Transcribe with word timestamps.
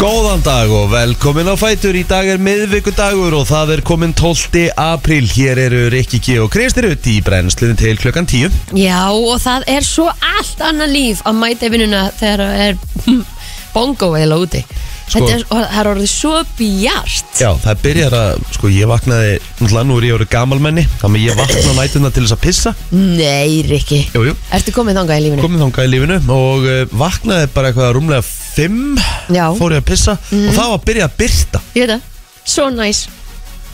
Góðan 0.00 0.40
dag 0.40 0.70
og 0.72 0.86
velkomin 0.94 1.50
á 1.52 1.60
Fætur. 1.60 1.92
Í 1.92 2.06
dag 2.08 2.24
er 2.24 2.38
miðvikudagur 2.40 3.34
og 3.36 3.42
það 3.50 3.72
er 3.74 3.82
komin 3.84 4.14
12. 4.16 4.70
apríl. 4.72 5.26
Hér 5.28 5.60
eru 5.66 5.82
Rikki 5.92 6.16
G 6.24 6.38
og 6.40 6.48
Kristi 6.54 6.86
Rutt 6.86 7.04
í 7.04 7.18
brennslunni 7.20 7.76
til 7.76 8.00
klukkan 8.00 8.24
10 8.24 8.78
Já, 8.80 9.12
og 9.12 9.36
það 9.44 9.66
er 9.68 9.84
svo 9.84 10.06
allt 10.08 10.64
annað 10.64 10.94
líf 10.94 11.20
að 11.28 11.36
mæta 11.42 11.68
vinnuna 11.68 12.06
þegar 12.16 12.44
það 12.46 12.64
er 12.64 12.80
bongo 13.74 14.08
eða 14.16 14.40
úti 14.40 14.62
Sko- 15.10 15.26
Þetta 15.26 15.34
er, 15.34 15.44
það 15.50 15.78
er 15.80 15.88
orðið 15.90 16.10
svo 16.12 16.32
bjart. 16.58 17.30
Já, 17.40 17.48
það 17.64 17.80
byrjar 17.82 18.14
að, 18.14 18.42
sko, 18.54 18.68
ég 18.70 18.86
vaknaði 18.90 19.32
Náttúrulega 19.40 19.86
nú 19.88 19.96
er 19.98 20.06
ég 20.06 20.14
orðið 20.18 20.28
gamalmenni 20.30 20.84
Þannig 21.00 21.24
ég 21.26 21.38
vakna 21.40 21.64
á 21.66 21.74
nætuna 21.80 22.10
til 22.14 22.22
þess 22.26 22.36
að 22.36 22.42
pissa. 22.44 22.72
Nei, 22.94 23.56
Rikki. 23.66 24.00
Jú, 24.14 24.22
jú, 24.30 24.34
Ertu 24.54 24.74
komið 24.76 25.00
þangað 25.00 25.18
í 25.18 25.24
lífinu? 25.26 25.42
komið 25.48 25.64
þangað 25.64 25.88
í 25.88 25.92
lífinu 25.96 26.18
Og 26.36 26.68
uh, 26.70 26.82
vaknaði 27.02 27.48
bara 27.56 27.72
eitthvað 27.72 27.94
rúmlega 27.98 28.22
5 28.22 29.00
Já. 29.34 29.46
Fór 29.58 29.74
ég 29.74 29.82
að 29.82 29.88
pissa 29.90 30.14
Og 30.20 30.52
það 30.54 30.62
var 30.62 30.76
að 30.78 30.86
byrja 30.92 31.08
að 31.10 31.16
byrta 31.24 31.62
Ég 31.74 31.82
veit 31.88 31.96
það, 31.96 32.06
svo 32.54 32.68
næs. 32.78 33.02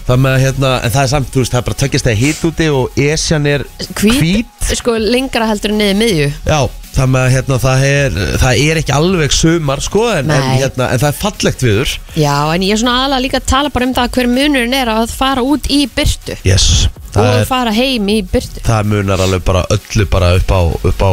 Það 0.06 0.20
með 0.22 0.34
hérna, 0.38 0.68
en 0.86 0.92
það 0.94 1.02
er 1.02 1.08
samt, 1.10 1.30
þú 1.34 1.40
veist, 1.42 1.50
það 1.52 1.58
er 1.60 1.64
bara 1.66 1.78
tökjast 1.82 2.06
að 2.12 2.18
hít 2.20 2.42
úti 2.46 2.66
Og 2.70 2.98
esjan 3.10 3.46
er 3.50 3.64
Hvít, 3.98 4.68
sko 4.78 4.94
lengra 5.02 5.48
heldur 5.50 5.72
en 5.74 5.80
niður 5.82 5.96
miðju. 5.98 6.28
Já, 6.46 6.60
það 6.96 7.10
með 7.12 7.24
að 7.26 7.32
hérna, 7.36 7.58
það, 7.62 7.86
er, 7.90 8.20
það 8.42 8.60
er 8.66 8.80
ekki 8.80 8.94
alveg 8.96 9.34
sumar 9.36 9.82
sko, 9.84 10.04
en, 10.12 10.30
en, 10.32 10.46
Nei. 10.50 10.60
hérna, 10.62 10.90
en 10.92 11.02
það 11.02 11.08
er 11.10 11.18
fallegt 11.20 11.64
viður. 11.66 11.96
Já, 12.16 12.36
en 12.54 12.66
ég 12.66 12.76
er 12.76 12.80
svona 12.82 12.94
aðalega 13.02 13.24
líka 13.26 13.40
að 13.42 13.50
tala 13.52 13.72
bara 13.74 13.88
um 13.88 13.96
það 13.96 14.14
hver 14.16 14.30
munurinn 14.32 14.76
er 14.76 14.92
að 14.92 15.12
fara 15.16 15.44
út 15.46 15.68
í 15.72 15.82
byrtu 15.96 16.38
yes, 16.46 16.86
það, 17.12 17.20
og 17.20 17.40
er, 17.40 17.44
fara 17.48 17.74
heim 17.76 18.08
í 18.12 18.20
byrtu 18.32 18.64
það 18.66 18.90
munar 18.92 19.22
alveg 19.26 19.44
bara 19.46 19.64
öllu 19.76 20.08
bara 20.12 20.32
upp 20.38 20.52
á, 20.52 20.60
upp 20.90 21.04
á 21.04 21.12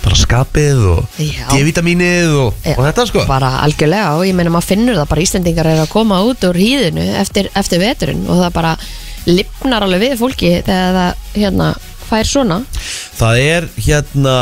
bara 0.00 0.16
skapið 0.16 0.82
og 0.94 1.20
Já. 1.20 1.44
D-vitamínið 1.52 2.34
og, 2.40 2.56
Já, 2.64 2.74
og 2.76 2.86
þetta 2.88 3.06
sko. 3.10 3.24
bara 3.28 3.52
algjörlega 3.66 4.14
og 4.16 4.24
ég 4.26 4.36
meina 4.36 4.52
maður 4.54 4.70
finnur 4.72 4.96
það 4.96 5.10
bara 5.12 5.24
Íslendingar 5.26 5.68
er 5.68 5.82
að 5.84 5.92
koma 5.92 6.22
út 6.24 6.46
úr 6.48 6.58
hýðinu 6.58 7.04
eftir, 7.20 7.50
eftir 7.58 7.82
veturinn 7.82 8.24
og 8.26 8.40
það 8.40 8.56
bara 8.56 8.74
lifnar 9.28 9.84
alveg 9.84 10.06
við 10.06 10.16
fólki 10.22 10.54
þegar 10.64 10.96
það 10.96 11.36
hérna 11.36 11.70
fær 12.10 12.26
svona. 12.26 12.58
Það 13.20 13.42
er 13.44 13.68
hérna 13.78 14.34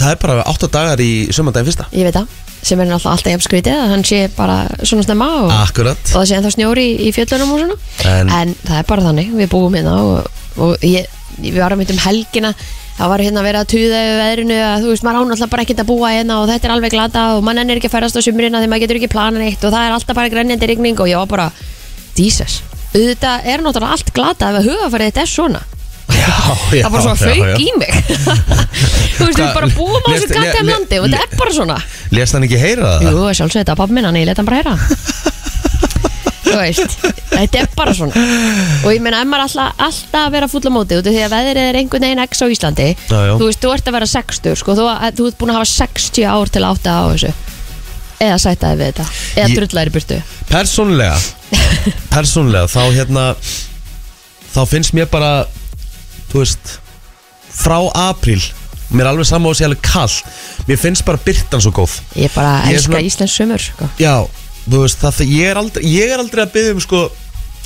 það 0.00 0.14
er 0.14 0.20
bara 0.24 0.44
8 0.50 0.68
dagar 0.74 1.02
í 1.04 1.10
sumandaginn 1.34 1.68
fyrsta. 1.70 1.86
Ég 1.96 2.08
veit 2.08 2.16
það, 2.16 2.26
sem 2.62 2.80
er 2.82 2.90
náttúrulega 2.90 3.14
alltaf 3.14 3.32
jafn 3.34 3.46
skrítið 3.46 3.78
að 3.78 3.94
hann 3.94 4.04
sé 4.10 4.20
bara 4.36 4.58
svona 4.82 5.06
snemma 5.06 5.28
og, 5.44 5.54
Akkurat. 5.60 6.02
og 6.10 6.16
það 6.18 6.28
sé 6.30 6.36
ennþá 6.40 6.52
snjóri 6.56 6.84
í, 6.90 6.98
í 7.08 7.14
fjöllunum 7.16 7.54
og 7.54 7.62
svona. 7.64 7.78
En- 8.16 8.34
en, 8.40 8.54
það 8.66 8.76
er 8.82 8.90
bara 8.90 9.06
þannig, 9.08 9.32
við 9.40 9.50
búum 9.54 9.78
hérna 9.78 9.96
og, 10.02 10.44
og 10.60 10.84
ég, 10.86 11.08
við 11.40 11.58
varum 11.62 11.80
mynd 11.80 11.94
um 11.94 12.04
helgina. 12.04 12.52
Það 13.00 13.08
var 13.14 13.22
hérna 13.24 13.40
að 13.40 13.46
vera 13.48 13.60
að 13.64 13.68
tuða 13.72 13.98
yfir 14.04 14.18
veðrinu 14.20 14.56
að 14.60 14.82
þú 14.84 14.88
veist, 14.92 15.04
maður 15.06 15.20
án 15.22 15.30
alltaf 15.32 15.50
bara 15.54 15.62
ekkert 15.64 15.78
að 15.80 15.88
búa 15.88 16.08
hérna 16.12 16.34
og 16.42 16.50
þetta 16.50 16.66
er 16.68 16.72
alveg 16.74 16.92
glata 16.92 17.22
og 17.38 17.44
mann 17.46 17.56
er 17.62 17.78
ekki 17.78 17.88
að 17.88 17.94
færast 17.94 18.18
á 18.18 18.20
sumrina 18.26 18.60
því 18.60 18.68
maður 18.68 18.82
getur 18.84 18.98
ekki 19.00 19.08
plana 19.14 19.40
neitt 19.40 19.64
og 19.64 19.72
það 19.72 19.86
er 19.86 19.94
alltaf 19.96 20.18
bara 20.18 20.28
grænjandi 20.34 20.68
rigning 20.68 21.00
og 21.00 21.08
ég 21.08 21.16
var 21.22 21.30
bara, 21.30 21.46
Jesus. 22.18 22.58
Auðvitað 22.92 23.46
er 23.48 23.64
náttúrulega 23.64 23.96
allt 23.96 24.12
glata 24.12 24.50
ef 24.52 24.58
að 24.60 24.68
hugafærið 24.68 25.08
þetta 25.14 25.22
er 25.24 25.30
svona 25.32 25.62
Já, 26.14 26.34
það 26.84 26.90
bara 26.94 27.02
svona 27.04 27.20
fauk 27.20 27.60
í 27.60 27.68
mig. 27.80 27.94
Þú 29.20 29.26
veist, 29.26 29.36
við 29.36 29.44
Hvað- 29.44 29.56
bara 29.58 29.70
búum 29.76 30.00
á 30.00 30.08
þessu 30.14 30.30
gata 30.32 30.62
um 30.64 30.70
landi 30.72 30.98
og 31.00 31.08
þetta 31.10 31.26
er 31.26 31.38
bara 31.42 31.52
svona. 31.56 31.76
Lést 32.16 32.36
hann 32.36 32.46
ekki 32.48 32.60
heyra 32.62 32.94
það? 32.96 33.10
Jú, 33.10 33.26
sjálfsög 33.40 33.60
þetta 33.62 33.76
pappa 33.82 33.96
minn, 33.96 34.08
hann 34.08 34.18
ég 34.20 34.26
let 34.30 34.40
hann 34.40 34.48
bara 34.48 34.60
heyra. 34.62 34.74
Þú 36.50 36.56
veist, 36.58 36.94
þetta 37.30 37.60
er 37.60 37.68
bara 37.78 37.92
svona. 37.94 38.22
Og 38.82 38.88
ég 38.94 39.02
meina, 39.04 39.20
ef 39.22 39.28
maður 39.30 39.44
alltaf, 39.44 39.82
alltaf 39.86 40.24
að 40.24 40.32
vera 40.34 40.48
full 40.50 40.64
á 40.66 40.70
móti 40.74 40.96
út 40.98 41.06
af 41.06 41.14
Því 41.14 41.20
að 41.26 41.34
veðrið 41.36 41.60
er 41.68 41.78
einhvern 41.78 42.06
veginn 42.08 42.22
x 42.24 42.42
á 42.42 42.46
Íslandi 42.50 42.86
Já, 42.96 43.18
já. 43.28 43.34
Þú 43.38 43.44
veist, 43.46 43.60
þú 43.62 43.70
ert 43.76 43.90
að 43.90 43.96
vera 43.98 44.08
60 44.10 44.58
sko, 44.58 44.74
þú, 44.80 44.86
að- 44.90 45.14
þú 45.20 45.28
ert 45.30 45.38
búin 45.38 45.52
að 45.52 45.58
hafa 45.60 45.70
60 45.70 46.26
ár 46.26 46.50
til 46.50 46.64
að 46.64 46.72
átta 46.74 46.96
á 46.96 47.02
þessu. 47.12 47.30
Eða 48.20 48.40
sætaði 48.42 48.80
við 48.80 48.90
þetta. 48.90 49.06
Eða 49.36 49.46
Ég- 49.52 49.60
drullar 49.60 49.90
í 49.90 49.94
burtu. 49.94 50.18
Persónlega 50.50 51.16
Persónlega 52.16 52.66
þá 52.68 52.82
hérna 52.98 53.24
þá 54.50 54.60
finnst 54.74 54.96
mér 54.98 55.06
bara 55.12 55.30
þú 56.32 56.42
veist 56.44 56.74
frá 57.50 57.78
apríl 58.08 58.42
mér 58.90 59.04
er 59.06 59.10
alveg 59.12 59.26
saman 59.28 59.50
á 59.50 59.52
að 59.52 59.58
sé 59.60 59.66
alveg 59.68 59.82
kall 59.86 60.14
mér 60.68 60.78
finnst 60.82 61.04
bara 61.06 61.20
byrtan 61.24 61.62
svo 61.62 61.72
góð 61.74 61.96
Ég 62.18 62.32
bara 62.34 62.60
Ég 62.66 62.74
er 62.74 62.78
elska 62.80 62.90
svona- 62.92 63.06
Íslands 63.06 63.34
sömur 63.38 63.62
sko. 63.62 63.88
já, 63.98 64.14
þú 64.68 64.80
veist 64.84 64.98
það, 65.02 65.20
ég, 65.30 65.50
er 65.50 65.56
aldrei, 65.60 65.84
ég 65.86 66.10
er 66.14 66.18
aldrei 66.22 66.44
að 66.46 66.52
byggja 66.56 66.74
um 66.74 66.80
sko 66.80 67.02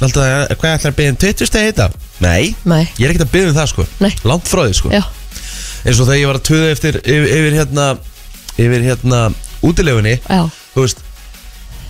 aldrei, 0.05 0.27
hvað 0.59 0.75
ætlar 0.79 0.93
að 0.93 0.97
byggja 0.99 1.11
um 1.15 1.21
20 1.25 1.47
stegi 1.47 1.65
heita? 1.71 1.91
Nei, 2.21 2.55
Nei. 2.65 2.85
ég 2.99 3.05
er 3.07 3.15
ekkert 3.15 3.27
að 3.29 3.33
byggja 3.35 3.49
um 3.53 3.57
það 3.61 3.69
sko 3.73 3.87
Nei. 4.01 4.13
langt 4.25 4.49
frá 4.51 4.63
því 4.67 4.75
sko 4.81 4.91
Já, 4.93 5.03
eins 5.85 6.01
og 6.01 6.07
þegar 6.09 6.21
ég 6.21 6.27
var 6.33 6.39
að 6.41 6.47
tuða 6.51 6.71
eftir 6.75 7.01
yfir, 7.05 7.29
yfir 7.39 7.59
hérna 7.61 7.87
yfir 8.59 8.85
hérna 8.89 9.21
útilegunni 9.65 10.19
já 10.21 10.43
þú 10.75 10.85
veist 10.85 11.01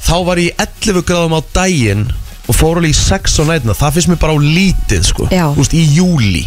þá 0.05 0.15
var 0.25 0.37
ég 0.43 0.53
í 0.53 0.57
11 0.63 1.03
gráðum 1.09 1.37
á 1.37 1.41
daginn 1.55 2.07
og 2.45 2.57
fór 2.59 2.81
alveg 2.81 2.93
í 2.93 2.99
6 2.99 3.41
á 3.41 3.43
nætuna 3.49 3.77
það 3.79 3.97
finnst 3.97 4.13
mér 4.13 4.21
bara 4.21 4.37
á 4.37 4.39
lítið 4.41 5.07
sko 5.09 5.29
Já. 5.33 5.47
þú 5.55 5.63
veist, 5.63 5.77
í 5.77 5.85
júli 5.97 6.45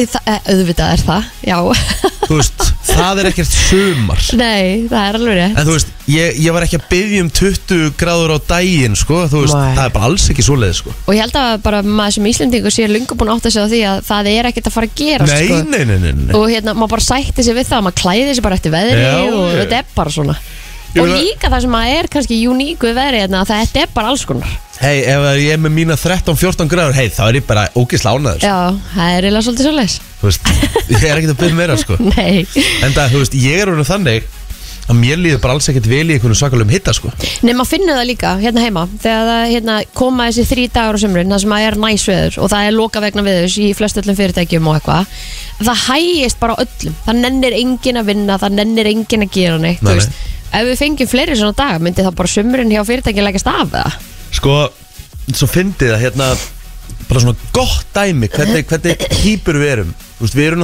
Það, 0.00 0.28
eh, 0.32 0.46
auðvitað 0.48 0.90
er 0.94 1.00
það, 1.04 1.24
já 1.44 1.56
þú 2.30 2.36
veist, 2.38 2.62
það 2.88 3.18
er 3.20 3.26
ekkert 3.28 3.50
sumar 3.52 4.22
Nei, 4.38 4.86
það 4.88 5.02
er 5.02 5.18
alveg 5.18 5.36
rétt 5.36 5.58
en 5.60 5.66
þú 5.66 5.74
veist, 5.74 5.90
ég, 6.08 6.38
ég 6.40 6.54
var 6.56 6.64
ekki 6.64 6.78
að 6.78 6.86
byggja 6.94 7.24
um 7.26 7.28
20 7.36 7.90
gráður 8.00 8.32
á 8.32 8.38
daginn 8.54 8.96
sko, 8.96 9.18
þú 9.28 9.42
veist, 9.42 9.58
Nei. 9.58 9.74
það 9.76 9.82
er 9.84 9.92
bara 9.98 10.08
alls 10.08 10.24
ekki 10.32 10.46
svoleið 10.46 10.72
sko 10.78 10.94
Og 11.04 11.12
ég 11.18 11.20
held 11.26 11.36
að 11.42 11.50
bara 11.66 11.82
maður 11.84 12.16
sem 12.16 12.30
Íslendingur 12.32 12.72
sé 12.72 12.88
lungu 12.88 13.18
búin 13.20 13.34
að 13.34 13.42
átta 13.42 13.52
sig 13.52 13.60
á 13.60 13.72
því 13.74 13.82
að 13.90 14.00
það 14.08 14.32
er 14.32 14.50
ekkert 14.54 14.70
að 14.72 14.76
fara 14.78 14.88
að 14.88 14.96
gera 15.02 15.28
nei, 15.28 15.44
sko. 15.44 15.60
nei, 15.68 15.84
nei, 15.84 15.98
nei, 16.06 16.16
nei. 16.22 16.32
og 16.38 16.48
hérna, 16.48 16.76
maður 16.80 16.94
bara 16.96 17.08
sætti 17.10 17.44
sig 17.44 17.60
við 17.60 17.70
það 17.74 17.86
maður 17.90 18.00
klæði 18.00 18.38
sig 18.38 18.48
bara 18.48 18.56
eftir 18.56 18.76
veðri 18.78 19.04
Já, 19.04 19.14
og 19.36 19.46
já. 19.50 19.60
þetta 19.60 19.82
er 19.82 19.94
bara 20.00 20.16
svona 20.16 20.38
Ég 20.40 20.69
og 20.98 21.12
líka 21.12 21.50
það 21.52 21.62
sem 21.66 21.76
að 21.78 21.92
er 21.98 22.08
kannski 22.10 22.40
uník 22.50 22.82
við 22.88 22.98
veðri 22.98 23.22
hérna, 23.22 23.44
að 23.44 23.52
þetta 23.54 23.84
er 23.84 23.94
bara 23.94 24.10
alls 24.10 24.24
konar. 24.26 24.58
Hei, 24.80 25.02
ef 25.04 25.24
ég 25.36 25.52
er 25.54 25.60
með 25.60 25.74
mína 25.76 25.96
13-14 26.00 26.70
gráður 26.72 26.96
hei, 26.96 27.08
þá 27.12 27.22
er 27.28 27.36
ég 27.36 27.46
bara 27.46 27.66
ógislega 27.76 28.16
ánæður 28.16 28.38
sko. 28.40 28.48
já, 28.48 28.78
það 28.94 29.16
er 29.16 29.26
eiginlega 29.26 29.44
svolítið 29.44 29.68
svolítið 29.68 29.96
Þú 30.20 30.28
veist, 30.30 30.48
ég 30.90 31.04
er 31.04 31.18
ekkert 31.20 31.32
að 31.34 31.40
byggja 31.42 31.58
meira 31.58 31.76
sko. 31.80 31.98
Nei, 32.16 32.46
en 32.84 32.94
það, 32.96 33.12
þú 33.12 33.20
veist, 33.22 33.36
ég 33.44 33.60
er 33.60 33.72
orðin 33.74 33.88
þannig 33.90 34.30
að 34.90 34.98
mér 34.98 35.20
líður 35.20 35.40
bara 35.44 35.54
alls 35.56 35.68
ekkert 35.70 35.86
vel 35.90 36.02
í 36.10 36.16
einhvern 36.16 36.36
svakalum 36.38 36.72
hitta 36.72 36.94
sko. 36.96 37.12
Nema 37.46 37.64
finnur 37.68 37.94
það 37.94 38.08
líka 38.08 38.32
hérna 38.40 38.64
heima, 38.64 38.82
þegar 39.02 39.28
það 39.30 39.44
hérna, 39.54 39.76
koma 39.94 40.26
þessi 40.28 40.44
þrý 40.50 40.64
dagur 40.74 40.98
á 40.98 41.02
sömrun, 41.04 41.30
það 41.30 41.42
sem 41.44 41.54
að 41.56 41.66
er 41.68 41.78
næsveður 41.84 42.38
og 42.42 42.50
það 42.50 42.66
er 42.66 42.76
loka 42.76 43.04
vegna 43.04 43.26
viðus 43.26 43.56
í 43.62 43.70
flest 43.78 44.00
öllum 44.02 44.18
fyrirtækjum 44.18 44.70
og 44.70 44.78
eitthvað, 44.80 45.16
það 45.60 45.82
hægist 45.86 46.40
bara 46.42 46.58
öllum, 46.64 46.96
það 47.06 47.22
nennir 47.24 47.58
engin 47.60 48.00
að 48.00 48.10
vinna 48.10 48.38
það 48.42 48.56
nennir 48.58 48.90
engin 48.90 49.26
að 49.26 49.34
gera 49.38 49.58
neitt 49.62 49.82
Nei, 49.86 49.92
þú 49.94 49.96
nei. 50.02 50.36
ef 50.60 50.70
við 50.70 50.80
fengjum 50.84 51.12
fleiri 51.14 51.38
svona 51.38 51.58
dag 51.62 51.82
myndi 51.84 52.06
þá 52.06 52.12
bara 52.18 52.34
sömrun 52.34 52.74
hjá 52.74 52.82
fyrirtækjum 52.88 53.28
leggast 53.28 53.50
af 53.50 53.70
það 53.74 53.98
Sko, 54.40 54.56
svo 55.34 55.46
fyndið 55.50 55.94
að 55.94 56.02
hérna 56.04 56.34
bara 57.10 57.22
svona 57.22 57.48
gott 57.54 57.86
dæmi 57.94 58.28
hvernig, 58.30 58.66
hvernig 58.70 59.02
hýpur 59.24 59.58
við 59.58 59.72
erum. 59.72 59.90
Þú 60.18 60.26
veist, 60.26 60.36
Við 60.38 60.46
erum 60.46 60.62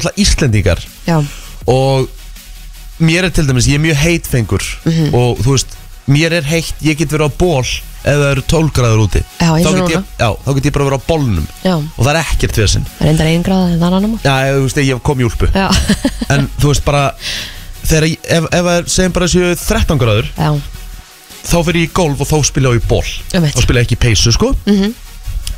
mér 3.00 3.24
er 3.28 3.30
til 3.34 3.46
dæmis, 3.48 3.66
ég 3.68 3.74
er 3.76 3.84
mjög 3.84 3.96
heitfengur 4.00 4.62
Mhm. 4.86 5.14
og 5.14 5.38
þú 5.44 5.50
veist, 5.56 5.76
mér 6.08 6.32
er 6.32 6.42
heitt 6.48 6.74
ég 6.82 6.96
get 6.96 7.10
verið 7.12 7.28
á 7.28 7.38
ból 7.38 7.64
ef 8.06 8.14
það 8.14 8.30
eru 8.30 8.42
12 8.46 8.70
gráður 8.72 9.00
úti. 9.08 9.20
Já, 9.40 9.48
þá, 9.50 9.70
get 9.74 9.90
ég, 9.96 10.04
já, 10.20 10.28
þá 10.46 10.54
get 10.54 10.64
ég 10.64 10.72
bara 10.72 10.84
verið 10.86 11.00
á 11.00 11.06
bólnum 11.08 11.46
já, 11.64 11.74
og 11.74 12.04
það 12.06 12.10
er 12.14 12.20
ekkert 12.22 12.56
við 12.60 12.68
sinn 12.70 12.84
það 12.86 13.02
er 13.06 13.10
endar 13.10 13.26
einn 13.26 13.42
gráða 13.42 13.72
en 13.72 13.82
annar 13.82 14.00
mál 14.06 14.20
Já, 14.22 14.34
þú 14.54 14.62
veist, 14.62 14.76
ég 14.86 15.02
kom 15.02 15.18
í 15.20 15.26
úlpu. 15.26 15.48
En 16.32 16.48
þú 16.60 16.70
veist 16.70 16.84
bara 16.84 17.02
þegar, 17.86 18.06
ef, 18.22 18.46
það 18.50 18.70
er, 18.78 18.84
segjum 18.90 19.12
bara 19.12 19.26
séu 19.30 19.56
13 19.56 19.98
gráður 19.98 20.30
já, 20.38 20.48
þá 21.46 21.56
fyrir 21.66 21.80
ég 21.82 21.90
í 21.90 21.92
golf 21.94 22.20
og 22.22 22.26
þá 22.30 22.36
spila 22.46 22.72
ég 22.74 22.82
í 22.82 22.86
ból 22.88 23.02
þá 23.30 23.62
spila 23.62 23.80
ég 23.82 23.86
ekki 23.86 23.98
í 23.98 24.02
peysu 24.06 24.32
sko. 24.34 24.54
Mhm. 24.66 24.94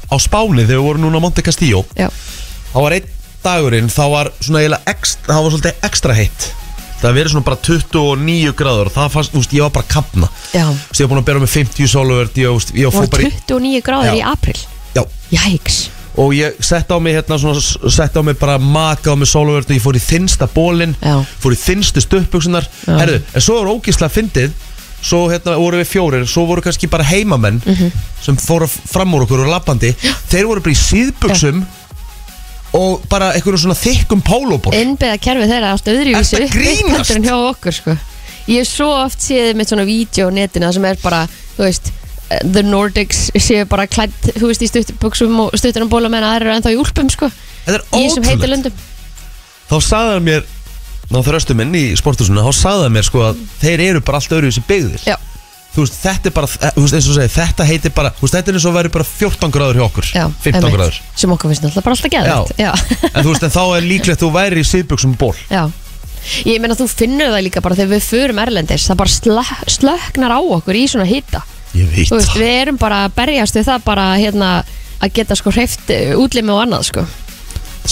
á 0.09 0.17
Spáni 0.17 0.65
þegar 0.65 0.81
við 0.81 0.87
vorum 0.89 1.03
núna 1.05 1.21
á 1.21 1.25
Monte 1.25 1.43
Castillo 1.45 1.85
já, 1.97 2.09
þá 2.73 2.79
var 2.81 2.93
einn 2.97 3.09
dagurinn 3.45 3.89
þá 3.93 4.05
var 4.11 4.33
svona 4.41 4.81
ekstra, 4.89 5.37
þá 5.37 5.43
var 5.45 5.51
svolítið 5.53 5.85
ekstra 5.85 6.15
heitt 6.17 6.49
það 7.03 7.15
verið 7.19 7.33
svona 7.35 7.45
bara 7.49 7.61
29 7.69 8.53
gráður 8.59 8.91
og 8.91 8.95
það 8.97 9.13
fannst, 9.15 9.33
þú 9.35 9.43
veist, 9.43 9.53
ég 9.59 9.63
var 9.67 9.71
bara 9.77 9.87
að 9.87 9.93
kapna 9.95 10.29
já. 10.55 10.65
Þú 10.67 10.89
veist, 10.89 11.01
ég 11.01 11.07
var 11.07 11.13
búin 11.13 11.23
að 11.23 11.29
bera 11.31 11.43
með 11.45 11.53
50 11.55 11.93
sóluvert 11.93 12.41
ég, 12.43 12.51
veist, 12.57 12.75
ég 12.75 12.97
fór 12.97 13.09
bara 13.13 13.23
í, 13.23 13.31
29 13.47 13.83
gráður 13.87 14.11
Já. 14.11 14.17
í 14.19 14.25
april 14.33 14.59
já, 14.97 15.05
Jæks 15.31 15.79
og 16.19 16.33
ég 16.35 16.57
sett 16.67 16.91
á 16.91 16.97
mig 16.99 17.15
hérna 17.15 17.37
svona, 17.39 17.61
sett 17.95 18.17
á 18.19 18.23
mig 18.27 18.35
bara 18.41 18.59
maka 18.59 19.13
á 19.13 19.17
mig 19.17 19.29
sóluvert 19.31 19.69
og 19.71 19.77
ég 19.77 19.85
fór 19.85 19.95
í 19.95 20.03
þinnsta 20.03 20.49
bólinn 20.51 20.97
Já. 20.99 21.21
fór 21.39 21.55
í 21.55 21.61
þinnstu 21.63 22.03
stuppbuksunar 22.03 22.67
Já. 22.89 22.97
herðu, 22.99 23.21
en 23.35 23.41
svo 23.45 23.61
var 23.63 23.71
ógíslega 23.77 24.11
fyndið. 24.11 24.57
Svo 24.99 25.29
hérna 25.31 25.53
voru 25.55 25.79
við 25.79 25.87
fjórir, 25.93 26.25
svo 26.27 26.43
voru 26.49 26.59
kannski 26.61 26.89
bara 26.91 27.05
heimamenn 27.07 27.61
Mhm. 27.65 27.93
sem 28.21 28.35
fóru 28.37 28.67
fram 28.67 29.13
úr 29.15 29.23
okkur 29.29 29.45
og 29.45 29.53
lappandi, 29.53 29.93
þeir 30.29 30.49
voru 30.51 30.61
bara 30.61 30.75
í 30.75 30.81
síðbuksum 30.81 31.61
og 32.77 33.05
bara 33.09 33.31
einhverjum 33.37 33.63
svona 33.65 33.77
þykkum 33.79 34.21
pólóból 34.27 34.75
Innbeða 34.77 35.17
kerfið 35.25 35.53
þeirra 35.55 35.71
allt 35.73 35.89
öðruvísi 35.89 36.37
Ertu 36.37 36.49
að 36.49 36.57
grínast? 36.57 36.99
heldur 36.99 37.17
en 37.17 37.29
hjá 37.29 37.37
okkur 37.53 37.77
sko. 37.79 37.95
Ég 38.49 38.63
hef 38.63 38.69
svo 38.69 38.89
oft 39.05 39.21
séð 39.25 39.55
með 39.57 39.71
svona 39.73 39.87
vídeo 39.89 40.29
á 40.29 40.31
netinu 40.33 40.73
sem 40.73 40.85
er 40.89 40.99
bara, 41.03 41.23
þú 41.57 41.65
veist 41.67 41.91
eh, 42.31 42.43
The 42.45 42.63
Nordics 42.65 43.23
séu 43.41 43.65
bara 43.69 43.87
klætt 43.89 44.31
þú 44.37 44.51
veist, 44.53 44.63
í 44.65 44.69
stuttbuxum 44.71 45.35
og 45.47 45.57
stuttunum 45.61 45.89
bóla 45.93 46.09
menn 46.13 46.25
aðra 46.25 46.53
er 46.53 46.59
ennþá 46.59 46.73
í 46.77 46.79
úlpum 46.81 47.09
sko 47.13 47.29
Þetta 47.33 47.77
er 47.77 47.85
í 47.85 48.05
þessum 48.07 48.25
heitu 48.29 48.39
ótrúlegt. 48.39 48.53
löndum. 48.55 48.85
Þá 49.69 49.77
sagði 49.85 50.15
hann 50.19 50.29
mér 50.29 50.47
Ná 51.09 51.19
þröstu 51.25 51.55
minn 51.57 51.73
í 51.77 51.83
sportusuna 51.97 52.43
Þá 52.45 52.53
sagði 52.57 52.85
hann 52.87 52.95
mér 52.99 53.07
sko 53.09 53.23
að 53.31 53.39
þeir 53.63 53.83
eru 53.91 54.01
bara 54.05 54.21
allt 54.21 54.33
öðru 54.37 54.51
þessi 54.53 54.65
byggðir. 54.69 55.05
Já, 55.09 55.17
þú 55.75 55.85
veist, 55.85 55.99
þetta 56.03 56.31
er 56.31 56.35
bara, 56.39 56.49
eh, 56.61 56.71
þú 56.77 56.83
veist, 56.85 56.95
eins 56.99 57.09
og 57.09 57.15
segir, 57.19 57.33
þetta 57.37 57.67
heitir 57.69 57.93
bara, 57.95 58.11
þú 58.19 58.25
veist, 58.27 58.35
þetta 58.39 58.49
er 58.53 58.59
eins 58.59 58.67
og 58.71 58.75
væri 58.79 58.93
bara 58.97 59.05
14 59.05 59.53
gráður 59.55 59.79
hjá 59.79 59.85
okkur, 59.89 60.07
Já, 60.15 60.25
15 60.43 60.55
einmitt. 60.59 60.79
gráður. 60.79 61.01
Sem 61.15 61.31
okkur 61.37 61.51
finnst 61.53 61.63
náttúrulega 61.67 61.85
bara 61.89 61.97
alltaf 61.99 62.15
geðvægt 62.15 62.59
Já, 62.59 62.73
en 63.15 63.25
þú 63.25 63.29
veist, 63.35 63.45
en 63.49 63.55
þá 63.55 63.63
er 63.77 63.87
líklegt 63.93 64.21
þú 64.25 64.31
væri 64.35 64.65
í 64.65 64.67
síðbuksum 64.73 65.15
ból 65.21 65.35
já. 65.51 65.63
Ég 66.45 66.59
meina 66.61 66.75
þú 66.75 66.89
finnur 66.91 67.31
það 67.31 67.45
líka 67.47 67.61
bara 67.63 67.77
þegar 67.79 67.93
við 67.95 68.03
förum 68.09 68.39
erlendis 68.43 68.89
Það 68.89 68.97
bara 68.99 69.13
slö, 69.15 69.45
slöknar 69.71 70.33
á 70.35 70.41
okkur 70.43 70.75
í 70.75 70.83
svona 70.91 71.07
hita. 71.07 71.45
Ég 71.79 71.87
veit 71.95 72.09
Þú 72.11 72.19
veist, 72.19 72.33
það, 72.35 72.43
við 72.43 72.57
erum 72.63 72.77
bara 72.81 73.05
að 73.07 73.15
berjast 73.21 73.55
við 73.55 73.69
það 73.71 73.85
bara 73.87 74.07
hérna 74.19 74.49
að 74.99 75.13
geta 75.15 75.37
sko 75.39 75.53
hreift 75.55 75.93
útlimi 76.19 76.51
og 76.51 76.65
annað 76.65 76.89
sko 76.91 77.05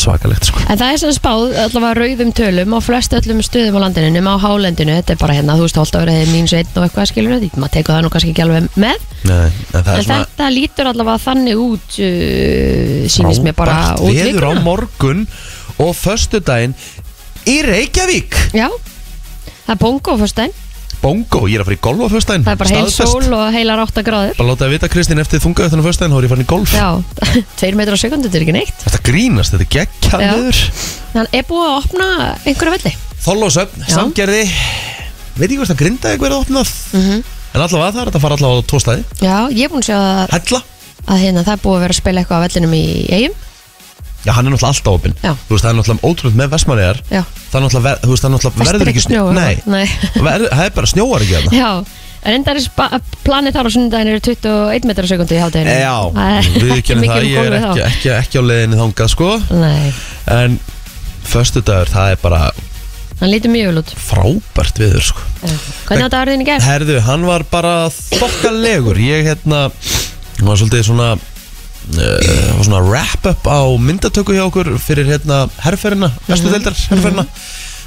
svakalegt 0.01 0.49
sko. 0.49 0.63
En 0.67 0.81
það 0.81 0.93
er 0.93 1.01
sem 1.03 1.15
spáð 1.17 1.57
allavega 1.63 1.99
rauðum 2.01 2.33
tölum 2.37 2.77
á 2.77 2.81
flest 2.85 3.17
öllum 3.17 3.43
stöðum 3.45 3.79
á 3.79 3.85
landinu 3.87 4.11
nema 4.15 4.35
á 4.35 4.39
hálendinu, 4.43 4.97
þetta 4.99 5.15
er 5.15 5.21
bara 5.21 5.37
hérna, 5.39 5.57
þú 5.59 5.69
veist, 5.69 5.97
vera 5.97 6.17
mínus 6.33 6.55
einn 6.57 6.73
og 6.75 6.87
eitthvað 6.87 7.11
skilur 7.13 7.39
því, 7.41 7.51
maður 7.57 7.75
tekur 7.77 7.97
það 7.97 8.05
nú 8.05 8.13
kannski 8.15 8.33
ekki 8.35 8.45
alveg 8.47 8.69
með. 8.77 9.07
Nei, 9.31 9.47
en 9.47 9.81
En 9.81 10.05
svona 10.07 10.21
þetta 10.25 10.51
lítur 10.53 10.91
allavega 10.93 11.25
þannig 11.27 11.65
út 11.67 11.99
uh, 12.03 13.07
sýnist 13.17 13.47
mér 13.47 13.57
bara 13.59 13.79
út 14.01 14.13
veður 14.13 14.51
á 14.51 14.53
morgun 14.65 15.25
og 15.83 15.97
föstudaginn 15.97 16.77
í 17.47 17.59
Reykjavík. 17.67 18.39
Já, 18.57 18.69
það 19.67 19.75
er 19.77 19.83
bongo 19.83 20.21
fyrst 20.21 20.45
einn 20.45 20.63
Bongo, 21.03 21.45
ég 21.47 21.59
er 21.59 21.63
að 21.63 21.69
fara 21.69 21.77
í 21.77 21.81
golf 21.85 22.01
á 22.03 22.09
föstudaginn. 22.11 22.45
Það 22.47 22.55
er 22.55 22.61
bara 22.63 22.77
heil 22.77 22.91
sól 22.91 23.35
og 23.37 23.45
heilar 23.55 23.83
8 23.85 24.03
gráður. 24.07 24.33
Bara 24.39 24.49
láta 24.51 24.67
að 24.67 24.73
vita 24.75 24.89
Kristín 24.91 25.21
eftir 25.23 25.43
þunga 25.45 25.67
eftir 25.69 25.83
föstudaginn 25.85 26.15
þá 26.17 26.19
er 26.19 26.27
ég 26.27 26.33
farin 26.33 26.47
í 26.47 26.49
golf. 26.51 26.73
Já, 26.75 26.89
2 27.63 27.71
metrar 27.79 27.95
á 27.95 28.01
sekundu, 28.01 28.27
þetta 28.31 28.41
er 28.41 28.47
ekki 28.47 28.57
neitt. 28.57 28.85
Þetta 28.87 29.01
grínast, 29.07 29.55
þetta 29.55 29.67
er 29.67 29.73
geggjað 29.77 30.25
Já. 30.25 30.31
veður. 30.35 30.61
Þannig 31.15 31.37
er 31.41 31.47
búið 31.51 31.67
að 31.69 31.79
opna 31.83 32.09
einhverja 32.43 32.75
velli. 32.77 32.95
Þollósöfn, 33.27 33.85
Já. 33.87 33.93
samgerði. 33.95 34.43
Veit 35.37 35.47
ekki 35.51 35.59
hvort 35.61 35.75
að 35.77 35.81
grinda 35.85 36.11
eitthvað 36.15 36.31
er 36.33 36.39
opnað 36.41 36.75
Mhm. 36.97 37.25
En 37.57 37.63
allavega 37.65 37.93
það 37.95 38.03
er 38.03 38.09
að 38.11 38.21
fara 38.21 38.37
allavega 38.37 38.61
á 38.61 38.69
tvo 38.69 38.79
staði. 38.83 39.05
Já, 39.25 39.37
ég 39.49 39.65
er 39.65 39.71
búin 39.73 39.81
að 39.81 39.89
sjá 39.89 39.97
að, 39.97 40.63
að 41.07 41.21
hérna, 41.23 41.45
það 41.47 41.55
er 41.55 41.63
búið 41.63 41.77
að 41.77 41.85
vera 41.87 41.95
að 41.95 42.01
spila 42.03 42.21
eitthvað 42.21 42.37
á 42.37 42.45
vellinum 42.45 42.75
í 42.77 42.85
eigum 43.17 43.37
Já, 44.27 44.33
hann 44.35 44.49
er 44.49 44.53
náttúrulega 44.57 44.73
alltaf 44.75 44.97
opinn. 44.99 45.15
Já. 45.23 45.33
Þú 45.47 45.55
veist, 45.55 45.65
það 45.65 45.71
er 45.71 45.77
náttúrulega 45.79 46.09
ótrúlega 46.11 46.41
með 46.41 46.49
Vestmanniðar 46.57 46.99
Já, 47.13 47.23
Það 47.53 47.59
er 47.61 47.65
náttúrulega, 47.67 47.85
ver, 47.87 48.01
þú 48.03 48.11
veist, 48.11 48.25
það 48.25 48.29
er 48.29 48.35
náttúrulega 48.35 48.67
verður 48.67 48.91
ekki 48.91 48.97
ekki 48.97 49.05
snjó, 49.07 49.23
Nei, 49.37 49.55
nei. 49.71 49.87
Ver, 50.27 50.47
það 50.51 50.65
er 50.67 50.75
bara 50.81 50.91
snjóar 50.91 51.25
ekki 51.27 51.37
þarna. 51.37 51.55
Já, 51.55 51.71
er 52.27 53.01
planið 53.27 53.55
þar 53.57 53.69
á 53.69 53.75
sunnudaginn 53.77 54.11
eru 54.11 54.23
21 54.27 54.89
metrar 54.91 55.07
á 55.07 55.11
sekundu 55.13 55.37
í 55.37 55.43
hátæðinu 55.45 55.77
Já, 55.79 55.97
við 56.59 56.81
kennum 56.89 57.11
það, 57.11 57.27
ég 57.31 57.47
er 57.47 57.57
ekki, 57.61 57.83
ekki, 57.87 58.11
ekki 58.17 58.41
á 58.41 58.43
leiðinni 58.43 58.81
þangað 58.81 59.13
sko. 59.15 59.29
Nei, 59.55 59.93
En 60.27 60.59
föstudagur, 61.27 61.91
það 61.93 62.15
er 62.17 62.21
bara 62.23 62.41
hann 63.21 63.31
lítur 63.33 63.53
mjög 63.55 63.71
vel 63.71 63.81
út. 63.81 63.95
frábært 63.97 64.81
viður 64.83 65.07
sko. 65.09 65.23
Hvernig 65.87 66.11
á 66.11 66.11
dagurinn 66.13 66.43
í 66.45 66.49
gerð? 66.49 66.67
Herðu, 66.67 66.99
hann 67.07 67.25
var 67.29 67.47
bara 67.49 67.75
þokkalegur 67.95 68.99
Ég 69.01 69.31
hérna 69.31 69.63
var 70.43 70.59
svolítið 70.61 70.85
svona 70.91 71.15
uh, 71.95 72.65
svona 72.67 72.81
wrap-up 72.87 73.47
á 73.47 73.61
myndatöku 73.79 74.35
hjá 74.37 74.45
okkur 74.49 74.73
fyrir 74.83 75.07
hérna 75.13 75.45
herrferina, 75.65 76.11
vestu 76.27 76.51
deildar 76.51 76.75
herrferina 76.91 77.27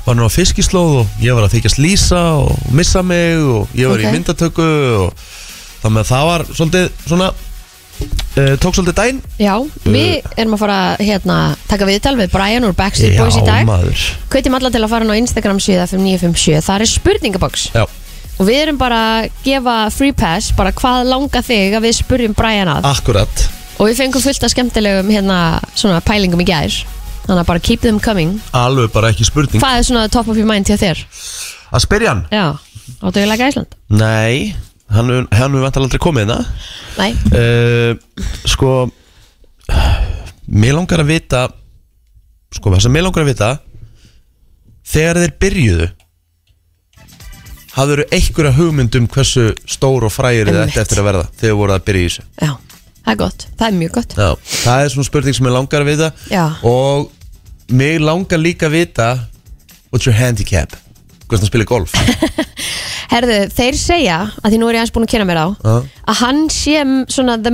var 0.06 0.16
nú 0.18 0.26
á 0.26 0.32
fiskislóð 0.32 1.02
og 1.04 1.20
ég 1.22 1.36
var 1.36 1.46
að 1.50 1.58
þykjast 1.58 1.82
lýsa 1.84 2.22
og 2.40 2.56
missa 2.74 3.04
mig 3.04 3.36
og 3.44 3.68
ég 3.78 3.92
var 3.92 4.00
Ok. 4.00 4.08
í 4.08 4.14
myndatöku 4.16 4.70
og 5.04 5.14
þannig 5.84 6.02
að 6.06 6.10
það 6.14 6.26
var 6.32 6.46
svolítið 6.50 6.88
svona 7.06 7.28
uh, 7.30 8.56
tók 8.64 8.80
svolítið 8.80 8.98
dæn 9.02 9.20
Já, 9.44 9.54
við 9.84 10.24
erum 10.40 10.56
að 10.56 10.64
fara 10.64 10.78
að 10.96 11.04
hérna, 11.12 11.38
taka 11.70 11.90
viðtal 11.92 12.16
við 12.20 12.32
Brian 12.34 12.66
úr 12.68 12.76
Backstreet 12.80 13.20
Boys 13.20 13.38
í 13.38 13.46
dag. 13.46 13.68
maður. 13.68 14.08
Hvetjum 14.32 14.58
alla 14.58 14.72
til 14.74 14.82
að 14.86 14.92
fara 14.96 15.06
inn 15.06 15.14
á 15.14 15.22
Instagram 15.22 15.60
7957 15.60 16.64
Það 16.72 16.86
er 16.88 16.94
spurningabox. 16.96 17.70
Já, 17.76 17.86
Og 18.40 18.48
við 18.48 18.62
erum 18.64 18.78
bara 18.80 19.00
að 19.20 19.30
gefa 19.44 19.78
free 19.92 20.14
pass 20.16 20.54
Bara 20.56 20.72
hvað 20.72 21.10
langar 21.12 21.44
þig 21.44 21.74
að 21.76 21.84
við 21.90 21.98
spurjum 22.00 22.36
Brian 22.40 22.72
að? 22.72 22.88
Akkurat 22.88 23.50
Og 23.80 23.88
við 23.88 24.00
fengum 24.02 24.22
fullt 24.24 24.44
af 24.44 24.52
skemmtilegum 24.52 25.12
hérna, 25.14 25.38
svona 25.78 26.02
pælingum 26.04 26.42
í 26.44 26.48
gær. 26.50 26.74
Þannig 27.26 27.44
að 27.44 27.50
bara 27.52 27.62
keep 27.64 27.82
them 27.86 28.00
coming. 28.04 28.34
Alveg 28.58 28.90
bara 28.92 29.12
ekki 29.14 29.28
spurning. 29.28 29.62
Hvað 29.62 29.78
er 29.80 29.86
svona 29.88 30.08
top 30.12 30.28
of 30.32 30.38
your 30.40 30.50
mind 30.50 30.68
hjá 30.68 30.76
þér? 30.82 31.04
Að 31.72 31.84
spyrja 31.86 32.10
hann? 32.16 32.24
Já, 32.34 32.46
áttu 33.06 33.22
ég 33.22 33.30
lega 33.30 33.48
Ísland? 33.52 33.76
Nei, 33.94 34.56
hann 34.90 35.12
hefur- 35.32 35.62
vantar 35.64 35.84
aldrei 35.86 36.02
komið 36.02 36.26
hérna. 36.26 36.40
Nei, 36.98 37.12
uh, 37.38 37.94
Sko 38.50 38.90
Mér 40.50 40.74
langar 40.74 41.04
að 41.04 41.12
vita 41.14 41.44
Sko, 42.56 42.72
það 42.74 42.82
sem 42.82 42.92
mér 42.98 43.04
langar 43.06 43.22
að 43.24 43.30
vita 43.30 43.50
Þegar 44.90 45.20
þeir 45.22 45.34
byrjuðu 45.44 45.90
Hafður 47.78 48.02
einhverja 48.10 48.56
hugmynd 48.58 48.96
um 48.98 49.06
hversu 49.14 49.52
stór 49.70 50.08
og 50.08 50.12
frægir 50.12 50.50
Einmitt. 50.50 50.74
þetta 50.74 50.82
eftir 50.82 51.04
að 51.04 51.08
verða 51.12 51.28
Þegar 51.38 51.60
voru 51.62 51.76
að 51.78 51.86
byrja 51.86 52.02
í 52.02 52.10
þessu? 52.10 52.26
Já, 52.42 52.52
það 53.10 53.16
er 53.16 53.22
gott 53.24 53.48
Það 53.58 53.66
er 53.68 53.78
mjög 53.80 53.96
gott 53.98 54.14
Já, 54.20 54.30
það 54.64 54.84
er 54.84 54.94
svona 54.94 55.08
spurning 55.10 55.38
sem 55.38 55.50
ég 55.50 55.56
langar 55.56 55.86
að 55.86 55.90
vita 55.90 56.12
Já. 56.30 56.46
Og 56.70 57.10
mig 57.74 57.98
langar 58.04 58.42
líka 58.42 58.70
að 58.70 58.78
vita 58.78 59.10
What's 59.90 60.06
your 60.06 60.18
handicap? 60.18 60.76
Hvernig 61.26 61.44
það 61.44 61.52
spilir 61.52 61.70
golf 61.70 61.94
Herðu, 63.14 63.38
þeir 63.58 63.78
segja, 63.80 64.18
að 64.44 64.54
því 64.54 64.58
nú 64.62 64.68
er 64.70 64.78
ég 64.78 64.84
aðeins 64.84 64.94
búin 64.94 65.08
að 65.08 65.14
kynna 65.16 65.26
mér 65.30 65.42
á 65.42 65.48
Já. 65.50 65.76
Að 66.14 66.20
hann 66.22 66.42
sé 66.54 66.84
svona 67.10 67.40
the 67.42 67.54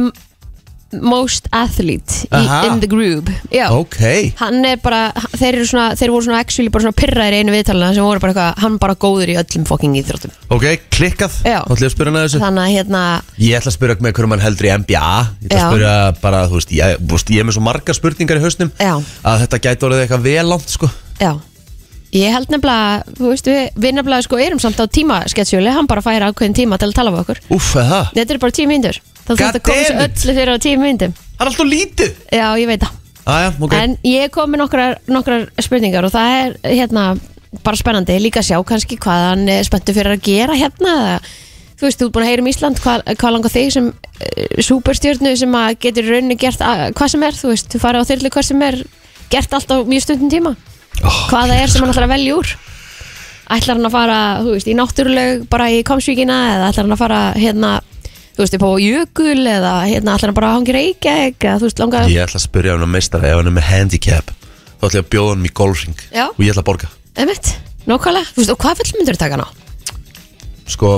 m- 0.95 1.03
most 1.11 1.47
athlete 1.55 2.23
í, 2.25 2.29
Aha. 2.31 2.61
in 2.71 2.79
the 2.81 2.87
group. 2.89 3.29
Já. 3.53 3.67
Ok. 3.75 3.99
Hann 4.39 4.63
er 4.65 4.77
bara, 4.83 5.11
þeir 5.35 5.57
eru 5.59 5.65
svona, 5.69 5.87
þeir 5.99 6.13
voru 6.13 6.25
svona 6.27 6.39
actually 6.43 6.69
bara 6.73 6.85
svona 6.87 6.97
pyrraðir 6.99 7.37
í 7.37 7.39
einu 7.43 7.55
viðtalina 7.55 7.93
sem 7.95 8.03
voru 8.07 8.19
bara 8.23 8.33
eitthvað, 8.33 8.63
hann 8.65 8.77
bara 8.81 8.95
góður 8.95 9.31
í 9.33 9.37
öllum 9.41 9.65
fucking 9.69 9.95
íþróttum. 10.01 10.33
Ok, 10.55 10.65
klikkað. 10.95 11.39
Já. 11.45 11.59
Þá 11.65 11.73
ætla 11.75 11.85
ég 11.85 11.89
að 11.91 11.95
spyrja 11.95 12.11
hann 12.13 12.19
að 12.21 12.27
þessu. 12.29 12.43
Þannig 12.45 12.65
að 12.65 12.75
hérna, 12.77 13.03
Ég 13.45 13.57
ætla 13.59 13.71
að 13.73 13.77
spyrja 13.79 13.97
með 14.05 14.13
hverju 14.19 14.29
mann 14.31 14.45
heldur 14.45 14.65
í 14.69 14.73
NBA 14.79 15.09
Ég 15.45 15.49
ætla 15.49 15.57
Já. 15.57 15.65
að 15.65 15.73
spyrja 15.73 15.95
bara, 16.21 16.43
þú 16.47 16.59
veist, 16.59 16.71
ég, 16.71 16.95
þú 17.01 17.11
veist, 17.17 17.33
ég 17.35 17.39
er 17.43 17.49
með 17.49 17.57
svo 17.59 17.65
margar 17.65 17.95
spurningar 17.99 18.39
í 18.39 18.45
hausnum 18.45 18.71
Já. 18.79 18.93
Að 19.25 19.43
þetta 19.45 19.59
gæti 19.67 19.85
orðið 19.89 20.05
eitthvað 20.05 20.25
vel 20.29 20.47
langt, 20.49 20.69
sko. 20.71 20.89
Já. 21.19 21.33
Ég 22.15 22.31
held 22.31 22.47
nefnilega, 22.47 23.03
þú 23.17 23.27
veist, 23.33 23.47
við, 23.49 23.65
við 23.75 23.95
nefnilega 23.97 24.23
sko 24.23 24.37
erum 24.39 24.59
samt 24.63 24.79
á 24.79 24.85
tímasketsjúli, 24.87 25.67
hann 25.75 25.87
bara 25.89 25.99
færa 26.05 26.29
ákveðin 26.31 26.55
tíma 26.55 26.77
til 26.79 26.87
að 26.87 26.95
tala 26.95 27.11
við 27.11 27.23
okkur. 27.25 27.41
Úff, 27.51 27.73
eða? 27.75 28.05
Það 28.07 28.21
Þetta 28.21 28.33
er 28.37 28.39
bara 28.45 28.55
tíu 28.55 28.67
mínútur 28.71 28.99
Það 29.25 29.39
God 29.39 29.45
þurft 29.45 29.59
að 29.59 29.63
koma 29.69 29.85
it. 30.05 30.19
öllu 30.25 30.35
fyrir 30.37 30.53
á 30.53 30.57
tíu 30.61 30.81
mínútum. 30.81 31.15
Það 31.35 31.45
er 31.45 31.51
alltaf 31.51 31.69
lítið. 31.71 32.19
Já, 32.31 32.47
ég 32.61 32.69
veit 32.69 32.83
það. 32.83 32.99
Aja, 33.25 33.53
ok. 33.57 33.71
En 33.73 33.95
ég 34.05 34.33
kom 34.33 34.51
með 34.53 34.61
nokkrar, 34.61 34.99
nokkrar 35.09 35.47
spurningar 35.65 36.05
og 36.05 36.13
það 36.13 36.35
er 36.35 36.75
hérna 36.75 37.05
bara 37.65 37.79
spennandi. 37.79 38.19
Líka 38.21 38.43
að 38.43 38.51
sjá 38.51 38.59
kannski 38.67 38.99
hvað 39.01 39.23
hann 39.31 39.49
er 39.49 39.65
spenntu 39.65 39.95
fyrir 39.95 40.13
að 40.13 40.27
gera 40.27 40.57
hérna. 40.59 40.93
Þú 41.75 41.87
veist, 41.87 41.99
þú 41.99 42.07
ert 42.07 42.13
búin 42.15 42.25
að 42.25 42.29
heyra 42.31 42.43
um 42.43 42.51
Ísland. 42.51 42.81
Hvað, 42.83 43.01
hvað 43.19 43.33
langar 43.35 43.51
þig 43.51 43.73
sem 43.75 43.89
uh, 43.89 44.61
superstjörnu 44.67 45.33
sem 45.41 45.57
að 45.59 45.71
getur 45.87 46.05
í 46.05 46.13
rauninni 46.13 46.37
gert 46.39 46.61
að, 46.63 46.85
hvað 46.95 47.11
sem 47.15 47.25
er, 47.27 47.39
þú 47.39 47.51
veist, 47.51 47.67
þú 47.73 47.81
farið 47.83 48.05
á 48.05 48.09
þyrlu 48.11 48.31
hvað 48.35 48.47
sem 48.51 48.63
er 48.69 48.79
gert 49.33 49.57
allt 49.57 49.73
á 49.73 49.77
mjög 49.89 50.05
stundin 50.05 50.31
tíma. 50.31 50.53
Oh, 51.01 51.19
hvað 51.33 51.51
það 51.51 51.63
er 51.63 51.73
sem 51.73 51.83
hann 51.83 51.91
ætlar 51.91 52.07
að 52.07 52.13
velja 52.13 52.37
úr. 52.37 52.53
Ætlar 53.55 53.77
hann 53.77 53.89
að 53.89 53.97
fara, 53.97 54.21
þú 54.45 54.53
veist, 54.55 54.69
í 54.71 54.77
náttúruleg 54.77 55.43
bara 55.51 55.67
í 55.73 55.81
komsvíkina 55.85 56.37
eða 56.53 56.69
ætlar 56.71 56.87
hann 56.87 56.95
að 56.95 57.03
fara 57.03 57.19
hérna, 57.35 57.73
þú 58.35 58.43
veist, 58.43 58.55
upp 58.57 58.65
á 58.67 58.71
jökul 58.83 59.45
eða 59.47 59.73
hérna, 59.87 60.15
hann 60.21 60.33
bara 60.35 60.49
að 60.51 60.57
hangi 60.59 60.75
reykja 60.75 61.13
eða 61.31 61.57
þú 61.61 61.67
veist, 61.69 61.79
langar 61.83 62.09
Ég 62.11 62.23
ætla 62.25 62.39
að 62.41 62.45
spyrja 62.49 62.75
hann 62.75 62.83
um 62.87 62.91
meistara 62.95 63.29
ef 63.31 63.37
hann 63.39 63.51
er 63.51 63.55
með 63.55 63.69
handicap 63.71 64.33
Þá 64.75 64.83
ætla 64.89 64.99
ég 64.99 65.05
að 65.05 65.11
bjóða 65.15 65.35
hann 65.35 65.45
í 65.47 65.53
golfring 65.61 66.01
Já. 66.11 66.25
Og 66.29 66.41
ég 66.43 66.51
ætla 66.51 66.63
að 66.65 66.69
borga 66.71 66.89
Einmitt, 67.15 67.53
nákvæmlega, 67.87 68.33
þú 68.35 68.41
veist, 68.43 68.51
og 68.55 68.59
hvað 68.65 68.81
vill 68.83 68.97
myndur 68.99 69.19
taka 69.21 69.39
ná? 69.39 69.45
Sko, 70.65 70.89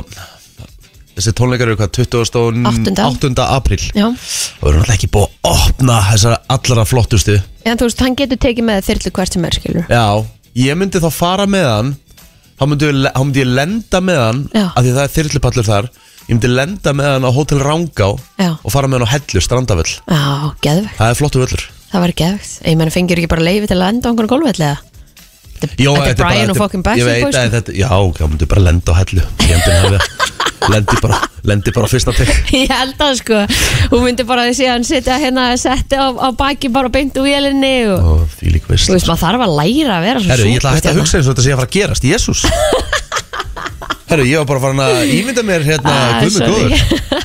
þessi 1.18 1.34
tónleikar 1.38 1.68
eru 1.72 1.78
hvað, 1.80 1.92
28. 2.00 3.04
Áttunda. 3.04 3.46
apríl 3.58 3.82
Já, 3.94 4.08
Það 4.16 4.66
verður 4.66 4.82
náttúrulega 4.82 4.98
ekki 4.98 5.10
búið 5.14 5.28
að 5.28 5.62
opna 5.68 6.00
þessar 6.12 6.38
allra 6.58 6.86
flottustu 6.90 7.38
en 7.68 7.78
þú 7.78 7.88
veist, 7.90 8.02
hann 8.06 8.16
getur 8.18 8.40
tekið 8.48 8.68
með 8.70 8.84
þyrlu 8.88 9.14
hvert 9.18 9.38
sem 9.38 9.46
er, 9.50 9.58
skilur 9.60 9.90
Já, 9.92 10.04
ég 10.64 10.78
myndi 10.80 11.02
þá 11.04 11.10
fara 11.14 11.46
með 11.50 11.70
hann 11.70 11.96
Þá 12.58 12.64
myndi, 12.72 12.88
ég- 12.90 13.12
þá 13.14 13.22
myndi 13.22 13.42
ég 13.44 13.50
lenda 13.54 14.00
með 14.02 14.22
hann 14.24 14.40
Já. 14.56 14.64
af 14.74 14.82
Því 14.82 14.94
það 14.96 15.04
er 15.04 15.12
þyrlupallur 15.18 15.68
þar 15.68 15.90
Ég 16.28 16.36
myndi 16.36 16.50
lenda 16.52 16.92
með 16.92 17.06
hann 17.14 17.24
á 17.24 17.32
Hotel 17.32 17.62
Rangá 17.64 18.10
Já. 18.36 18.50
Og 18.60 18.72
fara 18.74 18.90
með 18.92 19.00
hann 19.00 19.08
á 19.08 19.14
Hellu, 19.14 19.40
strandavöll 19.46 19.94
Já, 19.96 20.52
geðvegt, 20.66 20.98
Það 21.00 21.12
er 21.14 21.20
flottu 21.22 21.40
völlur 21.40 21.64
það 21.88 22.04
var 22.04 22.14
geðvegt 22.20 22.58
Ég 22.68 22.76
menn, 22.82 22.92
fengir 22.92 23.22
ekki 23.22 23.30
bara 23.32 23.46
leifi 23.48 23.70
til 23.72 23.78
að 23.80 23.88
enda 23.94 24.04
á 24.04 24.12
einhvern 24.12 24.32
gólfvelli 24.34 24.68
eða? 24.68 24.97
Þetta 25.62 26.10
er 26.12 26.18
Brian 26.22 26.52
og 26.54 26.58
fucking 26.60 26.84
Backstreet 26.86 27.24
Boys. 27.24 27.36
að 27.36 27.72
Já, 27.78 27.90
myndi 28.28 28.46
ég 28.46 28.52
bara 28.52 28.66
lenda 28.70 28.94
á 28.94 28.96
Hellu. 29.02 29.24
Lendi 30.68 30.98
bara, 31.00 31.18
lendi 31.48 31.72
bara 31.72 31.88
fyrsta 31.88 32.12
tek 32.18 32.28
Ég 32.58 32.72
held 32.74 33.00
að 33.06 33.14
sko, 33.22 33.38
hún 33.94 34.02
myndi 34.04 34.26
bara 34.28 34.44
að 34.48 34.56
sé 34.58 34.66
hann 34.68 34.84
sitja 34.84 35.16
hérna, 35.22 35.46
setti 35.62 35.96
á, 35.96 36.10
á 36.12 36.28
baki 36.36 36.68
bara 36.74 36.90
beint 36.92 37.16
úr 37.22 37.28
vélinni 37.30 37.76
og 37.94 38.26
því 38.40 38.56
lík 38.58 38.66
veist. 38.68 38.90
Þú 38.90 38.98
veist, 38.98 39.08
maður 39.08 39.22
þarf 39.22 39.46
að 39.46 39.54
læra 39.62 40.00
að 40.00 40.08
vera 40.10 40.24
svo 40.26 40.34
Herru, 40.34 40.50
ég 40.50 40.60
ætla 40.60 40.74
að 40.74 40.80
hætta 40.82 40.92
að 40.92 41.00
hugsa 41.00 41.22
eins 41.22 41.30
og 41.30 41.36
þetta 41.38 41.46
sé 41.46 41.54
að 41.54 41.62
fara 41.62 41.70
að 41.70 41.78
gerast. 41.78 42.10
Jésús 42.10 42.42
Herru, 44.10 44.28
ég 44.28 44.42
var 44.42 44.50
bara 44.50 44.64
farin 44.66 44.84
að 44.84 45.16
ímynda 45.16 45.46
mér 45.48 45.66
hérna 45.68 45.96
Ah, 46.04 46.20
Guð 46.26 46.36
sorry. 46.36 46.52
góður. 46.52 46.76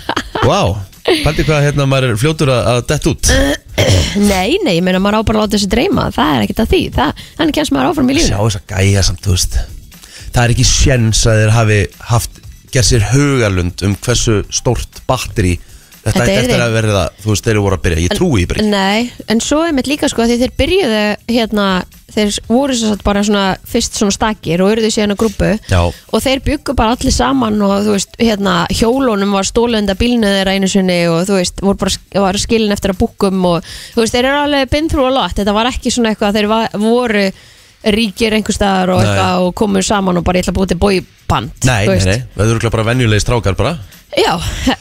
Vá, 0.53 0.61
pældi 1.07 1.47
hvað 1.49 1.65
hérna 1.67 1.87
maður 1.91 2.13
er 2.13 2.21
fljótur 2.21 2.53
að, 2.53 2.69
að 2.73 2.81
dett 2.93 3.09
út? 3.11 3.33
Nei, 4.33 4.59
nei, 4.63 4.75
ég 4.77 4.85
meina 4.85 5.01
maður 5.03 5.25
á 5.25 5.29
bara 5.29 5.41
að 5.41 5.47
láta 5.47 5.57
þessi 5.57 5.71
dreyma. 5.73 6.05
Það 6.15 6.35
er 6.35 6.45
ekkert 6.45 6.61
að 6.63 6.73
því, 6.75 6.81
það, 6.95 7.23
þannig 7.39 7.57
kemst 7.57 7.73
maður 7.75 7.89
áfram 7.89 8.11
í 8.13 8.17
lífinu. 8.19 8.29
Sjá 8.29 8.43
þess 8.43 8.59
að 8.61 8.67
gæja 8.75 9.05
samt, 9.09 9.23
þú 9.25 9.33
veist. 9.33 9.57
Það 10.33 10.43
er 10.43 10.53
ekki 10.55 10.67
sjens 10.69 11.23
að 11.27 11.41
þeir 11.41 11.53
hafi 11.57 11.79
haft 12.13 12.41
gert 12.73 12.89
sér 12.89 13.07
hugalund 13.11 13.85
um 13.89 13.97
hversu 14.05 14.37
stórt 14.53 15.01
batteri 15.09 15.57
Þetta 16.03 16.13
Þetta 16.19 16.25
ætti 16.27 16.39
eftir 16.43 16.63
að 16.65 16.73
verða, 16.75 17.03
þú 17.23 17.29
veist, 17.31 17.45
þeir 17.47 17.53
eru 17.55 17.63
voru 17.63 17.77
að 17.79 17.83
byrja 17.85 18.03
Ég 18.03 18.15
trúi 18.19 18.43
í 18.43 18.47
ekki. 18.51 18.65
Nei, 18.73 19.11
en 19.31 19.43
svo 19.45 19.61
er 19.63 19.75
mitt 19.77 19.87
líka 19.87 20.09
sko 20.11 20.25
því 20.27 20.39
þeir 20.41 20.55
byrjuðu 20.59 21.03
hérna 21.31 21.67
þeir 22.13 22.33
voru 22.49 22.75
svo 22.77 22.91
satt 22.91 23.05
bara 23.07 23.23
svona 23.25 23.45
fyrst 23.69 23.97
svona 23.97 24.13
stakir 24.13 24.61
og 24.65 24.73
eruðu 24.75 24.91
síðan 24.93 25.15
að 25.15 25.21
grúpu 25.23 25.53
Já. 25.71 25.81
og 25.89 26.25
þeir 26.25 26.43
byggu 26.45 26.75
bara 26.77 26.97
allir 26.97 27.15
saman 27.15 27.63
og 27.65 27.87
þú 27.87 27.95
veist, 27.95 28.19
hérna 28.21 28.57
hjólunum 28.75 29.33
var 29.33 29.49
stólenda 29.49 29.97
bílnu 29.97 30.29
þeirra 30.29 30.57
einu 30.59 30.69
sinni 30.69 30.99
og 31.09 31.23
þú 31.31 31.39
veist, 31.39 31.63
voru 31.65 31.81
bara 31.87 32.27
var 32.27 32.41
skilin 32.43 32.75
eftir 32.75 32.93
að 32.93 33.01
búkum 33.01 33.47
og 33.55 33.65
þú 33.95 34.03
veist, 34.05 34.13
þeir 34.19 34.29
eru 34.29 34.43
alveg 34.43 34.77
through 34.93 35.09
a 35.09 35.15
lot, 35.15 35.39
þetta 35.39 35.57
var 35.57 35.71
ekki 35.73 35.95
svona 35.95 36.13
eitthvað 36.13 36.33
að 36.35 36.41
þeir 36.41 36.51
va- 36.53 36.83
voru 36.83 37.25
ríkir 37.83 38.37
einhver 38.37 38.55
staðar 38.55 38.95
og 38.95 39.01
Nei. 39.01 39.09
eitthvað 39.09 39.47
og 39.47 39.55
komu 39.59 39.83
saman 39.83 40.21
og 40.21 40.27
bara 40.27 40.39
ég 40.39 40.47
ætla 40.47 40.55
að 40.55 40.59
búið 40.61 40.73
til 40.73 40.81
bóiband 40.83 41.67
Nei, 41.67 41.87
nei, 41.89 41.99
nei, 42.07 42.19
það 42.37 42.55
eru 42.55 42.73
bara 42.77 42.87
venjulegi 42.93 43.25
strákar 43.25 43.59
bara. 43.59 43.75
Já, 44.13 44.35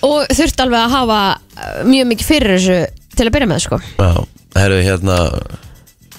og 0.03 0.27
þurfti 0.36 0.65
alveg 0.65 0.81
að 0.84 0.96
hafa 0.98 1.20
uh, 1.39 1.81
mjög 1.88 2.10
mikið 2.12 2.27
fyrir 2.27 2.55
þessu 2.58 2.79
til 3.15 3.27
að 3.27 3.34
byrja 3.38 3.50
með 3.51 3.65
sko. 3.65 3.81
Já, 3.98 4.12
eru 4.65 4.79
hérna 4.86 5.17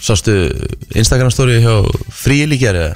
Sástu 0.02 0.34
Instagram 0.98 1.30
story 1.30 1.60
hjá 1.62 1.76
Fríil 2.10 2.56
í 2.56 2.58
geri 2.58 2.88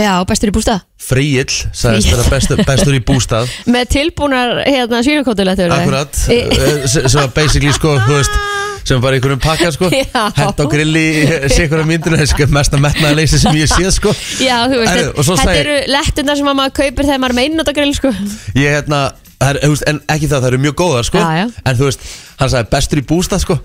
Já, 0.00 0.12
bestur 0.24 0.52
í 0.52 0.54
bústað. 0.54 0.84
Fríil, 1.00 1.48
sagðist 1.76 2.12
vera 2.12 2.24
bestur, 2.30 2.60
bestur 2.64 2.96
í 2.96 3.00
bústað. 3.04 3.50
Með 3.74 3.90
tilbúnar 3.96 4.62
hérna 4.64 5.02
svínakótuletur 5.04 5.74
Akkurat, 5.74 6.20
eh, 6.32 6.86
sem 6.86 7.18
var 7.18 7.32
basically 7.36 7.72
sko, 7.76 7.96
þú 8.06 8.18
veist 8.20 8.38
sem 8.84 9.00
var 9.02 9.14
í 9.14 9.20
einhverjum 9.20 9.42
pakka 9.42 9.72
sko. 9.74 9.90
Hent 10.40 10.60
á 10.60 10.64
grilli 10.70 11.06
sikur 11.52 11.82
á 11.82 11.86
myndinu 11.88 12.20
þessi 12.20 12.50
mesta 12.52 12.80
metnaðaleysi 12.80 13.40
sem 13.42 13.58
ég 13.60 13.70
séð 13.70 13.90
sko. 13.96 14.14
Já, 14.42 14.56
þú 14.70 14.84
veist, 14.84 15.32
þetta 15.42 15.58
eru 15.62 15.80
lettundar 15.94 16.40
sem 16.40 16.52
að 16.52 16.60
maður 16.62 16.78
kaupir 16.82 17.08
þegar 17.08 17.24
maður 17.24 17.34
er 17.34 17.40
með 17.40 17.50
einnóttagrill 17.50 17.96
sko. 17.96 18.14
Ég 18.58 18.78
hérna, 18.78 19.02
það 19.40 19.50
er, 19.50 19.60
þú 19.64 19.70
veist, 19.74 19.86
en 19.90 20.00
ekki 20.14 20.28
það, 20.28 20.42
það 20.42 20.48
eru 20.50 20.60
mjög 20.64 20.76
góðar 20.80 21.08
sko. 21.08 21.22
Já, 21.22 21.40
já. 21.40 21.46
en 21.64 21.78
þú 21.78 21.88
veist, 21.88 22.06
hann 22.40 22.52
sagði 22.52 22.70
bestur 22.74 23.00
í 23.00 23.04
bústað 23.10 23.42
sko. 23.44 23.56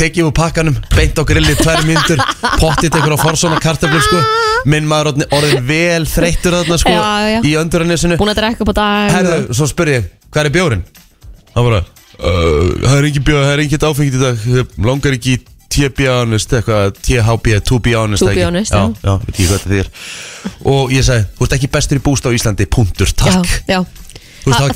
Tekið 0.00 0.28
úr 0.28 0.34
pakkanum, 0.36 0.78
beint 0.94 1.18
á 1.18 1.22
grilli 1.26 1.56
tvær 1.58 1.84
myndur, 1.88 2.22
pottið 2.62 2.94
tekur 2.96 3.14
á 3.14 3.18
forsona 3.20 3.60
kartöflur 3.62 4.04
sko, 4.06 4.22
minn 4.70 4.88
maður 4.90 5.24
orðin, 5.30 5.62
vel 5.66 6.06
þreyttur 6.10 6.60
þarna 6.60 6.80
sko 6.82 6.96
í 7.46 7.54
önduranesinu 7.60 8.18
Búin 8.20 8.34
að 8.34 8.42
drekka 8.42 8.66
upp 8.66 8.74
á 8.74 8.76
dag. 8.80 9.14
Herðu, 9.18 9.40
svo 9.58 9.70
spyr 9.70 9.94
ég, 9.96 10.10
hvað 10.30 10.50
er 10.50 10.54
bjórin? 10.58 10.86
Hann 11.56 11.66
bara, 11.66 11.82
það 12.20 12.98
er 12.98 13.08
ekki 13.10 13.24
bjór, 13.26 13.40
það 13.46 13.54
er 13.54 13.64
ekki 13.64 13.80
áfengið 13.90 14.18
í 14.18 14.22
dag. 14.24 14.44
Ég 14.58 14.76
Langar 14.90 15.16
ekki 15.16 15.38
honest, 16.10 16.52
eitthvað 16.52 16.96
THB, 16.98 17.60
to 17.62 17.78
be 17.78 17.94
honest 17.94 18.24
To 18.24 18.34
be 18.34 18.42
honest, 18.42 18.74
já, 18.74 18.90
já. 18.90 19.06
já, 19.06 19.12
veit 19.22 19.38
hvað 19.38 19.52
þetta 19.54 19.70
þýr 19.70 19.90
Og 20.72 20.92
ég 20.92 21.06
sagði, 21.06 21.26
þú 21.38 21.46
ert 21.46 21.56
ekki 21.60 21.70
bestur 21.70 22.00
í 22.00 22.02
búst 22.02 22.26
á 22.26 22.30
Íslandi, 22.34 22.66
punktur, 22.66 23.12
takk. 23.14 23.46
Já, 23.68 23.78
já 23.78 23.84
Þú 24.40 24.48
veist, 24.48 24.56
það 24.56 24.64
var 24.64 24.72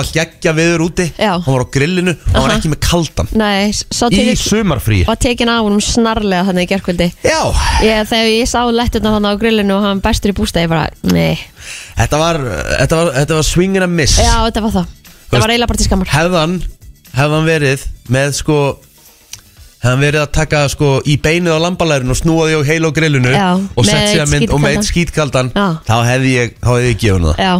Að- 0.00 0.12
geggja, 0.16 0.52
viður 0.56 0.82
úti. 0.88 1.04
Hann 1.20 1.44
var 1.46 1.62
á 1.62 1.68
grillinu, 1.70 2.14
hann 2.32 2.42
var 2.42 2.54
ekki 2.56 2.72
með 2.72 2.80
kaldan. 2.82 3.28
Nei, 3.38 3.70
Í 3.70 4.34
sumarfrí 4.42 5.04
var 5.06 5.20
tekin 5.22 5.48
af 5.48 5.62
honum 5.62 5.78
snarlega 5.78 6.48
þannig 6.48 6.66
í 6.66 6.70
gerkvöldi 6.72 7.08
ég, 7.22 8.08
Þegar 8.10 8.26
ég 8.26 8.50
sá 8.50 8.66
lettundar 8.66 9.14
þannig 9.14 9.38
á 9.38 9.40
grillinu 9.40 9.76
og 9.78 9.86
hann 9.86 10.02
bestur 10.02 10.34
í 10.34 10.34
bústað 10.34 10.66
ég 10.66 10.72
bara, 10.74 10.88
nei. 11.14 11.38
Þetta 11.94 12.18
var, 12.18 12.40
þetta 12.80 12.96
var, 12.98 13.12
þetta 13.20 13.38
var 13.38 13.46
swingin 13.46 13.86
að 13.86 13.94
miss. 14.02 14.18
Já, 14.18 14.34
þetta 14.50 14.66
var 14.66 14.74
það 14.80 14.99
Það 15.30 15.40
var 15.44 15.52
eiginlega 15.54 15.70
bara 15.72 15.80
til 15.80 15.88
skammar 15.88 16.12
hefðan 16.14 16.54
hefðan 17.16 17.48
verið 17.48 17.84
með 18.10 18.32
sko 18.38 18.58
hefðan 19.80 20.02
verið 20.04 20.20
að 20.24 20.30
taka 20.36 20.62
sko 20.72 20.88
í 21.08 21.16
beinið 21.22 21.56
á 21.56 21.58
lambalærin 21.64 22.12
og 22.12 22.18
snúa 22.18 22.48
því 22.50 22.58
á 22.60 22.62
heil 22.68 22.84
og 22.88 22.94
grillinu 22.96 23.32
Já, 23.32 23.48
og 23.56 23.84
með 23.86 23.90
sett 23.92 24.08
sér 24.12 24.24
að 24.26 24.32
mynd 24.34 24.50
og 24.52 24.60
með 24.60 24.74
skítkaldan. 24.74 24.80
eitt 24.80 24.90
skítkaldan 24.90 25.52
Já. 25.54 25.66
þá 25.88 25.96
hefði 26.10 26.32
ég, 26.34 26.56
þá 26.60 26.70
hefði 26.74 26.90
ég 26.90 26.98
gefið 27.04 27.28
það 27.30 27.44
Já, 27.46 27.54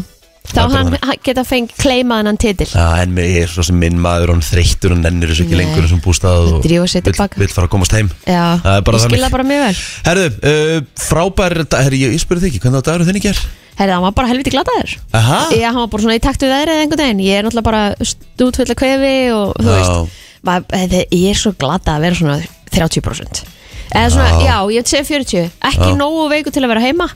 þá 0.56 0.60
hann 0.74 0.90
þannig. 0.90 1.22
geta 1.26 1.44
fengið 1.46 1.76
kleimað 1.80 2.26
hann 2.30 2.38
titil 2.40 2.68
Já, 2.72 2.86
en 3.02 3.14
mér 3.16 3.28
er 3.42 3.48
svo 3.52 3.62
sem 3.66 3.78
minn 3.78 3.98
maður 4.02 4.32
hann 4.34 4.42
þreyttur 4.44 4.94
og 4.96 5.00
nennir 5.04 5.30
þessu 5.32 5.44
ekki 5.46 5.56
Nei. 5.56 5.62
lengur 5.64 5.86
þessum 5.86 6.02
bústað 6.04 6.50
og 6.56 6.62
Drífa 6.64 6.88
sig 6.88 7.02
vill, 7.04 7.12
tilbaka. 7.14 7.40
vill 7.40 7.48
fara 7.54 7.66
að 7.68 7.72
komast 7.76 7.92
heim 7.96 8.10
Já, 8.26 8.44
Það 8.64 8.76
er 8.76 8.84
bara 8.88 8.98
ég 8.98 9.04
þannig. 9.04 9.16
skilða 9.16 9.30
bara 9.36 9.48
mjög 9.50 9.64
vel 9.66 9.76
Herðu, 10.10 10.28
uh, 10.50 10.80
frábær 11.06 11.56
dag- 11.68 11.84
herri, 11.84 12.00
ég, 12.04 12.14
ég 12.16 12.22
spurði 12.24 12.46
þig 12.46 12.54
ekki, 12.54 12.62
hvernig 12.66 12.80
á 12.80 12.88
dagur 12.90 13.06
þinn 13.08 13.20
í 13.20 13.24
ger? 13.28 13.38
Herri, 13.80 13.92
hann 13.96 14.02
var 14.02 14.12
bara 14.12 14.28
helviti 14.28 14.50
gladaður 14.52 14.96
Aha, 15.16 15.38
Já, 15.56 15.68
hann 15.72 15.80
var 15.84 15.88
bara 15.94 16.02
svona 16.02 16.18
í 16.18 16.24
taktu 16.24 16.50
veðrið 16.50 16.82
einhvern 16.84 17.00
veginn 17.04 17.22
Ég 17.24 17.38
er 17.38 17.46
náttúrulega 17.46 17.68
bara 17.70 17.84
stútfull 18.04 18.66
að 18.74 18.80
kvefi 18.82 19.14
og 19.32 19.54
þú 19.56 19.70
Já. 19.70 19.76
veist 19.78 20.18
maður, 20.44 20.66
þetta- 20.74 21.06
Ég 21.16 21.30
er 21.30 21.38
svo 21.40 21.52
glada 21.56 21.94
að 21.96 22.04
vera 22.04 22.14
svona 22.20 22.36
30% 22.74 23.42
Eða 23.90 24.10
svona, 24.14 24.28
Já. 24.38 24.46
já, 24.46 24.56
ég 24.76 24.86
segja 24.86 25.04
40 25.08 25.50
Ekki 25.70 25.88
nógu 25.98 26.28
veiku 26.30 26.52
til 26.54 26.62
að 26.62 26.68
vera 26.74 26.84
heima 26.84 27.08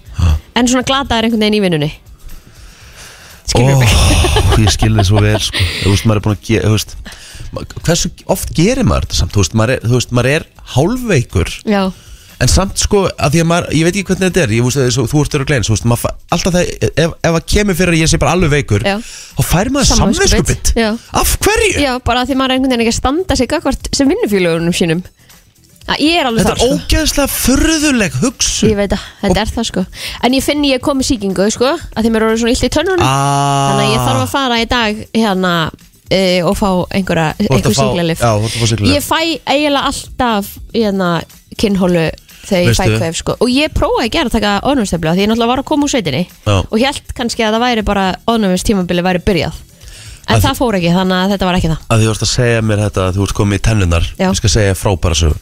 En 0.56 0.66
svona 0.70 0.82
gladaður 0.88 1.28
einhvern 1.28 1.44
veginn 1.44 1.58
í 1.58 1.62
vinnunni 1.62 1.92
Skilur 3.44 3.76
mig 3.80 3.92
ég 4.64 4.72
skil 4.72 4.94
þið 4.96 5.08
svo 5.10 5.20
vel 5.24 5.36
sko. 5.42 5.66
Veist, 5.90 6.06
maður 6.08 6.20
er 6.20 6.24
búin 6.24 6.36
að 6.38 6.46
gera 6.48 6.72
veist, 6.74 6.96
Hversu 7.84 8.10
oft 8.32 8.54
gerir 8.56 8.86
maður 8.88 9.06
þetta 9.08 9.20
samt 9.20 9.34
Þú 9.36 9.42
veist, 9.44 9.54
maður 9.60 9.74
er, 9.76 9.84
þú 9.84 9.98
veist, 9.98 10.14
maður 10.16 10.30
er 10.32 10.46
hálfveikur 10.74 11.52
Já, 11.68 11.82
En 12.42 12.50
samt 12.50 12.80
sko, 12.82 13.04
að 13.14 13.36
því 13.36 13.42
að 13.44 13.48
maður, 13.52 13.68
ég 13.78 13.86
veit 13.86 13.94
ekki 14.00 14.06
hvernig 14.10 14.30
þetta 14.32 14.42
er 14.46 14.54
Ég 14.56 14.64
veist, 14.66 14.80
þú, 14.96 15.04
þú 15.12 15.22
ert 15.22 15.36
veist, 15.70 15.86
maður 15.92 16.02
fa- 16.02 16.14
Alltaf 16.34 16.56
það, 16.56 16.72
ef, 16.90 17.12
ef 17.14 17.36
það 17.36 17.44
kemur 17.54 17.78
fyrir 17.78 17.94
að 17.94 18.00
ég 18.02 18.10
sé 18.10 18.20
bara 18.24 18.32
alveg 18.34 18.54
veikur 18.56 18.86
Já. 18.88 18.96
Þá 19.38 19.42
fær 19.52 19.70
maður 19.76 19.90
Já. 20.74 20.88
Af 21.22 21.36
hverju? 21.44 21.76
já, 21.84 21.92
bara 22.04 22.24
að 22.24 22.32
því 22.32 22.38
maður 22.40 22.50
er 22.50 22.58
einhvern 22.58 22.74
veginn 22.74 22.86
ekki 22.88 22.94
að 22.94 22.98
standa 22.98 23.38
sig 23.38 23.50
gagvart 23.54 23.90
sem 23.94 24.10
vinnufélögunum 24.10 24.74
sínum 24.74 25.04
Að 25.84 26.00
Ég 26.00 26.16
er 26.16 26.28
alveg 26.30 26.40
Þetta 26.46 26.54
þar 26.54 26.56
er 26.56 26.64
sko. 26.64 26.76
ógeðslega 26.78 27.28
furðuleg 27.34 28.14
hugsun 28.22 28.70
Ég 28.70 28.78
veit 28.78 28.92
að, 28.96 29.02
þetta 29.20 29.40
er 29.42 29.50
það 29.52 29.66
sko 29.68 29.82
En 30.24 30.36
ég 30.38 30.44
finn 30.46 30.64
ég 30.64 30.80
kom 30.84 31.02
í 31.02 31.04
sýkingu 31.04 31.48
sko 31.52 31.72
að 31.76 32.08
mér 32.14 32.24
eru 32.28 32.38
svona 32.40 32.54
illt 32.54 32.64
í 32.64 32.70
tönnunum 32.72 33.04
ah, 33.04 33.68
Þannig 33.68 33.84
að 33.84 33.92
ég 33.92 34.06
þarf 34.08 34.22
að 34.22 34.32
fara 34.32 34.60
í 34.62 34.68
dag 34.70 35.02
hérna 35.12 35.52
uh, 35.68 36.40
og 36.48 36.56
fá 36.56 36.68
einhverja 36.96 37.26
einhver 37.36 37.76
síklarlif 37.76 38.24
Já, 38.24 38.30
þú 38.32 38.48
ert 38.48 38.56
að 38.56 38.84
fá. 38.84 38.88
Ég 38.94 39.04
fæ 39.04 39.20
eiginlega 39.44 39.90
alltaf 39.90 40.52
hérna 40.72 41.10
kinnhólu 41.60 42.06
þegar 42.44 42.64
ég 42.64 42.76
fæ 42.76 42.82
Veistu? 42.84 42.98
kveif 43.00 43.20
sko 43.20 43.36
og 43.40 43.52
ég 43.52 43.72
prófaði 43.76 44.08
að 44.08 44.12
gera 44.16 44.28
að 44.32 44.34
taka 44.38 44.54
ónumstöflu 44.68 45.12
því 45.14 45.22
ég 45.24 45.30
náttúrulega 45.30 45.52
var 45.52 45.62
að 45.62 45.68
koma 45.70 45.86
úr 45.86 45.92
sveitinni 45.94 46.24
Já. 46.44 46.56
og 46.64 46.74
held 46.80 47.14
kannski 47.16 47.44
að 47.46 47.54
það 47.56 47.62
væri 47.64 47.84
bara 47.88 48.08
ónumstímabili 48.28 49.04
væri 49.06 49.22
byrjað 49.24 49.60
En 50.24 50.38
Að- 50.38 50.44
það 50.46 50.56
fór 50.60 50.76
ekki, 50.78 50.90
þannig 50.96 51.16
að 51.20 51.32
þetta 51.34 51.46
var 51.48 51.56
ekki 51.58 51.68
það 51.68 51.80
að 51.92 51.98
því 52.00 52.04
þú 52.08 52.12
ert 52.14 52.22
að 52.24 52.30
segja 52.34 52.60
mér 52.64 52.82
þetta 52.86 53.02
að 53.08 53.16
þú 53.18 53.24
ert 53.26 53.34
komið 53.40 53.58
í 53.58 53.62
tennunar 53.68 54.06
Já. 54.16 54.28
ég 54.30 54.38
skal 54.40 54.52
segja 54.54 54.76
frábæra 54.80 55.18
sögu 55.20 55.36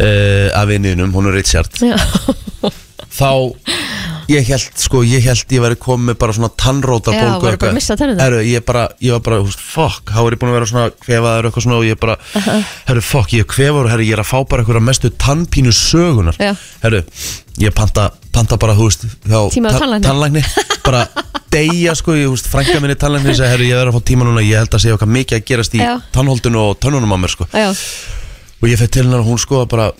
uh, 0.00 0.60
af 0.60 0.68
vinninum, 0.68 1.12
hún 1.16 1.30
er 1.30 1.38
Richard 1.40 1.70
Já, 1.80 1.96
þá 3.16 3.30
ég 4.26 4.42
held 4.50 4.72
sko, 4.82 5.04
ég 5.06 5.22
held 5.22 5.52
ég 5.54 5.62
væri 5.62 5.76
komið 5.78 6.16
bara 6.18 6.34
svona 6.34 6.48
tannrótar 6.58 7.14
Já, 7.14 7.20
bólgu 7.22 7.44
voru 7.46 7.58
bara 7.62 7.70
að 7.70 7.76
missa 7.78 7.94
tennurnar. 7.98 8.24
Heru, 8.26 8.40
ég, 8.42 8.64
bara, 8.66 8.80
ég 8.98 9.14
var 9.14 9.22
bara, 9.22 9.36
húst, 9.44 9.60
fuck, 9.62 10.10
þá 10.10 10.18
er 10.24 10.34
ég 10.34 10.40
búin 10.42 10.50
að 10.50 10.56
vera 10.58 10.68
svona 10.72 10.88
kvefaður 11.04 11.46
eitthvað 11.46 11.66
svona 11.68 11.78
og 11.78 11.86
ég 11.86 12.00
bara 12.02 12.16
herru, 12.88 13.04
fuck, 13.06 13.36
ég 13.36 13.44
er 13.46 13.48
kvefaður 13.52 13.92
herru, 13.92 14.06
ég 14.08 14.16
er 14.18 14.24
að 14.24 14.28
fá 14.32 14.40
bara 14.50 14.64
eitthvað 14.64 14.82
mestu 14.88 15.12
tannpínu 15.14 15.74
sögunar 15.78 16.40
Já. 16.42 16.52
herru, 16.82 17.04
ég 17.62 17.76
panta, 17.78 18.08
panta 18.34 18.58
bara, 18.58 18.74
þú 18.74 18.90
veist 18.90 19.06
hjá 19.30 19.38
Tíma 19.54 19.70
á 19.70 19.78
tannlækni. 19.78 20.08
tannlækni 20.10 20.44
bara 20.90 21.06
deyja 21.54 21.94
sko, 21.96 22.18
ég, 22.18 22.26
húst, 22.34 22.50
frænka 22.50 22.82
minni 22.82 22.98
tannlækni 22.98 23.30
segi, 23.38 23.52
herru, 23.54 23.70
ég 23.70 23.78
er 23.78 23.92
að 23.92 24.00
fá 24.00 24.02
tíma 24.10 24.26
núna, 24.26 24.42
ég 24.42 24.58
held 24.58 24.74
að 24.74 24.82
segja 24.88 24.98
okkar 24.98 25.14
mikið 25.22 25.38
að 25.38 25.46
gerast 25.52 25.78
í 25.78 25.84
Já. 25.86 25.94
tannholdinu 26.18 26.66
og 26.66 26.80
tönnunum 26.82 27.14
á 27.14 27.18
mér 27.22 27.32
sko 27.38 27.46
já, 27.54 27.70
og 28.62 28.68
ég 28.70 28.78
fætt 28.80 28.92
til 28.96 29.04
hennar 29.04 29.20
og 29.24 29.26
hún 29.30 29.38
sko 29.42 29.64
bara 29.68 29.90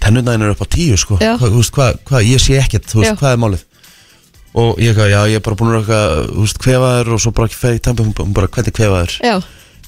tennundaginn 0.00 0.44
er 0.46 0.52
upp 0.54 0.62
á 0.62 0.68
tíu 0.70 0.96
sko. 0.98 1.18
Já. 1.20 1.34
hvað, 1.40 1.54
húst, 1.56 1.72
hvað, 1.74 1.98
hvað, 2.08 2.26
ég 2.30 2.40
sé 2.42 2.58
ekkert, 2.62 2.86
þú 2.90 3.00
veist, 3.02 3.10
Já. 3.12 3.18
hvað 3.20 3.32
er 3.34 3.40
málið? 3.42 3.64
Og 4.58 4.78
ég 4.80 4.92
eitthvað, 4.92 5.10
já, 5.12 5.20
ég 5.28 5.38
er 5.38 5.44
bara 5.44 5.56
búin 5.58 5.72
að 5.74 5.80
eitthvað, 5.82 6.28
þú 6.32 6.44
veist, 6.46 6.58
kvefaður 6.64 7.10
og 7.16 7.20
svo 7.22 7.32
bara 7.36 7.48
ekki 7.50 7.58
fer 7.58 7.74
í 7.78 7.80
tampi, 7.84 8.06
hún 8.06 8.32
bara, 8.36 8.48
hvernig 8.54 8.76
kvefaður? 8.78 9.16
Já. 9.22 9.34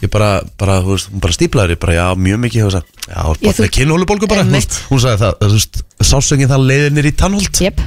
Ég 0.00 0.10
bara, 0.10 0.28
bara, 0.58 0.76
þú 0.84 0.94
veist, 0.96 1.08
hún 1.12 1.20
bara 1.25 1.37
stíplaður 1.37 1.75
ég 1.76 1.80
bara, 1.80 1.94
já, 1.96 2.04
mjög 2.26 2.42
mikið, 2.44 2.60
þú 2.60 2.68
veist, 2.70 2.92
já, 3.06 3.14
bara 3.22 3.38
þú- 3.40 3.56
fyrir 3.60 3.72
kynhólubólgu 3.78 4.28
bara, 4.28 4.44
þú 4.44 4.56
veist, 4.58 4.76
hún 4.90 5.00
sagði 5.00 5.22
það, 5.25 5.34
þú 5.40 5.54
veist, 5.56 5.80
sásöngin 6.10 6.50
það 6.52 6.66
leiðir 6.70 6.94
nýr 6.99 7.08
í 7.10 7.16
tannholt. 7.16 7.60
Jep. 7.60 7.80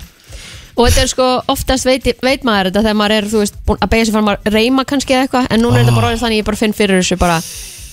Og 0.74 0.88
þetta 0.90 1.02
er 1.04 1.10
sko, 1.12 1.26
oftast 1.54 1.86
veit, 1.86 2.08
veit 2.26 2.44
maður 2.48 2.72
þetta 2.72 2.82
þegar 2.82 2.98
maður 2.98 3.16
er, 3.20 3.26
þú 3.30 3.44
veist, 3.44 3.56
að 3.70 3.90
beigja 3.92 4.06
sig 4.10 4.14
fram 4.16 4.30
að 4.34 4.50
reyma 4.56 4.86
kannski 4.90 5.14
eða 5.14 5.28
eitthvað, 5.28 5.48
en 5.54 5.62
núna 5.62 5.78
er 5.78 5.84
þetta 5.86 5.96
bara 6.00 6.08
orðið 6.10 6.24
þannig 6.24 6.40
ég 6.42 6.48
bara 6.48 6.58
finn 6.64 6.74
fyrir 6.74 7.02
þessu 7.04 7.18
bara 7.22 7.36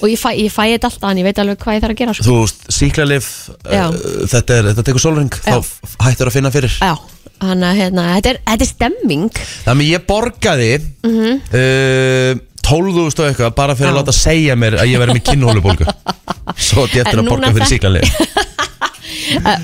og 0.01 0.09
ég 0.09 0.19
fæ, 0.21 0.31
ég 0.41 0.53
fæ 0.53 0.63
þetta 0.75 0.89
alltaf, 0.91 1.11
en 1.11 1.19
ég 1.21 1.27
veit 1.29 1.39
alveg 1.43 1.59
hvað 1.61 1.77
ég 1.77 1.83
þarf 1.85 1.95
að 1.95 2.01
gera 2.01 2.15
sko. 2.17 2.25
þú 2.27 2.37
veist, 2.41 2.61
síklarlif 2.77 3.31
Já. 3.71 3.87
uh, 3.89 4.27
þetta 4.33 4.59
er, 4.59 4.69
þetta 4.71 4.85
tekur 4.89 5.05
sólring 5.05 5.33
Já. 5.45 5.57
þá 5.61 6.05
hættur 6.07 6.31
að 6.31 6.37
finna 6.39 6.53
fyrir 6.55 6.77
Já, 6.81 6.93
þannig 7.41 7.67
að 7.71 7.81
hérna, 7.83 8.07
þetta 8.19 8.33
er, 8.35 8.39
þetta 8.51 8.67
er 8.67 8.71
stemming 8.75 9.43
Þannig 9.67 9.91
ég 9.95 10.07
borgaði 10.09 10.71
mm 10.81 11.19
-hmm. 11.19 11.35
uh, 11.61 12.47
12.000 12.61 13.23
og 13.25 13.27
eitthvað 13.31 13.55
bara 13.57 13.75
fyrir. 13.75 13.89
Já. 13.89 13.93
að 13.95 13.99
láta 14.01 14.13
segja 14.15 14.55
mér 14.57 14.77
að 14.79 14.91
ég 14.93 15.01
verði 15.01 15.17
með 15.19 15.27
kinnhólubólgu 15.31 15.85
Svo 16.69 16.87
þetta 16.87 17.11
En 17.11 17.19
að 17.19 17.25
núna 17.25 17.31
borga 17.31 17.53
fyrir 17.55 17.67
þek- 17.67 17.73
síklanlega 17.75 18.09
uh, 18.41 18.50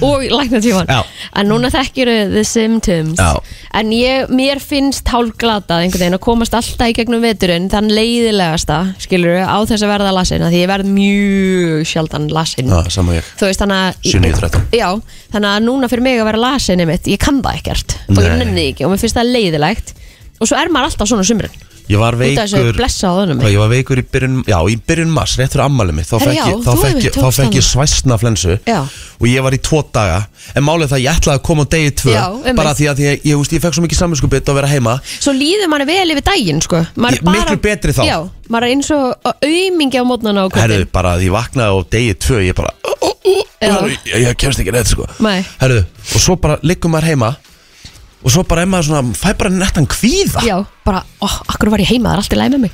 og 0.06 0.25
lækna 0.30 0.61
tíman 0.64 0.90
en 1.37 1.50
núna 1.50 1.70
þekkjur 1.73 2.11
the 2.32 2.44
symptoms. 2.46 3.18
Já. 3.18 3.40
en 3.76 3.90
ég, 3.92 4.30
mér 4.32 4.61
finnst 4.62 5.08
hálfglatað 5.12 5.85
einhvern 5.85 6.04
veginn 6.04 6.16
að 6.18 6.25
komast 6.25 6.54
alltaf 6.56 6.92
í 6.92 6.96
gegnum 6.96 7.25
veturinn 7.25 7.68
þann 7.73 7.90
leiðilegasta, 7.92 8.78
skilur 9.02 9.42
á 9.44 9.58
þess 9.68 9.85
að 9.85 9.92
verða 9.92 10.14
lasin, 10.16 10.46
því 10.46 10.62
ég 10.62 10.70
verð 10.70 10.90
mjög 10.96 11.85
sjaldan 11.90 12.28
lasin. 12.32 12.73
Já, 12.73 12.90
sama 12.96 13.18
ég. 13.18 13.30
Þú 13.37 13.50
veist 13.50 13.62
þannig 13.64 13.85
að 13.85 14.11
7-9-13. 14.14 14.66
já, 14.80 14.88
þannig 15.35 15.52
að 15.52 15.68
núna 15.68 15.92
fyrir 15.92 16.06
mig 16.08 16.20
að 16.20 16.28
vera 16.30 16.44
lasin 16.46 16.85
einmitt, 16.85 17.11
ég 17.12 17.23
kann 17.23 17.42
það 17.44 17.61
ekkert. 17.61 17.99
Og 18.08 18.23
ég 18.23 18.32
Nei. 18.32 18.42
nenni 18.44 18.68
ekki 18.73 18.87
og 18.87 18.94
mér 18.94 19.02
finnst 19.04 19.18
það 19.18 19.32
leiðilegt. 19.37 19.96
Og 20.40 20.49
svo 20.49 20.58
er 20.61 20.68
maður 20.73 20.92
alltaf 20.92 21.08
svona 21.08 21.25
sumrin 21.25 21.62
Ég 21.86 22.00
var 22.02 22.16
veikur 22.18 22.42
ég 23.46 23.58
var 23.60 23.68
veikur 23.70 24.00
í 24.00 24.04
byrjun, 24.10 24.40
já, 24.48 24.56
í 24.66 24.74
byrjun 24.88 25.12
mars, 25.14 25.36
rétt 25.38 25.52
fyrir 25.54 25.66
ammali 25.68 25.94
mitt 25.94 26.08
Þá 26.10 26.16
fekk 26.18 26.38
ég, 26.40 26.56
þá 26.64 26.70
þú 26.70 26.74
fekk 26.80 26.88
einmitt 26.88 27.06
ég, 27.06 27.14
þá 27.14 27.20
tókst 27.22 27.38
fekk 27.38 27.54
ég 27.54 27.62
hana. 27.62 27.68
svæsna 27.70 28.18
flensu 28.18 28.56
Já. 28.66 28.80
Og 29.20 29.28
ég 29.30 29.44
var 29.46 29.54
í 29.54 29.60
tvo 29.62 29.82
daga 29.94 30.16
En 30.58 30.66
málið 30.66 30.90
það, 30.92 31.04
ég 31.04 31.20
ætlaði 31.20 31.38
að 31.38 31.44
koma 31.46 31.62
á 31.62 31.70
degi 31.76 31.92
tvö 32.00 32.16
Já. 32.16 32.24
Bara 32.58 32.74
því 32.74 32.88
að 32.90 33.02
ég, 33.04 33.22
ég, 33.22 33.30
ég, 33.30 33.54
ég 33.54 33.62
fekk 33.62 33.78
svo 33.78 33.86
mikið 33.86 34.00
samvinskupið 34.02 34.50
að 34.50 34.58
vera 34.58 34.72
heima 34.74 34.96
Svo 35.14 35.36
líður 35.36 35.70
manni 35.70 35.86
vel 35.92 36.10
yfir 36.16 36.26
daginn 36.26 36.62
sko 36.66 36.82
Ég- 36.82 37.22
miklu 37.22 37.60
betri 37.62 37.94
þá. 37.94 38.02
Já, 38.10 38.18
maður 38.50 38.66
er 38.66 38.74
eins 38.74 38.90
og 38.90 39.32
aumingi 39.46 40.02
á 40.02 40.04
mótnana 40.10 40.46
á 40.46 40.46
Herðu, 40.58 40.90
bara 40.90 41.14
að 41.14 41.28
ég 41.28 41.36
vaknaði 41.38 41.70
á 41.70 41.78
degi 41.94 42.18
tvö 42.26 42.42
Ég 42.46 42.58
bara, 42.58 42.74
ég, 44.10 44.34
kemst 44.38 44.60
ekki 44.62 44.74
neitt, 44.74 44.90
sko. 44.90 45.06
Herðu, 45.62 45.84
og 45.86 46.22
svo 46.22 46.36
bara 46.40 46.58
liggum 46.66 46.94
maður 46.94 47.10
heima 47.14 47.36
Og 48.26 48.33
svo 48.35 48.42
bara 48.49 48.64
er 48.66 48.71
maður 48.73 48.88
svona, 48.90 49.14
fæ 49.14 49.30
bara 49.38 49.52
nettan 49.54 49.87
kvíða 49.87 50.42
Já, 50.47 50.56
bara, 50.87 51.04
ó, 51.23 51.28
akkur 51.47 51.71
var 51.71 51.83
ég 51.85 51.92
heima, 51.92 52.11
það 52.11 52.16
er 52.16 52.23
allt 52.25 52.35
í 52.37 52.40
læg 52.40 52.54
með 52.56 52.64
mig 52.66 52.73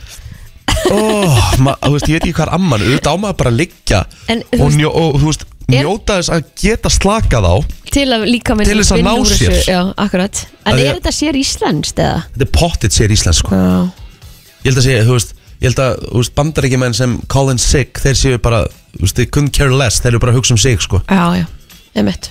oh, 0.93 1.41
ma, 1.63 1.75
þú 1.83 1.93
veist, 1.97 2.09
ég 2.09 2.17
veit 2.17 2.25
ekki 2.27 2.37
hvað 2.39 2.47
er 2.49 2.55
amman 2.57 2.85
auðvitað 2.87 3.13
á 3.13 3.17
maður 3.23 3.39
bara 3.43 3.53
að 3.53 3.59
liggja 3.61 4.01
En, 4.33 4.43
þú 4.49 4.59
og, 4.59 4.65
veist- 4.67 4.81
njó, 4.81 4.93
og 5.03 5.19
þú 5.21 5.29
veist, 5.31 5.45
Er- 5.73 5.87
njóta 5.87 6.17
þess 6.19 6.33
að 6.35 6.49
geta 6.61 6.91
slakað 6.93 7.47
á 7.49 7.55
Til 7.93 8.07
að 8.17 8.25
líka 8.29 8.57
minn 8.57 8.67
Til 8.69 8.79
þess 8.81 8.93
að 8.97 9.05
ná 9.07 9.13
sér. 9.31 9.55
Já, 9.69 9.81
akkurat 10.01 10.41
En 10.67 10.73
Að 10.73 10.81
er 10.81 10.85
ég- 10.89 10.97
þetta 10.99 11.13
sér 11.17 11.39
íslenskt 11.39 12.01
eða? 12.03 12.25
þetta 12.35 12.47
er 12.49 12.53
pottit 12.57 12.97
sér 12.97 13.15
íslensk 13.15 13.45
sko. 13.45 13.53
Já 13.57 14.03
ég 14.63 14.69
held 14.71 14.79
að 14.79 14.87
segja, 14.89 15.05
þú 15.07 15.17
veist 15.17 15.33
ég 15.63 15.67
held 15.71 15.81
að, 15.83 16.03
þú 16.11 16.21
veist, 16.23 16.35
bandaríkjumenn 16.39 16.95
sem 16.99 17.15
call 17.33 17.51
in 17.51 17.59
sick 17.63 17.99
þeir 18.03 18.19
séu 18.19 18.39
bara, 18.43 18.65
þú 18.99 19.05
veist, 19.07 19.17
they 19.17 19.27
couldn't 19.27 19.53
care 19.57 19.73
less 19.75 20.01
þeir 20.03 20.13
eru 20.17 20.21
bara 20.27 20.33
að 20.35 20.41
hugsa 20.41 20.55
um 20.57 20.61
sig, 20.65 20.81
sko 20.83 21.01
Já, 21.09 21.25
já, 21.41 21.47
einmitt 21.99 22.31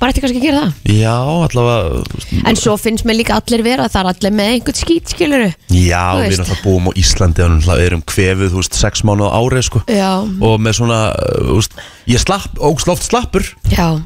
Maður 0.00 0.12
ætti 0.12 0.22
kannski 0.24 0.40
að 0.40 0.46
gera 0.46 0.62
það. 0.62 0.72
Já, 0.98 1.16
allavega 1.46 2.46
En 2.52 2.56
svo 2.60 2.76
finnst 2.80 3.04
mér 3.08 3.18
líka 3.18 3.36
allir 3.40 3.64
vera 3.66 3.88
Það 3.92 4.00
er 4.02 4.10
allir 4.12 4.36
með 4.38 4.52
einhvern 4.56 4.78
skít, 4.78 5.12
skiluru 5.14 5.50
já, 5.72 6.04
þú 6.12 6.22
við 6.22 6.28
veist. 6.28 6.38
erum 6.38 6.50
það 6.52 6.62
búum 6.66 6.88
á 6.88 6.92
Íslandi 7.02 7.44
og 7.46 7.58
við 7.66 7.84
erum 7.86 8.02
kvefið, 8.12 8.48
þú 8.52 8.62
veist, 8.62 8.78
sex 8.78 9.04
mánuð 9.08 9.28
á 9.30 9.38
ári, 9.40 9.62
sko. 9.66 9.82
Já, 9.90 10.10
og 10.22 10.56
með 10.62 10.78
svona, 10.80 11.00
uh, 11.12 11.42
þú 11.50 11.58
veist, 11.60 11.76
ég 12.12 12.22
slapp 12.22 12.58
ógsloft 12.62 13.06
slappur, 13.08 13.46
já 13.72 14.00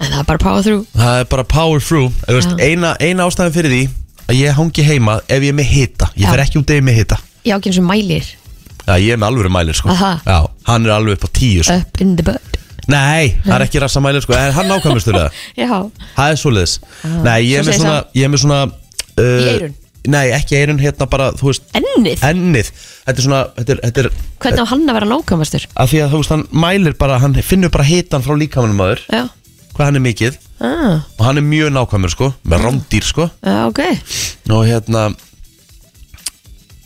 En 0.00 0.08
það 0.14 0.20
er 0.22 0.28
bara 0.30 0.40
power 0.40 0.62
through. 0.64 0.84
Það 0.96 1.18
er 1.20 1.26
bara 1.28 1.42
power 1.44 1.80
through. 1.84 2.12
Þú 2.24 2.36
veist, 2.38 2.54
Já. 2.56 2.68
eina, 2.70 2.94
eina 3.04 3.26
ástæðan 3.28 3.52
fyrir 3.52 3.74
því 3.74 3.80
að 4.30 4.38
ég 4.38 4.54
hangi 4.56 4.84
heima 4.86 5.18
ef 5.28 5.42
ég 5.44 5.52
er 5.52 5.56
með 5.58 5.68
hita. 5.74 6.08
Ég 6.16 6.24
Já. 6.24 6.30
fer 6.32 6.42
ekki 6.46 6.56
út 6.62 6.70
ef 6.72 6.78
ég 6.78 6.80
er 6.80 6.86
með 6.86 6.96
hita. 7.02 7.18
Já, 7.44 7.56
ekki 7.58 7.68
eins 7.68 7.80
og 7.82 7.84
mælir. 7.90 8.30
Já, 8.86 8.94
ég 8.96 9.12
er 9.12 9.20
með 9.20 9.28
alvöru 9.28 9.52
mælir 9.52 9.76
sko. 9.76 9.92
Aha. 9.92 10.12
Já, 10.24 10.38
hann 10.70 10.86
er 10.88 10.94
alveg 10.96 11.18
upp 11.18 11.28
á 11.28 11.30
tíu 11.36 11.66
sko. 11.68 11.76
Up 11.84 12.00
in 12.00 12.16
the 12.16 12.24
butt 12.24 12.49
Nei, 12.88 13.34
það 13.44 13.54
er 13.58 13.64
ekki 13.66 13.82
rassa 13.82 14.00
mælir 14.04 14.22
sko. 14.24 14.32
En 14.38 14.52
hann 14.56 14.68
nákvæmistur 14.72 15.16
það 15.18 15.42
Já, 15.58 15.68
Það 16.16 16.30
er 16.32 16.40
svoleiðis. 16.40 16.74
Nei, 17.26 17.38
ég 17.50 17.60
er 17.60 17.66
með 17.68 17.78
svona 17.80 17.98
Ég 18.16 18.24
er 18.26 18.32
með 18.32 18.42
svona 18.44 18.60
uh, 18.64 19.20
Í 19.20 19.52
eyrun? 19.54 19.76
Nei, 20.10 20.22
ekki 20.32 20.56
eirun, 20.56 20.78
hérna 20.80 21.04
bara, 21.12 21.26
þú 21.36 21.50
veist 21.50 21.66
ennið? 21.76 22.22
Ennið. 22.24 22.70
Þetta 23.04 23.20
er 23.20 23.24
svona, 23.26 23.40
þetta 23.58 23.74
er, 23.74 23.80
þetta 23.84 24.00
er 24.06 24.08
Hvernig 24.40 24.62
á 24.64 24.70
hann 24.72 24.86
að 24.88 24.96
vera 24.96 25.08
nákvæmastur? 25.10 25.66
Af 25.76 25.90
því 25.92 26.00
að 26.06 26.14
þú 26.14 26.20
veist, 26.22 26.32
hann 26.32 26.46
mælir 26.64 26.96
bara 27.02 27.18
Hann 27.20 27.36
finnur 27.44 27.72
bara 27.74 27.84
hitan 27.84 28.24
frá 28.24 28.32
líkamanum 28.40 28.80
maður. 28.80 29.02
Já, 29.12 29.26
Hvað 29.76 29.84
hann 29.90 30.00
er 30.00 30.04
mikið. 30.08 30.38
Ah, 30.64 31.04
Og 31.18 31.24
hann 31.28 31.40
er 31.40 31.44
mjög 31.46 31.70
nákvæmur 31.76 32.12
sko 32.12 32.30
Með 32.48 32.64
rándýr 32.64 33.04
sko. 33.06 33.28
Já, 33.44 33.58
ok. 33.68 33.82
Og 34.56 34.64
hérna 34.68 35.04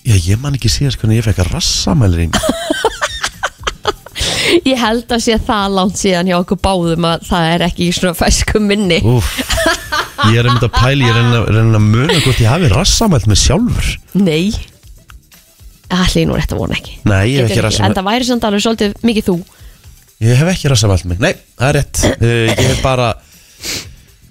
Já, 0.04 0.18
ég 0.20 0.36
man 0.42 0.58
ekki 0.58 0.68
síðast 0.68 0.98
hvernig 1.00 1.22
ég 1.22 1.24
fekk 1.30 1.40
að 1.46 1.54
rassamælir 1.54 2.26
í 2.26 2.28
mig 2.28 2.50
Ég 4.64 4.78
held 4.78 5.10
að 5.12 5.22
sé 5.24 5.34
það 5.42 5.72
langt 5.74 5.98
síðan 5.98 6.28
hjá 6.30 6.36
okkur 6.38 6.60
báðum 6.62 7.06
að 7.08 7.24
það 7.28 7.48
er 7.54 7.64
ekki 7.66 7.88
í 7.88 7.94
svona 7.96 8.14
fesku 8.16 8.60
minni. 8.62 9.00
Úf, 9.04 9.32
ég 10.30 10.38
er 10.40 10.46
einmitt 10.48 10.66
að 10.68 10.72
pæli, 10.76 11.04
ég 11.08 11.10
er 11.10 11.18
einmitt 11.24 11.58
að, 11.74 11.82
muna 11.82 12.20
hvort 12.22 12.40
ég 12.44 12.48
hafi 12.52 12.70
rassamælt 12.72 13.26
með 13.30 13.40
sjálfur. 13.42 13.90
Nei. 14.22 14.52
Allir 15.94 16.28
nú 16.30 16.38
rétt 16.38 16.54
að 16.54 16.62
vona 16.62 16.78
ekki. 16.78 16.96
Nei, 17.10 17.24
ég 17.34 17.42
hef 17.44 17.50
ekki 17.50 17.60
En 17.60 17.66
rassamælt. 17.68 17.98
það 17.98 18.08
væri 18.08 18.28
samt 18.30 18.46
alveg 18.48 18.64
svolítið 18.64 18.94
mikið 19.10 19.28
þú. 19.28 19.36
Ég 20.24 20.38
hef 20.40 20.52
ekki 20.54 20.70
rassamælt 20.72 21.08
mig, 21.10 21.20
nei, 21.20 21.32
það 21.58 21.68
er 21.72 21.78
rétt. 21.80 22.04
Uh, 22.14 22.32
Ég 22.54 22.64
hef 22.70 22.80
bara, 22.86 23.10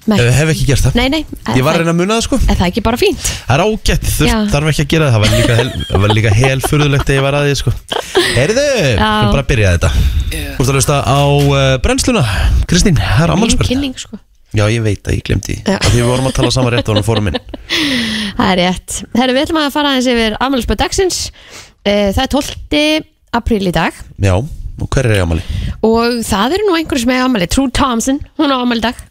hef 0.08 0.50
ekki 0.52 0.66
gert 0.68 0.84
það. 0.84 0.96
Nei, 1.00 1.08
nei. 1.14 1.22
Ég 1.56 1.64
var 1.64 1.78
að 1.78 1.84
reyna 1.84 1.94
að 1.94 2.00
muna 2.02 2.18
það 2.18 2.26
sko. 2.28 2.40
Er 2.52 2.58
það 2.60 2.68
ekki 2.72 2.84
bara 2.84 3.00
fínt? 3.00 3.24
Það 3.48 3.54
er 3.56 3.64
ágætt, 3.64 4.10
Já. 4.28 4.36
þarf 4.52 4.72
ekki 4.74 4.84
að 4.84 4.90
gera 4.94 5.08
það. 5.08 5.14
Það 5.14 5.24
var 5.24 5.32
líka, 5.38 5.56
hel, 5.60 5.70
það 5.92 6.04
var 6.04 6.14
líka 6.18 6.34
hel 6.40 6.60
furðulegt 6.68 7.10
að 7.14 7.18
ég 7.18 7.24
var 7.28 7.38
að 7.40 7.48
því 7.48 7.56
sko. 7.62 7.74
Heyrðu, 8.34 8.66
við 8.68 8.92
erum 8.92 9.32
bara 9.34 9.44
að 9.46 9.50
byrja 9.54 9.72
þetta. 9.78 9.92
Þú 10.34 10.66
ert 10.66 10.70
að 10.70 10.78
hlusta 10.78 11.00
á 11.08 11.20
uh, 11.24 11.58
brennsluna. 11.86 12.24
Kristín, 12.70 13.00
það 13.00 13.24
er 13.24 13.32
Mín 13.32 13.36
ammálspörð 13.38 13.72
kynning 13.74 13.96
sko. 14.02 14.20
Já, 14.54 14.68
ég 14.70 14.84
veit 14.86 15.08
að 15.10 15.16
ég 15.18 15.24
glemdi 15.26 15.56
því. 15.56 15.62
Já. 15.66 15.78
Af 15.80 15.88
Því 15.90 15.98
við 16.04 16.10
vorum 16.12 16.28
að 16.30 16.36
tala 16.38 16.50
saman 16.54 16.74
rétt 16.76 16.90
og 16.92 16.98
hann 17.00 17.06
fórum 17.08 17.30
inn 17.32 17.40
Það 18.38 18.52
er 18.52 18.60
rétt. 18.60 18.98
Herru, 19.18 19.34
við 19.34 19.46
ætlum 19.48 19.62
að 19.64 19.72
fara 19.74 19.94
aðeins 19.96 20.10
yfir 20.14 20.36
afmælisböð 20.38 20.80
dagsins. 20.84 21.22
Eh, 21.88 22.12
Það 22.14 22.22
er 22.28 22.30
12. 22.36 23.08
apríl 23.40 23.66
í 23.66 23.74
dag. 23.74 23.98
Já, 24.22 24.36
og 24.38 24.90
hver 24.94 25.10
er 25.10 25.16
ég 25.18 25.26
ammali? 25.26 25.42
og 25.84 26.20
það 26.28 26.54
eru 26.60 26.68
nú 26.70 26.76
einhverju 26.78 27.02
sem 27.04 27.16
er 27.16 27.24
afmæli. 27.26 27.48
True 27.50 27.74
Thompson, 27.74 28.22
hún 28.38 28.54
á 28.54 28.58
afmæli 28.62 28.84
í 28.84 28.86
dag 28.86 29.02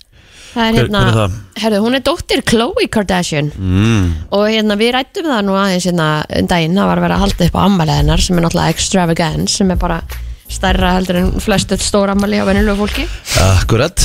Það 0.53 0.62
er 0.67 0.73
Hver- 0.73 0.79
hérna, 0.83 1.01
hver 1.03 1.09
er 1.12 1.19
það? 1.19 1.37
herru, 1.62 1.79
hún 1.85 1.95
er 1.97 2.03
dóttir 2.05 2.43
Khloe 2.45 2.88
Kardashian. 2.93 3.53
Mm. 3.57 4.11
og 4.33 4.43
hérna 4.49 4.77
við 4.77 4.93
rættum 4.97 5.29
það 5.31 5.41
nú 5.47 5.55
aðeins 5.57 5.87
hérna 5.88 6.09
um 6.38 6.47
daginn, 6.51 6.77
það 6.77 6.87
var 6.91 6.99
að 6.99 7.07
vera 7.07 7.17
að 7.17 7.25
halda 7.25 7.47
upp 7.49 7.57
á 7.57 7.61
ammæli 7.65 7.97
hennar 8.01 8.21
sem 8.21 8.37
er 8.38 8.43
náttúrulega 8.47 8.75
extravagance 8.77 9.57
sem 9.57 9.71
er 9.71 9.77
bara 9.81 10.03
stærra 10.53 10.91
heldur 10.99 11.17
en 11.23 11.31
flest 11.41 11.73
öll 11.73 11.81
stór 11.81 12.12
ammæli 12.12 12.37
á 12.37 12.45
venjulegu 12.45 12.77
fólki. 12.85 13.07
Akkurat. 13.41 14.05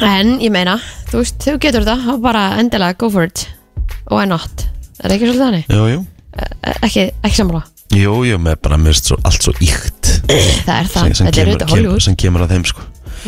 En 0.00 0.38
ég 0.40 0.50
meina, 0.50 0.78
þú 1.10 1.20
veist, 1.20 1.36
þú 1.44 1.58
getur 1.60 1.84
það. 1.84 2.06
Þá 2.08 2.14
bara 2.24 2.44
endilega 2.58 2.96
go 2.98 3.10
for 3.10 3.22
it. 3.28 3.44
Og 4.08 4.16
why 4.18 4.24
not, 4.26 4.64
er 5.02 5.10
það 5.10 5.14
ekki 5.18 5.28
svolítið 5.28 5.44
þannig? 5.44 5.68
Jú, 5.68 5.84
jú. 5.92 6.00
Eh, 6.34 6.74
ekki, 6.88 7.04
ekki 7.22 7.36
sammála. 7.36 7.62
Jú, 7.94 8.14
jú, 8.26 8.38
með 8.42 8.56
bara 8.64 8.76
mist 8.80 9.06
svo, 9.06 9.18
allt 9.22 9.44
svo 9.44 9.52
íkt 9.62 10.08
það 10.24 10.78
er 10.80 10.88
það, 10.88 11.04
sem, 11.04 11.14
sem, 11.14 11.26
þetta 11.26 11.28
er 11.28 11.32
kemur, 11.34 11.52
auðvitað 11.52 11.68
kemur, 11.68 11.76
Hollywood. 11.76 12.02
sem 12.02 12.16
kemur 12.16 12.42
að 12.42 12.54
þeim 12.54 12.64
sko 12.66 12.82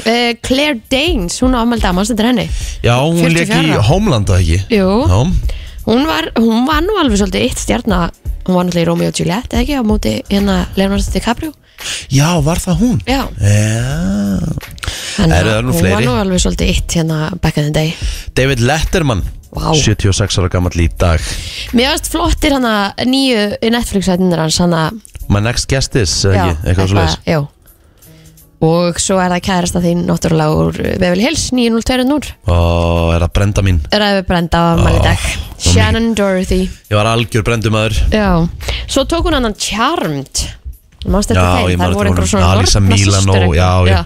uh, 0.05 0.33
Claire 0.47 0.79
Danes, 0.93 1.39
hún 1.43 1.57
á 1.57 1.63
afmæli 1.65 1.83
dag, 1.85 1.95
mannst 1.97 2.13
þetta 2.15 2.25
er 2.27 2.31
henni? 2.33 2.47
Já, 2.85 2.95
hún 3.01 3.21
44 3.23 3.33
leik 3.37 3.53
í 3.53 3.75
ára. 3.77 3.87
Homeland 3.91 4.33
að 4.33 4.43
ekki? 4.45 4.59
Jú, 4.77 4.89
Já, 5.09 5.19
hún 5.87 6.07
var, 6.09 6.31
hún 6.41 6.67
var 6.69 6.83
nú 6.87 6.97
alveg 7.01 7.21
svolítið 7.23 7.47
eitt 7.47 7.63
stjarna. 7.63 8.01
Hún 8.47 8.55
var 8.55 8.67
náttúrulega 8.69 8.85
í 8.85 8.89
Romeo 8.91 9.09
og 9.11 9.19
Juliet, 9.19 9.49
eða 9.51 9.63
ekki, 9.65 9.79
á 9.79 9.83
móti 9.87 10.13
hérna 10.31 10.57
Leonardo 10.79 11.11
DiCaprio. 11.15 11.53
Já, 12.15 12.29
var 12.47 12.59
það 12.63 12.79
hún? 12.83 13.01
Já, 13.07 13.25
Já. 13.37 13.87
Þannig 15.17 15.39
Eru 15.41 15.49
það 15.51 15.57
að 15.57 15.65
nú 15.65 15.73
hún 15.73 15.81
fleiri? 15.81 15.95
var 15.97 16.05
nú 16.07 16.15
alveg 16.21 16.43
svolítið 16.45 16.71
eitt 16.73 16.95
hérna 16.99 17.19
back 17.43 17.57
in 17.61 17.67
the 17.69 17.73
day. 17.73 17.95
David 18.37 18.61
Letterman 18.61 19.23
Vá. 19.57 19.71
76 19.73 20.39
ára 20.43 20.51
gammal 20.53 20.73
í 20.77 20.89
dag. 21.01 21.23
Mér 21.77 21.95
varst 21.95 22.11
flottir 22.13 22.53
hann 22.57 22.67
að 22.69 23.05
nýju 23.09 23.45
Netflix-hættinir 23.73 24.43
hans 24.45 24.59
hann 24.61 24.77
að 24.77 24.99
My 25.33 25.41
next 25.43 25.67
guest 25.71 25.97
is, 25.99 26.13
eða 26.29 26.37
ekki, 26.53 26.69
eitthvað 26.71 26.91
svo 26.93 26.99
leiðis 27.01 27.17
já 27.27 27.39
Og 28.65 28.97
svo 29.03 29.19
er 29.21 29.29
það 29.35 29.43
kærasta 29.45 29.81
þín 29.85 30.07
náttúrulega 30.09 30.55
úr 30.57 30.77
Beverly 30.97 31.27
Hills 31.27 31.51
902 31.53 32.31
Og 32.49 33.11
er 33.13 33.25
það 33.27 33.33
brenda 33.37 33.65
mín? 33.67 33.81
Ræði 33.93 34.23
brenda 34.29 34.63
á 34.65 34.81
mæli 34.81 35.03
dag. 35.05 35.27
Shannon 35.61 36.15
Dorothy. 36.17 36.63
Ég 36.89 36.97
var 36.97 37.11
algjör 37.11 37.45
brendumæður. 37.45 37.99
Já, 38.13 38.31
svo 38.89 39.05
tók 39.05 39.29
hún 39.29 39.37
annan 39.37 39.57
Charmed. 39.61 40.47
Manst 41.07 41.31
Já, 41.31 41.37
þetta 41.37 41.61
ég 41.61 41.69
þeim, 41.69 41.79
man 41.83 41.93
það 41.93 41.99
voru 42.01 42.11
einhver 42.11 42.31
svona 42.33 42.49
Alisa 42.57 42.81
Milano, 42.83 43.37
systur 43.37 43.55
já, 43.55 43.71
já. 43.87 44.01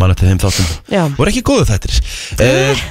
Man 0.00 0.10
eftir 0.14 0.32
þeim 0.32 0.40
þáttum. 0.42 0.72
Voru 1.20 1.30
ekki 1.34 1.44
góðu 1.46 1.68
þættir. 1.68 2.00
Uh, 2.40 2.82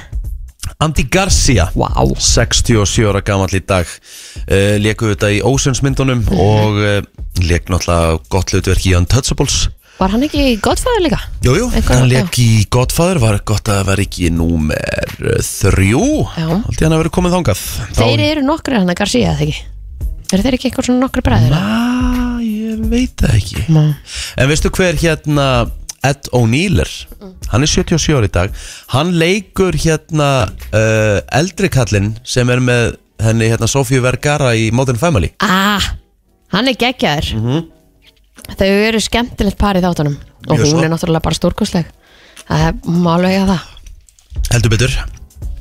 Andy 0.86 1.04
Garcia 1.10 1.66
Vá. 1.74 1.90
67 2.16 3.04
ára 3.10 3.20
gammal 3.26 3.50
í 3.52 3.60
dag 3.66 3.86
uh, 3.90 4.78
Leku 4.80 5.10
þetta 5.12 5.32
í 5.34 5.42
Oceans 5.44 5.82
myndunum 5.82 6.22
Mhm. 6.22 6.38
Og 6.38 6.78
uh, 6.78 7.02
leik 7.42 7.66
náttúrulega 7.68 8.18
gott 8.30 8.54
hlutverk 8.54 8.86
í 8.86 8.94
Untouchables 8.96 9.66
Var 10.02 10.10
hann 10.16 10.24
ekki 10.26 10.40
í 10.50 10.54
Godfather 10.58 11.02
líka? 11.04 11.18
Jú, 11.46 11.52
jú, 11.60 11.66
hann 11.86 12.08
leik 12.10 12.34
í 12.42 12.64
Godfather 12.74 13.20
Var 13.22 13.36
gott 13.46 13.68
að 13.70 13.84
var 13.86 14.00
ekki 14.02 14.32
númer 14.34 15.12
uh, 15.22 15.36
þrjú. 15.46 16.00
Haldi 16.34 16.82
hann 16.82 16.94
að 16.96 17.02
vera 17.04 17.12
komið 17.14 17.36
þangað 17.36 17.60
Þeir 18.00 18.22
eru 18.24 18.42
nokkri 18.48 18.80
hann 18.80 18.90
að 18.90 18.98
Garcia, 18.98 19.34
þegar 19.38 19.52
ekki? 19.52 19.68
Eru 20.32 20.46
þeir 20.46 20.56
ekki 20.56 20.68
eitthvað 20.70 20.88
svona 20.88 21.04
nokkri 21.04 21.22
bræður? 21.26 21.54
Na, 21.54 22.40
ég 22.42 22.80
veit 22.90 23.14
það 23.22 23.36
ekki 23.38 23.62
Ná. 23.76 23.82
En 24.42 24.50
veistu 24.50 24.72
hver 24.74 24.98
hérna 25.04 25.46
Ed 26.08 26.30
O'Neill 26.34 26.82
er 26.82 26.90
Hann 27.52 27.62
er 27.62 27.70
77 27.70 28.16
ári 28.18 28.30
í 28.30 28.34
dag 28.34 28.56
Hann 28.96 29.12
leikur 29.22 29.76
hérna 29.84 30.30
uh, 30.48 31.20
eldri 31.38 31.70
kallinn 31.70 32.16
sem 32.26 32.50
er 32.50 32.64
með 32.64 32.96
henni 33.22 33.52
hérna 33.52 33.68
Sofíu 33.70 34.02
Vergara 34.02 34.50
í 34.58 34.72
Modern 34.74 34.98
Family 34.98 35.30
Ah, 35.46 35.92
hann 36.56 36.72
er 36.72 36.80
geggjaður 36.80 37.68
Þau 38.58 38.68
eru 38.68 39.00
skemmtilegt 39.02 39.58
par 39.60 39.78
í 39.78 39.82
þáttunum. 39.84 40.16
Og 40.48 40.56
Mjög 40.56 40.64
hún 40.66 40.72
svo. 40.74 40.82
er 40.84 40.92
náttúrulega 40.92 41.26
bara 41.26 41.38
stórkostleg. 41.38 41.92
Það 42.42 42.64
er 42.66 42.80
má 43.02 43.12
alveg 43.16 43.36
eiga 43.36 43.46
það. 43.52 43.68
Heldur 44.52 44.72
betur. 44.74 44.96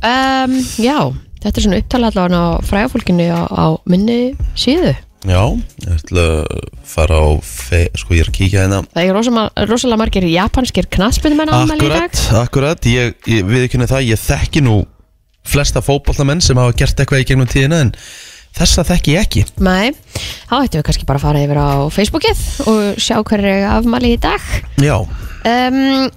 Um, 0.01 0.57
Já, 0.81 0.97
þetta 1.43 1.53
er 1.53 1.65
svona 1.67 1.79
upptalað 1.81 2.17
allavega 2.17 2.41
á 2.41 2.65
frægafólkinu 2.65 3.27
á, 3.29 3.41
á 3.47 3.65
minni 3.85 4.19
síðu. 4.57 4.95
Já, 5.21 5.41
ég 5.85 5.99
ætla 5.99 6.23
að 6.41 6.61
fara 6.89 7.19
á 7.21 7.29
fe, 7.45 7.83
Sko 7.93 8.15
ég 8.17 8.23
er 8.23 8.31
að 8.31 8.37
kíkja 8.39 8.63
hérna. 8.63 8.79
Það 8.89 9.03
er 9.05 9.13
rosalega, 9.13 9.65
rosalega 9.69 10.01
margir 10.01 10.25
japanskir 10.25 10.87
knaspindumenn 10.95 11.53
ámæli 11.53 11.85
í 11.85 11.91
dag. 11.91 12.07
Akkurat, 12.09 12.39
akkurat. 12.41 12.89
Ég, 12.89 13.13
ég 13.29 13.45
við 13.45 13.67
ekki 13.67 13.83
það, 13.85 14.07
ég 14.09 14.23
þekki 14.23 14.63
nú 14.65 14.79
flesta 15.45 15.81
fótballamenn 15.85 16.41
sem 16.41 16.57
hafa 16.57 16.73
gert 16.77 16.97
eitthvað 17.01 17.21
í 17.21 17.27
gegnum 17.29 17.49
tíðina 17.49 17.83
en 17.85 17.93
þessa 18.57 18.85
þekki 18.87 19.15
ég 19.15 19.25
ekki. 19.25 19.43
Nei, 19.63 19.93
þá 20.49 20.55
ættum 20.61 20.81
við 20.81 20.85
kannski 20.89 21.07
bara 21.09 21.21
að 21.21 21.25
fara 21.27 21.43
yfir 21.45 21.61
á 21.61 21.71
Facebookið 21.93 22.43
og 22.71 23.01
sjá 23.01 23.17
hver 23.19 23.45
er 23.53 23.65
afmæli 23.77 24.15
í 24.15 24.19
dag. 24.21 24.51
Já, 24.81 24.97
um, 25.01 26.11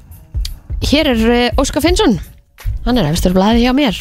Hér 0.85 1.15
er 1.15 1.25
uh, 1.25 1.63
Óskar 1.63 1.85
Finnsson. 1.85 2.19
Hann 2.85 3.01
er 3.01 3.09
efstur 3.09 3.33
blæði 3.37 3.65
hjá 3.65 3.73
mér. 3.77 3.97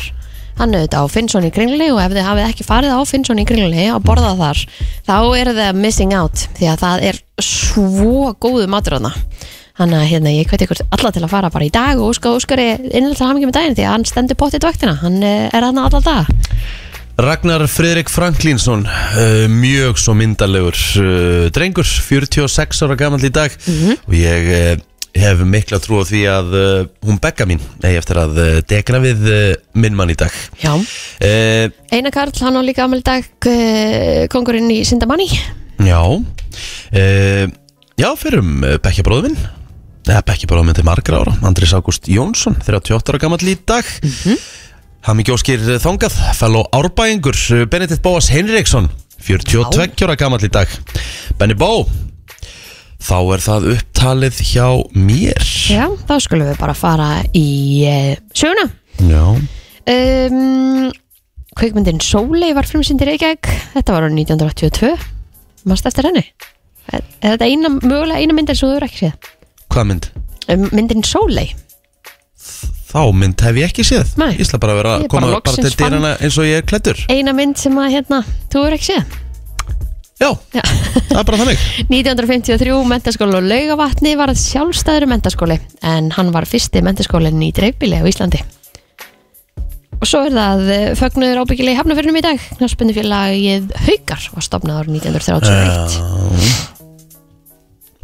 Hann 0.59 0.75
auðvitað 0.75 1.07
á 1.07 1.13
Finnsson 1.13 1.47
í 1.47 1.51
Kringli 1.53 1.87
og 1.93 2.01
ef 2.03 2.13
þið 2.13 2.27
hafið 2.27 2.49
ekki 2.49 2.65
farið 2.67 2.93
á 2.93 3.01
Finnsson 3.09 3.41
í 3.41 3.45
Kringli 3.49 3.87
að 3.89 4.03
borða 4.05 4.35
þar 4.37 4.59
þá 5.07 5.15
er 5.39 5.49
það 5.57 5.79
missing 5.79 6.13
out 6.13 6.43
því 6.59 6.67
að 6.69 6.83
það 6.83 7.05
er 7.09 7.19
svo 7.41 8.33
góðu 8.37 8.67
matur 8.69 8.99
hana 8.99 9.15
Þannig 9.73 9.97
að 9.97 10.09
hérna, 10.11 10.31
ég 10.35 10.49
hveti 10.51 10.67
ykkur 10.67 10.83
alla 10.93 11.09
til 11.15 11.23
að 11.25 11.31
fara 11.31 11.49
bara 11.49 11.65
í 11.65 11.71
dag 11.73 11.97
og 11.97 12.11
Óskar 12.11 12.35
Óskar 12.37 12.61
er 12.61 12.83
innlega 12.91 13.17
til 13.17 13.25
hamingi 13.25 13.47
með 13.49 13.55
daginn 13.57 13.77
því 13.79 13.85
að 13.87 13.95
hann 13.95 14.03
stendur 14.05 14.37
pottið 14.37 14.67
vaktina. 14.67 14.93
Hann 15.01 15.17
eh, 15.25 15.47
er 15.49 15.65
hann 15.65 15.79
alla 15.81 16.01
dag 16.05 16.29
Ragnar 17.17 17.67
Fredrik 17.69 18.09
Franklinsson 18.09 18.87
uh, 18.87 19.45
mjög 19.49 19.99
svo 20.01 20.15
myndalegur 20.17 20.73
uh, 20.97 21.51
drengur, 21.53 21.85
46 21.85 22.81
ára 22.87 22.97
gamall 22.97 23.21
í 23.21 23.29
dag. 23.33 23.53
Og 24.07 24.15
ég 24.17 24.49
uh, 24.49 24.81
hef 25.13 25.43
mikla 25.45 25.77
trú 25.77 26.01
á 26.01 26.09
því 26.09 26.23
að 26.31 26.55
hún 27.05 27.19
bekka 27.21 27.45
mín, 27.45 27.61
nei 27.83 27.91
eftir 27.99 28.17
að 28.17 28.39
dekna 28.65 28.97
við 29.03 29.27
minn 29.77 29.93
mann 29.93 30.09
í 30.09 30.17
dag. 30.17 30.33
Já. 30.57 30.73
Einar 31.93 32.15
Karl, 32.15 32.33
hann 32.41 32.57
á 32.57 32.65
líka 32.65 32.87
afmæli 32.87 33.03
í 33.03 33.09
dag 33.11 34.29
kongurinn 34.33 34.73
í 34.73 34.81
Sindamanni 34.81 35.29
Já. 35.85 36.01
Já, 37.93 38.09
fyrir 38.17 38.41
um 38.41 38.65
uh, 38.65 38.79
bekkja 38.81 39.05
bróður 39.05 39.29
minn. 39.29 39.37
Eða 40.09 40.25
bekkja 40.31 40.49
bróður 40.49 40.65
minn 40.71 40.81
til 40.81 40.87
margra 40.87 41.21
ára 41.21 41.37
Andris 41.45 41.77
Ágúst 41.77 42.09
Jónsson, 42.09 42.57
38 42.65 43.13
ára 43.13 43.21
gamall 43.21 43.45
í 43.45 43.53
dag. 43.61 43.85
Mm 44.01 44.17
-hmm. 44.17 44.45
Hammingi 45.03 45.33
Óskir 45.35 45.59
Þongað 45.83 46.13
fellow 46.37 46.63
árbæingur 46.71 47.35
uh, 47.35 47.65
Benedikt 47.67 47.99
Bóas 48.05 48.29
Henriksson 48.31 48.85
42 49.23 50.05
ára 50.05 50.15
gamall 50.19 50.43
í 50.47 50.49
dag. 50.51 50.71
Benny 51.39 51.57
Bó 51.59 51.83
Þá 53.03 53.17
er 53.35 53.43
það 53.43 53.65
upptalið 53.73 54.37
hjá 54.47 54.67
mér. 54.95 55.43
Já, 55.67 55.89
þá 56.07 56.13
skulum 56.23 56.47
við 56.47 56.61
bara 56.61 56.75
fara 56.77 57.09
í 57.35 57.49
uh, 57.83 58.13
söguna. 58.31 58.69
Já. 59.03 59.25
Um, 59.91 60.87
Kveikmyndin 61.59 61.99
Sólei 61.99 62.53
var 62.55 62.69
frumsyndir 62.69 63.11
Reykjavík. 63.11 63.51
Þetta 63.73 63.97
var 63.97 64.07
árið 64.07 64.21
1982 64.23 64.93
Mást 65.67 65.87
eftir 65.87 66.07
henni? 66.07 66.23
Er 66.91 67.03
er 67.19 67.35
þetta 67.35 67.51
eina, 67.51 67.73
mögulega 67.75 68.23
eina 68.23 68.35
myndin 68.35 68.55
sem 68.55 68.69
þú 68.69 68.77
hefur 68.77 68.87
ekki 68.87 69.03
séð? 69.03 69.29
Hvað 69.75 69.91
mynd? 69.91 70.09
Um, 70.47 70.65
myndin 70.71 71.03
Sólei 71.07 71.51
Þá 72.93 72.99
mynd 73.17 73.41
hef 73.41 73.55
ég 73.57 73.71
ekki 73.71 73.83
séð. 73.87 74.11
Nei. 74.21 74.31
Ég 74.37 74.45
ætla 74.45 74.59
bara 74.61 74.73
að 74.75 74.79
vera 74.83 74.91
Ég 74.93 74.95
að 74.95 75.03
er 75.03 75.09
bara 75.09 75.13
koma 75.13 75.27
bara 75.33 75.41
til 75.41 75.63
loksins 75.63 75.75
fann- 75.79 75.93
dyrana 75.95 76.11
eins 76.21 76.35
og 76.37 76.45
ég 76.45 76.59
er 76.61 76.65
klættur 76.69 76.97
Eina 77.09 77.33
mynd 77.33 77.57
sem 77.57 77.75
að 77.81 77.93
hérna, 77.95 78.19
þú 78.53 78.61
hefur 78.61 78.75
ekki 78.77 78.89
séð. 78.91 79.19
Já, 80.21 80.29
Já. 80.53 80.61
það 81.09 81.19
er 81.19 81.25
bara 81.27 81.39
þannig. 81.41 81.63
1953 81.89 82.75
mentaskóla 82.93 83.39
og 83.41 83.47
laugavatni 83.49 84.13
var 84.19 84.29
sjálfstæður 84.37 85.07
mentaskóli 85.09 85.57
en 85.89 86.11
hann 86.15 86.29
var 86.35 86.45
fyrsti 86.47 86.83
mentaskólinn 86.85 87.41
í 87.43 87.49
dreifbíli 87.57 87.97
á 87.97 88.05
Íslandi. 88.07 88.39
Og 90.03 90.05
svo 90.09 90.21
er 90.27 90.33
það 90.35 90.61
eh, 90.73 90.85
fögnuður 90.99 91.41
ábyggilega 91.43 91.73
í 91.75 91.79
hafnafjörnum 91.79 92.17
í 92.19 92.23
dag. 92.25 92.37
Knarspunni 92.59 92.93
félagið 92.95 93.69
Haukar 93.87 94.23
var 94.35 94.43
stopnað 94.45 94.79
árið 94.83 94.97
1931 94.99 96.83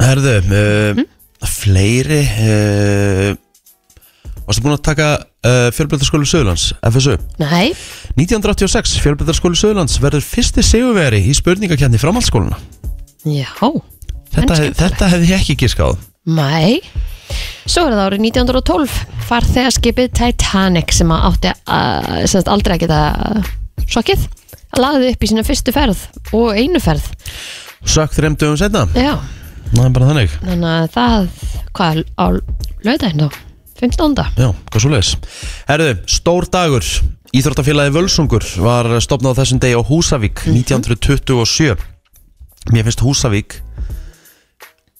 Herðu, 0.00 0.36
uh, 0.56 1.02
fleiri 1.44 2.22
uh, 2.24 3.34
Varstu 4.50 4.64
búin 4.64 4.74
að 4.74 4.80
taka 4.82 5.08
uh, 5.46 5.68
Fjölbjöldarskólu 5.76 6.26
Söðurlands, 6.26 6.72
FSU 6.82 7.14
Nei, 7.38 7.70
1986, 8.18 8.96
Fjölbjöldarskólu 9.04 9.54
Söðurlands 9.54 10.00
verður 10.02 10.24
fyrsti 10.26 10.64
sigurveri 10.66 11.20
í 11.30 11.34
spurningakjarni 11.38 12.00
framhaldsskóluna 12.02 12.58
já, 13.30 13.46
Þetta, 14.34 14.56
hef, 14.58 14.74
þetta 14.80 15.10
hefði 15.12 15.30
ég 15.30 15.44
ekki 15.44 15.56
gískað 15.62 16.00
mæ 16.26 16.82
Svo 17.70 17.84
er 17.86 17.94
það 17.94 18.02
árið 18.08 18.24
1912 18.26 18.94
farþegarskipið 19.28 20.08
Titanic 20.18 20.94
sem 20.96 21.12
að 21.14 21.26
átti 21.28 21.52
að, 21.70 22.08
sem 22.24 22.32
sagt 22.32 22.50
aldrei 22.50 22.74
að 22.74 22.82
geta 22.82 23.02
sokkið 23.86 24.24
að 24.74 24.82
laði 24.82 25.12
upp 25.12 25.22
í 25.22 25.28
sína 25.30 25.44
fyrstu 25.46 25.74
ferð 25.74 26.02
og 26.34 26.58
einu 26.58 26.80
ferð. 26.82 27.06
Sökk 27.86 28.16
þreim 28.16 28.34
dögum 28.40 28.58
setna 28.58 28.82
Já, 28.98 29.14
þannig. 29.76 30.34
Þannig 30.42 30.66
að 30.72 30.90
það 30.96 31.30
hvað 31.78 32.02
á 32.18 32.26
lögdæðin 32.82 33.30
þá 33.30 33.49
15. 33.80 34.24
Já, 34.36 34.50
hvað 34.70 34.84
svo 34.84 34.90
leiðis 34.92 35.12
Herðu, 35.68 35.94
stór 36.10 36.46
dagur. 36.52 36.84
Íþróttafélagi 37.36 37.94
Völsungur 37.94 38.44
var 38.60 38.88
stopnað 39.00 39.36
á 39.36 39.38
þessum 39.40 39.60
degi 39.62 39.78
á 39.78 39.82
Húsavík 39.86 40.44
1927 40.50 41.76
Mér 42.74 42.84
finnst 42.88 43.00
Húsavík 43.04 43.60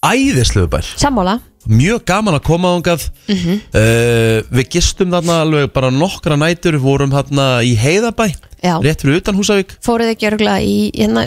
æðislegu 0.00 0.68
bær. 0.72 0.86
Sammála. 0.96 1.34
Mjög 1.68 2.06
gaman 2.08 2.38
að 2.38 2.44
koma 2.46 2.70
ángað 2.72 3.02
Mhm. 3.28 3.58
uh, 3.74 4.40
Við 4.48 4.68
gistum 4.72 5.10
þarna 5.12 5.42
alveg 5.44 5.72
bara 5.74 5.90
nokkra 5.92 6.38
nætur. 6.40 6.78
Vorum 6.80 7.10
þarna 7.12 7.60
í 7.62 7.74
Heiðabæ 7.76 8.30
Já. 8.64 8.76
Rétt 8.80 9.00
fyrir 9.04 9.20
utan 9.20 9.36
Húsavík. 9.36 9.76
Fóruð 9.84 10.14
ekki 10.14 10.26
örgulega 10.30 10.60
í 10.64 10.90
hérna, 10.96 11.24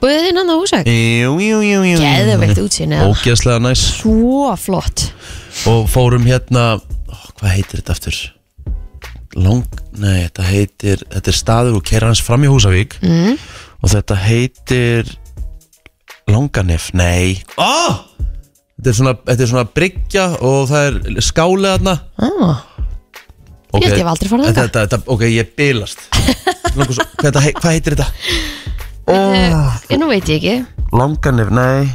buðin 0.00 0.36
hann 0.36 0.48
á 0.52 0.56
húsæk 0.56 0.84
Jú, 0.88 1.36
jú, 1.40 1.60
jú, 1.64 1.80
jú 1.84 1.98
Geðveikt 2.00 2.60
útsýni 2.60 2.96
eða? 2.96 3.12
Ógeðslega 3.12 3.60
næs. 3.60 3.84
Svo 4.00 4.56
flott. 4.56 5.12
Og 5.68 5.86
fórum 5.88 6.24
hérna 6.28 6.80
Hvað 7.44 7.58
heitir 7.58 7.80
þetta 7.82 7.92
aftur? 7.92 8.18
Long, 9.36 9.64
nei, 10.00 10.22
þetta 10.24 10.44
heitir 10.48 11.02
Þetta 11.12 11.28
er 11.28 11.36
staður 11.36 11.74
og 11.76 11.82
keira 11.84 12.08
hans 12.08 12.22
fram 12.24 12.46
í 12.46 12.48
Húsavík 12.48 12.96
mm. 13.04 13.34
Og 13.84 13.90
þetta 13.92 14.16
heitir 14.16 15.10
Longanef, 16.32 16.86
nei 16.96 17.42
oh! 17.60 17.98
þetta, 18.78 18.88
er 18.88 18.96
svona, 18.96 19.12
þetta 19.28 19.44
er 19.44 19.50
svona 19.50 19.66
bryggja 19.76 20.24
Og 20.40 20.70
það 20.70 20.88
er 20.88 21.20
skálið 21.28 21.68
þarna 21.74 21.94
ah. 22.24 22.64
Ég 23.74 23.84
held 23.84 23.90
ég 23.90 24.00
hef 24.00 24.12
aldrei 24.14 24.32
farið 24.32 24.48
þetta, 24.48 24.64
þetta, 24.64 24.86
þetta, 24.86 25.12
Ok, 25.12 25.26
ég 25.28 25.52
bilast 25.60 26.08
Langar 26.78 26.96
svo- 26.96 27.08
hvað, 27.10 27.26
þetta, 27.28 27.44
hei- 27.44 27.56
hvað 27.60 27.76
heitir 27.76 27.98
þetta? 27.98 28.08
oh. 29.12 29.76
Nú 30.00 30.08
veit 30.14 30.32
ég 30.32 30.40
ekki 30.40 30.88
Longanef, 30.96 31.52
nei 31.52 31.92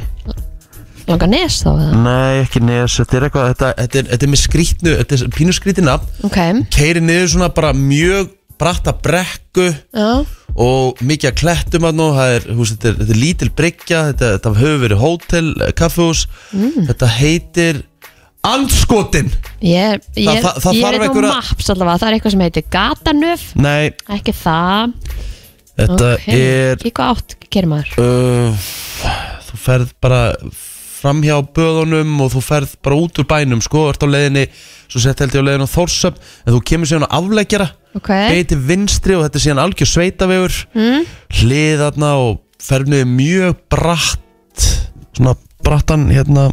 Langa 1.10 1.26
nes 1.30 1.60
þá 1.64 1.70
eða? 1.74 2.02
Nei, 2.04 2.40
ekki 2.44 2.60
nes 2.64 2.96
Þetta 3.00 3.16
er 3.20 3.26
eitthvað, 3.28 3.48
þetta, 3.52 3.70
þetta, 3.80 3.98
er, 4.02 4.10
þetta 4.14 4.26
er 4.28 4.32
með 4.34 4.42
skrítnu 4.46 4.96
Þetta 5.00 5.18
er 5.18 5.32
pínu 5.38 5.54
skrítið 5.56 5.88
nafn. 5.90 6.12
Ok, 6.28 6.38
Keiri 6.76 7.02
niður 7.04 7.32
svona 7.34 7.48
bara 7.56 7.72
mjög 7.76 8.36
bratta 8.60 8.92
brekku 8.92 9.70
já, 9.72 10.08
og 10.60 10.98
mikið 11.00 11.30
að 11.30 11.36
klettum 11.40 11.86
að 11.88 11.94
nú 11.96 12.08
það 12.12 12.32
er, 12.34 12.48
hús, 12.58 12.72
þetta, 12.74 12.90
er, 12.90 12.96
þetta 12.98 13.14
er 13.14 13.20
lítil 13.22 13.48
bryggja 13.56 14.00
þetta, 14.10 14.28
þetta 14.34 14.52
hefur 14.58 14.82
verið 14.82 15.00
hótel, 15.00 15.46
eh, 15.64 15.70
kaffihús. 15.78 16.26
Þetta 16.90 17.08
heitir 17.16 17.78
Andskotin. 18.44 19.30
Ég, 19.64 20.04
ég, 20.16 20.28
Það- 20.28 20.42
það- 20.44 20.60
það 20.64 20.76
ég 20.76 20.84
er 20.84 20.92
eitthvað 20.92 21.08
einhverja- 21.08 21.32
maps 21.40 21.70
allavega 21.72 21.98
Það 22.00 22.08
er 22.10 22.14
eitthvað 22.18 22.30
sem 22.36 22.44
heitir 22.44 22.64
Gatanöf. 22.76 23.42
Nei, 23.56 23.90
Ekki 24.18 24.32
það. 24.44 24.92
Þetta 25.80 26.12
Ok, 26.14 26.28
er 26.28 26.76
hvað 26.84 27.16
átt 27.16 27.34
gerir 27.50 27.68
maður? 27.72 27.96
uh, 27.96 28.68
þú 29.48 29.60
ferð 29.64 29.92
bara 30.04 30.20
fram 31.00 31.22
hjá 31.24 31.36
böðunum 31.56 32.14
og 32.24 32.32
þú 32.34 32.42
ferð 32.44 32.76
bara 32.84 33.00
út 33.00 33.20
úr 33.20 33.28
bænum 33.30 33.62
sko, 33.64 33.88
ert 33.90 34.04
á 34.04 34.08
leiðinni 34.10 34.46
svo 34.90 35.02
sett 35.02 35.22
held 35.24 35.34
ég 35.34 35.42
á 35.42 35.46
leiðinni 35.48 35.68
á 35.68 35.74
Þórsöp 35.74 36.20
en 36.20 36.54
þú 36.54 36.62
kemur 36.70 36.90
síðan 36.90 37.08
á 37.08 37.14
afleggjara 37.18 37.68
Ok, 37.98 38.10
beiti 38.30 38.58
vinstri 38.68 39.16
og 39.16 39.24
þetta 39.26 39.40
er 39.40 39.44
síðan 39.46 39.62
algjör 39.64 39.90
sveitavegur 39.90 40.58
mm. 40.78 41.06
hliðarna 41.40 42.14
og 42.22 42.40
ferð 42.62 42.92
niður 42.92 43.14
mjög 43.16 43.62
bratt 43.72 44.66
svona 45.16 45.34
brattan 45.64 46.06
hérna 46.12 46.50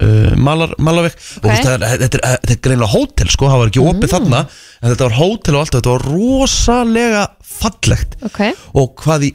uh, 0.00 0.32
malar, 0.40 0.72
malarveg. 0.78 1.16
Og 1.42 1.50
Ok. 1.50 1.52
þetta 1.52 1.74
er, 1.74 1.84
þetta, 2.04 2.20
er, 2.22 2.40
þetta 2.40 2.56
er 2.56 2.62
greinlega 2.64 2.94
hótel 2.94 3.30
sko, 3.32 3.50
það 3.50 3.62
var 3.62 3.72
ekki 3.72 3.84
opið 3.84 4.14
þarna 4.14 4.40
en 4.46 4.92
þetta 4.92 5.06
var 5.08 5.18
hótel 5.18 5.56
og 5.56 5.60
allt 5.62 5.76
þetta 5.78 5.94
var 5.94 6.06
rosalega 6.08 7.22
fallegt. 7.60 8.18
Ok. 8.30 8.42
Og 8.80 8.92
hvað 9.04 9.28
í 9.30 9.32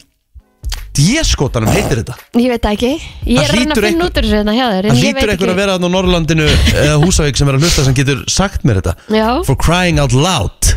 djeskotanum 0.95 1.69
heitir 1.75 2.01
þetta? 2.01 2.15
Ég 2.39 2.49
veit 2.53 2.65
ekki. 2.71 2.91
Ég 3.25 3.37
Það 3.37 3.43
er 3.43 3.51
að 3.51 3.57
hlýtur 3.59 3.85
finna 3.85 3.89
einhver- 3.89 4.05
út 4.09 4.17
úr 4.19 4.25
þessu 4.25 4.37
hérna 4.39 4.55
hjá 4.55 4.65
þér 4.71 4.85
en 4.85 4.91
það 4.91 4.95
ég 4.95 5.03
hlýtur 5.03 5.15
veit 5.15 5.23
einhver 5.23 5.35
að 5.35 5.53
ekki- 5.53 5.59
vera 5.61 5.75
þarna 5.75 5.89
á 5.89 5.95
Norrlandinu 5.95 6.47
eða 6.85 6.95
Húsavík 7.03 7.37
sem 7.37 7.47
er 7.49 7.55
að 7.55 7.65
hlusta 7.65 7.83
sem 7.85 7.93
getur 7.99 8.23
sagt 8.27 8.63
mér 8.63 8.81
þetta. 8.81 8.95
Já, 9.09 9.27
for 9.45 9.55
crying 9.55 9.99
out 9.99 10.13
loud. 10.13 10.71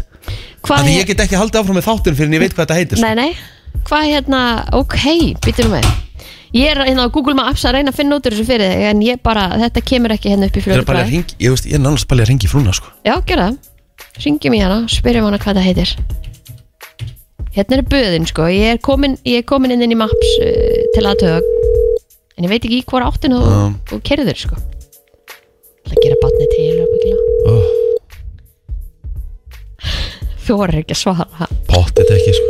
Hvað 0.63 0.77
Þannig 0.83 0.95
er- 0.97 1.01
ég 1.03 1.07
get 1.07 1.21
ekki 1.25 1.39
haldið 1.39 1.61
áfram 1.63 1.77
með 1.79 1.87
þáttin 1.89 2.17
fyrir 2.19 2.27
en 2.29 2.37
ég 2.37 2.41
veit 2.45 2.55
hvað 2.55 2.67
þetta 2.67 2.79
heitir 2.79 2.99
sko. 2.99 3.07
Nei, 3.07 3.15
nei, 3.15 3.37
hvað 3.89 4.05
hérna, 4.13 4.43
ok, 4.75 4.99
býtum 5.47 5.71
með 5.73 5.87
Ég 6.55 6.65
er 6.73 6.79
hérna 6.81 7.05
á 7.05 7.13
Google 7.13 7.35
Maps 7.37 7.63
að 7.69 7.75
reyna 7.77 7.91
að 7.93 7.97
finna 8.01 8.17
út 8.17 8.25
úr 8.27 8.33
þessu 8.33 8.47
fyrir 8.49 8.71
þig 8.73 8.85
En 8.89 9.01
ég 9.05 9.19
bara, 9.23 9.51
þetta 9.61 9.83
kemur 9.85 10.11
ekki 10.17 10.31
hérna 10.33 10.47
upp 10.49 10.57
í 10.57 10.61
Ég 10.61 10.67
er 10.67 10.81
fljótu 10.81 10.87
bara 10.87 11.03
að 11.05 11.11
ringi, 11.13 11.35
ég 11.45 11.51
veist, 11.53 11.67
ég 11.69 11.75
er 11.77 11.83
nánast 11.85 12.09
bara 12.09 12.23
að 12.25 12.29
ringi 12.33 12.49
frúna 12.49 12.73
sko. 12.73 12.87
Já, 13.05 13.21
gera 13.27 13.51
það. 13.51 13.59
Ringjum 14.25 14.55
í 14.57 14.61
hana, 14.63 14.79
spyrjum 14.89 15.25
hana 15.29 15.39
hvað 15.39 15.61
það 15.61 15.67
heitir 15.69 15.93
Hérna 17.59 17.75
er 17.81 17.83
böðin, 17.90 18.27
sko. 18.31 18.44
Ég 18.55 18.77
er 18.77 18.79
komin, 18.79 19.16
ég 19.27 19.40
er 19.42 19.47
komin 19.49 19.73
inn 19.75 19.83
inn 19.83 19.90
í 19.97 19.99
Maps 19.99 20.29
uh, 20.38 20.83
til 20.94 21.03
aðtöða 21.11 21.40
En 22.38 22.47
ég 22.47 22.53
veit 22.53 22.62
ekki 22.62 22.79
í 22.79 22.85
hvora 22.87 23.09
áttinu 23.11 23.40
Já. 23.42 23.47
og, 23.51 23.94
og 23.97 24.03
kerður, 24.07 24.38
sko 24.38 24.55
Það 25.88 25.99
gera 26.05 26.18
batni 26.23 26.47
til 26.53 26.66
örugglega. 26.85 27.21
oh, 27.51 27.66
Þú 30.49 30.57
voru 30.61 30.79
ekki 30.81 30.94
að 30.94 31.01
svara. 31.03 31.47
Pottet 31.68 32.09
ekki 32.14 32.33
sko. 32.38 32.47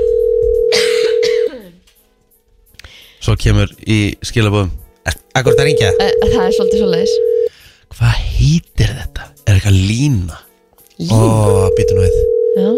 kemur 3.38 3.68
í 3.86 3.98
skilabóðum 4.24 4.70
Akkur 5.38 5.52
þetta 5.54 5.66
ringja 5.68 5.90
Eh, 6.02 6.12
Það 6.26 6.44
er 6.44 6.54
svolítið 6.56 6.80
svoleiðis. 6.82 7.14
Hvað 7.96 8.14
heitir 8.38 8.90
þetta? 8.98 9.22
Er 9.46 9.52
eitthvað 9.56 9.76
lína? 9.88 10.36
Lín, 10.98 11.14
Ó, 11.14 11.70
býtu 11.78 11.94
nú 11.96 12.02
við. 12.04 12.16
Já. 12.58 12.70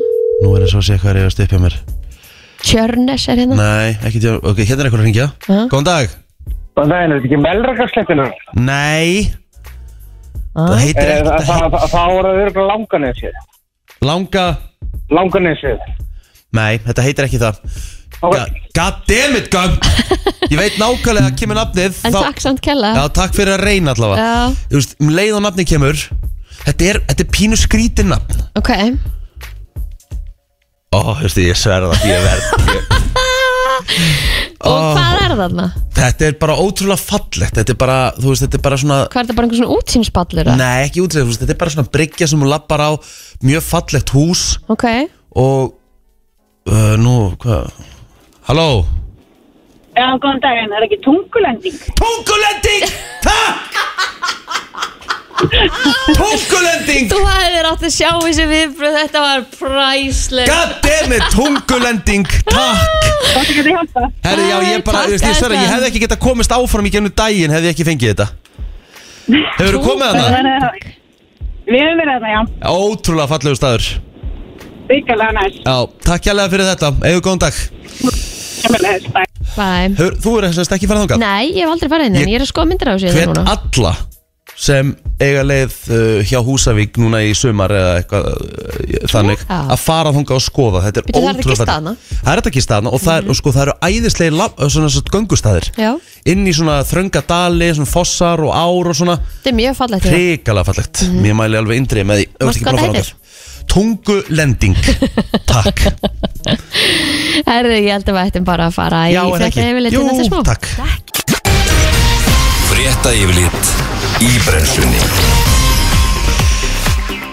Nú 0.45 0.53
er 0.55 0.61
það 0.67 0.71
svo 0.75 0.81
að 0.83 0.87
sé 0.91 0.99
hvað 1.01 1.11
er 1.17 1.27
að 1.27 1.35
stupja 1.35 1.61
mér 1.63 1.75
Tjörnes 2.63 3.29
er 3.33 3.41
hérna 3.41 3.57
Nei, 3.61 3.93
ekki 4.07 4.21
tjá 4.23 4.35
Ok, 4.43 4.59
hérna 4.65 4.85
er 4.85 4.89
eitthvað 4.91 5.01
að 5.01 5.07
ringja 5.09 5.27
Já. 5.49 5.61
Góðan 5.73 5.87
dag 5.89 6.17
Góðan 6.77 6.91
daginn, 6.95 7.13
er 7.13 7.21
þetta 7.21 7.29
ekki 7.31 7.41
melrakarslettinu? 7.45 8.27
Nei, 8.55 9.31
Ah. 10.51 10.67
það 10.67 10.81
heitir 10.83 11.07
Eh, 11.11 11.23
Það 11.23 11.47
það- 11.47 11.71
það- 11.71 11.91
það 11.93 12.09
voru 12.11 12.29
að 12.31 12.39
vera 12.41 12.63
langanesið. 12.71 13.35
Langa 14.03 14.45
Langanesið. 15.11 15.79
Nei, 16.53 16.79
þetta 16.79 17.03
heitir 17.07 17.25
ekki 17.29 17.39
það 17.39 17.61
Ok. 18.23 18.35
God, 18.35 18.51
God 18.75 18.95
damn 19.09 19.37
it, 19.39 19.51
gun 19.51 19.79
Ég 20.51 20.59
veit 20.59 20.75
nákvæmlega 20.81 21.31
að 21.31 21.37
kemur 21.39 21.57
nafnið 21.57 21.95
En 22.05 22.13
þá- 22.13 22.23
takk 22.27 22.41
samt 22.43 22.61
kella 22.61 22.91
Já, 22.97 23.05
takk 23.09 23.33
fyrir 23.33 23.55
að 23.57 23.65
reyna 23.65 23.95
allavega 23.95 24.19
Já. 24.27 24.57
Þú 24.71 24.77
veist, 24.81 24.95
um 25.01 25.09
leið 25.15 25.37
og 25.39 25.43
nafni 25.47 25.65
kemur 25.65 25.97
Þetta 26.67 26.85
er, 26.91 26.99
þetta 27.09 27.21
er 27.25 27.31
pínu 27.33 27.57
skrítin 27.57 28.11
nafn 28.13 28.43
Ok 28.57 28.71
Ó, 30.91 31.15
þú 31.15 31.23
veist, 31.23 31.37
ég 31.39 31.55
sverða 31.55 31.95
það 31.95 32.09
Ég 32.11 32.25
verð 32.25 32.47
ég, 32.75 32.81
Og 34.67 34.87
hvað 34.97 35.19
er 35.23 35.35
þarna? 35.39 35.67
Þetta 35.95 36.27
er 36.27 36.35
bara 36.41 36.57
ótrúlega 36.59 36.99
fallegt 36.99 37.55
Þetta 37.61 37.71
er 37.71 37.79
bara, 37.79 37.99
þú 38.17 38.33
veist, 38.33 38.43
þetta 38.43 38.59
er 38.59 38.65
bara 38.65 38.79
svona 38.83 38.97
Hvað 39.05 39.21
er 39.21 39.29
þetta 39.29 39.37
bara 39.39 39.47
einhver 39.47 39.61
svona 39.61 39.77
útsýnspallur? 39.77 40.43
eða? 40.51 40.57
Nei, 40.59 40.89
ekki 40.89 41.05
útræð, 41.05 41.23
þú 41.23 41.31
veist, 41.31 41.43
þetta 41.45 41.55
er 41.55 41.61
bara 41.63 41.75
svona 41.77 41.93
bryggja 41.95 42.29
sem 42.33 42.43
hún 42.43 42.51
lappar 42.51 42.83
á 42.83 42.91
Mjög 43.47 43.63
fallegt 43.69 44.11
hús 44.17 44.43
Ok 44.75 44.87
Og 45.39 45.71
uh, 46.67 46.95
Nú, 46.99 47.15
hvað 47.47 47.71
Halló 48.51 48.67
Já, 49.95 50.09
góðan 50.19 50.43
daginn, 50.43 50.75
er 50.75 50.89
ekki 50.89 50.99
tungulending? 51.07 51.79
Tungulending 52.03 52.91
Takk 53.23 53.79
Tungulending! 55.41 57.09
Þú 57.11 57.21
hefðir 57.25 57.69
átt 57.71 57.85
að 57.87 57.93
sjá 57.95 58.09
þessi 58.21 58.45
viðbröð 58.51 58.97
Þetta 58.99 59.23
var 59.25 59.45
præslega 59.55 60.57
Goddammit, 60.59 61.25
tungulending 61.35 62.27
Takk. 62.51 63.09
Hvað 63.31 63.49
þetta 63.49 63.65
hjálpa? 63.71 64.05
Herri, 64.27 64.45
já, 64.51 64.57
ég 64.69 64.85
bara, 64.87 65.03
Takk, 65.05 65.15
ég, 65.15 65.25
ég, 65.25 65.39
sverða, 65.39 65.57
ég 65.57 65.65
Edda. 65.65 65.73
hefði 65.75 65.89
ekki 65.91 66.03
getað 66.05 66.21
komist 66.27 66.55
áfram 66.57 66.89
í 66.89 66.93
gennum 66.95 67.15
daginn 67.17 67.55
hefði 67.55 67.71
ég 67.71 67.75
ekki 67.77 67.87
fengið 67.89 68.13
þetta. 68.13 68.29
Hefur 69.61 69.77
þú 69.77 69.83
komið 69.85 70.07
hana? 70.11 70.29
Þannig 70.35 70.55
að 70.61 70.71
við 71.71 71.83
hefum 71.85 72.01
verið 72.03 72.15
þarna, 72.15 72.31
já, 72.35 72.41
Ótrúlega 72.75 73.31
fallegu 73.31 73.59
staður. 73.61 73.89
Byggalega 74.91 75.33
næst, 75.39 75.61
Já, 75.63 75.77
takk 76.09 76.23
hérlega 76.31 76.51
fyrir 76.57 76.67
þetta. 76.73 76.89
Eða 77.11 77.25
góðan 77.29 77.43
dag. 77.45 77.55
Bæ. 79.51 79.69
Hefur, 79.99 80.17
Þú 80.25 80.33
er 80.41 80.49
þess 80.51 80.67
að 80.67 80.77
ekki 80.79 80.89
farað 80.91 81.05
þangað? 81.07 81.23
Nei, 81.23 81.45
ég 81.55 81.63
hef 81.65 81.75
aldrei 81.77 81.91
farið 81.93 82.11
inn 82.11 82.17
en 82.17 82.23
Ég- 82.25 82.33
ég 82.35 82.41
er 82.41 82.45
að 82.47 82.51
skoða 82.51 82.71
myndir 82.73 82.91
á 82.91 82.95
þessu 82.97 83.15
Hvet 83.15 83.31
núna. 83.31 83.45
alla 83.55 83.93
sem 84.61 84.91
eiga 85.21 85.41
leið 85.47 85.75
uh, 85.89 86.19
hjá 86.29 86.37
Húsavík 86.45 86.99
núna 87.01 87.23
í 87.25 87.31
sumar 87.37 87.73
eða 87.73 87.93
eitthvað 88.03 88.27
uh, 88.29 89.07
þannig 89.09 89.41
Já. 89.47 89.57
að 89.73 89.79
fara 89.81 90.13
þangað 90.13 90.37
og 90.37 90.45
skoða. 90.45 90.83
Þetta 90.85 91.01
er 91.01 91.07
Bíddu, 91.07 91.21
það 91.21 91.29
er 91.31 91.39
ótrúlega 91.41 91.57
þetta 91.63 91.77
fallegt. 91.77 92.03
gistaðna? 92.03 92.21
Það 92.21 92.33
er 92.35 92.43
þetta 92.43 92.53
gistaðna 92.59 92.93
og, 92.93 93.01
það 93.07 93.15
er, 93.23 93.31
og 93.33 93.39
sko, 93.41 93.53
það 93.57 93.65
eru 93.67 93.75
æðislega 93.89 94.37
lab, 94.37 94.61
svona, 94.75 94.91
svona 94.93 95.15
göngustæðir 95.17 95.71
Já, 95.81 95.91
inn 96.35 96.45
í 96.45 96.55
svona 96.61 96.77
þrönga 96.91 97.23
dali, 97.33 97.71
svona 97.79 97.93
fossar 97.95 98.45
og 98.45 98.53
ár 98.53 98.93
og 98.93 98.99
svona. 99.01 99.17
Þetta 99.39 99.53
er 99.55 99.59
mjög 99.63 99.79
fallegt 99.81 100.05
hérna. 100.11 100.21
hrikalega 100.21 100.69
fallegt. 100.73 101.05
Mér 101.25 101.39
mæli 101.41 101.61
alveg 101.63 101.81
indrið 101.81 102.09
með 102.13 102.21
því. 102.21 102.29
Ef 102.29 102.37
þú 102.37 102.37
ert 102.37 102.47
Manstu 102.51 102.61
ekki 102.61 102.69
hvað 102.69 102.77
búin 102.77 102.81
að 102.81 102.85
það 102.85 102.93
fara 102.93 103.01
þangað. 103.01 103.17
Tungulending 103.71 104.77
Takk. 105.53 105.79
Herðu, 107.47 107.75
ég 107.77 107.93
held 107.95 108.09
að 108.09 108.17
við 108.17 108.23
ættum 108.25 108.47
bara 108.49 108.67
að 108.71 108.77
fara 108.77 109.03
í 109.09 109.15
Já, 109.15 109.21
er 109.23 109.35
frétta 109.37 109.49
ekki? 109.53 109.67
yfirleitt 109.71 109.95
Jú, 109.95 110.01
til 110.01 110.11
þetta 110.11 110.27
smá. 110.27 110.41
takk 110.49 111.20
Frétta 112.81 113.11
yfirlit 113.13 113.71
í 114.25 114.29
brennslunni. 114.41 115.01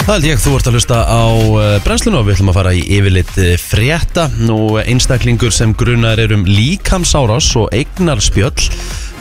Það 0.02 0.10
held 0.10 0.26
ég, 0.28 0.42
þú 0.44 0.56
ert 0.58 0.68
að 0.68 0.76
hlusta 0.76 0.98
á 1.08 1.24
uh, 1.24 1.60
brennslunu 1.86 2.20
og 2.20 2.26
við 2.28 2.36
ætlum 2.36 2.52
að 2.52 2.58
fara 2.58 2.74
í 2.76 2.82
yfirleitt 2.98 3.32
uh, 3.40 3.54
frétta. 3.56 4.26
Nú 4.44 4.58
einstaklingur 4.82 5.56
sem 5.56 5.72
grunar 5.72 6.20
er 6.20 6.36
um 6.36 6.44
líkamsárás 6.44 7.48
og 7.64 7.72
eignarspjöll 7.72 8.68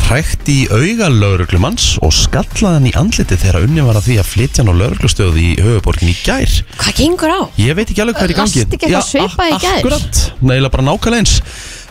hrækt 0.08 0.50
í 0.50 0.58
auga 0.74 1.12
lauruglumanns 1.14 1.92
og 2.02 2.10
skallaðan 2.18 2.90
í 2.90 2.96
andliti 2.98 3.38
þegar 3.38 3.62
unni 3.68 3.86
var 3.86 4.02
að 4.02 4.10
því 4.10 4.18
að 4.24 4.30
flytja 4.32 4.64
hann 4.64 4.74
á 4.74 4.80
lauruglustöð 4.82 5.38
í 5.38 5.48
höfuborgin 5.62 6.10
í 6.10 6.18
gær. 6.26 6.58
Hvað 6.82 7.00
gengur 7.04 7.38
á? 7.38 7.40
Ég 7.62 7.78
veit 7.78 7.86
ekki 7.86 8.02
alveg 8.02 8.18
hvað 8.18 8.26
er 8.26 8.34
í 8.34 8.40
gangi. 8.42 8.66
Last 8.66 8.74
ekki 8.74 8.90
eitthvað 8.90 9.10
svipað 9.14 9.54
í 9.54 9.62
gær? 9.62 9.78
Akkurat, 9.78 10.22
neila 10.42 10.74
bara 10.74 10.90
nákvæmlega 10.90 11.22
eins 11.22 11.38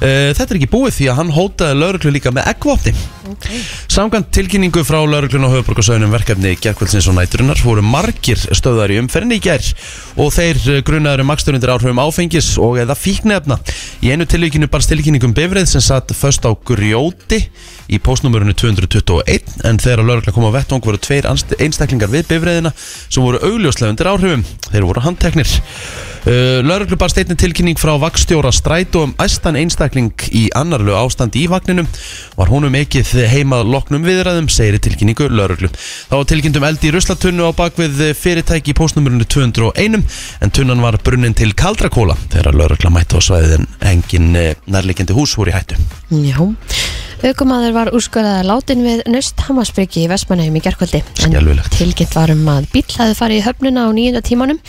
uh, 0.02 0.32
Þetta 0.36 0.50
er 0.50 0.60
ekki 0.60 0.72
búið 0.72 0.98
því 1.00 1.12
að 1.12 1.22
hann 1.22 1.36
hótaði 1.36 1.80
lauruglu 1.80 2.16
líka 2.16 2.36
með 2.36 2.52
eggvopni 2.56 2.96
Okay. 3.26 3.58
Samkvæmt 3.90 4.28
tilkynningu 4.36 4.84
frá 4.86 5.00
lauruglun 5.02 5.48
og 5.48 5.56
höfuborgarsöðunum 5.56 6.12
verkefni 6.14 6.52
gerkvöldsins 6.62 7.08
og 7.10 7.16
næturinnar 7.18 7.58
voru 7.66 7.82
margir 7.82 8.38
stöðar 8.38 8.94
í 8.94 9.00
umferðinni 9.02 9.40
í 9.40 9.42
ger 9.42 9.66
og 10.22 10.30
þeir 10.36 10.60
eh, 10.70 10.82
grunaður 10.86 11.24
um 11.24 11.32
maksturundir 11.32 11.74
áhrifum 11.74 12.02
áfengis 12.04 12.52
og 12.62 12.78
eða 12.84 12.94
fíknefna. 13.00 13.58
Í 14.06 14.14
einu 14.14 14.28
tilvíkinu 14.30 14.70
barst 14.70 14.94
tilkynningum 14.94 15.34
bifrið 15.34 15.72
sem 15.72 15.82
satt 15.82 16.14
först 16.14 16.46
á 16.46 16.54
grjóti 16.54 17.42
í 17.92 18.00
postnumurinu 18.02 18.56
221 18.58 19.62
en 19.68 19.80
þegar 19.82 20.06
laurugla 20.06 20.34
kom 20.36 20.48
á 20.50 20.56
vettvang 20.58 20.84
voru 20.86 21.02
tveir 21.02 21.30
einstaklingar 21.30 22.12
við 22.12 22.28
bifriðina 22.32 22.74
sem 22.78 23.24
voru 23.24 23.42
augljóslega 23.46 23.94
undir 23.94 24.12
áhrifum. 24.12 24.46
Þeir 24.72 24.90
voru 24.90 25.06
handteknir. 25.06 25.56
Uh, 26.26 26.64
Lauruglu 26.66 26.98
barst 26.98 27.20
einnig 27.22 27.38
tilkynning 27.38 27.78
frá 27.78 27.92
vakstjóra 28.02 28.50
strætó 28.50 29.04
um 29.06 29.12
æstan 29.22 29.60
einstakling 29.60 30.24
í 30.34 30.48
annarlu 30.58 30.96
ástandi 30.98 31.44
í 31.44 31.50
vagninum 31.52 31.86
var 32.34 32.50
honum 32.50 32.74
ekið 32.80 33.12
heimað 33.30 33.70
loknum 33.70 34.08
viðræðum 34.08 34.48
segir 34.50 34.82
tilkynningu 34.82 35.28
lauruglu 35.30 35.70
þá 35.70 36.16
var 36.16 36.26
tilkynnt 36.32 36.58
um 36.58 36.66
eldi 36.66 36.90
í 36.90 36.96
ruslatunnu 36.96 37.46
á 37.46 37.54
bakvið 37.54 38.02
fyrirtæki 38.18 38.74
í 38.74 38.78
postnumurinu 38.80 39.30
201 39.30 40.02
en 40.42 40.56
tunnan 40.58 40.82
var 40.82 40.98
brunnin 41.06 41.38
til 41.38 41.54
kaldrakóla 41.54 42.18
þegar 42.34 42.58
laurugla 42.58 42.96
mætti 42.98 43.22
á 43.22 43.28
svæðin 43.30 43.70
engin 43.86 44.34
nærleikindi 44.66 45.14
hús 45.14 45.38
voru 45.38 45.54
í 45.54 45.58
hættu 45.60 45.78
Já 46.26 46.42
Aukumadur 47.24 47.72
var 47.76 47.90
úrskurðaði 47.96 48.44
látin 48.50 48.84
við 48.84 49.06
Nöst 49.08 49.40
Hamarsbyrgi 49.48 50.04
í 50.04 50.10
Vestmanheim 50.12 50.58
í 50.60 50.62
gerkvöldi 50.64 51.00
en 51.00 51.32
Skelfilegt. 51.32 51.78
tilkynnt 51.78 52.16
var 52.18 52.34
um 52.34 52.44
að 52.52 52.68
bíl 52.74 52.84
hefði 52.92 53.16
farið 53.16 53.40
í 53.40 53.46
höfnuna 53.46 53.86
á 53.88 53.90
nýjunda 53.96 54.22
tímanum 54.26 54.60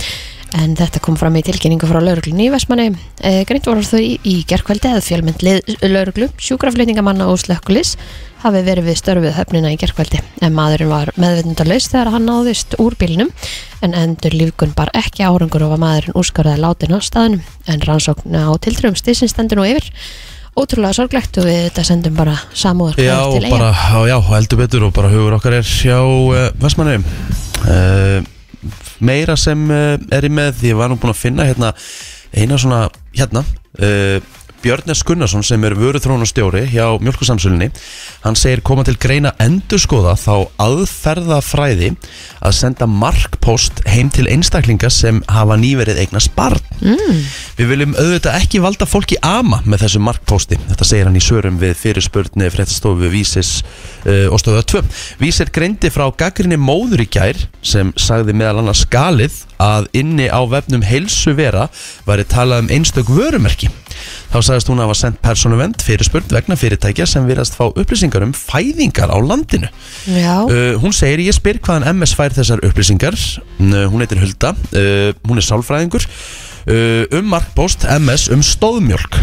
en 0.56 0.76
þetta 0.78 1.02
kom 1.02 1.18
fram 1.18 1.34
í 1.36 1.42
tilkynningu 1.44 1.88
frá 1.90 1.98
lauruglunni 1.98 2.46
í 2.46 2.52
Vestmanheim 2.54 2.94
e, 3.18 3.42
Greint 3.48 3.66
voru 3.66 3.82
þau 3.82 3.98
í, 3.98 4.14
í 4.22 4.36
gerkvöldi 4.46 4.92
að 4.94 5.02
fjölmynd 5.08 5.42
lauruglu, 5.90 6.30
sjúkraflutningamanna 6.38 7.26
og 7.32 7.42
slökkulis 7.42 7.96
hafi 8.44 8.62
verið 8.62 8.92
við 8.92 9.00
störfið 9.00 9.36
höfnina 9.40 9.74
í 9.74 9.80
gerkvöldi 9.80 10.22
en 10.46 10.54
maðurinn 10.54 10.92
var 10.92 11.10
meðvitundalaus 11.18 11.90
þegar 11.90 12.12
hann 12.14 12.30
náðist 12.30 12.78
úr 12.78 12.94
bílnum 13.00 13.34
en 13.82 13.98
endur 13.98 14.38
lífgun 14.38 14.76
bar 14.76 14.94
ekki 14.96 15.26
árangur 15.26 15.66
og 15.66 15.74
var 15.74 15.82
maðurinn 15.82 16.16
úrskurðaði 16.16 16.62
látin 16.62 16.94
á 16.94 17.00
staðnum. 17.02 17.44
En 17.66 17.82
rannsókn 17.82 18.38
á 18.38 18.54
tiltröfum 18.62 18.96
stísins 18.96 19.34
stendur 19.34 19.60
nú 19.60 19.66
yfir 19.66 19.90
ótrúlega 20.56 20.96
sorglegt 20.96 21.36
og 21.40 21.48
við 21.48 21.60
þetta 21.66 21.84
sendum 21.86 22.16
bara 22.16 22.36
samúðar 22.56 23.00
Já, 23.02 23.18
bara, 23.50 23.72
já, 24.08 24.16
heldur 24.30 24.62
betur 24.62 24.88
og 24.88 24.94
bara 24.96 25.12
hugur 25.12 25.36
okkar 25.38 25.58
er 25.58 25.68
hjá 25.68 25.98
uh, 26.00 26.48
Vestmanni 26.62 26.98
uh, 27.00 28.18
Meira 29.04 29.36
sem 29.40 29.66
uh, 29.68 29.94
er 30.12 30.26
í 30.26 30.32
með 30.32 30.64
Ég 30.70 30.78
var 30.78 30.92
nú 30.92 30.98
búinn 31.00 31.14
að 31.14 31.20
finna 31.20 31.48
hérna 31.48 31.74
eina 32.36 32.58
svona, 32.60 32.86
hérna 33.16 33.44
Björnes 34.66 35.04
Gunnarsson 35.06 35.44
sem 35.46 35.62
er 35.62 35.76
vöruþrónastjóri 35.78 36.64
hjá 36.72 36.96
Mjölkusamsölunni 36.98 37.68
hann 38.24 38.34
segir 38.34 38.64
koma 38.66 38.82
til 38.82 38.96
greina 38.98 39.30
endurskoða 39.38 40.16
þá 40.18 40.48
aðferðafræði 40.64 41.92
að 42.42 42.56
senda 42.58 42.88
markpost 42.90 43.84
heim 43.86 44.10
til 44.10 44.26
einstaklinga 44.26 44.90
sem 44.90 45.20
hafa 45.30 45.54
nýverið 45.62 46.00
eignast 46.02 46.34
barn. 46.34 46.58
Mm. 46.82 47.22
Við 47.60 47.70
viljum 47.70 47.94
auðvitað 47.94 48.40
ekki 48.40 48.64
valda 48.64 48.90
fólki 48.90 49.20
ama 49.22 49.62
með 49.62 49.84
þessu 49.84 50.02
markposti 50.02 50.58
þetta 50.64 50.90
segir 50.90 51.06
hann 51.12 51.22
í 51.22 51.22
sörum 51.22 51.62
við 51.62 51.78
fyrirspurni 51.84 52.50
fréttastofu 52.50 53.14
Vísis 53.14 53.60
uh, 53.62 54.26
og 54.34 54.42
stöða 54.42 54.66
2 54.74 54.84
Vísir 55.22 55.54
greindi 55.54 55.94
frá 55.94 56.08
gaggrinni 56.10 56.58
móður 56.58 57.06
í 57.06 57.10
gær 57.20 57.38
sem 57.62 57.94
sagði 57.94 58.34
meðal 58.34 58.64
annars 58.64 58.82
skalið 58.82 59.44
að 59.62 59.92
inni 60.02 60.26
á 60.26 60.42
vefnum 60.50 60.82
heilsu 60.82 61.38
vera 61.38 61.68
væri 62.08 62.26
talað 62.34 62.66
um 62.66 62.74
einstök 62.80 63.14
vörumerki 63.14 63.70
Þá 64.32 64.38
sagðist 64.48 64.70
hún 64.72 64.80
að 64.82 64.88
hafa 64.88 64.98
sendt 65.02 65.20
persónuvend 65.24 65.84
fyrirspurn 65.86 66.28
vegna 66.32 66.56
fyrirtækja 66.60 67.06
sem 67.10 67.26
virðast 67.28 67.56
fá 67.58 67.66
upplýsingar 67.68 68.26
um 68.26 68.34
fæðingar 68.36 69.12
á 69.12 69.18
landinu. 69.22 69.70
Já, 70.06 70.34
Uh, 70.46 70.74
hún 70.82 70.92
segir, 70.94 71.20
ég 71.26 71.34
spyr 71.36 71.58
hvaðan 71.62 71.96
MS 71.96 72.14
fær 72.16 72.34
þessar 72.36 72.62
upplýsingar. 72.66 73.16
Uh, 73.60 73.86
hún 73.90 74.02
heitir 74.04 74.20
Hulda, 74.22 74.54
uh, 74.76 75.12
hún 75.26 75.40
er 75.40 75.46
sálfræðingur. 75.46 76.06
Uh, 76.66 77.04
um 77.14 77.28
markpost 77.30 77.84
MS 77.86 78.24
um 78.34 78.40
stóðmjólk. 78.42 79.20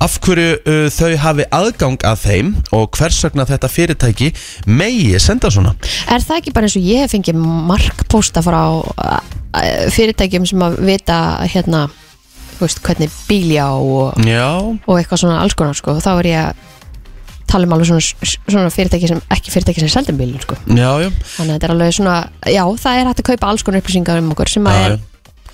Af 0.00 0.14
hverju 0.24 0.54
uh, 0.64 0.86
þau 0.88 1.10
hafi 1.20 1.44
aðgang 1.52 1.98
að 2.08 2.22
þeim 2.22 2.52
og 2.72 2.86
hvers 2.96 3.18
vegna 3.26 3.44
þetta 3.44 3.68
fyrirtæki 3.68 4.30
megi 4.64 5.18
senda 5.20 5.50
svona. 5.52 5.74
er 6.08 6.24
það 6.24 6.38
ekki 6.38 6.54
bara 6.56 6.70
eins 6.70 6.78
og 6.80 6.86
ég 6.88 7.04
hef 7.04 7.12
fengið 7.12 7.36
markposta 7.68 8.40
frá 8.46 8.62
uh, 8.80 9.20
fyrirtækjum 9.92 10.48
sem 10.48 10.64
að 10.64 10.78
vita 10.88 11.18
hérna, 11.52 11.82
veist, 12.66 12.82
hvernig 12.86 13.14
bíl 13.28 13.52
ég 13.54 13.64
á 13.64 13.74
og, 13.74 14.18
og 14.86 14.98
eitthvað 14.98 15.24
svona 15.24 15.40
alls 15.42 15.56
konar 15.58 15.78
sko, 15.78 15.96
þá 16.02 16.12
er 16.16 16.30
ég 16.30 16.48
að 16.48 16.66
tala 17.50 17.66
um 17.66 17.74
alveg 17.74 17.90
svona, 17.90 18.32
svona 18.46 18.70
fyrirtæki 18.70 19.10
sem 19.10 19.22
ekki 19.34 19.54
fyrirtæki 19.54 19.82
sem 19.82 19.90
seldum 19.90 20.18
bílun 20.20 20.42
sko. 20.42 20.58
Þannig 21.36 21.54
að 21.54 21.56
þetta 21.56 21.68
er 21.68 21.76
alveg 21.76 21.94
svona, 21.96 22.16
já 22.46 22.64
það 22.84 22.98
er 22.98 23.10
hægt 23.10 23.22
að 23.24 23.30
kaupa 23.32 23.52
alls 23.52 23.66
konar 23.66 23.82
upplýsingar 23.82 24.22
um 24.22 24.34
okkur 24.36 24.52
sem 24.52 24.68
að 24.70 24.84
er 24.84 24.98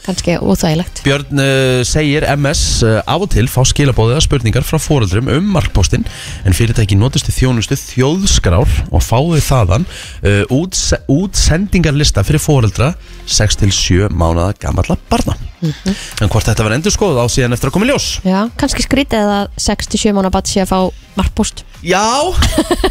kannski 0.06 0.36
óþægilegt. 0.38 1.02
Björn 1.06 1.40
uh, 1.42 1.80
segir 1.86 2.26
MS 2.36 2.62
uh, 2.86 3.00
af 3.02 3.24
og 3.26 3.30
til 3.34 3.48
fá 3.50 3.60
skilabóðið 3.66 4.20
að 4.20 4.24
spurningar 4.26 4.66
frá 4.66 4.78
foreldrum 4.82 5.30
um 5.32 5.50
markpóstinn 5.56 6.06
en 6.46 6.56
fyrirtæki 6.56 6.98
notist 6.98 7.30
í 7.30 7.34
þjónustu 7.34 7.78
þjóðskrár 7.80 8.76
og 8.90 9.04
fáið 9.04 9.42
þaðan 9.48 9.88
uh, 9.88 10.42
út, 10.54 10.78
útsendingarlista 11.10 12.24
fyrir 12.26 12.42
foreldra 12.42 12.92
6-7 13.26 14.12
mánada 14.14 14.52
gamalla 14.62 14.98
barna 15.10 15.36
en 15.66 16.32
hvort 16.32 16.50
þetta 16.50 16.66
var 16.66 16.76
endur 16.76 16.94
skoðuð 16.94 17.22
á 17.22 17.26
síðan 17.32 17.56
eftir 17.56 17.70
að 17.70 17.76
koma 17.76 17.88
í 17.88 17.92
ljós? 17.92 18.08
Já, 18.26 18.40
kannski 18.60 18.86
skrítið 18.86 19.32
að 19.38 19.48
67 19.68 20.16
mánu 20.16 20.32
bat 20.34 20.50
sé 20.50 20.64
að 20.64 20.72
fá 20.72 20.80
markpost 21.16 21.64
Já, 21.84 22.02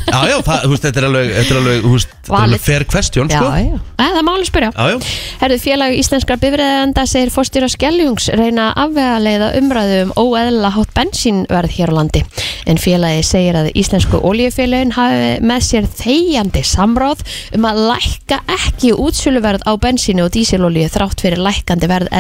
já, 0.08 0.20
já, 0.30 0.38
það, 0.46 0.66
veist, 0.70 0.84
þetta 0.86 1.02
er 1.02 1.06
alveg, 1.10 1.32
þetta 1.36 1.54
er 1.54 1.58
alveg, 1.60 1.86
veist, 1.90 2.12
þetta 2.16 2.38
er 2.38 2.44
alveg 2.46 2.62
fair 2.62 2.86
question, 2.88 3.32
Já, 3.32 3.40
sko. 3.42 3.50
Já, 3.50 3.80
Æ, 3.96 4.04
það 4.06 4.26
máli 4.28 4.46
spyrja. 4.48 4.70
Já, 4.76 4.86
já, 4.94 5.14
Herðu 5.42 5.58
félag 5.64 5.96
íslenskra 5.98 6.38
bifræðenda 6.40 7.06
segir 7.10 7.32
fórstjóra 7.34 7.70
Skeljungs 7.72 8.30
reyna 8.38 8.70
að 8.70 8.84
afvega 8.86 9.18
leiða 9.24 9.50
umræðu 9.60 9.98
um 10.06 10.14
óeðla 10.22 10.72
hátt 10.76 10.94
bensínverð 10.96 11.76
hér 11.76 11.92
á 11.92 11.98
landi. 11.98 12.22
En 12.70 12.80
félagi 12.82 13.26
segir 13.26 13.58
að 13.60 13.72
íslensku 13.78 14.22
oljufélagin 14.30 14.94
hafi 14.96 15.32
með 15.46 15.66
sér 15.66 15.90
þegjandi 16.00 16.64
samráð 16.66 17.26
um 17.58 17.68
að 17.68 17.82
lækka 17.90 18.42
ekki 18.60 18.94
útsöluverð 18.96 19.66
á 19.66 19.74
bensínu 19.82 20.28
og 20.28 20.34
dísilolíu 20.36 20.88
þrátt 20.94 21.26
fyrir 21.26 21.42
lækkandi 21.42 21.90
verð 21.90 22.14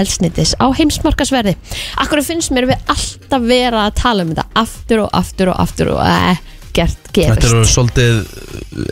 elsnitis 0.45 0.55
á 0.61 0.65
heimsmarkasverði. 0.77 1.55
Akkur 2.01 2.21
finnst 2.23 2.53
mér 2.53 2.69
við 2.69 2.91
alltaf 2.91 3.41
vera 3.41 3.87
að 3.87 3.97
tala 4.01 4.23
um 4.23 4.33
þetta 4.33 4.45
aftur 4.61 5.05
og 5.05 5.09
aftur 5.13 5.51
og 5.51 5.59
aftur 5.59 5.93
og 5.95 6.01
ekkert 6.05 7.04
gerist. 7.15 7.33
þetta 7.35 7.49
eru 7.51 7.63
svolítið, 7.69 8.19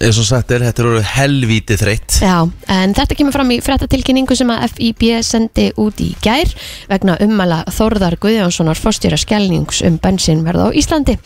eins 0.04 0.20
og 0.22 0.28
sagt 0.28 0.54
er, 0.56 0.66
þetta 0.70 0.84
eru 0.84 1.04
helvíti 1.14 1.78
þreytt 1.80 2.20
Já, 2.24 2.36
en 2.72 2.96
þetta 2.96 3.18
kemur 3.20 3.36
fram 3.36 3.52
í 3.54 3.60
fréttatilkynningu 3.64 4.38
sem 4.38 4.52
að 4.54 4.78
FIB 4.78 5.04
sendi 5.26 5.70
út 5.82 6.00
í 6.04 6.12
gær 6.24 6.50
vegna 6.92 7.18
ummæla 7.24 7.64
Þórðar 7.74 8.18
Guðjónssonar 8.24 8.80
fórstjóra 8.80 9.20
skellnings 9.20 9.82
um 9.86 9.98
bensinverð 10.02 10.68
á 10.68 10.68
Íslandi. 10.78 11.18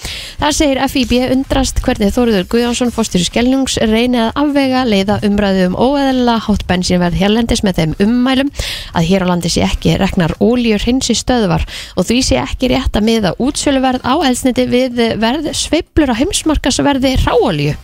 Þar 0.41 0.55
segir 0.57 0.81
FIB 0.91 1.13
undrast 1.35 1.81
hvernig 1.85 2.13
Þórður 2.15 2.47
Guðjónsson 2.51 2.93
fórstjóra 2.95 3.27
skellnings 3.27 3.77
reyni 3.81 4.21
að 4.25 4.41
afvega 4.43 4.83
leiða 4.87 5.19
umræðu 5.27 5.67
um 5.71 5.77
óeðla 5.77 6.37
hátt 6.47 6.65
bensinverð 6.69 7.19
hérlendis 7.21 7.63
með 7.65 7.81
þeim 7.81 7.95
ummælum 8.07 8.51
að 8.97 9.07
hér 9.11 9.27
á 9.27 9.29
landi 9.31 9.51
sé 9.53 9.65
ekki 9.67 9.97
reknar 10.01 10.35
óljur 10.43 10.83
hinsi 10.87 11.15
stöðvar 11.17 11.65
og 11.97 12.07
því 12.07 12.19
sé 12.25 12.39
ekki 12.41 12.71
rétt 12.71 12.97
að 12.97 13.07
miða 13.09 13.33
útsöluverð 13.43 14.05
á 14.07 14.15
elsniti 14.27 14.67
við 14.69 15.01
verð 15.21 15.51
sveiflur 15.57 16.13
á 16.13 16.19
heimsmarkasverði 16.87 17.17
ráolju 17.25 17.75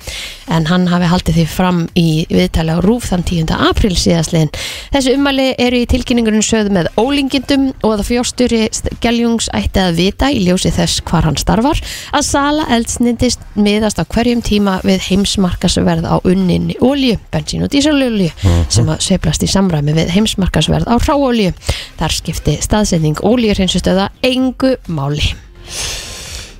en 0.53 0.65
hann 0.67 0.87
hafi 0.91 1.07
haldið 1.07 1.37
því 1.37 1.43
fram 1.47 1.77
í 1.95 2.25
viðtali 2.29 2.73
á 2.75 2.83
Rúf 2.83 3.07
þann 3.07 3.23
10. 3.23 3.51
apríl 3.69 3.95
síðastliðin. 3.95 4.51
Þessu 4.91 5.13
ummæli 5.15 5.45
eru 5.57 5.79
í 5.79 5.87
tilkynningurinn 5.87 6.43
sögð 6.43 6.73
með 6.75 6.89
ólingindum 6.99 7.69
og 7.79 7.95
að 7.95 8.03
fjórstjóri 8.09 8.59
Gjeljungs 9.03 9.47
ætti 9.55 9.79
að 9.79 9.99
vita 10.01 10.29
í 10.31 10.43
ljósi 10.43 10.73
þess 10.75 10.99
hvar 11.07 11.27
hann 11.27 11.39
starfar 11.39 11.79
að 12.11 12.27
sala 12.27 12.67
eldsnindist 12.75 13.43
miðast 13.55 14.03
á 14.03 14.03
hverjum 14.03 14.43
tíma 14.43 14.77
við 14.83 15.07
heimsmarkasverð 15.07 16.07
á 16.11 16.19
unninni 16.19 16.75
ólju, 16.83 17.17
bensín 17.31 17.63
og 17.63 17.71
dísalolju 17.73 18.31
sem 18.67 18.91
að 18.91 19.03
sveiflast 19.07 19.47
í 19.47 19.51
samræmi 19.51 19.95
við 19.95 20.11
heimsmarkasverð 20.17 20.91
á 20.91 20.95
ráolju. 21.07 21.55
Þar 21.99 22.19
skipti 22.19 22.59
staðsetning 22.63 23.23
óljur 23.23 23.63
hinsustöða 23.63 24.11
engu 24.27 24.75
máli. 24.91 25.31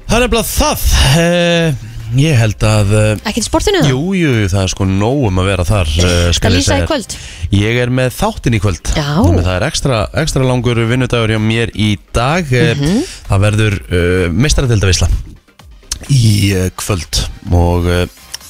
Það 0.08 0.15
er 0.17 0.23
nefnilega 0.27 0.47
það 0.53 0.82
uh, 1.19 1.92
Ég 2.19 2.38
held 2.38 2.63
að 2.67 2.91
uh, 2.93 3.12
Ekki 3.26 3.41
til 3.41 3.47
sportinu 3.47 3.82
það? 3.82 3.91
Jú, 3.93 4.02
jú, 4.17 4.32
það 4.52 4.63
er 4.63 4.71
sko 4.73 4.88
nóg 4.89 5.28
um 5.30 5.39
að 5.41 5.49
vera 5.49 5.65
þar 5.65 5.91
Það 5.93 6.17
ég 6.30 6.56
lýsa 6.56 6.78
í 6.78 6.88
kvöld? 6.89 7.15
Ég 7.58 7.80
er 7.84 7.93
með 7.93 8.10
þáttin 8.19 8.58
í 8.58 8.62
kvöld. 8.62 8.91
Já. 8.93 9.08
Þannig 9.17 9.41
að 9.41 9.47
Það 9.47 9.56
er 9.58 9.67
ekstra, 9.67 9.99
ekstra 10.23 10.47
langur 10.47 10.82
vinnudagur 10.89 11.34
hjá 11.34 11.41
mér 11.41 11.73
í 11.73 11.93
dag. 12.15 12.49
Mm 12.49 13.04
Það 13.30 13.45
verður 13.47 13.78
uh, 13.84 14.26
mestaradeldavisla 14.45 15.08
í 16.13 16.34
uh, 16.54 16.67
kvöld. 16.78 17.23
Og 17.49 17.88
uh, 17.89 18.04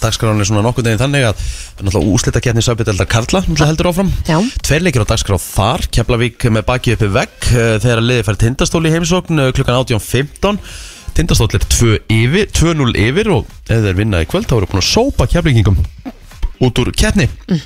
dagskráin 0.04 0.44
er 0.44 0.50
svona 0.50 0.64
nokkuð 0.66 0.90
deginn 0.90 1.00
þannig 1.00 1.30
að 1.30 2.00
úslita 2.04 2.42
keppni 2.44 2.64
Söpjadeldar 2.66 3.08
Karla 3.08 3.44
heldur 3.64 3.94
áfram. 3.94 4.10
Já. 4.28 4.42
Tveir 4.66 4.84
leikir 4.84 5.06
á 5.08 5.12
dagskrá 5.14 5.40
þar. 5.40 5.88
Keflavík 5.96 6.50
með 6.52 6.66
baki 6.68 6.98
uppi 6.98 7.08
vegg 7.14 7.54
þegar 7.54 8.04
liðið 8.04 8.28
fær 8.28 8.42
tindastóli 8.44 8.92
í 8.92 8.98
heimsókn 8.98 9.46
klukkan 9.56 9.80
18.15 9.86 10.60
Tindastóll 11.14 11.54
er 11.54 11.66
2 11.70 11.94
yfir, 12.10 12.50
2-0 12.50 12.98
yfir 12.98 13.30
og 13.36 13.48
ef 13.70 13.86
þeir 13.86 13.98
vinna 14.00 14.24
í 14.24 14.28
kvöld 14.30 14.50
þá 14.50 14.58
eru 14.58 14.70
búin 14.72 14.82
að 14.82 14.90
sópa 14.90 15.30
keflingingum 15.30 15.78
út 16.64 16.82
úr 16.82 16.94
keppni. 16.98 17.30
Mm. 17.50 17.64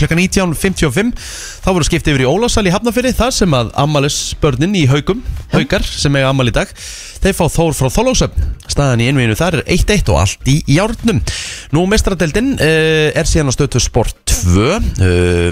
klukkan 0.00 0.18
19.55 0.18 1.10
þá 1.62 1.68
voru 1.68 1.86
skipt 1.86 2.08
yfir 2.10 2.24
í 2.24 2.28
Ólásal 2.30 2.64
í 2.66 2.72
Hafnafyrri 2.74 3.12
þar 3.14 3.34
sem 3.34 3.54
að 3.54 3.72
ammælisbörnin 3.78 4.78
í 4.78 4.86
haugum 4.90 5.20
haukar 5.52 5.84
sem 5.86 6.16
eiga 6.16 6.30
ammæli 6.32 6.50
í 6.50 6.56
dag 6.56 6.72
þeir 7.20 7.36
fá 7.36 7.44
Þór 7.52 7.76
frá 7.76 7.90
Þólósöfn 7.92 8.48
staðan 8.70 9.04
í 9.04 9.10
innvíðinu 9.10 9.38
þar 9.38 9.60
er 9.60 9.64
1-1 9.76 10.10
og 10.14 10.20
allt 10.22 10.50
í 10.50 10.56
járnum. 10.74 11.20
Nú 11.76 11.84
mestradeldin 11.90 12.54
uh, 12.56 13.10
er 13.14 13.28
síðan 13.28 13.52
á 13.52 13.54
stötu 13.54 13.82
Sport 13.82 14.16
2 14.30 14.70
uh, 14.70 15.50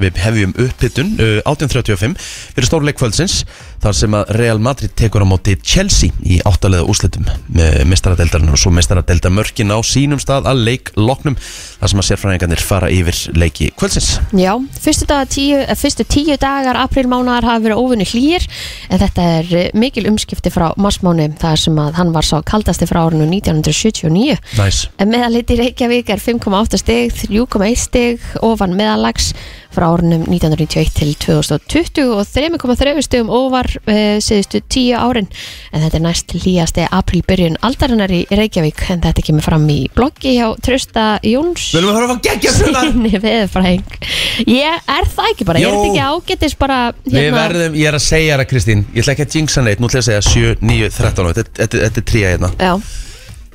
við 0.00 0.20
hefjum 0.24 0.54
upphittun 0.66 1.16
uh, 1.18 1.40
1835 1.44 2.16
fyrir 2.54 2.68
stórleikvöldsins 2.68 3.42
þar 3.80 3.96
sem 3.96 4.14
að 4.16 4.32
Real 4.36 4.60
Madrid 4.60 4.92
tekur 4.98 5.24
á 5.24 5.26
móti 5.28 5.54
Chelsea 5.56 6.12
í 6.20 6.38
áttalega 6.44 6.84
úslitum 6.90 7.24
með 7.48 7.78
mestaradeildarinn 7.88 8.52
og 8.52 8.60
svo 8.60 8.72
mestaradeildar 8.76 9.32
mörkin 9.32 9.72
á 9.72 9.78
sínum 9.86 10.20
stað 10.20 10.50
að 10.50 10.62
leik 10.66 10.92
loknum 11.00 11.36
þar 11.40 11.92
sem 11.92 12.02
að 12.02 12.08
sérfræðingarnir 12.10 12.64
fara 12.64 12.90
yfir 12.92 13.20
leiki 13.40 13.70
kvöldsins. 13.80 14.10
Já, 14.36 14.52
fyrstu, 14.84 15.08
tíu, 15.32 15.62
eh, 15.62 15.76
fyrstu 15.78 16.04
tíu 16.04 16.36
dagar 16.40 16.76
aprílmánaðar 16.82 17.48
hafa 17.48 17.64
verið 17.64 17.80
óvinni 17.80 18.08
hlýr 18.10 18.44
en 18.90 19.00
þetta 19.00 19.28
er 19.38 19.54
eh, 19.56 19.70
mikil 19.72 20.06
umskipti 20.12 20.52
frá 20.52 20.68
marsmáni 20.76 21.30
þar 21.40 21.64
sem 21.64 21.80
að 21.80 21.96
hann 22.00 22.12
var 22.12 22.28
sá 22.28 22.36
kaldasti 22.44 22.88
frá 22.90 23.06
árinu 23.06 23.28
1979 23.30 24.36
Næs 24.60 24.82
en 25.00 25.12
meðaliti 25.12 25.56
Reykjavík 25.60 26.12
er 26.12 26.20
5,8 26.20 26.80
stig 26.80 27.16
3,1 27.24 27.80
stig 27.80 28.30
ofan 28.44 28.76
meðalags 28.76 29.32
frá 29.74 29.86
árunum 29.90 30.24
1991 30.28 30.92
til 30.96 31.12
2020 31.22 32.14
og 32.16 32.24
3,3 32.26 33.04
stigum 33.06 33.30
ofar 33.34 33.68
uh, 33.84 34.16
síðustu 34.22 34.60
tíu 34.70 34.96
árin. 34.98 35.28
En 35.72 35.84
þetta 35.84 36.00
er 36.00 36.04
næst 36.04 36.34
hlýjasti 36.36 36.86
aprílbyrjun 36.90 37.58
aldarinnar 37.66 38.12
í 38.14 38.22
Reykjavík. 38.30 38.84
En 38.94 39.02
þetta 39.04 39.24
kemur 39.26 39.46
fram 39.46 39.66
í 39.72 39.78
bloggi 39.94 40.36
hjá 40.38 40.48
Trausta 40.64 41.06
Jóns. 41.26 41.70
Við 41.74 41.82
erum 41.82 41.92
að 41.92 42.00
fara 42.00 42.16
að 42.16 42.24
gegja 42.28 42.92
Nei, 43.00 43.14
veðurfræðing. 43.22 44.00
Ég 44.50 44.90
er 44.96 45.10
það 45.14 45.30
ekki 45.34 45.46
bara, 45.48 45.60
ég 45.62 45.68
er 45.68 45.74
Jó. 45.74 45.80
þetta 45.80 45.90
ekki 45.90 46.06
ágættis 46.10 46.56
bara 46.60 46.78
hérna- 46.92 47.20
Við 47.20 47.36
verðum, 47.36 47.78
ég 47.80 47.90
er 47.90 47.98
að 47.98 48.04
segja 48.06 48.38
það 48.40 48.48
Kristín 48.50 48.82
Ég 48.94 49.02
ætla 49.04 49.14
ekki 49.14 49.26
að 49.26 49.36
jinxa 49.38 49.64
neitt, 49.66 49.80
nú 49.82 49.88
ætla 49.90 50.00
ég 50.00 50.04
að 50.04 50.08
segja 50.10 50.24
7, 50.26 50.56
9, 50.70 50.90
13 50.96 51.30
Þetta, 51.30 51.54
þetta, 51.60 51.80
þetta 51.84 52.02
er 52.02 52.06
tríja 52.10 52.32
hérna. 52.34 52.50
Já, 52.60 52.72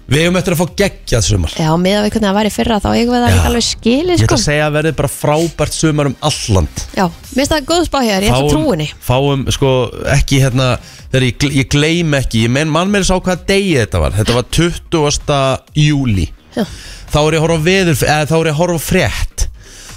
Við 0.05 0.21
hefum 0.21 0.35
eftir 0.37 0.53
að 0.53 0.59
fá 0.59 0.65
geggjað 0.77 1.23
sumar. 1.25 1.53
Já, 1.57 1.69
með 1.81 1.95
að 1.97 2.03
við 2.05 2.11
hvernig 2.13 2.27
það 2.29 2.35
væri 2.37 2.49
fyrra 2.53 2.75
þá 2.83 2.87
eigum 2.93 3.15
við 3.15 3.23
það 3.23 3.31
ekki 3.31 3.47
alveg 3.49 3.65
skilið 3.65 4.11
Ég 4.11 4.19
ætla 4.19 4.27
sko. 4.27 4.35
að 4.37 4.43
segja 4.45 4.65
að 4.67 4.75
verði 4.75 4.91
bara 4.99 5.09
frábært 5.15 5.73
sumar 5.79 6.09
um 6.11 6.15
alland 6.29 6.83
Já, 6.93 7.05
mér 7.09 7.39
finnst 7.39 7.53
það 7.55 7.65
góð 7.71 7.87
spá 7.87 7.97
hér, 8.05 8.25
ég 8.27 8.35
ætla 8.35 8.51
trúinni. 8.53 8.87
fáum 9.07 9.45
sko 9.55 9.71
ekki 10.13 10.41
hérna 10.43 10.67
þegar 11.09 11.25
ég, 11.25 11.47
ég 11.57 11.69
gleym 11.73 12.13
ekki 12.19 12.43
ég 12.45 12.53
menn 12.53 12.69
mann 12.69 12.93
meira 12.93 13.07
sá 13.09 13.15
hvaða 13.17 13.47
degi 13.49 13.73
þetta 13.81 14.03
var. 14.05 14.13
Þetta 14.19 14.37
var 14.37 14.45
20. 14.59 15.41
júli 15.87 16.27
Já. 16.55 16.63
þá 17.09 17.17
er 17.25 17.33
ég 17.33 17.41
að 17.41 17.45
horfa 17.47 17.57
á 17.57 17.65
veður 17.65 18.05
eða 18.05 18.29
þá 18.29 18.35
er 18.37 18.45
ég 18.45 18.53
að 18.53 18.61
horfa 18.61 18.77
á 18.77 18.87
frétt 18.91 19.44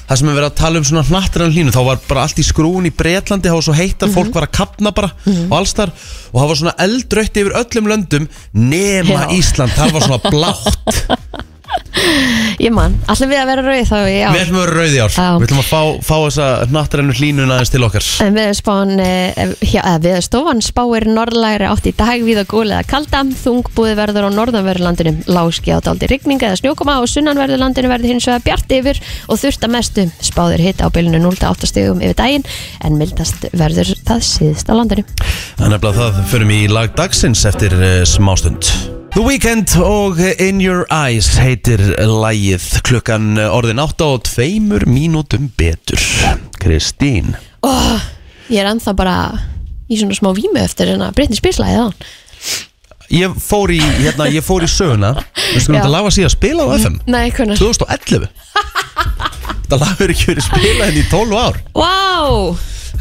það 0.09 0.21
sem 0.21 0.31
er 0.31 0.39
verið 0.39 0.49
að 0.49 0.59
tala 0.63 0.81
um 0.81 0.87
svona 0.89 1.05
hnattrann 1.09 1.53
hlínu 1.55 1.75
þá 1.75 1.81
var 1.91 1.99
bara 2.09 2.25
allt 2.25 2.41
í 2.41 2.47
skrúin 2.47 2.89
í 2.89 2.95
Bretlandi 2.97 3.51
þá 3.51 3.57
var 3.59 3.67
svo 3.67 3.77
heitt 3.77 4.07
að 4.07 4.15
fólk 4.17 4.33
var 4.37 4.49
að 4.49 4.57
kapna 4.61 4.95
bara 4.97 5.11
og 5.29 5.57
allstar 5.59 5.93
og 5.93 6.41
það 6.41 6.49
var 6.53 6.61
svona 6.63 6.77
eldrautt 6.87 7.43
yfir 7.43 7.59
öllum 7.61 7.93
löndum 7.93 8.29
nema 8.57 9.27
Já. 9.27 9.29
Ísland 9.37 9.77
það 9.77 9.95
var 9.99 10.09
svona 10.09 10.33
blátt 10.33 11.05
Ég 12.59 12.73
man, 12.75 12.95
allir 13.11 13.31
við 13.31 13.39
að 13.39 13.51
vera 13.51 13.65
rauð 13.67 13.89
þá 13.89 13.97
já. 14.09 14.29
við 14.33 14.43
ætlum 14.43 14.59
að 14.59 14.65
vera 14.65 14.77
rauð 14.79 14.95
í 14.95 15.01
ár. 15.03 15.13
Já. 15.15 15.27
við 15.39 15.47
ætlum 15.47 15.61
að 15.63 15.69
fá, 15.69 15.81
fá 16.09 16.15
þessa 16.25 16.47
hnattrannu 16.71 17.17
hlínuna 17.19 17.57
aðeins 17.59 17.73
til 17.75 17.83
okkar. 17.87 18.09
En 18.25 18.39
viðspán, 18.39 18.93
viðstofan 20.05 20.63
spáir 20.65 21.07
norðlægri 21.11 21.69
átt 21.69 21.89
í 21.91 21.95
dag 21.99 22.25
við 22.27 22.43
að 22.43 22.51
góla 22.53 22.79
eða 22.79 22.89
kalda, 22.93 23.23
þungbúði 23.43 23.95
verður 23.99 24.29
á 24.29 24.31
norðanverðurlandinu, 24.35 25.15
láski 25.31 25.75
á 25.75 25.79
daldi 25.85 26.11
rigning 26.11 26.43
eða 26.43 26.59
snjókoma 26.63 26.99
og 27.03 27.11
sunnanverðurlandinu 27.13 27.93
verður 27.93 28.15
hins 28.15 28.29
vegar 28.31 28.45
bjart 28.47 28.77
yfir 28.79 29.03
og 29.29 29.43
þurft 29.43 29.67
að 29.69 29.75
mestu. 29.77 30.07
Spáðir 30.25 30.65
hitt 30.67 30.83
á 30.83 30.89
bylunu 30.93 31.23
0-8 31.29 31.71
stegum 31.71 32.03
yfir 32.03 32.19
daginn 32.19 32.47
en 32.85 32.99
mildast 32.99 33.49
verður 33.53 33.95
það 34.09 34.25
síðst 34.33 34.71
á 34.71 34.75
landinu. 34.75 35.07
Þannig 35.59 35.91
að 35.91 36.03
það 36.03 36.23
förum 36.35 36.55
í 36.55 36.63
lag 36.71 36.95
dagsins 36.99 37.45
eftir 37.49 37.75
uh, 37.79 38.03
smástund 38.09 38.73
The 39.19 39.25
Weeknd 39.27 39.73
og 39.83 40.21
In 40.39 40.61
Your 40.63 40.85
Eyes 40.95 41.41
heitir 41.43 41.81
lagið. 42.07 42.63
Klukkan 42.87 43.33
eh, 43.35 43.49
orðin 43.51 43.81
8 43.83 44.07
og 44.07 44.21
tveimur 44.29 44.85
mínútum 44.87 45.49
betur. 45.59 45.99
Kristín. 46.63 47.33
Oh, 47.67 47.99
ég 48.47 48.63
er 48.63 48.69
ennþá 48.71 48.95
bara 48.95 49.17
í 49.91 49.99
svona 49.99 50.15
smá 50.15 50.31
vímu 50.37 50.63
eftir 50.63 50.93
hérna 50.93 51.09
Britney 51.17 51.41
Spears 51.41 51.59
lagið 51.59 51.81
á 51.83 51.87
ég 53.11 53.35
fór 53.43 53.75
í, 53.75 53.81
hérna, 54.05 54.29
ég 54.31 54.47
fór 54.47 54.63
í 54.63 54.71
söguna. 54.71 55.11
Við 55.17 55.67
skulum 55.67 55.81
Já. 55.81 55.81
þetta 55.81 55.93
laga 55.97 56.15
síðan 56.15 56.31
að 56.31 56.37
spila 56.37 56.63
á 56.63 56.69
FM 56.77 57.01
Nei, 57.11 57.27
hvernig 57.35 57.59
2011 57.65 58.31
Þetta 59.65 59.81
lag 59.83 59.93
hefur 59.97 60.15
ekki 60.15 60.31
verið 60.31 60.47
spilað 60.47 60.87
henni 60.93 61.03
í 61.03 61.11
12 61.11 61.43
ár. 61.43 61.61
Vá, 61.75 61.99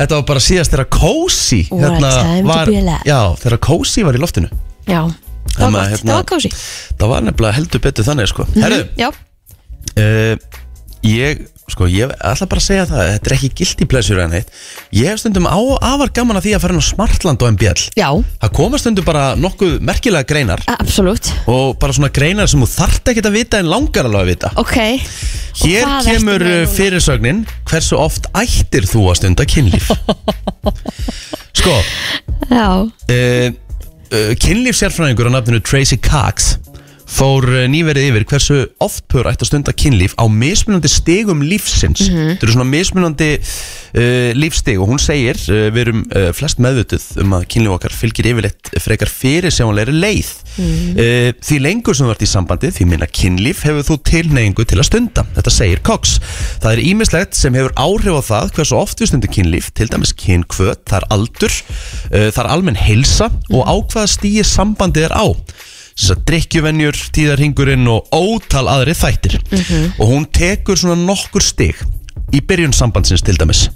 Þetta 0.02 0.12
var 0.16 0.28
bara 0.34 0.46
síðast 0.50 0.74
þegar 0.74 0.90
Cozy 0.98 1.62
What 1.70 2.02
a 2.02 2.18
time 2.18 2.42
to 2.42 2.50
var. 2.50 3.06
Já, 3.06 3.22
þegar 3.46 3.66
Cozy 3.70 4.10
var 4.10 4.18
í 4.18 4.26
loftinu. 4.26 4.50
Já 4.90 5.06
Það 5.56 5.68
var 5.68 5.76
gott, 5.78 5.92
hérna, 5.94 6.08
það 6.08 6.18
var 6.18 6.30
kósi 6.32 6.54
Það 6.98 7.12
var 7.14 7.28
nefnilega 7.28 7.58
heldur 7.60 7.86
betur 7.88 8.08
þannig 8.08 8.32
sko. 8.32 8.48
Herru, 8.58 8.82
Já, 8.98 9.10
uh, 9.98 10.34
ég, 11.08 11.46
sko, 11.72 11.88
ég 11.92 12.12
ætla 12.18 12.48
bara 12.50 12.64
að 12.64 12.68
segja 12.68 12.86
það 12.90 13.12
Þetta 13.14 13.32
er 13.32 13.36
ekki 13.38 13.50
guilty 13.62 13.88
pleasure 13.90 14.24
en 14.26 14.36
heitt 14.38 14.52
Ég 14.96 15.12
hef 15.12 15.22
stundum 15.22 15.50
á, 15.50 15.58
afar 15.92 16.14
gaman 16.16 16.40
að 16.40 16.48
því 16.48 16.56
að 16.58 16.64
fara 16.66 16.78
inn 16.78 16.84
á 16.84 16.90
Smartland 16.90 17.46
og 17.46 17.54
MBL 17.56 17.86
já, 17.98 18.10
Það 18.44 18.56
koma 18.60 18.82
stundum 18.82 19.08
bara 19.08 19.26
nokkuð 19.40 19.78
merkilega 19.86 20.28
greinar. 20.28 20.64
Absolutt. 20.78 21.32
Og 21.52 21.76
bara 21.82 21.96
svona 21.96 22.12
greinar 22.14 22.50
sem 22.50 22.62
þú 22.64 22.70
þarft 22.74 23.12
ekkert 23.14 23.30
að 23.30 23.38
vita 23.40 23.62
en 23.62 23.72
langar 23.72 24.08
alveg 24.10 24.24
að 24.26 24.32
vita. 24.32 24.52
Ok. 24.62 24.78
Hér 25.58 25.86
hvað 25.88 25.98
ertu 25.98 26.14
kemur 26.14 26.44
með 26.44 26.52
uh, 26.52 26.58
núna? 26.62 26.74
fyrirsögnin 26.76 27.40
Hversu 27.68 27.98
oft 27.98 28.28
ættir 28.38 28.86
þú 28.90 29.08
að 29.10 29.20
stunda 29.22 29.46
kynlíf? 29.50 29.88
sko 31.58 31.74
Já, 32.52 32.68
uh, 32.86 33.48
uh, 34.12 34.34
Kynlífsjárfræðingur 34.44 35.30
á 35.30 35.36
nafninu 35.38 35.62
Tracy 35.64 35.98
Cox 36.02 36.56
fór 37.08 37.48
uh, 37.48 37.64
nýverið 37.72 38.10
yfir 38.10 38.26
hversu 38.28 38.58
oft 38.84 39.06
pör 39.12 39.30
ætti 39.32 39.46
að 39.46 39.52
stunda 39.52 39.74
kynlíf 39.76 40.16
á 40.20 40.28
mismunandi 40.28 40.92
stigum 40.92 41.44
lífsins. 41.46 42.04
Þetta 42.12 42.48
eru 42.48 42.56
svona 42.56 42.68
mismunandi 42.70 43.30
uh, 43.40 44.32
lífstig 44.38 44.82
og 44.82 44.92
hún 44.92 45.02
segir 45.02 45.40
uh, 45.48 45.68
við 45.72 45.84
erum 45.86 46.04
uh, 46.12 46.30
flest 46.36 46.62
meðvituð 46.64 47.08
um 47.24 47.38
að 47.40 47.48
kynlíf 47.54 47.78
okkar 47.78 47.96
fylgir 47.96 48.32
yfirleitt 48.34 48.74
frekar 48.84 49.12
fyrir 49.12 49.56
sjáanlegri 49.56 49.96
leið 49.96 50.34
uh, 50.58 51.30
því 51.44 51.60
lengur 51.64 51.98
sem 51.98 52.08
þú 52.08 52.14
ert 52.14 52.26
í 52.26 52.30
sambandi 52.30 52.72
því 52.74 52.88
minna 52.92 53.08
kynlíf 53.20 53.64
hefur 53.68 53.88
þú 53.88 53.98
tilneyingu 54.12 54.66
til 54.68 54.80
að 54.82 54.90
stunda. 54.90 55.26
Þetta 55.38 55.54
segir 55.54 55.84
Cox. 55.88 56.18
Það 56.64 56.72
er 56.74 56.84
ímislegt 56.92 57.40
sem 57.40 57.58
hefur 57.58 57.76
áhrif 57.78 58.20
á 58.20 58.24
það 58.32 58.54
hversu 58.58 58.80
oft 58.80 59.02
við 59.02 59.12
stundum 59.12 59.34
kynlíf 59.38 59.72
til 59.78 59.90
dæmis 59.92 60.14
kynkvöt, 60.18 60.84
það 60.90 61.00
er 61.02 61.10
aldur 61.18 61.58
uh, 61.58 62.30
það 62.30 62.44
er 62.44 62.52
almenn 62.54 62.82
heilsa 62.82 63.32
og 63.52 63.66
á 63.68 63.76
hvaða 63.78 64.14
stíi 64.18 64.46
sambandið 64.48 65.10
er 65.10 65.18
á. 65.18 65.28
Þess 65.98 66.14
að 66.14 66.26
drikkjuvenjur, 66.30 66.98
tíðarhingurinn 67.16 67.88
og 67.90 68.12
ótal 68.14 68.68
aðri 68.70 68.94
þættir. 68.94 69.40
Og 69.98 70.12
hún 70.12 70.28
tekur 70.30 70.78
svona 70.78 71.00
nokkur 71.02 71.42
stig 71.42 71.82
í 72.34 72.44
byrjun 72.46 72.76
sambandsins 72.76 73.26
til 73.26 73.38
dæmis 73.40 73.68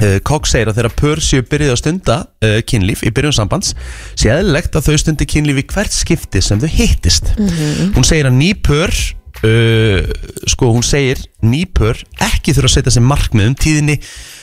uh, 0.00 0.16
Cox 0.26 0.54
segir 0.54 0.70
að 0.70 0.80
þegar 0.80 0.96
pör 1.02 1.22
séu 1.24 1.44
byrjuð 1.46 1.74
að 1.74 1.80
stunda 1.82 2.18
uh, 2.44 2.58
kynlíf 2.68 3.04
í 3.06 3.12
byrjun 3.14 3.36
sambands 3.36 3.74
sé 4.14 4.32
eðlilegt 4.34 4.78
að 4.78 4.90
þau 4.90 4.98
stundi 5.04 5.28
kynlíf 5.28 5.62
í 5.62 5.68
hvert 5.74 5.94
skipti 5.94 6.42
sem 6.44 6.60
þau 6.62 6.68
hittist. 6.72 7.32
Hún 7.38 8.06
segir 8.06 8.30
að 8.30 8.38
ný 8.40 8.52
pör 8.56 8.94
uh, 9.44 10.02
sko 10.48 10.72
hún 10.74 10.86
segir 10.86 11.20
ný 11.44 11.64
pör 11.66 12.00
ekki 12.24 12.54
þurfa 12.56 12.72
að 12.72 12.76
setja 12.78 12.94
sér 12.96 13.06
markmið 13.06 13.52
um 13.52 13.56
tíðinni. 13.58 13.98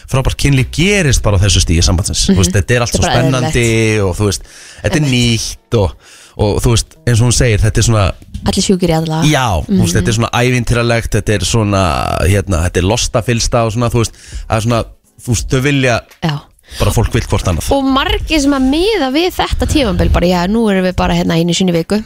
Frábært 0.05 0.37
kynlíf 0.37 0.69
gerist 0.75 1.23
bara 1.25 1.39
á 1.41 1.43
þessu 1.43 1.63
stíði 1.63 1.83
sambandsins. 1.85 2.27
Mm 2.29 2.39
veist, 2.39 2.53
þetta 2.53 2.75
er 2.75 2.85
allt 2.85 2.97
svo 2.97 3.05
spennandi 3.05 3.69
og 4.03 4.13
þú 4.17 4.29
veist, 4.29 4.45
þetta 4.83 4.99
er 4.99 5.07
nýtt 5.09 5.77
og, 5.79 5.95
og 6.45 6.59
þú 6.63 6.73
veist, 6.75 6.97
eins 7.05 7.21
og 7.21 7.29
hún 7.29 7.35
segir 7.35 7.63
þetta 7.63 7.81
er 7.81 7.87
svona, 7.87 8.05
allir 8.45 8.65
sjúkir 8.67 8.93
í 8.93 8.97
aðla 8.99 9.21
já, 9.29 9.45
þú 9.65 9.79
veist, 9.81 9.97
þetta 9.97 10.11
er 10.11 10.17
svona 10.19 10.31
ævintýralegt, 10.41 11.17
þetta 11.17 11.35
er 11.37 11.47
svona 11.49 11.83
hérna, 12.25 12.61
þetta 12.67 12.81
er 12.81 12.89
lostafylsta 12.91 13.63
og 13.65 13.75
svona, 13.75 13.91
þú 13.93 14.03
veist 14.03 14.21
er 14.21 14.65
svona, 14.67 14.83
þú 15.25 15.33
veist, 15.33 15.47
þau 15.51 15.61
vilja 15.65 15.99
Já. 16.23 16.35
bara 16.79 16.91
fólk 16.95 17.13
vil 17.13 17.25
hvort 17.29 17.47
annað. 17.51 17.71
Og 17.75 17.83
margir 17.83 18.41
sem 18.41 18.53
að 18.57 18.67
miða 18.71 19.11
við 19.15 19.31
þetta 19.39 19.67
tímambil 19.71 20.09
bara, 20.13 20.25
já, 20.29 20.41
nú 20.47 20.67
erum 20.71 20.85
við 20.87 20.95
bara 20.95 21.13
hérna 21.17 21.37
einu 21.39 21.53
sinni 21.57 21.73
í 21.73 21.79
viku. 21.81 22.03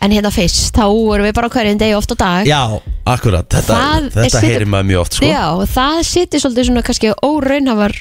En 0.00 0.10
hérna 0.16 0.30
fyrst, 0.32 0.70
þá 0.72 0.86
erum 0.88 1.26
við 1.28 1.34
bara 1.36 1.48
á 1.48 1.52
hverjum 1.52 1.78
degi 1.78 1.94
oft 1.98 2.12
á 2.12 2.16
dag. 2.16 2.46
Já, 2.48 2.60
akkurat, 3.04 3.44
þetta, 3.52 3.74
Það 3.74 3.96
er 3.96 4.10
þetta 4.14 4.30
situr- 4.30 4.46
heyrir 4.48 4.70
maður 4.72 4.86
mjög 4.90 5.00
oft 5.02 5.12
sko. 5.18 5.26
Já, 5.28 5.42
og 5.52 5.66
það 5.68 5.98
sittir 6.08 6.40
svolítið 6.40 6.68
svona 6.70 6.82
kannski 6.86 7.10
óraunhafar 7.22 7.92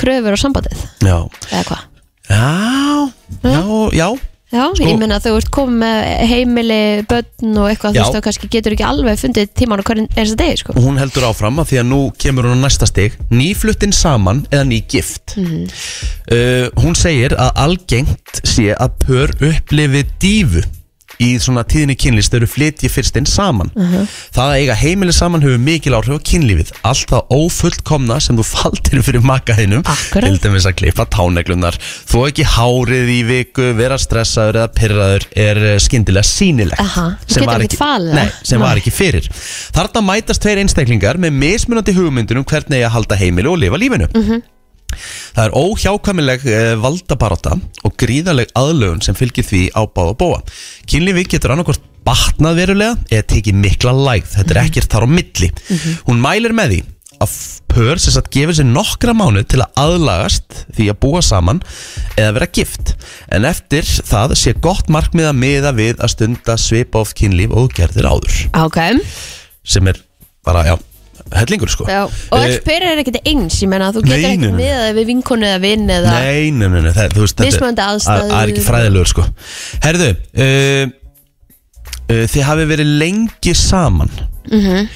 kröfur 0.00 0.32
á 0.32 0.38
sambandið. 0.40 0.78
Já, 1.04 1.18
Eða 1.50 1.64
hvað? 1.68 1.82
já, 2.24 3.12
já, 3.44 3.60
já 3.92 4.08
Já, 4.54 4.68
Sko- 4.70 4.86
ég 4.86 4.98
meina 5.00 5.18
þú 5.18 5.32
ert 5.40 5.48
komið 5.50 5.78
með 5.82 6.28
heimili, 6.30 6.80
börn 7.10 7.56
og 7.58 7.66
eitthvað, 7.72 7.90
þú 7.90 7.98
Já. 7.98 8.02
veist, 8.04 8.14
þá 8.14 8.24
kannski 8.28 8.50
getur 8.54 8.76
ekki 8.76 8.86
alveg 8.86 9.18
fundið 9.18 9.48
tíman 9.58 9.82
á 9.82 9.84
hverjum 9.88 10.06
er 10.16 10.30
degi, 10.38 10.56
sko. 10.62 10.76
og 10.78 10.84
hún 10.86 11.00
heldur 11.02 11.26
áfram 11.26 11.58
að 11.58 11.68
því 11.72 11.80
að 11.82 11.88
nú 11.90 12.00
kemur 12.22 12.44
hún 12.46 12.62
á 12.62 12.64
næsta 12.68 12.86
stig 12.86 13.16
nýfluttin 13.34 13.92
saman 13.92 14.44
eða 14.52 14.64
nýgift 14.70 15.34
Mhm. 15.36 15.66
uh, 16.30 16.70
hún 16.82 16.94
segir 16.94 17.34
að 17.34 17.50
algengt 17.66 18.40
sé 18.46 18.70
að 18.78 18.90
pör 19.04 19.34
upplifi 19.50 20.04
dífu 20.22 20.62
í 21.22 21.34
svona 21.42 21.64
tíðinni 21.64 21.96
kynlist 21.98 22.32
þau 22.34 22.46
flytji 22.48 22.90
fyrst 22.90 23.16
inn 23.20 23.26
saman. 23.26 23.70
Mhm. 23.74 24.06
það 24.34 24.50
að 24.50 24.58
eiga 24.60 24.74
heimili 24.74 25.12
saman 25.12 25.42
hefur 25.42 25.58
mikil 25.58 25.94
áhrif 25.94 26.18
á 26.18 26.26
kynlífið. 26.30 26.72
Allt 26.84 27.10
það 27.10 27.28
ófullkomna 27.30 28.20
sem 28.20 28.36
þú 28.38 28.44
faldir 28.44 29.02
fyrir 29.02 29.24
makaðinum 29.24 29.84
til 30.12 30.38
dæmis 30.38 30.66
að 30.66 30.76
klippa 30.80 31.06
táneglunar 31.06 31.78
þú 31.80 32.24
ekki 32.28 32.44
hárið 32.54 33.12
í 33.14 33.20
viku 33.28 33.70
vera 33.78 33.98
stressaður 33.98 34.60
eða 34.62 34.72
pyrraður 34.78 35.26
er 35.36 35.62
skyndilega 35.82 36.26
sýnilegt. 36.28 36.80
Aha, 36.80 37.06
þú 37.26 37.34
sem 37.38 37.46
var 37.46 37.66
það. 37.68 38.08
nei, 38.14 38.28
sem 38.42 38.60
var 38.60 38.80
ekki 38.80 38.92
fyrir. 38.94 39.28
Þarna 39.74 40.04
mætast 40.04 40.42
tveir 40.44 40.62
einstaklingar 40.62 41.20
með 41.20 41.38
mismunandi 41.38 41.94
hugmyndunum 41.96 42.44
hvernig 42.44 42.84
að 42.84 42.94
halda 42.98 43.16
heimili 43.20 43.50
og 43.50 43.58
lifa 43.58 43.80
lífinu. 43.80 44.10
Mhm. 44.14 44.42
Það 45.34 45.44
er 45.46 45.56
óhjákvæmileg 45.60 46.46
eh, 46.50 46.74
valdabaráta 46.82 47.58
og 47.84 47.96
gríðaleg 48.00 48.54
aðlögun 48.58 49.02
sem 49.04 49.18
fylgir 49.18 49.46
því 49.48 49.66
á 49.74 49.82
báða 49.86 50.16
bóa 50.20 50.40
Kynlífi 50.90 51.26
getur 51.34 51.54
annarkvort 51.54 51.90
batnað 52.04 52.58
verulega 52.60 52.96
eða 53.08 53.28
tekið 53.32 53.60
mikla 53.62 53.94
lægð. 53.96 54.34
Þetta 54.34 54.54
er 54.54 54.60
ekkert 54.66 54.92
þar 54.92 55.06
á 55.06 55.14
milli. 55.14 55.48
Hún 56.04 56.20
mælir 56.20 56.52
með 56.56 56.74
því 56.74 56.80
að 57.24 57.34
pör 57.70 58.00
sem 58.02 58.14
sagt 58.14 58.32
gefur 58.34 58.56
sér 58.58 58.66
nokkra 58.68 59.14
mánuð 59.16 59.46
til 59.52 59.60
að 59.62 59.78
aðlagast 59.80 60.64
því 60.76 60.88
að 60.92 60.98
búa 61.04 61.22
saman 61.24 61.62
eða 62.18 62.34
vera 62.38 62.50
gift. 62.58 62.94
En 63.32 63.46
eftir 63.48 63.86
það 63.86 64.36
sé 64.38 64.54
gott 64.64 64.90
markmið 64.92 65.30
að 65.30 65.38
miða 65.40 65.74
við 65.76 66.02
að 66.02 66.14
stunda 66.14 66.58
svipa 66.60 67.02
oft 67.04 67.16
kynlíf 67.18 67.54
og 67.54 67.70
gerðir 67.76 68.10
áður. 68.10 68.40
Ok, 68.66 68.80
sem 69.64 69.90
er 69.90 70.00
bara, 70.44 70.66
já, 70.68 70.76
hellingur 71.32 71.70
sko 71.72 71.86
já, 71.88 72.02
og 72.04 72.38
Eh, 72.38 72.44
öll 72.50 72.58
pyrr 72.66 72.84
er 72.90 73.00
ekkert 73.00 73.20
eins, 73.26 73.56
ég 73.62 73.68
meina, 73.72 73.88
þú 73.94 74.02
getur 74.04 74.12
Nei, 74.12 74.20
nei, 74.22 74.34
ekkert 74.36 74.52
nei. 74.52 74.58
með 74.60 74.74
það 74.82 74.98
við 75.00 75.06
vinkonu 75.12 75.46
eða 75.48 75.60
vinn 75.64 75.88
eða... 75.90 76.12
Nei, 76.20 76.50
nei, 76.50 76.68
nei, 76.68 76.82
nei 76.84 76.92
það, 76.92 77.14
þú 77.16 77.24
veist, 77.24 77.36
þetta- 77.38 77.48
Mismunandi 77.48 77.82
það- 77.82 77.94
aðstæður. 77.94 78.28
Það 78.34 78.42
er 78.42 78.52
ekki 78.52 78.66
fræðilegur 78.68 79.10
sko 79.14 79.24
Herðu 79.86 80.10
uh, 80.44 80.84
uh, 82.12 82.24
Þið 82.34 82.46
hafi 82.50 82.68
verið 82.74 82.94
lengi 83.02 83.54
saman 83.58 84.10
Mhm. 84.44 84.88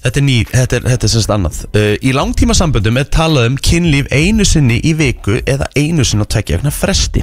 Þetta 0.00 0.16
er 0.16 0.24
ný, 0.24 0.34
þetta 0.48 0.76
er, 0.78 0.84
þetta 0.88 1.04
er 1.04 1.10
semst 1.12 1.32
annað 1.34 1.56
uh, 1.76 1.94
Í 2.00 2.12
langtíma 2.16 2.54
samböndum 2.56 2.96
er 2.96 3.04
talað 3.12 3.50
um 3.50 3.58
kynlíf 3.60 4.06
einu 4.16 4.46
sinni 4.48 4.78
í 4.80 4.94
viku 4.96 5.34
eða 5.44 5.66
einu 5.76 6.06
sinni 6.08 6.24
á 6.24 6.28
tvekja 6.32 6.56
vegna 6.62 6.72
fresti 6.72 7.20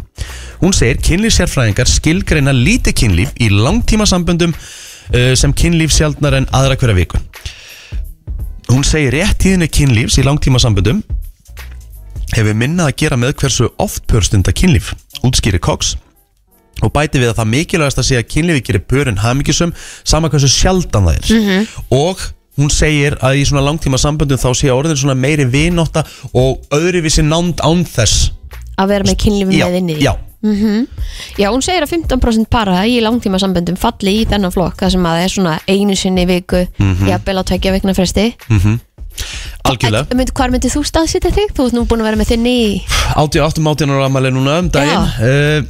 Hún 0.62 0.76
segir 0.78 1.00
kynlífsjárfræðingar 1.02 1.90
skilgreina 1.90 2.54
lítið 2.54 2.94
kynlíf 3.02 3.34
í 3.42 3.50
langtíma 3.50 4.06
samböndum 4.06 4.54
uh, 4.54 5.34
sem 5.34 5.56
kynlíf 5.58 5.90
sjaldnar 5.98 6.38
en 6.38 6.46
aðra 6.54 6.78
hverja 6.78 7.00
viku 7.02 7.18
Hún 8.68 8.84
segir 8.84 9.14
rétt 9.16 9.40
tíðinni 9.40 9.70
kynlífs 9.72 10.18
í 10.20 10.26
langtíma 10.28 10.60
samböndum 10.60 11.00
hefur 12.34 12.58
minnað 12.58 12.90
að 12.92 12.98
gera 13.00 13.18
með 13.20 13.38
hversu 13.40 13.70
oft 13.80 14.04
pörstunda 14.12 14.52
kynlíf 14.52 14.92
útskýri 15.24 15.62
Cox. 15.64 15.96
Og 16.84 16.92
bæti 16.94 17.22
við 17.22 17.32
að 17.32 17.40
það 17.40 17.52
mikilvægast 17.54 18.02
að 18.02 18.08
segja 18.10 18.24
að 18.26 18.32
kynlífi 18.34 18.66
gerir 18.68 18.84
pörin 18.92 19.22
hamingjusum 19.24 19.72
sama 20.04 20.30
hversu 20.34 20.50
sjaldan 20.52 21.08
það 21.08 21.32
er. 21.32 21.72
Og 21.96 22.28
hún 22.60 22.74
segir 22.74 23.16
að 23.24 23.40
í 23.40 23.48
svona 23.48 23.64
langtíma 23.70 24.00
samböndum 24.02 24.42
þá 24.42 24.50
sé 24.60 24.74
orðin 24.74 25.00
svona 25.00 25.16
meiri 25.18 25.48
vinótta 25.48 26.04
og 26.36 26.68
öðruvísi 26.76 27.24
nánd 27.26 27.64
án 27.64 27.86
þess. 27.88 28.34
Að 28.78 28.94
vera 28.94 29.08
með 29.08 29.20
kynlífum 29.24 29.56
já, 29.56 29.66
með 29.72 29.80
inni. 29.80 29.96
í. 29.96 30.06
já, 30.06 30.14
Já, 31.38 31.50
hún 31.50 31.64
segir 31.66 31.82
að 31.84 31.94
15% 31.96 32.46
para 32.54 32.84
í 32.86 33.00
langtíma 33.02 33.40
samböndum 33.42 33.78
falli 33.80 34.20
í 34.22 34.26
þennan 34.30 34.54
flokk 34.54 34.78
það 34.84 34.92
sem 34.94 35.08
að 35.10 35.16
það 35.18 35.24
er 35.26 35.34
svona 35.34 35.56
einu 35.68 35.96
sinni 35.98 36.26
í 36.26 36.30
viku 36.30 36.62
Mhm. 36.78 37.08
jafnvel 37.10 37.40
á 37.42 37.44
tvekja 37.44 37.74
vikna 37.74 37.94
fresti. 37.98 38.28
Algjörlega. 39.66 40.06
En, 40.12 40.18
mynd, 40.18 40.32
Hvar 40.38 40.52
myndir 40.54 40.70
þú 40.70 40.84
staðsita 40.86 41.32
þig? 41.34 41.50
Þú 41.58 41.66
ert 41.66 41.74
nú 41.74 41.86
búin 41.90 42.02
að 42.04 42.10
vera 42.12 42.20
með 42.22 42.30
þinni 42.36 42.54
í 42.54 42.84
88 43.18 43.66
átján 43.66 43.90
ára 43.96 44.06
amali 44.06 44.30
núna 44.32 44.60
um 44.62 44.70
daginn. 44.70 44.94
Já. 44.94 45.02
uh, 45.26 45.62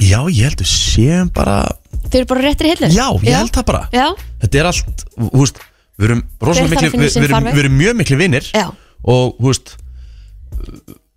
já, 0.00 0.18
ég 0.32 0.48
heldur 0.48 0.66
séum 0.66 1.28
bara 1.32 1.58
Þau 2.04 2.18
eru 2.20 2.26
bara 2.26 2.40
réttir 2.48 2.66
í 2.66 2.72
hillu? 2.74 2.88
Já, 2.92 3.06
ég 3.24 3.34
held 3.36 3.52
það 3.52 3.64
bara. 3.68 3.88
Já, 3.92 4.08
þetta 4.42 4.58
er 4.60 4.66
allt, 4.70 5.04
þú 5.20 5.40
veist 5.40 5.60
við 5.98 6.04
erum, 6.08 6.22
mikli, 6.40 6.88
að 6.88 6.96
við, 6.96 7.14
við, 7.14 7.28
erum, 7.28 7.44
við 7.52 7.60
erum 7.64 7.76
mjög 7.78 7.94
mikli 8.00 8.16
vinnir 8.18 8.48
já, 8.52 8.66
og 9.04 9.36
þú 9.38 9.46
veist 9.52 9.76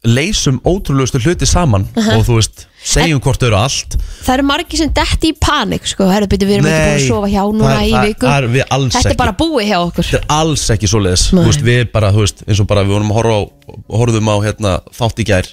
leysum 0.06 0.60
ótrúlegustu 0.62 1.20
hluti 1.24 1.48
saman 1.50 1.88
og 1.98 2.22
þú 2.28 2.36
veist, 2.38 2.68
segjum 2.86 3.20
hvort 3.24 3.42
þau 3.42 3.48
eru 3.50 3.58
allt. 3.60 3.96
Það 4.24 4.34
eru 4.36 4.46
margir 4.46 4.80
sem 4.80 4.92
detti 4.94 5.32
í 5.34 5.36
panik 5.42 5.88
sko, 5.90 6.06
herru 6.12 6.30
byrju, 6.30 6.48
við 6.48 6.60
erum 6.60 6.68
ekki 6.70 6.84
búin 6.84 7.00
að 7.00 7.08
sofa 7.08 7.32
hjá 7.34 7.42
núna 7.58 7.78
í 7.82 7.94
viku. 8.06 8.30
er 8.30 8.48
Þetta 8.54 9.02
er 9.02 9.10
ekki. 9.10 9.18
bara 9.20 9.36
búið 9.40 9.72
hjá 9.72 9.78
okkur. 9.82 10.08
Þetta 10.12 10.22
er 10.22 10.36
alls 10.38 10.68
ekki 10.76 10.92
svoleiðis. 10.92 11.26
Nei. 11.34 11.42
þú 11.42 11.48
veist, 11.50 11.66
við 11.66 11.82
bara, 11.96 12.12
þú 12.14 12.24
veist, 12.24 12.46
eins 12.46 12.62
og 12.62 12.70
bara 12.70 12.86
við 12.86 12.94
vorum 12.96 13.12
að 13.12 13.20
horfa 13.20 13.36
á, 13.36 13.42
horfðum 13.98 14.32
á 14.32 14.36
hérna, 14.46 14.76
þátt 15.02 15.24
í 15.24 15.28
gær. 15.28 15.52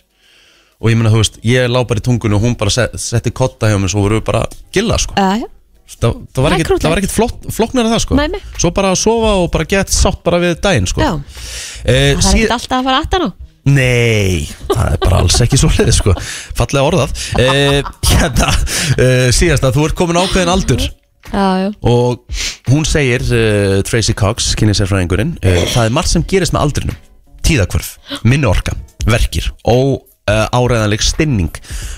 Og 0.84 0.92
ég 0.92 1.00
meina, 1.00 1.14
þú 1.14 1.22
veist, 1.22 1.40
ég 1.48 1.70
lá 1.72 1.80
bara 1.88 2.02
í 2.02 2.04
tungunni 2.04 2.36
og 2.36 2.44
hún 2.44 2.56
bara 2.60 2.74
set, 2.74 2.98
setti 3.00 3.32
kotta 3.32 3.72
hjá 3.72 3.78
mér 3.80 3.90
svo 3.94 4.04
voru 4.04 4.20
við 4.20 4.26
bara 4.28 4.44
gilla, 4.74 4.98
sko. 5.00 5.16
Uh, 5.16 5.38
já. 5.40 5.48
það, 5.96 6.18
það 6.34 6.44
var 6.44 6.52
er 6.52 6.58
ekkit, 6.60 6.82
það 6.84 6.92
var 6.92 7.00
ekkit 7.00 7.14
flott, 7.14 7.46
flokknar 7.56 7.88
en 7.88 7.94
það, 7.94 8.02
sko. 8.04 8.18
Nei. 8.20 8.42
svo 8.60 8.70
bara 8.76 8.92
að 8.92 9.00
sofa 9.00 9.32
og 9.40 9.48
bara 9.54 9.66
gett 9.70 9.94
sátt 9.94 10.20
bara 10.26 10.42
við 10.42 10.58
daginn, 10.60 10.90
sko. 10.90 11.00
Eh, 11.00 12.12
Það 12.18 12.28
er 12.28 12.34
ekkert 12.34 12.54
alltaf 12.58 12.82
að 12.82 12.90
fara 12.90 13.00
aftan 13.00 13.26
á 13.30 13.43
Nei, 13.64 14.44
það 14.68 14.90
er 14.92 14.98
bara 15.00 15.20
alls 15.22 15.38
ekki 15.40 15.56
svo 15.60 15.70
leiði 15.72 15.94
sko. 15.96 16.12
Fallega 16.58 16.84
orðað. 16.84 17.14
Uh, 17.40 17.80
Hérna, 18.14 18.50
uh, 18.98 19.30
síðast 19.34 19.64
að 19.64 19.78
þú 19.78 19.86
ert 19.88 19.96
komin 19.98 20.20
ákveðin 20.20 20.52
aldur. 20.52 20.84
Já, 21.32 21.46
já. 21.64 21.68
Og 21.88 22.20
hún 22.68 22.84
segir, 22.88 23.24
uh, 23.32 23.78
Tracy 23.88 24.12
Cox, 24.16 24.50
kynningserfræðingurinn 24.60 25.38
uh, 25.40 25.62
Það 25.72 25.88
er 25.88 25.94
margt 25.96 26.12
sem 26.12 26.26
gerist 26.28 26.52
með 26.54 26.66
aldrinum. 26.66 26.98
Tíðakvörf, 27.44 27.94
minni 28.24 28.48
orka, 28.48 28.72
verkir 29.08 29.50
Og 29.68 30.04
uh, 30.30 30.46
áræðanleg 30.54 31.02
stinning 31.04 31.50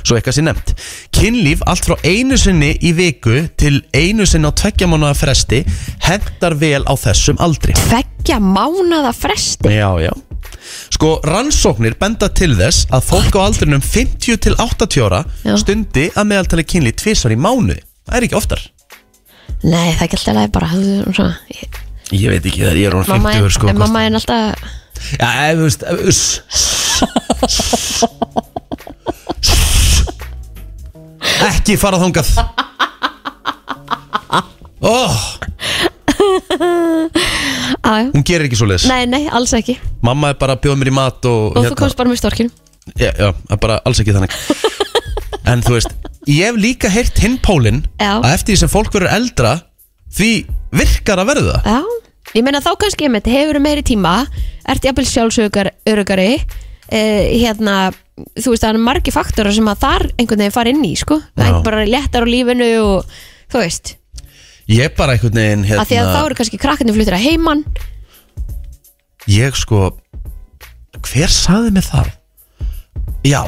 Svo 0.03 0.16
eitthvað 0.18 0.37
sé 0.39 0.45
nefnt 0.47 0.74
Kynlíf 1.16 1.62
allt 1.66 1.87
frá 1.89 1.97
einu 2.07 2.39
sinni 2.41 2.72
í 2.85 2.93
viku 2.97 3.47
Til 3.61 3.81
einu 3.97 4.27
sinni 4.29 4.49
á 4.49 4.53
tveggja 4.57 4.89
mánuða 4.91 5.14
fresti 5.18 5.62
Hendar 6.07 6.57
vel 6.61 6.83
á 6.87 6.95
þessum 6.99 7.39
aldri 7.43 7.77
Tveggja 7.79 8.39
mánada 8.43 9.12
fresti 9.16 9.72
Já, 9.77 9.91
já 10.03 10.12
Sko, 10.95 11.16
rannsóknir 11.27 11.95
benda 11.99 12.29
til 12.35 12.53
þess 12.59 12.87
að 12.95 13.05
fólk 13.09 13.35
á 13.39 13.41
aldrinum 13.47 13.83
50 13.83 14.39
til 14.43 14.55
80 14.62 15.03
ára 15.07 15.20
Já. 15.45 15.55
stundi 15.59 16.07
að 16.14 16.29
meðaltali 16.31 16.64
kynli 16.66 16.93
tvisar 16.97 17.35
í 17.35 17.39
mánuði. 17.39 17.81
Það 18.07 18.16
er 18.18 18.27
ekki 18.29 18.39
oftar. 18.39 18.62
Nei, 19.66 19.91
það 19.95 20.01
er 20.01 20.05
ekki 20.07 20.18
alltaf 20.20 20.37
leið 20.39 20.53
bara 20.55 20.70
þú 20.72 21.14
svona, 21.18 21.37
ég- 21.55 21.81
Ég 22.14 22.31
veit 22.31 22.47
ekki 22.47 22.62
það, 22.62 22.79
ég 22.79 22.87
er 22.91 22.97
orðin 23.01 23.14
Mamma 23.16 23.33
50 23.35 23.45
er, 23.47 23.55
sko. 23.59 23.68
en 23.72 23.79
mamma 23.83 24.05
er 24.07 24.18
alltaf 24.20 24.66
Já, 25.18 25.29
ef 25.51 25.59
þú 25.59 25.66
veist, 25.66 25.87
ef- 25.91 26.05
uss. 26.12 26.22
Ekki 31.47 31.76
fara 31.80 31.99
þangað. 32.01 32.28
Oh, 34.86 35.16
á, 37.82 38.07
hún 38.12 38.24
gerir 38.26 38.47
ekki 38.47 38.59
svo 38.59 38.68
leiðis. 38.68 38.86
Nei, 38.90 39.07
nei, 39.09 39.24
alls 39.34 39.55
ekki. 39.57 39.78
Mamma 40.05 40.30
er 40.34 40.38
bara 40.40 40.55
að 40.57 40.62
bjóða 40.66 40.78
mér 40.82 40.90
í 40.92 40.94
mat 40.94 41.28
og... 41.30 41.57
Og 41.57 41.62
þú 41.70 41.78
komst 41.80 41.99
bara 41.99 42.12
með 42.12 42.20
storkinu. 42.20 42.51
Já, 42.94 43.11
já, 43.11 43.32
það 43.32 43.55
er 43.57 43.62
bara 43.64 43.78
alls 43.88 44.03
ekki 44.03 44.14
þannig. 44.14 44.36
En 45.47 45.61
þú 45.62 45.76
veist, 45.76 45.92
ég 46.26 46.49
hef 46.49 46.57
líka 46.59 46.90
heyrt 46.90 47.20
hinn 47.22 47.36
pólinn 47.38 47.84
Já. 48.01 48.18
að 48.18 48.32
eftir 48.32 48.57
því 48.57 48.59
sem 48.64 48.70
fólk 48.72 48.90
verður 48.97 49.12
eldra 49.14 49.53
því 50.16 50.30
virkar 50.74 51.22
að 51.22 51.28
verða 51.30 51.61
Já, 51.62 51.76
ég 52.34 52.47
meina 52.47 52.62
þá 52.64 52.72
kannski 52.82 53.07
ég 53.07 53.28
hefur 53.30 53.61
meiri 53.62 53.84
tíma 53.86 54.16
Ert 54.66 54.82
jafnvel 54.88 55.07
sjálfsögur 55.07 55.70
örugari 55.86 56.40
eh, 56.91 57.37
Hérna 57.41 57.93
Þú 58.16 58.55
veist, 58.55 58.62
það 58.64 58.70
er 58.70 58.80
margi 58.80 59.12
faktorar 59.12 59.53
sem 59.53 59.66
að 59.68 59.82
þar 59.82 60.05
einhvern 60.16 60.41
veginn 60.41 60.55
fara 60.55 60.72
inn 60.72 60.84
í, 60.89 60.95
sko 60.97 61.18
Það 61.37 61.49
Já. 61.51 61.53
er 61.53 61.64
bara 61.66 61.84
léttar 61.84 62.24
á 62.24 62.28
lífinu 62.32 62.68
og 62.80 63.16
þú 63.53 63.61
veist 63.61 63.93
Ég 64.72 64.95
bara 64.97 65.14
einhvern 65.14 65.37
veginn 65.37 65.66
hérna, 65.68 65.84
Því 65.84 65.99
að 66.01 66.09
þá 66.09 66.14
hérna, 66.14 66.24
eru 66.24 66.39
kannski 66.41 66.61
krakkarnir 66.62 66.97
fluttir 66.97 67.16
að 67.18 67.26
heiman 67.26 67.64
Ég 69.30 69.59
sko 69.61 69.91
Hver 71.07 71.30
saði 71.30 71.74
mig 71.76 71.84
það? 71.87 72.09
Já 73.26 73.43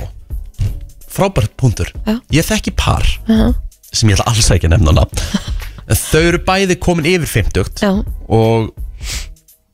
Frábært 1.08 1.56
punktur 1.58 1.90
Já. 2.04 2.18
Ég 2.34 2.46
þekki 2.46 2.74
par 2.78 3.08
Já. 3.24 3.54
sem 3.88 4.10
ég 4.12 4.18
ætla 4.18 4.28
alls 4.34 4.50
ekki 4.52 4.68
að 4.68 4.76
nefna 4.76 4.98
nafn 5.00 5.24
En 5.88 5.96
þau 5.96 6.20
eru 6.20 6.42
bæði 6.44 6.76
komin 6.76 7.08
yfir 7.08 7.30
50 7.48 7.80
Já, 7.80 7.94
og 8.28 8.68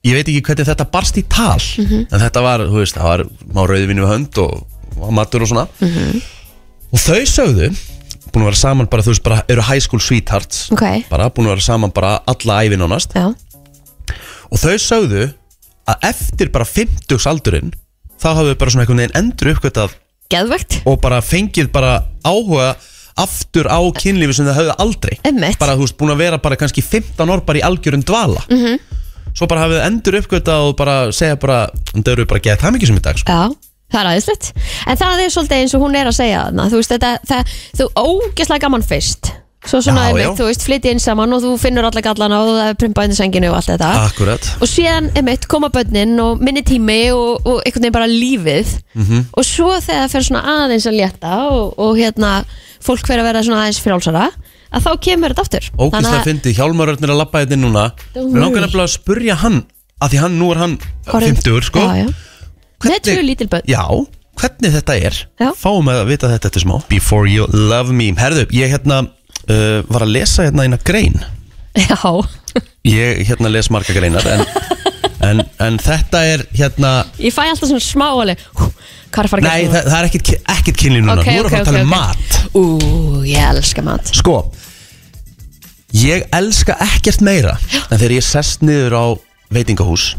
ég 0.05 0.13
veit 0.17 0.29
ekki 0.29 0.43
hvernig 0.45 0.69
þetta 0.69 0.87
barst 0.93 1.17
í 1.21 1.25
tal 1.29 1.59
Mhm. 1.79 2.07
en 2.13 2.21
þetta 2.21 2.43
var, 2.43 2.61
þú 2.61 2.79
veist, 2.83 2.95
það 2.97 3.11
var 3.11 3.25
má 3.55 3.67
rauðvinni 3.69 4.03
við 4.05 4.13
hönd 4.13 4.39
og, 4.39 4.67
og 5.01 5.13
matur 5.13 5.43
og 5.43 5.49
svona 5.49 5.67
Mhm. 5.81 6.23
og 6.93 6.99
þau 6.99 7.23
sögðu 7.27 7.71
búin 8.35 8.43
að 8.43 8.51
vera 8.51 8.57
saman 8.57 8.87
bara, 8.91 9.03
þú 9.03 9.13
veist, 9.15 9.23
bara 9.23 9.43
eru 9.49 9.63
high 9.63 9.81
school 9.81 10.01
sweethearts 10.01 10.71
ok 10.73 11.05
bara 11.11 11.31
búin 11.31 11.47
að 11.47 11.55
vera 11.57 11.61
saman 11.61 11.91
bara 11.95 12.21
alla 12.27 12.63
ævi 12.65 12.77
nánast 12.77 13.15
Já, 13.15 13.29
og 14.51 14.59
þau 14.59 14.75
sögðu 14.79 15.33
að 15.89 15.97
eftir 16.11 16.51
bara 16.53 16.65
50 16.65 17.27
aldurinn 17.31 17.73
þá 18.21 18.29
hafðu 18.39 18.55
bara 18.59 18.71
svona 18.71 18.85
einhvern 18.87 19.03
veginn 19.03 19.19
endur 19.21 19.53
uppgötað 19.55 19.91
geðvegt 20.33 20.81
og 20.87 21.01
bara 21.01 21.21
fengið 21.21 21.71
bara 21.73 22.05
áhuga 22.25 22.75
aftur 23.17 23.69
á 23.71 23.79
kynlífi 23.95 24.35
sem 24.35 24.47
þau 24.47 24.55
höfðu 24.57 24.75
aldrei 24.81 25.19
Einmitt. 25.25 25.59
bara 25.61 25.77
þú 25.77 25.85
veist 25.87 25.97
búin 26.01 26.11
að 26.15 26.23
vera 26.25 26.39
bara 26.39 26.57
kannski 26.57 26.83
15 26.83 27.31
ár 27.31 27.45
bara 27.47 27.59
í 27.61 27.63
algjörum 27.63 28.03
dvala 28.03 28.41
-hmm. 28.49 28.79
Svo 29.35 29.47
bara 29.51 29.65
hafið 29.67 29.85
endur 29.89 30.19
uppgötað 30.23 30.69
og 30.71 30.77
bara 30.79 30.97
segja 31.13 31.37
bara, 31.43 31.61
þau 31.93 32.13
eru 32.17 32.27
bara 32.31 32.41
að 32.43 32.49
geta 32.49 32.67
það 32.67 32.77
mikið 32.79 32.93
sem 32.93 33.01
í 33.01 33.05
dag 33.05 33.19
sko. 33.23 33.33
Já, 33.39 33.71
það 33.95 34.01
er 34.05 34.11
aðeinslegt 34.11 34.51
En 34.87 34.97
það 35.01 35.23
er 35.25 35.33
svolítið 35.35 35.63
eins 35.63 35.75
og 35.79 35.83
hún 35.85 35.97
er 36.01 36.11
að 36.11 36.17
segja 36.19 36.45
þarna 36.49 36.69
Þú 36.73 36.79
veist, 36.83 36.93
þetta, 36.95 37.11
það, 37.31 37.57
þú 37.81 37.89
ógeðslega 38.05 38.63
gaman 38.69 38.87
fyrst 38.87 39.33
Svo 39.65 39.79
svona, 39.81 40.03
Já, 40.05 40.09
einmitt, 40.13 40.27
já. 40.29 40.33
þú 40.37 40.47
veist, 40.51 40.65
flytið 40.67 40.91
inn 40.93 40.99
saman 41.01 41.33
og 41.33 41.41
þú 41.41 41.51
finnur 41.57 41.87
alla 41.89 42.03
gallana 42.05 42.41
og 42.43 42.49
það 42.53 42.67
er 42.69 42.75
prumpa 42.83 43.05
í 43.09 43.15
senginu 43.17 43.49
og 43.49 43.55
allt 43.57 43.71
þetta 43.73 43.93
Akkurat 44.11 44.49
og 44.61 44.69
síðan, 44.69 45.07
einmitt, 45.17 45.47
koma 45.49 45.71
börnin 45.73 46.13
og 46.21 46.43
minni 46.45 46.61
tími 46.69 46.99
og, 47.17 47.47
og 47.49 47.63
einhvern 47.65 47.87
veginn 47.87 47.97
bara 47.97 48.11
lífið 48.11 48.75
Mhm. 48.95 49.23
og 49.33 49.43
svo 49.49 49.71
þegar 49.81 50.05
það 50.05 50.13
fer 50.13 50.27
svona 50.29 50.43
aðeins 50.53 50.85
að 50.91 50.99
létta 51.01 51.33
og, 51.49 51.73
og 51.81 51.97
hérna, 51.97 52.35
fólk 52.85 53.09
fer 53.09 53.19
að 53.23 53.31
vera 53.31 53.43
svona 53.43 53.63
aðeins 53.65 53.81
frjálsara 53.81 54.27
að 54.75 54.87
þá 54.87 54.91
kemur 55.07 55.35
þetta 55.35 55.45
aftur. 55.47 55.69
Ógíslega 55.79 56.25
fyndi, 56.27 56.55
Hjálmarörn 56.59 57.07
er 57.07 57.13
að 57.15 57.21
labba 57.23 57.43
þetta 57.45 57.59
núna. 57.61 57.85
Don't 58.15 58.35
Mér 58.35 58.45
langar 58.45 58.65
nefnilega 58.67 58.89
að 58.89 58.95
spurja 58.97 59.37
hann 59.45 59.63
að 60.03 60.13
því 60.15 60.21
hann, 60.25 60.39
nú 60.41 60.51
er 60.55 60.61
hann 60.65 60.77
Orðinn- 61.09 61.39
50 61.41 61.69
sko. 61.71 61.85
Já, 61.85 62.05
já. 62.05 62.09
Með 62.85 62.99
tvö 63.09 63.23
lítil 63.25 63.49
börn. 63.49 63.65
Já, 63.71 63.85
hvernig 64.41 64.75
þetta 64.75 64.97
er 65.09 65.19
Já. 65.41 65.51
Fáum 65.57 65.89
að 65.89 66.03
vita 66.11 66.29
þetta 66.29 66.51
eftir 66.51 66.65
smá. 66.67 66.75
Before 66.91 67.31
you 67.31 67.47
love 67.53 67.95
me. 67.95 68.11
Herðu, 68.19 68.45
ég 68.53 68.75
hérna 68.75 69.05
uh, 69.07 69.81
var 69.89 70.05
að 70.05 70.13
lesa 70.19 70.45
hérna 70.49 70.67
eina 70.67 70.81
grein. 70.85 71.23
Já, 71.75 71.97
Ég 72.87 73.25
hérna 73.27 73.49
les 73.51 73.67
marga 73.73 73.95
greinar 73.97 74.23
en, 74.31 74.43
en, 75.29 75.41
en 75.65 75.79
þetta 75.83 76.21
er 76.35 76.45
hérna 76.55 76.91
ég 77.19 77.33
fæ 77.35 77.41
alltaf 77.49 77.67
svona 77.67 77.83
smá 77.83 78.05
alveg 78.13 78.39
hú, 78.61 78.69
Hvað 79.15 79.25
er 79.25 79.27
að 79.27 79.33
fara 79.33 79.43
að 79.43 79.49
Nei, 79.49 79.65
gera 79.65 79.73
það, 79.73 79.89
það 79.89 79.97
er 79.99 80.07
ekkert, 80.09 80.31
ekkert 80.55 80.79
kynlíf 80.83 81.03
núna. 81.05 81.17
Ok, 81.23 81.27
Nú 81.27 81.35
erum 81.41 81.49
ok, 81.49 81.55
við 81.55 81.59
að 81.59 81.67
tala 81.71 81.81
ok, 81.81 81.85
um 81.85 81.91
ok. 81.91 81.97
mat. 81.97 82.39
Ú, 82.55 82.63
ég 83.31 83.49
elska 83.49 83.85
mat. 83.87 84.13
Sko 84.21 84.37
Ég 85.95 86.25
elska 86.35 86.75
ekkert 86.83 87.23
meira 87.25 87.57
En 87.91 87.99
þegar 88.01 88.17
ég 88.17 88.25
sest 88.27 88.65
niður 88.67 88.97
á 88.99 89.05
veitingahús. 89.55 90.15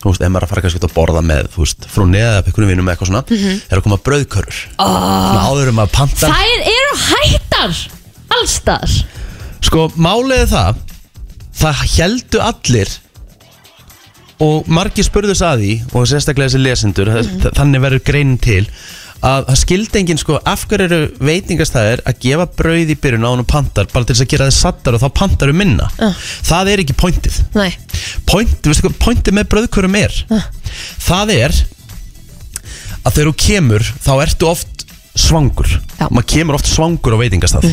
Þú 0.00 0.08
veist, 0.14 0.22
ef 0.24 0.30
maður 0.32 0.40
er 0.40 0.46
að 0.46 0.52
fara 0.54 0.62
kannski 0.64 0.80
að 0.80 0.94
borða 0.96 1.20
með 1.26 1.48
Þú 1.52 1.64
veist, 1.66 1.88
frá 1.92 2.04
neða 2.08 2.38
upp 2.40 2.46
einhvernum 2.48 2.70
vinum 2.72 2.86
með 2.88 2.94
eitthvað 2.94 3.10
svona 3.10 3.24
Mhm. 3.28 3.58
Er 3.68 3.78
að 3.80 3.82
koma 3.84 3.98
brauðkörur. 4.06 4.60
Oh. 4.78 5.50
Áður 5.50 5.68
um 5.74 5.82
að 5.84 5.90
panta 5.92 6.30
Þær 6.30 6.64
eru 6.72 6.94
hættar 7.04 7.76
Allstar 8.38 8.94
Sko, 9.60 9.88
málið 10.00 10.46
er 10.46 10.50
það 10.54 10.80
Það 11.60 11.84
heldu 11.98 12.40
allir 12.40 12.94
Og 14.40 14.64
margir 14.72 15.04
spurðu 15.04 15.34
þess 15.34 15.44
að 15.50 15.60
því 15.66 15.74
Og 15.92 16.06
sérstaklega 16.08 16.48
þessi 16.48 16.62
lesendur 16.64 17.10
mm 17.12 17.50
Þannig 17.58 17.84
verður 17.84 18.04
greinin 18.08 18.38
til 18.40 18.64
Að 19.20 19.48
það 19.50 19.58
skildi 19.60 20.00
enginn 20.00 20.20
sko 20.20 20.38
Af 20.48 20.62
hverju 20.70 20.86
eru 20.86 21.00
veitingastæðir 21.20 22.00
Að 22.08 22.20
gefa 22.24 22.46
brauð 22.56 22.92
í 22.94 22.96
byrjun 23.02 23.26
á 23.26 23.30
hann 23.34 23.42
og 23.42 23.48
pantar 23.50 23.90
Bara 23.92 24.08
til 24.08 24.14
þess 24.16 24.24
að 24.24 24.30
gera 24.32 24.46
þið 24.48 24.56
sattar 24.56 24.96
Og 24.96 25.02
þá 25.02 25.08
pantar 25.20 25.52
við 25.52 25.58
minna 25.60 25.88
Það 26.48 26.70
er 26.72 26.82
ekki 26.84 26.96
pointið. 27.02 27.36
Nei, 27.58 27.68
Point, 28.30 28.54
veistu 28.64 28.86
hvað 28.86 28.96
pointið 29.04 29.36
með 29.36 29.50
brauðkurum 29.52 29.98
er? 30.00 30.16
Það 31.04 31.34
er 31.36 31.58
að 33.00 33.14
þegar 33.16 33.30
þú 33.30 33.34
kemur 33.44 33.84
þá 34.04 34.10
ertu 34.24 34.48
oft 34.50 34.84
svangur. 35.20 35.68
Já. 35.98 36.06
maður 36.08 36.28
kemur 36.32 36.56
oft 36.58 36.68
svangur 36.70 37.16
á 37.16 37.20
veitingastað 37.20 37.66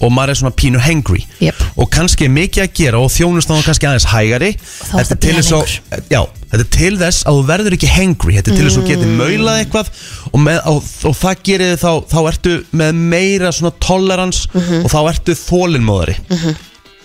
og 0.00 0.12
maður 0.14 0.32
er 0.32 0.40
svona 0.40 0.56
pínu 0.56 0.80
hangry. 0.82 1.22
Jep. 1.40 1.60
og 1.76 1.90
kannski 1.92 2.26
er 2.26 2.32
mikið 2.34 2.64
að 2.64 2.72
gera 2.80 3.00
og 3.00 3.10
þjónust 3.12 3.50
þá 3.50 3.56
kannski 3.66 3.88
aðeins 3.88 4.08
hægari. 4.10 4.50
Þetta 4.90 5.18
er 5.30 5.40
að 5.40 5.74
já, 6.10 6.20
þetta 6.50 6.62
er 6.64 6.70
til 6.76 6.92
þess 7.00 7.26
að 7.26 7.38
þú 7.38 7.44
verður 7.50 7.76
ekki 7.76 7.92
hangry. 7.94 8.36
Þetta 8.38 8.52
er 8.52 8.58
til 8.58 8.66
þess 8.66 8.78
að 8.78 8.82
þú 8.82 8.94
getur 8.94 9.14
maulað 9.20 9.60
eitthvað 9.64 9.92
og, 10.30 10.40
með, 10.46 10.60
og, 10.72 10.90
og 11.10 11.16
það 11.20 11.44
gerir 11.50 11.72
þið 11.74 11.84
þá 11.84 11.92
þá 12.14 12.20
ertu 12.32 12.56
með 12.82 13.04
meira 13.14 13.54
svona 13.54 13.76
tolerance 13.84 14.66
og 14.80 14.90
þá 14.92 15.00
ertu 15.02 15.38
þólinmóðari 15.38 16.18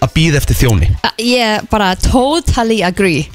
að 0.03 0.13
býða 0.15 0.41
eftir 0.41 0.59
þjóni. 0.59 0.91
Ég 1.23 1.65
bara 1.71 1.93
totally 1.99 2.81
agree 2.85 3.25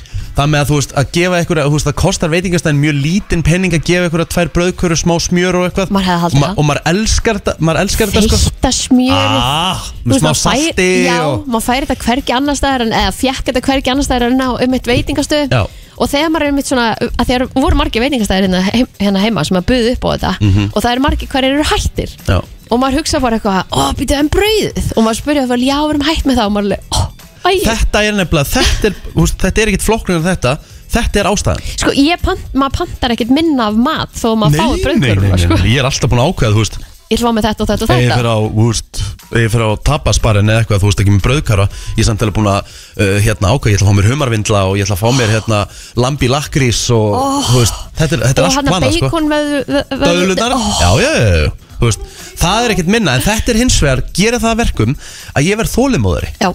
Það 0.40 0.48
með 0.54 0.62
að 0.64 0.68
þú 0.70 0.76
veist 0.78 0.92
að 0.96 1.08
gefa 1.16 1.38
ykkur 1.44 1.58
þú 1.60 1.72
veist 1.74 1.88
það 1.90 1.96
kostar 2.00 2.30
veitingastæðin 2.32 2.78
mjög 2.80 2.94
lítinn 3.04 3.42
penning 3.44 3.74
að 3.76 3.82
gefa 3.90 4.06
ykkur 4.08 4.22
tvær 4.32 4.50
brauðkörur, 4.54 5.00
smá 5.00 5.14
smjör 5.20 5.58
og 5.58 5.66
eitthvað 5.68 5.90
Maður 5.92 6.06
hefði 6.08 6.22
haldið 6.22 6.36
og, 6.36 6.40
ma 6.40 6.46
það. 6.46 6.60
og 6.62 6.68
maður 6.70 6.80
elskar 6.94 7.40
þetta 7.40 7.54
maður 7.68 7.80
elskar 7.84 8.12
þetta 8.14 8.22
sko 8.24 8.38
Þeita 8.46 8.70
smjöri 8.78 9.34
ah, 9.42 9.82
með 10.08 10.22
smá 10.22 10.30
salti 10.40 10.88
Já, 11.04 11.18
og, 11.26 11.44
maður 11.52 11.66
færi 11.66 11.90
þetta 11.90 12.06
hvergi 12.06 12.36
annar 12.38 12.58
staðar 12.60 12.86
en, 12.86 12.94
eða 13.02 13.12
fjekk 13.20 13.44
þetta 13.50 13.62
hvergi 13.68 13.92
annar 13.92 14.08
staðar 14.08 14.26
en 14.30 14.40
á 14.40 14.48
um 14.64 14.76
eitt 14.78 14.88
veitingastöð 14.90 15.52
Já. 15.52 15.60
og 16.00 16.08
þegar 16.14 16.32
maður 16.32 16.46
er 16.48 16.54
um 16.54 16.62
eitt 16.62 16.70
svona 16.72 16.86
að 16.96 17.28
þegar 17.28 17.46
voru 17.60 17.80
margir 17.82 18.04
veitingastæðir 18.06 18.48
hérna, 18.48 18.62
heim, 18.70 18.88
hérna 19.04 19.24
heima 19.26 19.44
sem 19.44 19.60
að 19.60 19.68
buðu 19.68 19.92
upp 19.98 20.08
á 20.08 20.10
þetta 20.14 20.32
Mhm. 20.40 20.70
og 20.72 20.80
það 20.80 20.92
eru 20.96 21.04
margir 21.04 21.28
hverjir 21.34 21.56
eru 21.58 21.68
hættir 21.74 22.16
já. 22.24 22.38
og 22.70 22.80
maður 22.80 23.00
hugsa 23.02 23.20
bara 23.20 23.36
eitthvað, 23.36 23.64
ó, 23.76 23.92
býtu 23.98 24.16
en 24.16 24.30
brauðið 24.32 24.92
og 24.96 25.04
maður 25.04 25.20
spurði 25.20 25.44
að 25.44 25.64
já, 25.68 25.76
við 25.84 25.90
erum 25.94 26.06
hætt 26.08 26.24
með 26.30 26.40
það 26.40 26.46
og 26.48 26.54
maður 26.56 26.72
er, 26.78 26.84
ó, 26.96 27.00
æ, 27.44 27.50
Þetta 27.64 28.04
er 28.06 28.18
nefnilega 28.18 28.50
þetta 28.50 28.90
er, 28.90 29.00
veist, 29.16 29.38
þetta 29.40 29.62
er 29.64 29.72
ekkit 29.72 29.86
flokknir 29.86 30.20
en 30.20 30.28
þetta. 30.28 30.58
Þetta 30.90 31.20
er 31.22 31.28
ástæðan. 31.30 31.66
Sko, 31.78 31.90
ég 31.94 32.22
pant, 32.24 32.46
maður 32.58 32.80
pantar 32.80 33.12
ekkert 33.14 33.30
minna 33.34 33.68
af 33.70 33.76
mat 33.78 34.16
þó 34.18 34.32
maður 34.40 34.80
fái 34.82 34.96
nei, 34.98 35.36
sko. 35.38 35.58
ég 35.62 35.76
er 35.78 35.86
alltaf 35.86 36.10
búin 36.10 36.22
að 36.24 36.32
ákveða, 36.32 36.56
þú 36.56 36.64
veist. 36.64 36.80
Ég 37.10 37.18
ætla 37.18 37.26
að 37.26 37.30
fá 37.30 37.34
með 37.36 37.46
þetta 37.48 37.62
og 37.64 37.68
þetta 37.70 37.84
og 37.84 37.90
Ef 37.90 37.90
ég 37.90 38.02
þetta. 38.06 38.16
fyrir 38.20 38.30
á, 38.30 38.38
þú 38.54 38.64
veist, 38.68 38.98
ef 39.30 39.38
ég 39.40 39.48
fyrir 39.50 39.66
á 39.66 39.72
tapasbarinn 39.86 40.50
eða 40.50 40.60
eitthvað, 40.62 40.80
þú 40.82 40.90
veist, 40.90 41.00
ekki 41.02 41.14
með 41.14 41.24
brauðkara 41.24 41.64
Ég 41.70 42.02
er 42.02 42.06
samt 42.06 42.22
alveg 42.22 42.36
búin 42.36 42.50
að, 42.50 42.68
uh, 43.02 43.14
hérna, 43.24 43.50
ákveða, 43.50 43.70
ég 43.70 43.78
ætla 43.80 43.86
að 43.86 43.90
fá 43.90 43.96
mér 43.98 44.08
humarvindla 44.12 44.60
og 44.70 44.76
ég 44.78 44.86
ætla 44.86 44.94
að 44.94 45.02
fá 45.02 45.10
mér, 45.18 45.32
hérna, 45.34 45.58
lambi 46.04 46.28
lakrís 46.30 46.82
og, 46.94 47.18
þú 47.50 47.56
veist, 47.64 47.80
þetta 47.98 48.14
er, 48.14 48.22
þetta 48.30 48.38
er 48.38 48.46
Og 48.46 48.50
allt 48.50 48.60
hann 48.60 48.70
að 48.70 48.74
planað, 48.76 48.94
sko. 48.94 49.10
beikon 49.10 49.30
með 49.30 49.50
Döðlunar, 49.90 50.54
já, 50.54 50.90
já, 51.02 51.10
já, 51.18 51.34
já, 51.34 51.50
þú 51.80 51.90
veist 51.90 52.06
Það 52.44 52.64
er 52.68 52.74
ekkert 52.76 52.94
minna, 52.94 53.16
en 53.18 53.26
þetta 53.26 53.54
er 53.56 53.60
hins 53.64 53.80
vegar, 53.82 54.04
gera 54.14 54.38
það 54.46 54.54
að 54.54 54.62
verkum 54.62 54.94
að 55.34 55.50
ég 55.50 55.58
verð 55.64 55.74
þólimóðari 55.74 56.30
Já, 56.38 56.50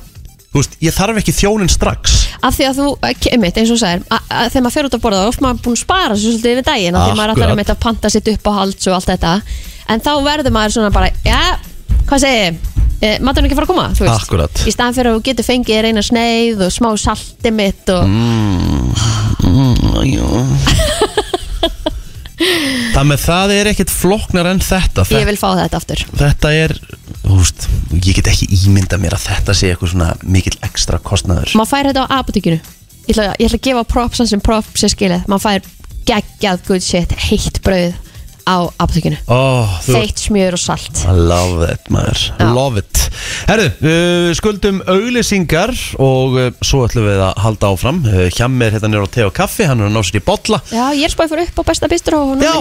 Þú 0.56 0.62
veist, 0.62 0.78
ég 0.80 0.94
þarf 0.96 1.18
ekki 1.20 1.34
þjónin 1.36 1.68
strax. 1.68 2.32
Af 2.40 2.56
því 2.56 2.64
að 2.70 2.78
þú, 2.80 2.88
einmitt, 3.36 3.58
eins 3.60 3.76
og 3.76 3.82
að 3.84 4.08
þegar 4.54 4.64
maður 4.64 4.76
fer 4.78 4.88
út 4.88 4.94
að 4.96 5.02
borða, 5.04 5.20
þá 5.20 5.26
er 5.26 5.32
oft 5.34 5.42
maður 5.44 5.60
búin 5.66 5.76
að 5.76 5.82
spara 5.82 6.16
sér 6.16 6.32
svolítið 6.32 6.54
yfir 6.54 6.68
daginn, 6.70 6.96
af 6.96 7.02
því 7.10 7.18
maður 7.20 7.32
ætlar 7.34 7.52
einmitt 7.52 7.74
að 7.74 7.84
panta 7.84 8.08
sitt 8.14 8.30
upp 8.32 8.46
á 8.48 8.52
halds 8.62 8.88
og 8.88 8.96
allt 8.96 9.10
þetta. 9.12 9.34
En 9.92 10.00
þá 10.06 10.14
verður 10.24 10.56
maður 10.56 10.72
svona 10.78 10.96
bara, 10.96 11.12
já, 11.28 11.44
hvað 12.08 12.20
segi 12.24 12.40
ég? 12.40 12.56
Eh, 13.04 13.20
maturinn 13.20 13.48
ekki 13.50 13.58
fara 13.60 13.68
að 13.68 13.74
koma, 13.74 13.92
þú 13.92 14.00
veist. 14.06 14.24
Akkurat. 14.24 14.56
í 14.64 14.72
staðan 14.72 14.96
fyrir 14.96 15.12
að 15.12 15.16
þú 15.18 15.22
getur 15.28 15.44
fengið 15.50 15.76
þér 15.76 15.90
eina 15.92 16.04
sneið 16.08 16.58
og 16.64 16.72
smá 16.72 16.88
salti 17.04 17.52
mitt 17.52 17.84
og 17.92 18.08
Það 22.36 23.08
með 23.10 23.22
það 23.26 23.54
er 23.56 23.70
ekkert 23.72 23.94
flóknar 23.94 24.50
en 24.50 24.62
þetta. 24.64 25.06
Ég 25.16 25.28
vil 25.30 25.38
fá 25.40 25.48
þetta 25.60 25.80
aftur. 25.80 26.04
Þetta 26.20 26.52
er, 26.56 26.74
þú 27.22 27.38
veist, 27.40 27.68
ég 27.96 28.18
get 28.20 28.32
ekki 28.32 28.50
ímynda 28.66 29.00
mér 29.02 29.16
að 29.18 29.28
þetta 29.30 29.56
sé 29.56 29.72
eitthvað 29.72 29.94
svona 29.94 30.10
mikill 30.24 30.58
ekstra 30.68 31.00
kostnaður. 31.06 31.56
Maður 31.56 31.72
fær 31.72 31.92
þetta 31.92 32.06
á 32.06 32.16
apotekinu? 32.20 32.60
Ég 33.06 33.14
ætla, 33.14 33.30
ég 33.40 33.48
ætla 33.48 33.62
að 33.62 33.68
gefa 33.70 33.86
props 33.94 34.24
sem 34.32 34.44
props 34.44 34.86
er 34.86 34.92
skilið. 34.92 35.28
Maður 35.32 35.46
fær 35.46 35.72
geggjað 36.10 36.66
good 36.68 36.86
shit 36.86 37.16
heitt 37.30 37.62
brauð 37.66 37.96
á 38.46 38.58
apotekinu 38.78 39.18
oh, 39.32 39.70
þú, 39.86 39.96
feitt 39.98 40.22
smjör 40.28 40.56
og 40.58 40.62
salt. 40.62 41.02
I 41.10 41.14
love 41.18 41.66
it 41.66 41.90
maður, 41.94 42.22
Já. 42.38 42.46
love 42.54 42.82
it. 42.82 43.02
Herðu, 43.50 43.68
uh, 43.82 44.30
skuldum 44.38 44.82
auglýsingar 44.92 45.74
og 46.02 46.38
uh, 46.38 46.48
svo 46.66 46.84
ætlum 46.86 47.08
við 47.10 47.24
að 47.26 47.42
halda 47.46 47.72
áfram. 47.74 48.02
Uh, 48.06 48.26
Hjá 48.34 48.46
mér 48.52 48.78
hérna 48.78 48.92
nýr 48.94 49.06
á 49.06 49.10
te 49.12 49.26
og 49.26 49.34
kaffi, 49.36 49.66
hann 49.70 49.82
er 49.82 49.90
að 49.90 49.96
ná 49.98 50.02
sér 50.06 50.22
í 50.22 50.26
bolla. 50.26 50.62
Já, 50.70 50.86
ég 50.94 51.08
er 51.10 51.14
spáð 51.14 51.34
fyrir 51.34 51.50
upp 51.50 51.62
á 51.62 51.64
besta 51.72 51.92
bistro 51.92 52.22
og 52.22 52.46
Já, 52.46 52.54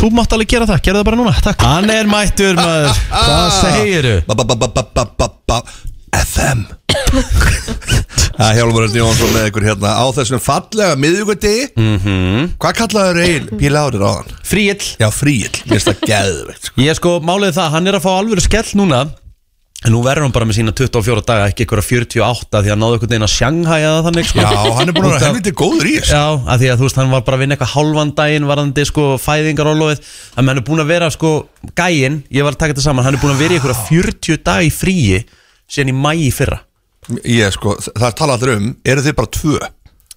þú 0.00 0.12
mátt 0.16 0.36
alveg 0.36 0.54
gera 0.54 0.68
það, 0.68 0.82
gera 0.88 1.00
það 1.00 1.08
bara 1.10 1.20
núna, 1.22 1.36
takk. 1.44 1.68
Hann 1.68 1.94
er 1.94 2.10
mættur 2.10 2.60
maður, 2.60 3.04
hvað 3.14 3.54
segiru? 3.60 4.16
Ba-ba-ba-ba-ba-ba 4.28 5.62
FM 6.16 6.64
Það 8.40 8.56
hjálfur 8.56 8.86
að 8.86 8.96
Jónsson 8.96 9.32
með 9.34 9.46
ykkur 9.50 9.66
hérna 9.68 9.90
á 10.00 10.04
þessum 10.16 10.40
fallega 10.42 10.96
miðugudegi 11.00 11.66
Mhm. 11.76 12.50
Hvað 12.60 12.76
kallaður 12.80 13.22
eigin 13.24 13.48
bíl 13.60 13.76
árið 13.76 14.04
á 14.06 14.10
hann? 14.16 14.30
Fríill. 14.46 14.84
Já, 15.00 15.08
fríill, 15.12 15.52
mér 15.68 15.78
finnst 15.80 15.90
það 15.90 16.04
geðveikt 16.12 16.68
sko. 16.70 16.80
Ég 16.86 16.96
sko, 16.98 17.16
málið 17.24 17.50
er 17.52 17.56
það, 17.60 17.72
hann 17.76 17.90
er 17.90 17.98
að 17.98 18.04
fá 18.06 18.12
alvöru 18.16 18.44
skell 18.44 18.70
núna. 18.80 19.02
En 19.80 19.94
nú 19.94 20.02
verður 20.04 20.26
hann 20.26 20.32
bara 20.34 20.44
með 20.44 20.58
sína 20.58 20.72
24 20.76 21.22
daga, 21.24 21.46
ekki 21.48 21.64
ykkur 21.64 21.80
48 21.80 22.60
Því 22.66 22.72
að 22.74 22.80
náðu 22.82 22.96
einhvern 22.98 23.12
veginn 23.14 23.24
að 23.24 23.32
sjanghæja 23.32 23.92
það 23.94 24.06
þannig 24.10 24.26
sko. 24.28 24.42
Já, 24.44 24.72
hann 24.76 24.90
er 24.90 24.96
búin 24.96 25.06
að 25.08 25.14
vera 25.14 25.30
helviti 25.30 25.52
góður 25.56 25.88
í 25.88 25.94
þessu. 25.96 26.12
Já, 26.12 26.26
að 26.52 26.60
því 26.60 26.68
að 26.68 26.76
þú 26.82 26.84
veist, 26.88 26.98
hann 27.00 27.14
var 27.14 27.22
bara 27.24 27.38
að 27.38 27.44
vinna 27.46 27.56
eitthvað 27.56 27.72
hálfan 27.78 28.12
daginn 28.18 28.48
Varðandi 28.50 28.84
sko 28.90 29.06
fæðingarólofið 29.24 30.02
Þannig 30.04 30.36
að 30.36 30.50
hann 30.52 30.60
er 30.60 30.66
búin 30.68 30.84
að 30.84 30.90
vera 30.92 31.08
sko 31.16 31.30
gæinn 31.80 32.18
Ég 32.28 32.44
var 32.44 32.52
að 32.52 32.60
taka 32.60 32.74
þetta 32.76 32.84
saman, 32.90 33.06
hann 33.08 33.16
er 33.16 33.22
búin 33.24 33.32
að 33.32 33.40
vera 33.46 33.56
í 33.56 33.60
ykkur 33.62 33.74
40 33.88 34.42
dag 34.50 34.68
í 34.68 34.70
fríi 34.74 35.22
Síðan 35.70 35.92
í 35.92 35.96
mæ 35.96 36.12
í 36.18 36.30
fyrra. 36.34 36.62
Ég 37.24 37.54
sko, 37.54 37.76
það 37.90 38.08
er 38.10 38.16
talað 38.18 38.48
um, 38.54 38.72
eru 38.86 39.04
þið 39.06 39.20
bara 39.20 39.32
tvö? 39.38 39.60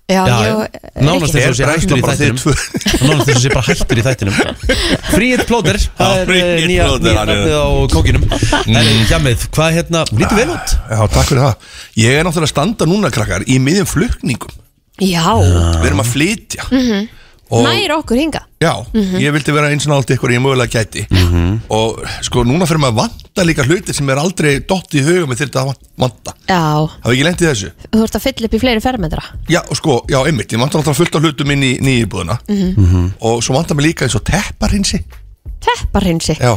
já, 0.04 0.24
Já, 0.28 0.68
nánast 1.00 1.36
eins 1.38 1.48
og 1.48 1.56
sé 1.56 1.64
Er 1.64 1.70
hættur 1.72 2.00
í 2.00 2.04
þættinum. 2.04 2.40
Nánast 3.08 3.30
eins 3.30 3.38
og 3.38 3.44
sé 3.44 3.52
bara 3.54 3.66
hættur 3.70 4.02
í 4.02 4.04
þættinum. 4.04 4.36
Fríill 5.14 5.46
plóter 5.48 5.80
Það 5.80 6.20
er 6.20 6.34
eh, 6.36 6.66
nýja 6.68 6.90
nafnið 7.00 7.56
á 7.56 7.66
kókinum. 7.94 8.28
En 8.68 8.92
hjamið, 9.10 9.48
hvað 9.56 9.78
hérna, 9.78 10.04
lítið 10.12 10.42
vel 10.42 10.50
út? 10.58 10.76
Já, 10.76 11.00
takk 11.16 11.32
fyrir 11.32 11.46
það. 11.46 11.72
Ég 12.04 12.20
er 12.20 12.28
náttúrulega 12.28 12.50
að 12.50 12.54
standa 12.54 12.90
núna, 12.90 13.14
krakkar, 13.16 13.48
í 13.48 13.60
miðjum 13.64 13.90
flutningum. 13.94 14.62
Já. 15.02 15.26
Við 15.40 15.90
erum 15.90 16.04
að 16.04 16.12
flytja. 16.12 16.68
Og, 16.68 17.22
nær 17.62 17.92
okkur 18.00 18.18
hinga 18.18 18.42
Já, 18.64 18.72
ég 19.20 19.34
vildi 19.36 19.52
vera 19.54 19.68
eins 19.70 19.86
og 19.86 19.92
nált 19.92 20.12
ykkur 20.16 20.32
ég 20.32 20.40
mögulega 20.40 20.72
gæti. 20.80 21.02
Og 21.70 21.98
sko, 22.24 22.46
núna 22.48 22.64
fyrir 22.70 22.80
maður 22.80 22.94
að 22.94 23.00
vanta 23.02 23.44
líka 23.44 23.66
hluti 23.68 23.92
sem 23.94 24.08
er 24.10 24.22
aldrei 24.22 24.54
dott 24.64 24.96
í 24.96 25.02
hugum 25.04 25.30
með 25.34 25.42
þetta 25.44 25.66
að 25.66 25.74
vanta. 26.00 26.32
Já, 26.48 26.62
Hafa 27.04 27.12
ekki 27.12 27.26
lendið 27.28 27.50
þessu? 27.50 27.72
þú 27.92 28.04
ert 28.06 28.16
að 28.16 28.24
fylla 28.24 28.48
upp 28.48 28.56
í 28.56 28.62
fleiri 28.64 28.84
fermetra. 28.86 29.24
Já, 29.52 29.60
og 29.68 29.76
sko, 29.82 29.98
já, 30.08 30.20
einmitt, 30.24 30.54
ég 30.56 30.64
vantar 30.64 30.80
náttúrulega 30.80 31.00
fullt 31.02 31.18
af 31.20 31.28
hlutum 31.28 31.52
inn 31.58 31.66
í 31.68 31.74
nýjibúðuna 31.84 32.40
Og 33.20 33.44
svo 33.44 33.58
vantar 33.60 33.76
mér 33.76 33.90
líka 33.90 34.08
eins 34.08 34.16
og 34.16 34.24
tepparhinsi 34.32 35.04
tepparhinsi 35.64 36.38
Já. 36.40 36.56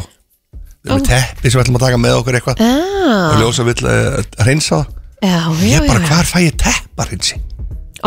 Við 0.86 0.92
erum 0.94 1.02
með 1.02 1.10
teppi 1.10 1.50
sem 1.50 1.58
við 1.58 1.64
ætlum 1.66 1.76
að 1.80 1.84
taka 1.88 1.98
með 1.98 2.16
okkur 2.20 2.36
eitthvað. 2.38 2.62
Ah, 2.62 3.34
Og 3.34 3.40
ljósa 3.42 3.64
vill 3.66 3.82
uh, 3.82 4.22
hreinsa 4.46 4.76
það. 4.78 4.94
Já, 5.26 5.38
já, 5.50 5.66
Ég 5.72 5.86
bara, 5.90 6.00
já. 6.00 6.06
hvar 6.12 6.28
fæ 6.30 6.38
ég 6.46 6.56
tepparhinsi? 6.62 7.40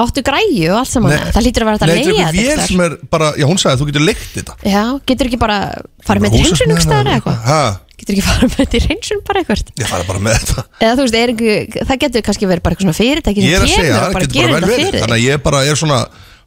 Áttu 0.04 0.24
græju 0.26 0.72
og 0.74 0.80
allt 0.80 0.92
saman? 0.94 1.14
Það 1.36 1.46
lítur 1.48 1.66
að 1.66 1.70
vera 1.70 1.76
Nei, 1.76 1.80
þetta 1.80 1.90
þetta 1.90 1.90
er 1.90 2.00
leiða 2.00 2.30
einhver 2.30 2.40
vél 2.40 2.66
sem 2.70 2.82
er 2.86 2.96
bara, 3.14 3.30
já, 3.36 3.46
hún 3.50 3.60
sagði 3.62 3.76
að 3.76 3.84
þú 3.84 3.88
getur 3.92 4.06
leikt 4.08 4.26
þetta. 4.38 4.58
Já, 4.64 4.84
getur 5.12 5.30
ekki 5.30 5.40
bara 5.42 5.60
farið 6.08 6.26
með 6.26 6.36
til 6.36 6.44
hreinsun 6.46 6.76
eða 6.76 7.16
eitthvað? 7.18 7.40
Hæ? 7.50 7.62
getur 8.00 8.16
ekki 8.16 8.26
farið 8.26 8.56
með 8.56 8.70
til 8.74 8.82
hreinsun 8.86 9.22
bara 9.28 9.42
eitthvað? 9.44 9.72
Ég 9.80 9.90
fara 9.92 10.08
bara 10.08 10.22
með 10.24 10.38
þetta. 10.40 10.64
Eða 10.80 10.96
þú 10.96 11.06
veist, 11.06 11.18
er 11.20 11.34
ekki, 11.34 11.84
það 11.90 12.02
getur 12.06 12.26
kannski 12.30 12.50
verið 12.50 12.66
bara 12.66 12.76
eitthvað 12.76 12.88
svona 12.88 13.00
fyrirtæki 13.00 13.44
Ég 13.44 13.56
er 13.56 13.60
sem 13.60 13.68
að 13.68 13.74
segja, 13.76 13.90
kemur 13.90 14.00
og 14.00 14.06
það 14.06 14.16
bara 14.16 14.26
getur 14.26 14.40
gerir 14.40 14.54
bara 14.54 14.60
vel 14.60 14.70
þetta 14.70 14.80
verið. 14.80 14.90
fyrir 14.90 15.04
Þannig 15.04 15.18
að 15.20 15.26
ég 15.26 15.44
bara 15.50 15.64
er 15.68 15.80
svona 15.80 16.00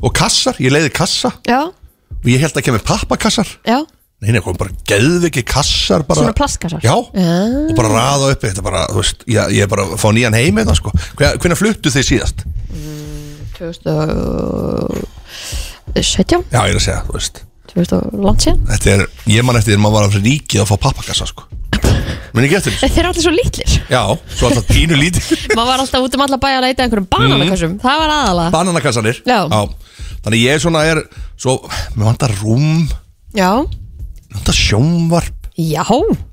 Og 0.03 0.15
kassar, 0.19 0.57
ég 0.59 0.73
leiði 0.73 0.93
kassa. 0.97 1.31
Já, 1.47 1.61
Og 2.23 2.31
ég 2.31 2.43
held 2.43 2.57
að 2.59 2.65
kemur 2.67 2.87
pappakassar. 2.87 3.51
Já, 3.69 3.83
Nei, 4.23 4.31
nei, 4.31 4.39
kom 4.39 4.55
bara 4.55 4.71
geðviki 4.87 5.43
kassar 5.43 6.05
bara, 6.07 6.23
svona 6.23 6.35
plastkassar? 6.39 6.79
Já, 6.85 6.95
og 6.95 7.73
bara 7.75 7.89
raða 7.91 8.29
uppi 8.31 8.53
Þetta 8.53 8.63
bara, 8.63 8.85
þú 8.93 9.01
veist, 9.01 9.25
ég, 9.27 9.55
ég 9.59 9.67
er 9.67 9.71
bara 9.73 9.87
að 9.89 9.97
fá 9.99 10.05
nýjan 10.15 10.37
heim 10.39 10.61
þetta 10.61 10.77
sko. 10.79 10.93
Hvernig 11.19 11.59
fluttu 11.59 11.91
þið 11.91 12.07
síðast? 12.07 12.45
2017? 13.59 16.45
Já, 16.53 16.61
ég 16.67 16.73
er 16.73 16.79
að 16.79 16.85
segja, 16.87 17.01
þú 17.09 17.13
veist. 17.19 17.37
2000 17.73 18.21
langt 18.21 18.41
síðan? 18.45 18.61
Þetta 18.69 18.89
er, 18.97 19.01
ég 19.33 19.43
man 19.47 19.57
eftir 19.59 19.71
því 19.73 19.77
að 19.79 19.83
maður 19.85 19.97
var 19.97 20.05
af 20.11 20.17
ríkið 20.21 20.61
að 20.65 20.69
fá 20.71 20.77
pappakassa 20.87 21.27
sko. 21.31 21.43
Ekki 22.43 22.57
eftir 22.59 22.73
þessu? 22.75 22.89
þeir 22.89 23.01
eru 23.03 23.09
allir 23.13 23.25
svo 23.27 23.35
litlir. 23.37 23.71
Já, 23.93 24.03
svo 24.37 24.45
alltaf 24.49 24.67
pínu 24.69 24.95
lítið 24.99 25.25
maður 25.57 25.69
var 25.71 25.79
alltaf 25.85 26.01
út 26.07 26.15
um 26.19 26.25
alla 26.27 26.39
bæja 26.43 26.57
að 26.59 26.65
leita 26.67 26.79
að 26.81 26.85
einhverjum 26.87 27.09
bananakassum 27.13 27.73
það 27.83 27.97
var 28.03 28.11
aðalega. 28.17 28.51
Bananakassanir? 28.57 29.17
Já. 29.29 29.41
Þannig 30.23 30.41
ég 30.45 30.55
svona 30.63 30.81
er 30.89 30.99
Svo, 31.43 31.53
mér 31.97 32.07
vantar 32.13 32.33
rúm. 32.43 32.73
Já, 33.35 33.51
Mér 33.67 34.37
vantar 34.37 34.57
sjónvarp. 34.59 35.39
Já, 35.59 35.83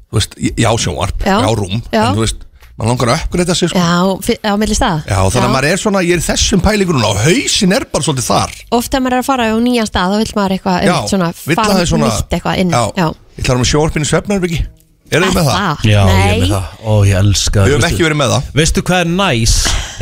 Þú 0.10 0.16
veist, 0.18 0.32
já 0.58 0.70
sjónvarp, 0.82 1.18
Já. 1.26 1.38
já, 1.46 1.50
rúm. 1.58 1.76
Já. 1.94 2.04
En 2.10 2.16
þú 2.18 2.22
veist, 2.24 2.40
maður 2.80 2.92
langar 2.94 3.12
að 3.12 3.24
uppgreita 3.26 3.56
sig 3.60 3.70
sko. 3.70 3.82
já 3.84 4.48
á 4.48 4.54
milli 4.60 4.78
stað 4.78 5.04
Já, 5.10 5.20
þannig 5.20 5.46
að 5.46 5.54
maður 5.56 5.70
er 5.70 5.82
svona, 5.84 6.04
ég 6.06 6.16
er 6.16 6.24
í 6.24 6.26
þessum 6.26 6.64
pælingur 6.64 6.96
núna 6.98 7.12
Og 7.12 7.22
hausin 7.26 7.76
er 7.76 7.86
bara 7.92 8.08
svolítið 8.08 8.28
þar. 8.30 8.58
Oft 8.80 8.90
þegar 8.90 9.06
maður 9.06 9.18
er 9.18 9.24
að 9.24 9.30
fara 9.30 9.48
á 9.52 9.56
nýjan 9.60 9.90
stað 9.90 10.16
þá 10.16 10.20
vil 10.24 10.34
maður 10.40 10.56
eitthvað 10.56 10.78
Já, 10.80 10.94
einmitt 10.96 11.14
svona 11.14 11.30
vill 11.44 11.60
fara 11.60 11.76
aðeins 11.76 11.94
svona 11.94 12.10
nýtt 12.10 12.36
eitthvað 12.38 12.62
inn. 12.64 12.72
Já, 12.72 12.84
já. 12.96 13.08
ég 13.10 13.44
ætla 13.44 13.44
að 13.44 13.50
vera 13.50 13.64
með 13.64 13.72
sjónvarpinu 13.74 14.10
svefnarbyggi 14.10 14.62
Eru 15.10 15.26
þið 15.26 15.38
með 15.40 15.48
það? 15.50 15.86
Já, 15.90 15.90
ég 15.90 16.00
er 16.00 16.28
Nei. 16.30 16.42
með 16.44 16.52
það. 16.54 16.74
Ó, 16.86 16.94
ég 17.10 17.16
elska 17.18 17.64
Við 17.64 17.72
það 17.72 17.80
höfum 17.80 17.88
ekki 17.88 18.04
verið 18.06 18.20
með 18.20 18.34
það. 18.36 18.50
Veistu 18.60 18.84
hvað 18.86 19.00
er 19.02 19.08
næs? 19.10 19.54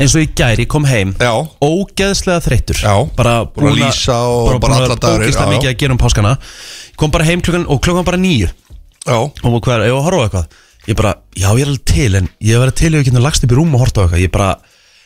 Eins 0.03 0.15
og 0.17 0.25
í 0.25 0.27
gær, 0.35 0.59
ég 0.59 0.67
kom 0.67 0.87
heim. 0.89 1.13
Já. 1.15 1.31
ógeðslega 1.63 2.43
þreyttur. 2.43 2.81
Já. 2.83 2.95
bara 3.15 3.37
Búin 3.55 3.71
að 3.71 3.79
lýsa 3.85 4.17
og 4.27 4.49
bara 4.49 4.59
búin 4.65 4.75
að 4.75 4.83
alla 4.83 4.97
dagar, 4.99 5.23
ógeðslega 5.23 5.47
já, 5.47 5.53
mikið 5.55 5.69
já. 5.69 5.71
að 5.71 5.79
gera 5.79 5.95
um 5.95 6.01
páskana. 6.01 6.33
Kom 6.99 7.13
bara 7.13 7.27
heim 7.29 7.43
klukkan 7.45 7.67
og 7.69 7.81
klukkan 7.85 8.07
bara 8.07 8.19
nýju 8.19 8.49
Já, 9.07 9.17
og 9.23 9.59
hvað 9.63 9.77
er, 9.77 9.83
ef 9.87 9.95
að 9.95 10.05
horfa 10.07 10.19
á 10.19 10.25
eitthvað 10.27 10.63
ég 10.87 10.95
bara, 10.95 11.15
já 11.35 11.49
ég 11.53 11.63
er 11.65 11.71
alveg 11.71 11.85
til 11.85 12.15
en 12.21 12.29
ég 12.41 12.59
var 12.61 12.71
til 12.71 12.93
ef 12.95 13.01
ég 13.03 13.09
geta 13.09 13.23
lagst 13.23 13.43
upp 13.43 13.51
í 13.51 13.57
rúm 13.59 13.73
og 13.75 13.81
horfa 13.83 14.01
á 14.01 14.03
eitthvað 14.07 14.23
ég 14.23 14.31
bara, 14.31 14.49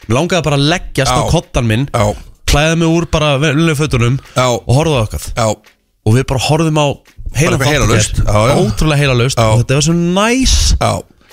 mér 0.07 0.17
langaði 0.19 0.45
bara 0.47 0.57
að 0.59 0.67
leggjast 0.73 1.11
á 1.13 1.21
Já. 1.21 1.29
kottan 1.31 1.67
minn 1.69 1.87
já, 1.91 2.05
klæða 2.51 2.75
mig 2.81 2.87
úr 2.91 3.07
bara 3.11 3.37
vennilega 3.41 3.79
fötunum 3.81 4.19
Já. 4.35 4.45
og 4.49 4.73
horfa 4.77 4.97
á 4.97 5.01
eitthvað 5.05 5.25
já 5.35 5.47
og 6.01 6.15
við 6.17 6.25
bara 6.29 6.39
horfum 6.49 6.77
á 6.81 6.87
heila 7.37 7.57
Bara 7.57 7.65
eitthvað 7.65 7.71
heilalaust. 7.71 8.15
Já, 8.17 8.39
já. 8.49 8.55
ótrúlega 8.61 8.97
heila 9.01 9.13
laust 9.17 9.37
Já. 9.37 9.45
og 9.53 9.59
þetta 9.61 9.77
var 9.77 9.85
svo 9.87 9.93
næs 9.97 10.55
Já, 10.81 10.91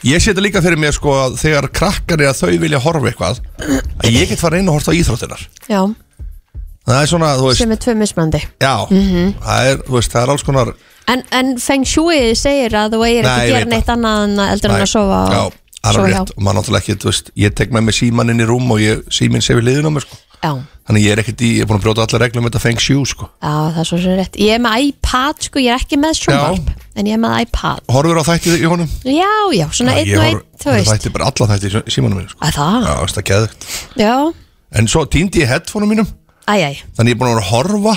ég 0.09 0.23
þetta 0.27 0.45
líka 0.45 0.61
fyrir 0.63 0.79
mér 0.79 0.93
sko 0.95 1.15
að 1.27 1.39
þegar 1.41 1.69
krakkar 1.75 2.21
er 2.23 2.31
að 2.33 2.41
þau 2.43 2.59
vilja 2.63 2.79
horfa 2.85 3.09
eitthvað 3.13 3.41
að 4.05 4.13
ég 4.15 4.29
get 4.31 4.39
fara 4.41 4.61
inn 4.61 4.69
og 4.71 4.77
horfa 4.79 4.93
á 4.93 4.99
íþróttinar 5.01 5.43
já, 5.69 5.81
það 6.89 7.01
er 7.03 7.11
svona, 7.11 7.33
þú 7.41 7.49
veist 7.51 7.61
sem 7.65 7.73
er 7.75 7.81
tvö 7.83 7.95
mismandi 7.99 8.41
já, 8.63 8.75
Mhm. 8.91 9.35
það 9.43 9.73
er, 9.73 9.77
þú 9.89 9.97
veist, 9.99 10.13
það 10.13 10.23
er 10.23 10.31
alls 10.37 10.45
konar 10.47 10.71
en, 11.15 11.25
en 11.35 11.55
Feng 11.63 11.87
Shui 11.89 12.35
segir 12.39 12.77
að 12.79 12.95
þú 12.97 13.03
Nei, 13.05 13.11
ekki 13.19 13.33
að 13.35 13.51
gera 13.55 13.71
neitt 13.73 13.91
annað 13.95 14.23
en 14.29 14.39
að 14.45 14.55
eldur 14.57 14.75
en 14.77 14.85
að 14.85 14.91
sofa 14.93 15.21
já, 15.33 15.43
og 15.49 15.59
það 15.89 16.01
er 16.05 16.09
rétt. 16.13 16.33
Og 16.37 16.43
maður 16.47 16.59
náttúrulega 16.61 16.83
ekki, 16.85 16.97
þú 17.03 17.11
veist, 17.13 17.31
ég 17.45 17.55
tek 17.59 17.75
með 17.75 17.87
mig 17.89 17.97
síman 17.99 18.33
inn 18.35 18.43
í 18.45 18.49
rúm 18.49 18.73
og 18.75 18.83
ég, 18.83 19.05
síminn 19.15 19.45
sé 19.45 19.57
við 19.59 19.69
liðin 19.71 19.89
á 19.89 19.93
mér 19.97 20.07
sko. 20.07 20.19
Já, 20.39 20.53
þannig 20.87 21.03
ég 21.03 21.11
er 21.17 21.21
ekkert 21.25 21.41
í, 21.43 21.49
ég 21.59 21.65
er 21.65 21.67
búin 21.67 21.81
að 21.81 21.87
brjóta 21.89 22.05
allar 22.05 22.23
reglum 22.23 22.45
með 22.47 22.53
þetta 22.53 22.61
feng 22.63 22.83
sjú 22.83 23.01
sko. 23.11 23.27
Já, 23.43 23.55
það 23.75 23.79
er 23.83 23.89
svo 23.89 23.97
sem 24.05 24.13
rétt. 24.21 24.37
Ég 24.39 24.55
er 24.55 24.61
með 24.63 24.85
iPad, 24.87 25.41
sko, 25.49 25.63
ég 25.65 25.73
er 25.75 25.83
ekki 25.83 25.99
með 25.99 26.13
sjónvarp 26.21 26.69
en 26.95 27.09
ég 27.11 27.17
er 27.17 27.23
með 27.25 27.35
iPad. 27.43 27.81
Horfur 27.91 28.21
á 28.23 28.25
þættið 28.29 28.63
í 28.63 28.69
honum? 28.71 28.93
Já, 29.03 29.33
já, 29.59 29.65
svona 29.75 29.97
Já, 29.97 30.05
einn 30.05 30.15
og 30.21 30.29
einn, 30.29 30.45
þú 30.63 30.71
á 30.71 30.75
veist. 30.77 30.93
þætti 30.93 31.13
bara 31.17 31.33
alla 31.33 31.49
þætti 31.51 31.73
í 31.83 31.95
símanum 31.97 32.21
minn 32.21 32.31
sko. 32.31 32.39
Að 32.47 32.55
það, 32.55 32.87
já, 32.87 32.95
veist 33.03 33.19
það 33.19 33.27
geðugt 33.33 33.67
já, 33.99 34.15
en 34.79 34.91
svo 34.95 35.03
týndi 35.11 35.43
ég 35.43 35.51
headphone 35.51 35.91
mínum. 35.91 36.07
Æjæj, 36.49 36.85
Þannig 36.97 37.11
ég 37.13 37.19
er 37.19 37.21
búin 37.25 37.33
að 37.33 37.35
vera 37.35 37.43
að 37.43 37.51
horfa 37.51 37.97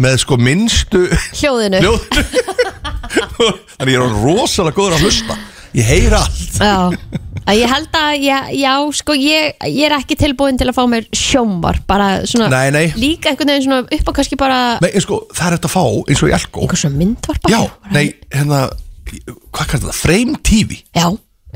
með 0.00 0.16
sko 0.24 0.38
minnstu 0.40 1.04
hljóðinu. 1.38 1.80
hljóð 1.84 2.00
Þannig 3.78 3.92
ég 3.92 3.98
er 3.98 4.02
orðinn 4.04 4.24
rosalega 4.24 4.76
góður 4.78 4.96
að 4.96 5.04
hlusta. 5.06 5.36
Ég 5.74 5.86
heyra 5.88 6.20
allt. 6.22 6.58
Já, 6.62 7.18
að 7.50 7.56
ég 7.58 7.72
held 7.74 7.96
að 7.98 8.12
ég, 8.22 8.50
já, 8.60 8.72
sko, 8.94 9.16
ég, 9.18 9.56
ég 9.66 9.86
er 9.88 9.94
ekki 9.96 10.16
tilbúin 10.20 10.58
til 10.60 10.68
að 10.70 10.76
fá 10.76 10.84
mér 10.90 11.08
sjómar 11.18 11.80
bara 11.90 12.08
svona, 12.30 12.46
Nei, 12.52 12.70
nei. 12.74 12.84
líka 12.94 13.32
einhvern 13.32 13.50
veginn 13.50 13.66
svona 13.66 13.80
upp 13.98 14.10
á 14.10 14.12
kannski 14.14 14.38
bara 14.38 14.60
Nei, 14.84 14.92
en 14.94 15.02
sko, 15.02 15.18
það 15.34 15.48
er 15.50 15.56
þetta 15.58 15.70
að 15.70 15.74
fá 15.74 15.82
eins 16.14 16.22
og 16.22 16.30
í 16.30 16.36
Elko. 16.38 16.62
Einhver 16.62 16.80
svona 16.84 17.00
myndvarpa? 17.02 17.50
Já, 17.50 17.60
nei, 17.94 18.04
hérna 18.34 18.62
Hvað 19.04 19.66
kallar 19.74 19.90
þetta? 19.90 19.98
Frame 19.98 20.38
TV 20.46 20.78
Já, 20.94 21.08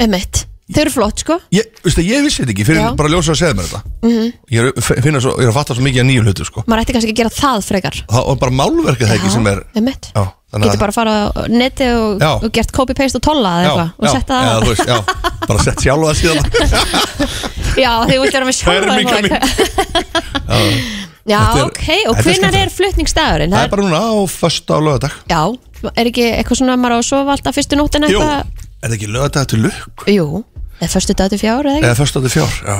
emitt, 0.05 0.43
þau 0.68 0.80
eru 0.84 0.90
flott, 0.92 1.22
sko 1.24 1.36
Ég, 1.54 1.64
veistu, 1.84 2.02
ég 2.04 2.24
vissi 2.26 2.42
þetta 2.42 2.52
ekki 2.54 2.66
fyrir 2.68 2.82
Já. 2.82 2.88
Mhm. 2.90 2.96
bara 3.00 3.08
ljósa 3.14 3.32
að 3.32 3.38
segja 3.40 3.54
mér 3.56 3.68
þetta 3.68 3.80
Ég 4.52 4.58
er, 4.60 4.72
f- 4.82 4.98
finna 5.04 5.20
svo, 5.24 5.32
ég 5.40 5.46
er 5.46 5.52
að 5.52 5.56
fatta 5.56 5.74
svo 5.78 5.84
mikið 5.86 6.02
að 6.02 6.08
nýju 6.10 6.24
hlutu 6.26 6.44
sko. 6.48 6.64
maður 6.68 6.82
ætti 6.84 6.92
kannski 6.96 7.12
að 7.14 7.20
gera 7.22 7.32
það 7.38 7.58
frekar 7.68 7.96
Það 8.08 8.26
var 8.28 8.36
bara 8.42 8.54
málverkið 8.60 9.06
það 9.08 9.16
ekki 9.18 9.30
sem 9.32 9.46
er 9.52 9.62
emitt 9.80 10.10
Já, 10.12 10.22
þannig 10.52 10.68
Getur 10.68 10.82
bara 10.84 10.92
að 10.92 10.98
fara 10.98 11.14
á 11.16 11.40
neti 11.48 11.88
og, 11.94 12.20
Já. 12.20 12.30
og 12.44 12.52
gert 12.58 12.72
copy-paste 12.76 13.16
og 13.16 13.24
tolla 13.28 13.54
eða 13.58 13.64
eitthvað 13.64 13.90
og 13.98 14.08
setta 14.12 14.34
eða, 14.38 14.52
það 14.52 14.60
þú 14.60 14.68
veist, 14.74 14.86
já, 14.88 14.98
bara 15.48 15.64
sett 15.64 15.80
sjálfa 15.86 16.06
það 16.08 16.16
síðan 16.20 16.38
Já, 17.84 17.92
þú 18.08 18.20
vilt 18.24 18.34
vera 18.36 18.46
með 18.48 18.56
Það 18.58 18.74
er 18.74 18.82
sjómar 18.82 18.98
mikið 18.98 19.28
Já, 21.28 21.40
Þetta 21.44 21.58
er- 21.60 21.66
ok, 21.68 21.88
og 22.08 22.16
þetta 22.16 22.18
er 22.18 22.24
hvenær 22.24 22.38
skemmtilegt. 22.38 22.60
er 22.62 22.70
flutningsdagurinn? 22.72 23.52
Það 23.52 23.64
er 23.66 23.72
bara 23.74 23.82
núna 23.84 23.98
á 24.00 24.16
föstu 24.32 24.72
á 24.72 24.78
lögadag 24.80 25.12
Já, 25.28 25.42
er 25.92 26.08
ekki 26.08 26.24
eitthvað 26.38 26.60
svona 26.62 26.76
maður 26.80 26.96
á 26.96 26.98
að 27.02 27.08
sofa 27.10 27.34
alltaf 27.36 27.58
fyrstu 27.58 27.76
nóttina 27.76 28.08
Jú, 28.08 28.16
eitthvað 28.22 28.64
er 28.80 28.88
það 28.88 28.96
ekki 28.96 29.10
lögadag 29.12 29.50
til 29.52 29.60
lukk? 29.66 30.06
Jú, 30.08 30.26
eða 30.78 30.90
fyrstu 30.92 31.14
dag 31.18 31.30
til 31.32 31.38
fjár 31.40 31.66
eða 31.66 31.78
ekki? 31.78 31.86
Eða 31.88 31.98
föstu 31.98 32.20
á 32.20 32.22
til 32.24 32.32
fjár, 32.32 32.54
já 32.66 32.78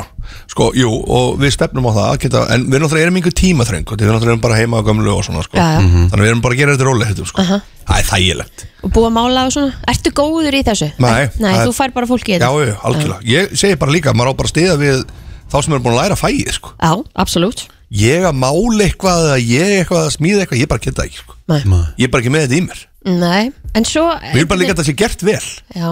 Sko, 0.53 0.67
jú, 0.77 0.91
og 1.09 1.39
við 1.41 1.55
stefnum 1.55 1.89
á 1.89 1.93
það 1.97 2.09
að 2.09 2.19
geta, 2.25 2.43
En 2.55 2.67
við 2.69 2.83
náttúrulega 2.83 3.07
erum 3.09 3.19
einhver 3.21 3.35
tímaþröng 3.41 3.87
og 3.89 3.97
Við 3.99 4.11
náttúrulega 4.13 4.33
erum 4.35 4.43
bara 4.45 4.59
heima 4.59 4.81
á 4.81 4.83
gömlu 4.87 5.15
og 5.15 5.25
svona 5.27 5.43
sko. 5.47 5.57
Já, 5.57 5.67
já. 5.79 5.81
Þannig 6.13 6.25
við 6.25 6.31
erum 6.33 6.43
bara 6.45 6.55
að 6.55 6.61
gera 6.63 6.75
þetta 6.77 6.89
rólega 6.89 7.27
sko. 7.31 7.47
Það 7.89 7.99
er 8.03 8.09
þægilegt 8.11 8.67
Og 8.85 8.93
búa 8.95 9.11
mála 9.15 9.47
og 9.49 9.55
svona 9.55 9.73
Ertu 9.89 10.13
góður 10.15 10.59
í 10.59 10.63
þessu? 10.67 10.91
Nei, 11.01 11.29
Nei, 11.41 11.55
er- 11.55 11.65
þú 11.67 11.73
fær 11.79 11.95
bara 11.97 12.11
fólki 12.11 12.35
í 12.35 12.39
Já, 12.39 12.45
þetta 12.45 12.69
já, 12.69 12.77
algjörlega 12.91 13.33
Ég 13.33 13.57
segi 13.59 13.81
bara 13.81 13.95
líka, 13.97 14.15
maður 14.15 14.37
á 14.37 14.41
bara 14.43 14.53
stiða 14.53 14.77
við 14.79 15.03
þá 15.49 15.57
sem 15.65 15.73
eru 15.75 15.83
búin 15.87 15.97
að 15.97 16.03
læra 16.05 16.19
fæið 16.21 16.53
sko. 16.59 16.75
Já, 16.77 16.93
absolutt 17.17 17.67
Ég 17.89 18.27
að 18.29 18.37
mála 18.37 18.85
eitthvað 18.85 19.25
eða 19.31 19.41
ég 19.41 19.75
eitthvað 19.81 20.05
að 20.05 20.15
smíða 20.19 20.45
eitthvað, 20.45 20.61
ég 20.61 20.69
bara 20.69 20.85
geta 20.85 21.07
ekki 21.09 21.23
sko. 21.23 21.39
Nei, 21.49 21.63
Ég 21.97 22.05
er 22.05 22.13
bara 22.13 22.21
ekki 22.23 22.35
með 22.35 22.45
þetta 22.45 22.59
í 22.59 22.65
mér 22.69 22.85
Nei. 23.09 23.53
en 23.79 23.87
svo 23.89 24.05
Við 24.21 24.43
erum 24.43 24.51
bara 24.51 24.61
líka 24.61 24.75
að 24.75 24.81
það 24.83 24.89
sé 24.91 24.95
gert 24.99 25.23
vel 25.25 25.47
Já, 25.73 25.89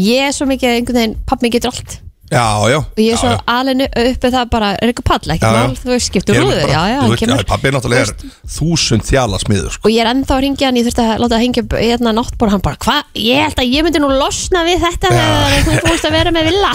ég 0.00 0.28
er 0.28 0.32
svo 0.36 0.46
mikið 0.50 0.76
einhvern 0.78 1.00
veginn 1.02 1.18
Pappi 1.28 1.50
getur 1.52 1.72
allt. 1.74 1.98
Já, 2.30 2.44
já. 2.70 2.76
Og 2.78 2.98
ég 3.02 3.10
er 3.10 3.18
svo 3.18 3.26
já, 3.32 3.38
já. 3.40 3.42
alinu 3.58 3.86
uppi 3.90 4.28
það 4.30 4.44
bara 4.52 4.66
Er 4.78 4.92
eitthvað 4.92 5.06
pall, 5.08 5.32
ekki 5.34 5.48
mál 5.50 5.72
Þú 5.80 5.88
veist, 5.90 6.06
skiptur 6.12 6.36
rúðu 6.38 6.60
Já, 6.70 6.82
já, 6.92 6.98
hann 7.02 7.14
kemur. 7.18 7.40
Pabbi 7.50 7.66
er 7.66 7.74
náttúrulega 7.74 8.04
er 8.04 8.12
þúsund 8.54 9.02
þjala 9.08 9.40
smiður 9.42 9.74
sko. 9.74 9.88
Og 9.88 9.90
ég 9.96 10.04
er 10.04 10.10
ennþá 10.12 10.36
að 10.36 10.42
ringja 10.44 10.68
hann, 10.68 10.78
ég 10.78 10.86
þurfti 10.86 11.02
að 11.08 11.24
láta 11.24 11.34
það 11.34 11.42
hengja 11.42 11.64
hérna 11.80 12.12
náttbór, 12.20 12.52
hann 12.54 12.62
bara, 12.62 12.78
hvað, 12.86 13.02
ég 13.18 13.42
held 13.42 13.58
að 13.64 13.74
ég 13.74 13.86
myndi 13.88 14.02
nú 14.04 14.12
losna 14.14 14.62
við 14.68 14.78
þetta 14.86 15.10
þegar 15.16 15.66
þú 15.66 15.74
fórst 15.88 16.06
að 16.06 16.14
vera 16.20 16.34
með 16.38 16.50
villa. 16.52 16.72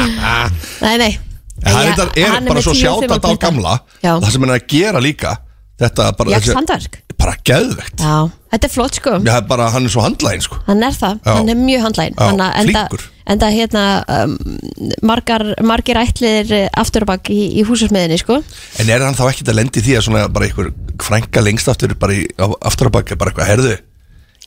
Nei, 0.84 0.96
nei. 0.98 1.12
En 1.60 1.74
Það 1.76 1.86
Ég- 1.86 2.24
er, 2.24 2.30
hann 2.34 2.46
bara 2.48 2.62
svo 2.64 2.72
10 2.74 2.88
og 2.88 3.02
sjátt 3.04 3.20
5 3.20 3.30
á 3.30 3.32
gamla 3.46 3.72
Það 4.00 4.30
sem 4.32 4.44
hann 4.46 4.50
er 4.54 4.58
að 4.62 4.68
gera 4.72 5.02
líka 5.04 5.32
Þetta 5.80 6.10
bara, 6.18 6.40
handverk 6.54 6.98
bara 7.20 7.34
geðvegt. 7.44 8.00
Já, 8.00 8.30
þetta 8.52 8.68
er 8.68 8.72
flott 8.72 8.96
sko. 8.96 9.14
Já, 9.26 9.34
bara, 9.48 9.66
hann 9.74 9.84
er 9.84 9.92
svo 9.92 10.04
handlægin 10.04 10.44
sko. 10.44 10.58
Hann 10.66 10.84
er 10.86 10.94
það, 10.96 11.18
Já. 11.24 11.32
hann 11.36 11.52
er 11.52 11.58
mjög 11.58 11.82
handlægin 11.86 12.16
Já, 12.16 12.22
Hann 12.30 12.40
að 12.44 12.54
enda, 12.62 12.84
flinkur. 12.86 13.04
enda 13.34 13.50
hérna 13.52 13.84
um, 14.16 14.36
margar, 15.10 15.44
margir 15.72 16.00
ætlir 16.00 16.54
aftur 16.80 17.04
og 17.04 17.10
bak 17.12 17.28
í, 17.32 17.40
í 17.60 17.66
húsasmiðinni 17.68 18.20
sko. 18.22 18.40
En 18.80 18.88
er 18.92 19.04
hann 19.04 19.16
þá 19.18 19.26
ekkert 19.30 19.52
að 19.52 19.60
lendi 19.60 19.84
því 19.84 19.98
að 19.98 20.06
svona 20.08 20.24
bara 20.32 20.48
einhver 20.48 20.72
frænka 21.00 21.44
lengst 21.44 21.68
aftur 21.72 21.92
bara 22.00 22.16
í, 22.16 22.24
á, 22.40 22.48
aftur 22.70 22.88
að 22.88 22.96
baka 23.00 23.20
bara 23.20 23.32
eitthvað, 23.34 23.52
herðu 23.52 23.76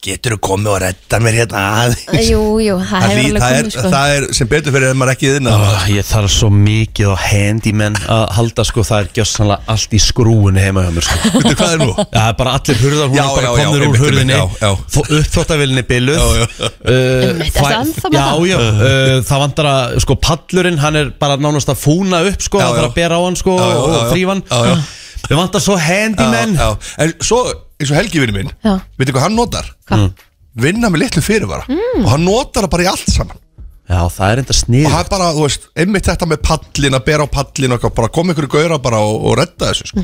getur 0.04 0.34
þú 0.36 0.40
komið 0.48 0.70
og 0.74 0.80
redda 0.84 1.20
mér 1.24 1.38
hérna? 1.40 1.62
Aðeins 1.84 2.28
Jú, 2.30 2.42
jú, 2.64 2.76
það 2.90 3.04
hefur 3.08 3.22
alveg 3.24 3.44
það, 3.44 3.54
er, 3.54 3.64
komið 3.64 3.76
sko. 3.78 3.92
það 3.94 4.14
er 4.18 4.26
sem 4.38 4.50
betur 4.52 4.76
fyrir 4.76 4.88
ef 4.92 4.98
maður 5.00 5.14
ekki 5.16 5.32
þinn 5.38 5.50
Ah, 5.54 5.86
Ég 5.94 6.08
þarf 6.10 6.34
svo 6.34 6.50
mikið 6.54 7.12
á 7.14 7.16
handyman 7.24 7.96
að 8.04 8.24
halda 8.38 8.66
sko. 8.68 8.84
Það 8.90 9.00
er 9.06 9.10
gjössanlega 9.20 9.74
allt 9.76 9.96
í 9.96 10.02
skrúinu 10.04 10.60
heima 10.64 10.84
hjá 10.86 10.92
mér 10.98 11.08
sko. 11.08 11.32
Veitu 11.38 11.56
hvað 11.60 11.74
er 11.78 11.82
nú? 11.84 11.90
Já, 11.94 12.08
það 12.14 12.28
er 12.30 12.38
bara 12.44 12.56
allir 12.60 12.82
hurðar, 12.84 13.08
hún 13.14 13.18
Já, 13.18 13.24
er 13.24 13.34
bara 13.34 13.44
já, 13.44 13.54
já, 13.54 13.64
komnir 13.64 13.88
úr 13.88 14.00
hurðinni. 14.04 14.40
já. 14.64 14.72
Uppþóttavillinni 15.20 15.84
biluð. 15.88 16.20
Já, 16.20 16.28
já. 16.44 16.72
Uh, 16.84 17.44
fæ- 17.54 18.14
Já, 18.14 18.26
já, 18.50 18.58
uh, 18.60 19.22
það 19.28 19.44
vantar 19.46 19.70
að 19.72 20.00
sko 20.04 20.16
pallurinn, 20.20 20.80
hann 20.84 20.96
er 21.00 21.12
bara 21.20 21.38
nánast 21.42 21.72
að 21.72 21.80
fúna 21.84 22.24
upp 22.30 22.42
sko, 22.44 22.60
það 22.62 22.78
þarf 22.80 22.90
að 22.92 22.96
bera 22.98 23.20
á 23.20 23.22
hann 23.24 23.38
sko 23.40 23.56
Já, 23.58 23.68
já, 23.72 23.78
og 23.84 24.12
þrýfa 24.12 24.36
hann. 24.36 24.84
Við 25.24 25.38
vantar 25.40 25.62
svo 25.64 25.78
handyman. 25.80 26.56
Já, 26.60 26.66
já. 26.68 27.04
En 27.06 27.14
svo, 27.24 27.38
eins 27.84 27.94
og 27.94 28.00
Helgi 28.02 28.24
vinur 28.24 28.38
minn 28.40 28.52
Já. 28.64 28.74
veitu 29.00 29.16
hvað 29.16 29.26
hann 29.28 29.38
notar? 29.38 29.70
Hvað? 29.90 30.10
Vinna 30.64 30.90
með 30.94 31.06
litlu 31.08 31.22
fyrirvara. 31.26 31.66
Mm. 31.70 32.04
og 32.06 32.12
hann 32.14 32.26
notar 32.28 32.66
það 32.68 32.74
bara 32.76 32.84
í 32.86 32.92
allt 32.92 33.10
saman. 33.14 33.40
Já, 33.84 34.00
það 34.16 34.28
er 34.32 34.40
enda 34.44 34.56
snið 34.56 34.86
og 34.88 34.94
hann 34.96 35.08
bara, 35.12 35.26
þú 35.36 35.42
veist, 35.44 35.66
einmitt 35.76 36.06
þetta 36.08 36.28
með 36.32 36.40
pallin 36.48 36.96
að 36.96 37.02
bera 37.10 37.26
á 37.28 37.30
pallin 37.34 37.74
og 37.74 37.80
eitthvað, 37.80 37.96
bara 37.98 38.12
koma 38.16 38.32
ykkur 38.34 38.48
í 38.48 38.52
gauðra 38.54 38.78
bara 38.82 39.02
og, 39.04 39.18
og 39.28 39.34
redda 39.42 39.72
þessu 39.74 39.90
sko. 39.90 40.04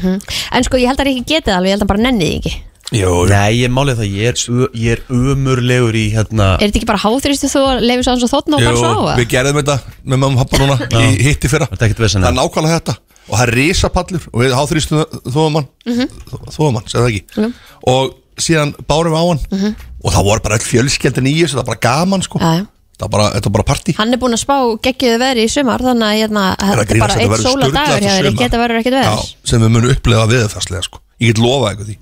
En 0.51 0.65
sko, 0.67 0.81
ég 0.81 0.89
held 0.91 0.99
að 0.99 1.09
ég 1.13 1.21
ekki 1.21 1.29
geti 1.37 1.47
það 1.47 1.59
alveg, 1.61 1.69
ég 1.69 1.77
held 1.77 1.79
að 1.79 1.85
hann 1.85 1.91
bara 1.93 2.03
nenni 2.09 2.27
því 2.27 2.39
ekki. 2.41 2.53
Jú, 2.89 3.09
Nei, 3.29 3.53
ég 3.61 3.69
málið 3.69 3.99
það, 4.01 4.13
ég 4.17 4.31
er, 4.33 4.43
ö- 4.49 4.69
ég 4.81 4.95
er 4.97 5.01
umurlegur 5.13 5.93
í 5.93 6.07
hérna 6.15 6.47
Er 6.57 6.63
þetta 6.71 6.79
ekki 6.81 6.87
bara 6.89 7.01
háþrýstu 7.03 7.49
þú 7.53 7.61
að 7.69 7.83
leifir 7.85 8.05
svo 8.07 8.15
hans 8.15 8.25
og 8.25 8.31
þóttn 8.33 8.55
og 8.57 8.63
bara 8.65 8.79
svo 8.81 9.13
á 9.13 9.17
við 9.19 9.27
gerðum 9.29 9.59
þetta 9.61 9.75
með 10.09 10.21
mamma 10.23 10.33
og 10.33 10.49
pappa 10.49 10.61
núna 10.63 10.77
í 11.05 11.11
hitti 11.27 11.51
fyrra. 11.51 11.67
Þetta 11.69 11.85
er 11.85 11.91
ekkert 11.91 12.01
vesen, 12.07 12.25
Það 12.25 12.31
er 12.33 12.37
nákvæmlega 12.39 12.79
þetta 12.81 12.95
og 13.29 13.35
það 13.37 13.45
er 13.45 13.53
risapallur 13.59 14.25
og 14.31 14.41
við 14.43 14.57
háþrýstu 14.57 15.03
þóðumann 15.29 15.69
þóðumann, 15.85 16.89
segðu 16.89 17.05
það 17.05 17.13
ekki? 17.13 17.23
Mhm. 17.37 17.53
og 17.93 18.17
síðan 18.39 18.73
bárum 18.87 19.13
við 19.13 19.21
á 19.21 19.25
hann. 19.29 19.77
Og 19.99 20.13
það 20.15 20.27
voru 20.29 20.43
bara 20.45 20.59
öll 20.59 20.65
fjölskeldin 20.67 21.29
í 21.29 21.37
þessu 21.41 21.57
það 21.57 21.63
var 21.63 21.69
bara 21.73 21.83
gaman 21.83 22.21
sko. 22.23 22.39
Já, 22.39 22.51
já. 22.61 22.65
það 22.99 23.05
var 23.05 23.13
bara, 23.15 23.29
þetta 23.35 23.49
var 23.49 23.55
bara 23.57 23.67
partí. 23.67 23.95
Hann 23.97 24.15
er 24.15 24.21
búinn 24.21 24.37
að 24.37 24.43
spá 24.45 24.55
geggjöðu 24.87 25.21
veðri 25.23 25.45
í 25.45 25.51
sumar 25.51 25.83
þannig 25.83 26.07
að 26.07 26.19
hérna, 26.21 26.43
að 26.55 26.75
þetta 26.79 26.95
er 26.95 27.03
bara 27.03 27.17
eitt 27.19 27.43
sóla 27.43 27.71
dagur 27.73 27.99
hjá 27.99 28.09
þér, 28.09 28.19
þetta 28.19 28.31
ekki 28.31 28.45
þetta 28.45 28.61
verður 28.63 28.81
ekkert 28.81 28.99
Já, 28.99 29.09
veðurs 29.09 29.33
sem 29.51 29.65
við 29.65 29.73
munum 29.75 29.95
upplega 29.95 30.29
viðfarslega 30.31 30.85
sko. 30.87 31.01
Ég 31.19 31.33
get 31.33 31.43
lofa 31.43 31.73
eitthvað 31.73 31.91
því. 31.91 31.97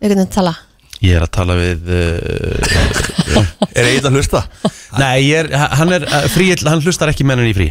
Við 0.00 0.14
getum 0.14 0.32
tala 0.38 0.56
Ég 1.04 1.18
er 1.18 1.24
að 1.26 1.32
tala 1.34 1.54
við 1.58 1.88
uh, 1.92 2.04
er 3.76 3.88
eitthvað 3.90 4.06
að 4.08 4.14
hlusta? 4.16 4.40
Nei, 4.96 5.26
ég 5.26 5.42
er, 5.42 5.50
hann 5.76 5.92
er 5.92 6.06
uh, 6.06 6.22
fríill, 6.32 6.62
hann 6.64 6.80
hlustar 6.80 7.12
ekki 7.12 7.26
mennin 7.28 7.50
í 7.50 7.56
frí 7.56 7.66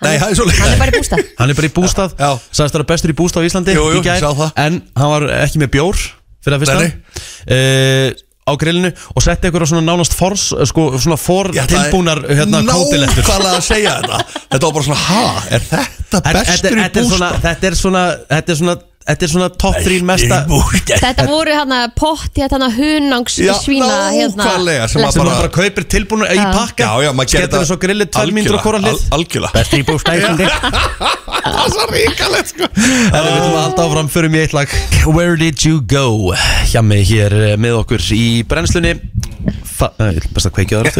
Nei, 0.00 0.14
það 0.20 0.30
er 0.30 0.38
svo 0.38 0.46
Hann 0.50 0.72
er 0.72 0.80
bara 0.80 0.90
í 0.92 0.96
bústað. 0.96 1.22
Hann 1.40 1.52
er 1.52 1.58
bara 1.58 1.68
í 1.68 1.74
bústað. 1.76 2.14
Já. 2.16 2.30
Sagðist 2.56 2.76
það 2.78 2.86
bestur 2.88 3.12
í 3.12 3.16
bústað 3.20 3.44
á 3.44 3.46
Íslandi 3.50 3.76
Jú, 3.76 3.84
jú, 3.98 4.02
sá 4.06 4.30
það. 4.32 4.50
En 4.64 4.80
hann 4.96 5.12
var 5.14 5.26
ekki 5.42 5.60
með 5.62 5.72
bjór 5.76 6.00
Fyrir 6.40 6.56
að 6.56 6.60
Nei, 6.64 6.66
fyrsta 6.66 7.56
uh, 7.56 8.26
Á 8.48 8.52
grillinu 8.58 8.90
Og 9.12 9.24
setti 9.26 9.50
ykkur 9.50 9.62
á 9.62 9.68
svona 9.70 9.84
nánast 9.84 10.16
fors 10.16 10.46
Sko 10.70 10.86
svona 10.96 11.18
for 11.20 11.52
Ég 11.52 11.60
ætlaði 11.66 11.90
tilbúnar 11.90 12.22
hérna 12.26 12.62
kótilettur. 12.64 13.20
Nákvæmlega 13.26 13.58
að 13.60 13.66
segja 13.68 13.96
þetta. 14.00 14.22
Þetta 14.54 14.62
var 14.64 14.76
bara 14.78 14.86
svona, 14.88 15.02
ha, 15.04 15.24
er 15.52 15.66
þetta 15.68 16.22
bestur 16.40 16.78
í 16.78 16.80
þetta 16.80 17.02
er 17.04 17.10
svona- 17.10 17.28
bústað? 17.34 17.44
Þetta 17.44 17.68
er 17.70 17.78
svona 17.84 18.04
Þetta 18.32 18.54
er 18.56 18.60
svona 18.64 18.76
Þetta 19.00 19.24
er 19.24 19.30
svona 19.32 19.46
top 19.56 19.76
3 19.80 20.02
mesta 20.04 20.38
Þetta 21.00 21.24
voru 21.26 21.54
hérna 21.56 21.78
pott 21.96 22.36
í 22.36 22.42
hérna 22.44 22.68
hunangs 22.74 23.38
svína 23.62 23.88
hérna. 24.12 24.44
nákvæmlega, 24.44 24.88
sem 24.92 25.00
að 25.02 25.14
Sem 25.14 25.22
bara- 25.22 25.30
maður 25.30 25.40
bara 25.40 25.52
kaupir 25.54 25.86
tilbúnar 25.94 26.28
í 26.34 26.36
pakka. 26.36 26.84
Já, 26.84 27.06
já, 27.06 27.12
maður 27.16 27.30
gerir 27.32 27.48
Skellur 27.48 27.64
þessu 27.64 27.78
grillið 27.84 28.10
tvær 28.12 28.32
mínútur 28.36 28.58
á 28.60 28.62
hvora 28.62 28.82
hlið. 28.84 29.00
Al- 29.00 29.18
Algjörlega. 29.18 29.52
Besti 29.56 29.80
í 29.80 29.84
Íslandi 29.88 30.46
Það 31.40 31.64
er 31.64 31.72
svo 31.72 31.86
ríkalegt 31.90 32.52
sko. 32.52 32.68
En 32.76 33.24
við 33.24 33.32
viljum 33.32 33.56
að 33.56 33.64
halda 33.64 33.86
áfram 33.88 34.08
fyrir 34.12 34.30
mig 34.30 34.44
eitt 34.46 34.54
lag. 34.54 34.68
Where 35.08 35.36
did 35.40 35.64
you 35.64 35.80
go? 35.80 36.34
Hjá 36.70 36.82
mig 36.84 37.08
hér 37.08 37.32
eh, 37.32 37.56
með 37.56 37.80
okkur 37.80 38.04
í 38.14 38.24
brennslunni 38.46 38.94
Ég 39.80 40.18
vil 40.20 40.32
best 40.36 40.48
að 40.48 40.54
kveikja 40.56 40.80
það 40.84 40.94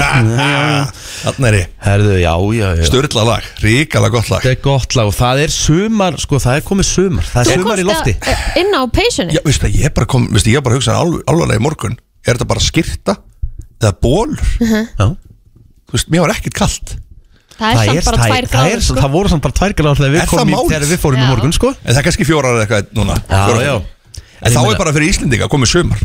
Þannig 1.24 1.49
er 1.51 1.57
ég. 1.59 1.66
Herðu, 1.85 2.14
já, 2.20 2.33
já, 2.57 2.68
já. 2.81 2.85
Sturla 2.89 3.24
lag, 3.28 3.49
ríkala 3.64 4.11
gott 4.14 4.31
lag. 4.33 4.45
Þetta 4.45 4.55
er 4.57 4.62
gott 4.64 4.97
lag 4.99 5.11
og 5.11 5.16
það 5.18 5.43
er 5.45 5.55
sumar 5.55 6.16
Sko, 6.22 6.41
það 6.43 6.61
er 6.61 6.64
komið 6.70 6.89
sumar. 6.91 7.26
Það 7.31 7.41
er 7.43 7.51
Þú 7.51 7.64
sumar 7.64 7.83
í 7.83 7.87
lofti. 7.89 8.14
inn 8.62 8.72
á 8.76 8.83
peysunni? 8.97 9.37
Já, 9.37 9.43
veistu 9.47 9.66
það, 9.66 9.76
ég 9.81 9.91
er 9.91 9.95
bara 10.01 10.11
kom, 10.14 10.26
veistu, 10.33 10.53
ég 10.55 10.61
er 10.61 10.64
bara 10.66 10.76
að 10.76 10.81
hugsa 10.81 10.97
alv- 11.01 11.20
alvarlega 11.28 11.61
í 11.61 11.64
morgun. 11.66 11.99
Er 12.24 12.37
þetta 12.39 12.49
bara 12.55 12.64
skyrta 12.64 13.16
eða 13.81 13.93
bólur? 14.01 14.51
Já. 14.61 15.07
Þú 15.11 15.97
veist, 15.99 16.11
mér 16.14 16.24
var 16.26 16.35
ekkert 16.37 16.57
kalt. 16.61 16.95
Það 17.61 17.76
er 17.76 18.01
samt 18.01 18.07
bara 18.09 18.16
það, 18.22 18.31
tvær 18.31 18.47
það, 18.49 18.70
er, 18.72 18.81
sko. 18.87 18.95
það 19.03 19.11
voru 19.12 19.28
samt 19.35 19.43
bara 19.45 19.57
tvær 19.59 19.72
gráður 19.76 19.99
þegar 20.01 20.09
Er 20.09 20.14
við, 20.14 20.20
það 20.95 21.03
fórum 21.03 21.20
í 21.20 21.26
morgun 21.28 21.53
sko. 21.53 21.72
En 21.85 21.91
það 21.93 21.99
er 22.01 22.07
kannski 22.07 22.24
fjórar 22.28 22.57
eða 22.57 22.64
eitthvað 22.64 22.95
núna. 22.97 23.16
Já, 23.28 23.41
Fjórar. 23.51 23.66
já. 23.66 23.74
En 24.41 24.55
þá 24.55 24.61
er 24.70 24.78
bara 24.81 24.95
fyrir 24.97 25.11
Íslendinga 25.12 25.49
komið 25.53 25.68
sumar 25.74 26.01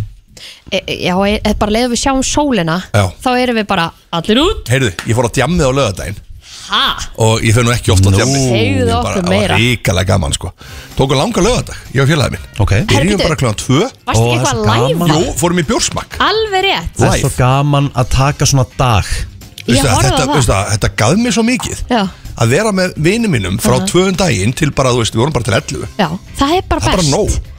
e, 0.71 0.77
e, 0.85 0.95
Já, 1.07 1.15
e, 1.27 1.39
e, 1.43 1.53
bara 1.59 1.71
leiðum 1.71 1.91
við 1.95 2.01
sjáum 2.03 2.23
sólina 2.23 2.77
Já. 2.93 3.05
Þá 3.23 3.29
erum 3.41 3.55
við 3.61 3.67
bara 3.67 3.91
allir 4.11 4.39
út. 4.43 4.63
Heyrðu, 4.69 4.91
ég 5.07 5.15
fór 5.17 5.27
á 5.29 5.31
djammið 5.39 5.67
á 5.67 5.71
lögadaginn 5.79 6.21
Ha? 6.65 6.97
Og 7.21 7.43
ég 7.45 7.53
fyrir 7.53 7.67
nú 7.67 7.71
ekki 7.75 7.91
ofta 7.93 8.09
á 8.09 8.13
djammið. 8.17 8.45
Segðu 8.49 8.85
Ég 8.87 8.93
okkur 8.95 9.03
bara- 9.05 9.21
Það 9.21 9.29
meira. 9.29 9.53
var 9.53 9.59
ríkalega 9.61 10.07
gaman 10.07 10.33
sko. 10.33 10.49
Tóku 10.97 11.13
langa 11.13 11.41
lögadag, 11.45 11.75
ég 11.93 12.01
og 12.01 12.07
félagið 12.09 12.31
minn. 12.31 12.45
Ok. 12.59 12.71
Byrjum 12.89 13.11
Herðu, 13.11 13.17
bara 13.21 13.35
kljóðan 13.35 13.59
tvö. 13.61 13.81
Varst 14.07 14.17
Ó, 14.17 14.25
ekki 14.25 14.25
það 14.25 14.31
er 14.31 14.39
eitthvað 14.39 14.55
svo 14.55 14.65
gaman. 14.65 15.07
live? 15.11 15.27
Jú, 15.27 15.35
fórum 15.37 15.59
í 15.61 15.65
bjórsmakk. 15.69 16.17
Alveg 16.25 16.63
rétt. 16.65 16.89
Það 16.97 17.05
er 17.13 17.19
svo 17.21 17.29
Live. 17.29 17.37
gaman 17.37 17.89
að 17.93 18.09
taka 18.09 18.45
svona 18.49 18.65
dag. 18.77 19.05
Ég 19.05 19.75
Veistu 19.75 19.85
það, 19.87 19.93
horfði 19.93 20.05
á 20.05 20.09
þetta, 20.09 20.25
það. 20.25 20.35
veistu 20.35 20.53
það, 20.53 20.65
þetta 20.73 20.89
gaf 20.95 21.13
mér 21.17 21.33
svo 21.33 21.43
mikið 21.45 21.77
Já, 21.89 22.01
að 22.37 22.47
vera 22.49 22.71
með 22.71 22.93
vinið 22.97 23.29
mínum 23.35 23.55
frá 23.61 23.75
uh 23.77 23.85
tvöðum 23.85 24.15
daginn 24.17 24.53
til 24.55 24.71
bara, 24.71 24.89
þú 24.89 24.97
veist, 25.01 25.13
við 25.13 25.21
vorum 25.21 25.33
bara 25.33 25.43
til 25.45 25.53
11 25.53 25.87
Já, 25.97 26.09
það 26.37 26.57
er 26.57 26.61
bara 26.69 26.81
það 26.81 26.87
er 26.87 26.97
bara 26.97 27.01
best. 27.01 27.13
nóg 27.13 27.54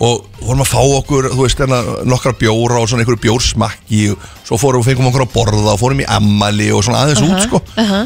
og 0.00 0.26
vorum 0.42 0.60
að 0.60 0.68
fá 0.68 0.80
okkur, 0.98 1.28
þú 1.32 1.40
veist, 1.46 1.60
enna, 1.64 1.78
nokkra 2.04 2.32
bjóra 2.36 2.80
og 2.82 2.88
svona 2.90 3.04
einhverju 3.04 3.22
bjórsmakki. 3.24 4.00
Og 4.12 4.26
svo 4.44 4.58
fórum 4.60 4.82
við 4.84 4.90
fengum 4.92 5.08
okkur 5.10 5.24
að 5.24 5.32
borða 5.32 5.72
og 5.72 5.80
fórum 5.80 6.02
í 6.04 6.08
ammali 6.16 6.68
og 6.76 6.84
svona 6.84 7.04
aðeins 7.06 7.22
út, 7.24 7.40
sko. 7.46 7.62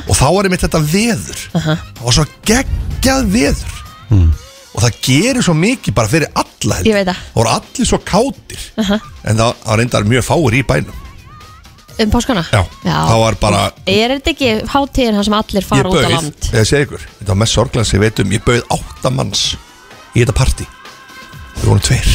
og 0.07 0.15
þá 0.15 0.27
var 0.37 0.47
einmitt 0.49 0.63
þetta 0.67 0.83
veður. 0.93 1.43
Það 1.57 2.05
var 2.07 2.17
svo 2.21 2.27
geggjað 2.47 3.27
veður. 3.35 3.77
Og 4.71 4.85
það 4.85 4.99
gerir 5.03 5.43
svo 5.43 5.55
mikið 5.59 5.95
bara 5.99 6.09
fyrir 6.13 6.31
alla 6.39 6.77
Ég 6.87 6.95
það. 6.95 7.09
það 7.11 7.39
voru 7.41 7.51
allir 7.57 7.89
svo 7.91 7.99
kátir. 8.07 8.67
En 9.27 9.37
það 9.43 9.65
var 9.67 9.81
reyndar 9.83 10.07
mjög 10.07 10.27
fáir 10.31 10.55
í 10.61 10.63
bænum. 10.67 10.99
Um 12.01 12.09
páskana? 12.09 12.47
Já, 12.49 12.63
það 12.87 13.19
var 13.21 13.35
bara- 13.43 13.73
Er 13.85 14.15
þetta 14.15 14.31
ekki 14.33 14.53
hátíðin 14.73 15.15
hann 15.19 15.25
sem 15.27 15.35
allir 15.37 15.61
ég 15.61 15.67
fara 15.69 15.91
út 15.91 15.99
á 15.99 16.01
bauð, 16.01 16.15
land? 16.15 16.47
ég 16.55 16.65
segi 16.71 16.87
ykkur 16.87 17.03
þetta 17.19 17.27
var 17.29 17.37
mest 17.43 17.53
sorglega 17.59 17.85
sem 17.85 18.01
ég 18.01 18.05
veit 18.07 18.21
um, 18.25 18.31
ég 18.33 18.45
bauð 18.47 18.63
átta 18.73 19.11
manns 19.13 19.43
í 20.17 20.23
þetta 20.25 20.33
partí 20.33 20.65
við 21.61 21.69
vorum 21.69 21.85
tveir 21.85 22.07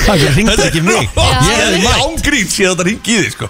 Það 0.00 0.22
ringdi 0.34 0.64
ekki 0.66 0.80
mig 0.84 1.04
Ég 1.14 1.60
hefði 1.60 1.90
ángríns 2.02 2.56
ég 2.60 2.70
þetta 2.72 2.86
ringi 2.88 3.14
í 3.14 3.20
því 3.20 3.30
sko 3.34 3.48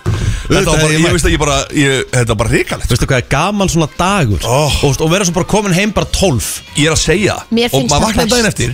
Þetta 0.51 0.67
var 0.67 0.81
bara, 0.83 0.91
ég 0.91 1.05
ég 1.05 1.15
veist 1.15 1.27
ekki 1.31 1.39
bara, 1.41 1.57
ég, 1.79 2.01
þetta 2.11 2.33
var 2.35 2.39
bara 2.43 2.51
ríkalegt 2.53 2.91
Veistu 2.91 3.07
hvað 3.09 3.21
er 3.23 3.27
gaman 3.33 3.71
svona 3.71 3.89
dagur 3.97 4.43
Oh. 4.51 4.75
og, 4.89 4.97
og 5.05 5.11
vera 5.13 5.27
svo 5.29 5.35
bara 5.37 5.49
komin 5.49 5.75
heim 5.77 5.93
bara 5.97 6.09
12 6.11 6.49
Ég 6.81 6.89
er 6.91 6.97
að 6.97 7.03
segja 7.05 7.37
Mér 7.55 7.71
Og 7.71 7.77
finnst 7.79 7.93
maður 7.95 8.01
það 8.01 8.07
vaknaði 8.07 8.27
best. 8.27 8.35
daginn 8.37 8.51
eftir 8.51 8.71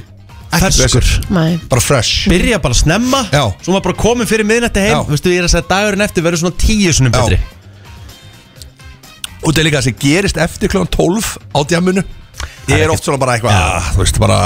Ferskur. 0.56 1.04
Nei. 1.36 1.56
Bara 1.68 1.82
fresh 1.84 2.30
Byrja 2.32 2.58
bara 2.64 2.76
snemma 2.78 3.20
Já. 3.34 3.42
Svo 3.60 3.74
maður 3.74 3.86
bara 3.90 3.98
komin 4.00 4.30
fyrir 4.30 4.46
miðnætti 4.48 4.80
heim 4.86 4.94
Já. 4.94 5.00
Veistu 5.10 5.34
ég 5.34 5.42
er 5.42 5.48
að 5.50 5.52
segja 5.52 5.68
dagurinn 5.74 6.04
eftir 6.06 6.24
verður 6.24 6.42
svona 6.46 6.58
tíu 6.64 6.94
sunnum 6.96 7.12
Já. 7.12 7.18
betri 7.20 7.38
Og 9.42 9.50
þetta 9.52 9.60
er 9.60 9.66
líka 9.68 9.82
það 9.82 9.88
sem 9.90 9.98
gerist 10.06 10.40
eftir 10.46 10.72
klokkan 10.72 10.90
12 10.96 11.34
á 11.52 11.58
djamunu 11.70 12.02
Ég 12.68 12.82
er 12.82 12.90
oft 12.90 13.04
svona 13.06 13.18
bara 13.22 13.36
eitthvað 13.38 13.54
ah, 13.54 13.92
Þú 13.94 14.04
veist 14.04 14.18
bara 14.22 14.40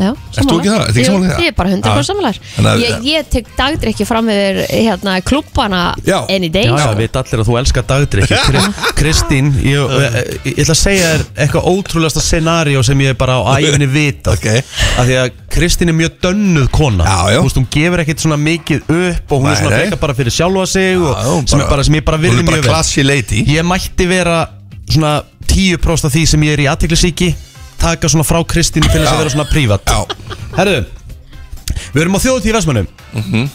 Já, 0.00 0.14
Ert 0.16 0.46
þú 0.48 0.54
ekki 0.56 0.68
það? 0.70 0.82
Ertu 0.86 1.00
ekki 1.00 1.02
Jú, 1.02 1.08
sammála 1.10 1.34
því? 1.36 1.42
Ég 1.44 1.50
er 1.50 1.56
bara 1.58 1.70
100% 1.70 1.98
Já. 2.00 2.04
sammálar 2.08 2.36
Þannig 2.40 2.70
að- 2.70 2.80
Ég, 2.80 2.92
ég 3.04 3.26
tek 3.34 3.48
dagdrykki 3.58 4.04
fram 4.08 4.28
yfir 4.32 4.60
hérna, 4.70 5.16
klubbana 5.20 5.80
Já. 6.06 6.20
any 6.32 6.48
day 6.48 6.64
Já, 6.64 6.72
já, 6.72 6.84
sko. 6.86 6.94
veit 6.96 7.16
allir 7.20 7.42
að 7.42 7.48
þú 7.50 7.58
elskar 7.60 7.84
dagdrykki 7.90 8.38
Kri- 8.46 8.94
Kristín, 8.96 9.50
ég, 9.60 9.92
ég, 9.92 10.16
ég 10.54 10.62
ætla 10.64 10.72
að 10.72 10.80
segja 10.80 11.10
þér 11.10 11.24
eitthvað 11.44 11.68
ótrúlegasta 11.74 12.22
scenaríu 12.24 12.82
sem 12.86 13.02
ég 13.04 13.18
bara 13.20 13.36
á 13.44 13.60
æfinni 13.60 13.88
vita 13.92 14.32
Ok. 14.38 14.46
Af 14.96 15.04
því 15.04 15.18
að 15.20 15.30
Kristín 15.52 15.92
er 15.92 15.98
mjög 16.00 16.16
dönnuð 16.24 16.70
kona 16.72 17.04
Já, 17.04 17.18
já. 17.34 17.38
Þú 17.42 17.48
veist, 17.50 17.60
hún 17.60 17.68
gefur 17.76 18.00
ekkert 18.06 18.24
svona 18.24 18.38
mikið 18.40 18.88
upp 18.88 19.32
og 19.36 19.42
hún 19.42 19.50
Nei, 19.50 19.52
er 19.52 19.60
svona 19.60 19.74
nei. 19.76 19.82
frekar 19.84 20.00
bara 20.06 20.14
fyrir 20.16 20.32
sjálfa 20.32 20.64
sig 20.66 20.96
og, 20.96 21.12
Já, 21.12 21.28
hún 21.28 21.44
sem, 21.48 21.60
er 21.60 21.68
bara, 21.68 21.84
sem 21.84 21.94
ég 22.00 22.04
bara 22.08 22.16
Hún 22.16 22.24
virði 22.24 22.40
er 22.40 22.48
bara 22.48 22.56
mjög 22.56 22.64
vel 22.64 22.72
classy 22.72 23.04
lady 23.04 23.44
Ég 23.52 23.68
mætti 23.68 24.08
vera 24.08 24.46
svona 24.88 25.18
10% 25.50 26.06
af 26.08 26.12
því 26.14 26.22
sem 26.30 26.44
ég 26.46 26.56
er 26.56 26.62
í 26.64 26.68
aðteklisíki 26.70 27.30
taka 27.80 28.08
svona 28.12 28.26
frá 28.28 28.40
Kristín 28.44 28.84
til 28.84 29.00
þess 29.00 29.12
að 29.14 29.22
vera 29.22 29.32
svona 29.32 29.48
prívat. 29.50 29.84
Já. 29.88 30.04
Herðu, 30.58 30.84
við 31.94 32.02
erum 32.04 32.18
á 32.18 32.20
þjóðutíð 32.24 32.50
í 32.50 32.56
Vestmannum 32.58 32.88
Mhm. 33.14 33.46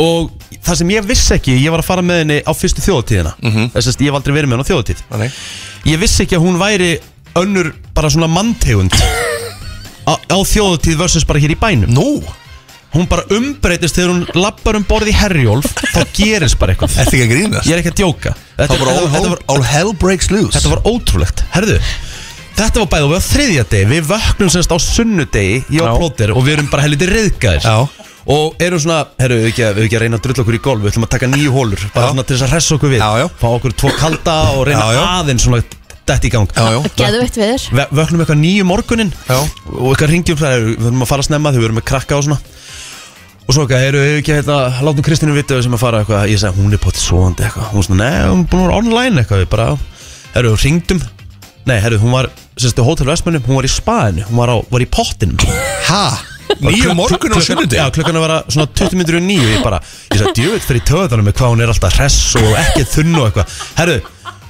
og 0.00 0.30
það 0.64 0.76
sem 0.80 0.90
ég 0.94 1.06
vissi 1.08 1.34
ekki, 1.34 1.54
ég 1.64 1.70
var 1.72 1.80
að 1.82 1.88
fara 1.88 2.02
með 2.04 2.18
henni 2.22 2.38
á 2.46 2.52
fyrstu 2.54 2.82
þjóðutíðina 2.84 3.32
þess 3.74 3.88
að 3.90 4.04
ég 4.04 4.10
hef 4.10 4.18
aldrei 4.20 4.34
verið 4.36 4.48
með 4.50 4.56
henni 4.56 4.64
á 4.64 4.70
þjóðutíð 4.70 5.00
Nei. 5.18 5.30
ég 5.92 5.98
vissi 6.00 6.22
ekki 6.24 6.36
að 6.38 6.44
hún 6.46 6.58
væri 6.60 6.90
önnur 7.40 7.72
bara 7.94 8.10
svona 8.12 8.28
manntegund 8.28 8.92
á, 10.10 10.12
á 10.16 10.36
þjóðutíð 10.44 10.96
versus 11.00 11.24
bara 11.24 11.40
hér 11.40 11.54
í 11.54 11.58
bænum. 11.60 11.90
Nú, 11.94 12.22
hún 12.94 13.06
bara 13.10 13.22
umbreytist 13.36 13.94
þegar 13.98 14.10
hún 14.14 14.24
lappar 14.34 14.76
um 14.80 14.84
borð 14.88 15.10
í 15.12 15.14
Herjólf 15.14 15.68
þá 15.94 16.00
gerist 16.16 16.58
bara 16.58 16.74
eitthvað 16.74 16.96
ertu 17.04 17.16
ekki 17.16 17.26
að 17.26 17.34
grínast? 17.34 17.66
ég 17.68 17.76
er 17.76 17.82
ekki 17.84 17.92
að 17.94 18.00
djóka 18.02 18.32
Það 18.34 18.64
þetta, 18.66 18.78
var 18.80 18.90
all, 18.92 19.08
þetta, 19.14 19.30
var, 19.34 19.42
all 19.54 19.62
hell 19.70 19.92
breaks 19.94 20.30
loose 20.34 20.58
þetta 20.58 20.72
var 20.74 20.82
ótrúlegt 20.90 21.44
herðu 21.54 21.78
Þetta 22.60 22.82
var 22.82 22.88
bæðið 22.92 23.04
og 23.06 23.12
við 23.14 23.20
á 23.22 23.28
þriðja 23.30 23.62
degi, 23.72 23.86
við 23.88 24.08
vöknum 24.10 24.50
semst 24.52 24.72
á 24.74 24.78
sunnudegi, 24.84 25.60
ég 25.70 25.78
Já. 25.80 25.84
og 25.86 26.00
plóter 26.02 26.32
og 26.34 26.42
við 26.44 26.56
erum 26.58 26.66
bara 26.68 26.82
helviti 26.84 27.06
reyðgæðir 27.08 27.64
Já. 27.64 27.76
og 28.34 28.58
erum 28.60 28.82
svona, 28.82 28.98
herru, 29.22 29.38
við 29.40 29.48
ekki, 29.52 29.64
að- 29.64 29.78
við 29.78 29.86
ekki 29.86 29.96
að 29.96 30.02
reyna 30.04 30.18
að 30.18 30.24
drulla 30.26 30.42
okkur 30.44 30.58
í 30.58 30.60
golf, 30.66 30.82
við 30.82 30.90
ætlum 30.92 31.06
að 31.06 31.12
taka 31.14 31.30
nýju 31.32 31.54
hólur 31.54 31.84
bara 31.94 32.04
Já. 32.04 32.10
svona 32.10 32.26
til 32.26 32.36
þess 32.36 32.44
að 32.44 32.52
hressa 32.52 32.74
okkur 32.76 32.92
við, 32.92 33.00
Já, 33.00 33.10
já. 33.22 33.26
fá 33.40 33.46
okkur 33.54 33.76
tvo 33.80 33.92
kalda 33.96 34.36
og 34.58 34.66
reyna 34.68 34.82
Já, 34.90 34.98
já. 34.98 35.04
aðeins 35.22 35.46
svona 35.46 35.62
dætt 36.10 36.26
í 36.28 36.32
gang 36.34 36.52
Já, 36.52 36.66
já. 36.74 36.78
Geðveitt 37.00 37.38
við 37.40 37.48
þér 37.54 37.66
Ve 37.80 37.86
vöknum 38.02 38.24
eitthvað 38.26 38.40
nýju 38.44 38.68
morgunin 38.68 39.12
Já. 39.30 39.38
og 39.40 39.88
eitthvað 39.94 40.12
ringjum, 40.12 40.40
það 40.42 40.56
er- 40.58 40.66
við 40.68 40.84
þurfum 40.84 41.06
að 41.06 41.12
fara 41.14 41.28
snemma 41.30 41.54
þegar 41.54 41.62
við 41.64 41.70
erum 41.70 41.80
með 41.80 41.88
krakka 41.94 42.18
og 42.20 42.26
svona 42.28 42.40
og 43.50 43.54
svo 43.56 43.64
eitthvað, 43.66 43.84
eru 43.88 44.00
ekki 44.20 44.30
að 44.30 44.36
hérna, 44.38 44.56
látum 44.86 45.02
Kristínu 45.02 45.32
vita 45.34 45.56
við 45.56 45.64
sem 45.66 45.72
að 45.74 45.80
fara 45.82 46.00
eitthvað, 46.04 46.28
ég 46.30 46.38
segi 46.38 46.60
hún 46.62 46.74
er 46.76 46.80
potið 46.82 47.02
svoandi 47.02 47.42
eitthvað, 47.48 47.70
hún 47.74 47.86
svona, 47.86 48.04
nei, 48.06 48.28
hún 48.30 48.44
er 48.44 48.50
búin 48.52 48.60
að 48.60 48.68
vera 48.68 48.76
online 48.78 49.22
eitthvað, 49.24 49.40
við 49.42 49.48
bara, 49.50 49.64
herru, 50.36 50.52
ringdum 50.62 51.00
nei, 51.66 51.78
herru, 51.82 51.98
hún 51.98 52.14
var, 52.14 52.28
sérstu, 52.54 52.84
Hotel 52.86 53.08
Vestmannum 53.10 53.48
hún 53.48 53.58
var 53.58 53.66
í 53.66 53.72
spaðinu, 53.74 54.28
hún 54.28 54.38
var, 54.38 54.52
á, 54.54 54.56
var 54.70 54.84
í 54.84 54.86
pottinum. 54.94 55.42
Ha? 55.88 56.04
Nýju 56.60 56.94
morgun 56.98 57.10
á 57.10 57.38
Klukkan- 57.40 57.44
sunnundi? 57.48 57.78
Já, 57.78 57.90
klukkan 57.94 58.20
að 58.20 58.24
vera 58.26 58.38
svona 58.50 58.68
20 58.74 58.96
minnur 58.98 59.18
og 59.20 59.26
nýju 59.26 59.50
Ég 59.50 59.60
bara, 59.66 59.82
ég 60.10 60.18
sagði, 60.18 60.32
djöfitt 60.38 60.66
fyrir 60.70 60.86
töðanum 60.86 61.28
með 61.30 61.36
hvað 61.40 61.52
hún 61.54 61.62
er 61.62 61.74
alltaf 61.74 61.98
hress 61.98 62.36
og 62.38 62.48
ekki 62.58 62.86
þunn 62.90 63.18
og 63.20 63.28
eitthvað. 63.28 63.58
Herru, 63.78 63.98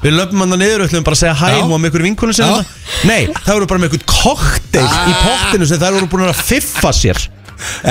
við 0.04 0.16
löpum 0.16 0.44
hann 0.44 0.54
það 0.54 0.62
niður 0.62 0.80
og 0.84 0.88
ætlum 0.88 1.04
bara 1.08 1.18
að 1.18 1.22
segja 1.24 1.36
hæ 1.40 1.50
var 1.68 1.82
með 1.82 1.90
ykkur 1.90 2.06
vinkunum 2.08 2.36
Já. 2.36 2.46
þarna. 2.46 2.64
Nei, 3.04 3.20
það 3.36 3.52
voru 3.58 3.68
bara 3.72 3.80
með 3.84 3.90
ykkur 3.90 4.06
kokteil 4.14 4.88
í 4.88 5.14
pottinu 5.24 5.68
sem 5.68 5.80
þær 5.82 5.98
voru 5.98 6.08
búin 6.14 6.28
að 6.30 6.40
fiffa 6.50 6.92
sér 6.96 7.20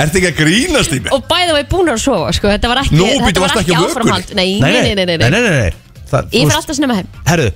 Ertu 0.02 0.20
ekki 0.20 0.30
að 0.32 0.36
grínast 0.40 0.92
í 0.96 1.00
mig? 1.00 1.10
Og 1.14 1.24
bæði 1.30 1.54
var 1.54 1.62
ég 1.62 1.70
búin 1.70 1.90
að 1.92 2.00
sofa 2.02 2.30
sko. 2.36 2.50
Þetta 2.50 2.70
var 2.72 2.82
ekki, 2.84 2.96
Nú, 2.98 3.06
þetta 3.06 3.26
býttu, 3.26 3.40
var 3.40 3.48
varstu 3.48 3.62
ekki 3.64 3.74
ekki 3.74 3.80
á 3.80 3.88
áframhald 3.90 4.34
nei, 4.38 4.48
nei, 4.60 4.70
nei, 4.72 4.94
nei, 4.94 5.04
nei, 5.06 5.16
nei, 5.18 5.30
nei, 5.30 5.50
nei. 5.50 6.06
Það, 6.10 6.30
Ég 6.34 6.48
fer 6.50 6.56
alltaf 6.58 6.78
snemma 6.78 6.96
heim 6.98 7.10
Herru, 7.28 7.48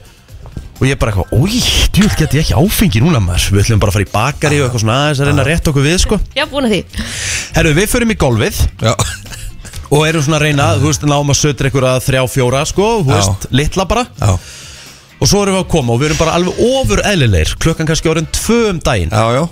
og 0.79 0.85
ég 0.87 0.99
bara 1.01 1.15
eitthvað, 1.15 1.33
ói, 1.35 1.61
djúvill 1.95 2.19
get 2.21 2.35
ég 2.39 2.45
ekki 2.45 2.55
áfengi 2.59 3.03
núna 3.03 3.21
maður 3.23 3.49
Við 3.57 3.65
ætlum 3.65 3.81
bara 3.83 3.91
að 3.91 3.97
fara 3.99 4.07
í 4.07 4.13
bakari 4.13 4.61
og 4.61 4.69
eitthvað 4.69 4.85
svona 4.85 4.99
aðeins 5.05 5.23
að 5.25 5.31
reyna 5.31 5.43
að 5.43 5.49
rétta 5.51 5.73
okkur 5.73 5.87
við, 5.89 5.97
sko 6.05 6.19
Já, 6.39 6.45
búin 6.51 6.69
að 6.69 6.75
því 6.77 7.07
Herru, 7.57 7.73
við 7.81 7.89
förum 7.95 8.15
í 8.15 8.19
golfið 8.23 8.61
Já. 8.85 8.93
og 9.91 10.07
erum 10.07 10.25
svona 10.27 10.39
að 10.39 10.47
reyna, 10.47 10.69
þú 10.79 10.91
veist, 10.93 11.09
náum 11.11 11.35
að 11.35 11.41
sötra 11.41 11.71
ykkur 11.73 11.89
að 11.91 11.99
þrjá, 12.07 12.23
fjóra, 12.37 12.63
sko, 12.71 12.89
þú 13.03 13.11
Já. 13.11 13.19
veist, 13.19 13.49
litla 13.59 13.87
bara 13.91 14.07
Já. 14.23 14.33
og 15.19 15.31
svo 15.31 15.43
erum 15.45 15.59
við 15.59 15.63
að 15.65 15.71
koma 15.75 15.95
og 15.95 16.03
við 16.03 16.11
erum 16.13 16.23
bara 16.23 16.39
alveg 16.39 16.63
ofur 16.71 17.03
eðlilegir 17.11 17.55
klukkan 17.63 17.91
kannski 17.91 18.11
orðin 18.15 18.31
tvö 18.35 18.61
um 18.71 18.83
daginn 18.87 19.15
Já, 19.15 19.27
já 19.41 19.45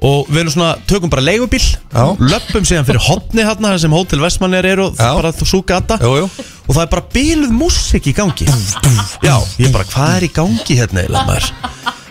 og 0.00 0.30
við 0.32 0.38
erum 0.42 0.52
svona, 0.54 0.70
tökum 0.88 1.10
bara 1.12 1.24
leigubíl 1.26 1.60
Já. 1.60 2.04
löppum 2.16 2.64
síðan 2.64 2.86
fyrir 2.88 3.02
hotni 3.04 3.44
hérna 3.44 3.74
sem 3.78 3.92
Hotel 3.92 4.22
Vestmannir 4.22 4.64
er 4.64 4.80
og 4.86 4.94
Já. 4.96 5.10
bara 5.18 5.32
þú 5.36 5.48
sú 5.50 5.60
gata 5.66 5.98
Jú, 6.00 6.14
jú. 6.22 6.28
og 6.68 6.72
það 6.74 6.82
er 6.86 6.90
bara 6.94 7.04
bíluð 7.12 7.52
músik 7.52 8.08
í 8.08 8.14
gangi. 8.16 8.46
Já, 9.20 9.36
ég 9.60 9.72
bara, 9.74 9.84
hvað 9.84 10.16
er 10.16 10.26
í 10.28 10.32
gangi 10.32 10.76
hérna 10.80 11.02
eiginlega 11.04 11.26
maður? 11.28 11.50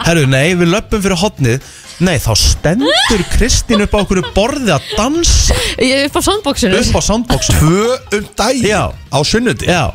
Herru, 0.06 0.26
nei, 0.30 0.48
við 0.60 0.70
löppum 0.76 1.02
fyrir 1.04 1.18
hotnið 1.24 1.70
nei, 2.06 2.16
þá 2.22 2.32
stendur 2.40 3.24
Kristín 3.34 3.82
upp 3.84 3.98
á 3.98 4.00
okkur 4.06 4.22
borði 4.38 4.72
að 4.72 4.86
dansa. 4.96 5.58
Ég 5.82 6.06
er 6.06 6.06
upp 6.12 6.20
á 6.20 6.22
soundboxinu 6.30 6.78
upp 6.80 6.96
á 6.96 7.02
soundboxu 7.10 7.58
Tvö 7.58 7.98
um 8.20 8.30
daginn 8.38 8.70
Já. 8.70 8.84
á 9.12 9.18
sunnundi 9.26 9.66
já, 9.68 9.90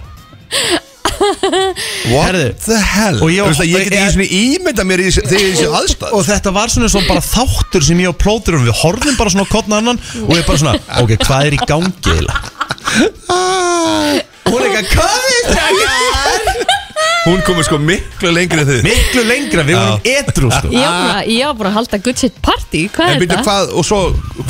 What 2.12 2.32
Herðu. 2.34 2.46
the 2.64 2.78
hell 2.80 3.18
Og 3.22 3.30
ég- 3.30 3.44
Þú 3.44 3.50
veist 3.52 3.62
að 3.64 3.70
Ég 3.70 3.84
get 3.84 3.96
ekki 3.98 4.12
svona 4.14 4.28
ímynda 4.40 4.84
mér 4.88 5.02
í 5.05 5.07
þessu- 5.11 5.26
þegar 5.28 5.44
í 5.44 5.52
þessu 5.55 5.70
aðstæð 5.80 6.14
og 6.18 6.22
þetta 6.28 6.52
var 6.57 6.68
svona 6.74 6.88
svo 6.94 7.02
bara 7.09 7.22
þáttur 7.24 7.82
sem 7.88 7.98
ég 8.05 8.09
og 8.12 8.18
plótur 8.22 8.59
við 8.62 8.72
horfum 8.82 9.16
bara 9.20 9.30
svona 9.34 9.46
kottna 9.52 9.80
annan 9.82 10.00
og 10.24 10.34
ég 10.36 10.46
bara 10.48 10.59
svona, 10.59 10.74
ok, 11.02 11.16
hvað 11.26 11.50
er 11.50 11.57
í 11.59 11.61
gangi 11.68 11.92
eiginlega 12.14 12.38
hún 14.50 14.61
er 14.61 14.66
ekki 14.82 14.98
að 15.00 15.12
þetta 15.55 16.72
Hún 17.24 17.40
komið 17.40 17.64
sko 17.64 17.78
miklu 17.80 18.30
lengri 18.36 18.61
en 18.61 18.66
þið 18.68 18.82
miklu 18.84 19.22
lengra, 19.24 19.62
við 19.64 19.78
vorum 19.80 20.02
etru 20.11 20.50
sko. 20.52 20.68
Ég 20.74 20.82
var 20.84 21.14
að- 21.22 21.28
ég 21.32 21.46
var 21.48 21.55
búin 21.57 21.68
að 21.70 21.76
halda 21.78 21.98
good 22.05 22.18
shit 22.20 22.34
party 22.44 22.82
Hvað 22.92 23.07
En 23.09 23.14
er 23.14 23.20
byrju 23.22 23.30
þetta? 23.32 23.44
hvað, 23.46 23.72
og 23.80 23.84
svo, 23.88 24.00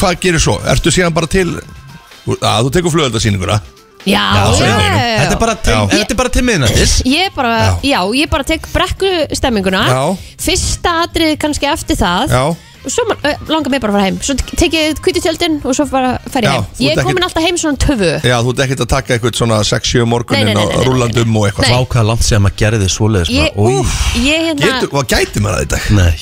hvað 0.00 0.16
gerir 0.24 0.42
svo? 0.42 0.56
Ertu 0.72 0.90
síðan 0.90 1.14
bara 1.14 1.26
til 1.30 1.46
að 1.54 2.66
þú 2.66 2.72
tekur 2.74 2.90
flugöldasýninguna 2.96 3.60
Já, 4.04 4.20
Já, 4.20 4.44
já, 4.52 4.66
já, 4.68 4.78
já, 4.84 5.18
þetta 5.22 5.32
er 5.32 5.38
bara 5.40 5.54
til, 5.56 5.72
Já. 5.72 5.86
þetta 5.94 6.12
er 6.12 6.16
bara 6.20 6.28
til 6.34 6.42
miðnættis. 6.44 6.92
Ég 7.08 7.30
bara, 7.34 7.52
já, 7.82 8.00
ég 8.12 8.28
bara 8.28 8.44
tek 8.44 8.66
brekku 8.72 9.12
stemminguna 9.32 9.80
Já. 9.88 10.02
Fyrsta 10.44 10.92
atrið 11.06 11.38
kannski 11.40 11.70
eftir 11.72 11.96
það. 11.96 12.28
Já. 12.36 12.42
Og 12.84 12.92
svo 12.92 13.06
man- 13.08 13.16
ö, 13.24 13.30
langar 13.48 13.70
mér 13.72 13.80
bara 13.80 13.92
að 13.92 13.96
fara 13.96 14.04
heim. 14.04 14.18
Svo 14.20 14.34
tek 14.60 14.72
ég 14.76 14.98
kvítutjöldin 15.00 15.54
og 15.64 15.72
svo 15.74 15.86
bara 15.88 16.18
fer 16.28 16.42
ég 16.44 16.50
Já, 16.50 16.52
heim. 16.52 16.66
þú 16.76 16.84
Ég 16.84 16.90
ert 16.92 16.98
er 16.98 17.02
komin 17.04 17.16
ekkert- 17.16 17.24
alltaf 17.30 17.42
heim 17.46 17.56
svona 17.56 17.78
töfu. 17.80 18.10
Já, 18.28 18.36
þú 18.44 18.50
ert 18.52 18.60
ekkert 18.66 18.80
að 18.84 18.88
taka 18.92 19.14
eitthvað 19.16 19.34
svona 19.40 19.60
6-7 19.64 20.04
Nei, 20.04 20.10
morgunin 20.12 20.44
nei, 20.44 20.52
nei, 20.54 20.62
og 20.62 20.68
nei, 20.68 20.76
nei, 20.76 20.84
rúlandum 20.84 21.36
og 21.40 21.46
eitthvað 21.48 21.64
Nei. 21.64 21.72
Vá 21.72 21.86
hvað 21.88 22.06
langt 22.10 22.22
sem 22.28 22.42
maður 22.44 22.56
gerði 22.60 22.88
svoleiðis 22.92 23.30
Ég, 23.32 23.54
bara, 23.56 23.68
új. 23.68 23.80
úf, 23.80 23.92
ég 24.20 24.40
hérna 24.50 24.60
Getur, 24.68 24.88
hvað 24.92 25.06
gæti 25.14 25.40
maður 25.40 25.56
það 25.56 25.64
í 25.64 25.68
dag? 25.72 25.90
Nei. 25.96 26.14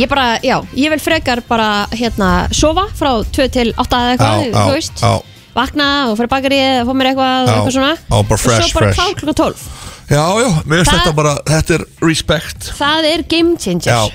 Ég 0.00 0.08
bara, 0.08 0.38
já, 0.42 0.56
ég 0.74 0.88
vil 0.88 0.98
frekar 0.98 1.42
bara 1.46 1.86
hérna 1.92 2.48
sofa 2.54 2.86
frá 2.96 3.12
2 3.30 3.48
til 3.52 3.74
8 3.76 3.96
eða 4.00 4.16
eitthvað, 4.16 4.52
þú 4.54 4.72
veist. 4.72 4.96
já, 4.96 5.22
Vakna 5.54 5.86
og 6.10 6.16
fyrir 6.20 6.30
bakarið 6.30 6.80
og 6.82 6.90
fá 6.90 6.94
mér 7.00 7.10
eitthvað 7.10 7.36
Já, 7.46 7.52
eitthvað 7.56 7.74
svona. 7.76 7.92
já, 7.98 8.16
bara 8.30 8.40
fresh, 8.44 8.64
Og 8.64 8.70
svo 8.70 8.78
bara 8.80 8.90
fresh. 8.92 9.00
klár 9.00 9.14
klukkan 9.20 9.38
12 9.42 9.68
já, 10.10 10.24
já, 10.42 10.48
mér 10.66 10.76
finnst 10.80 10.90
Það- 10.90 10.98
þetta 11.00 11.14
bara, 11.14 11.34
þetta 11.46 11.74
er 11.78 11.84
respect. 12.02 12.72
Það 12.78 13.04
er 13.14 13.22
game 13.28 13.56
changer. 13.56 13.92
Já, 13.94 14.10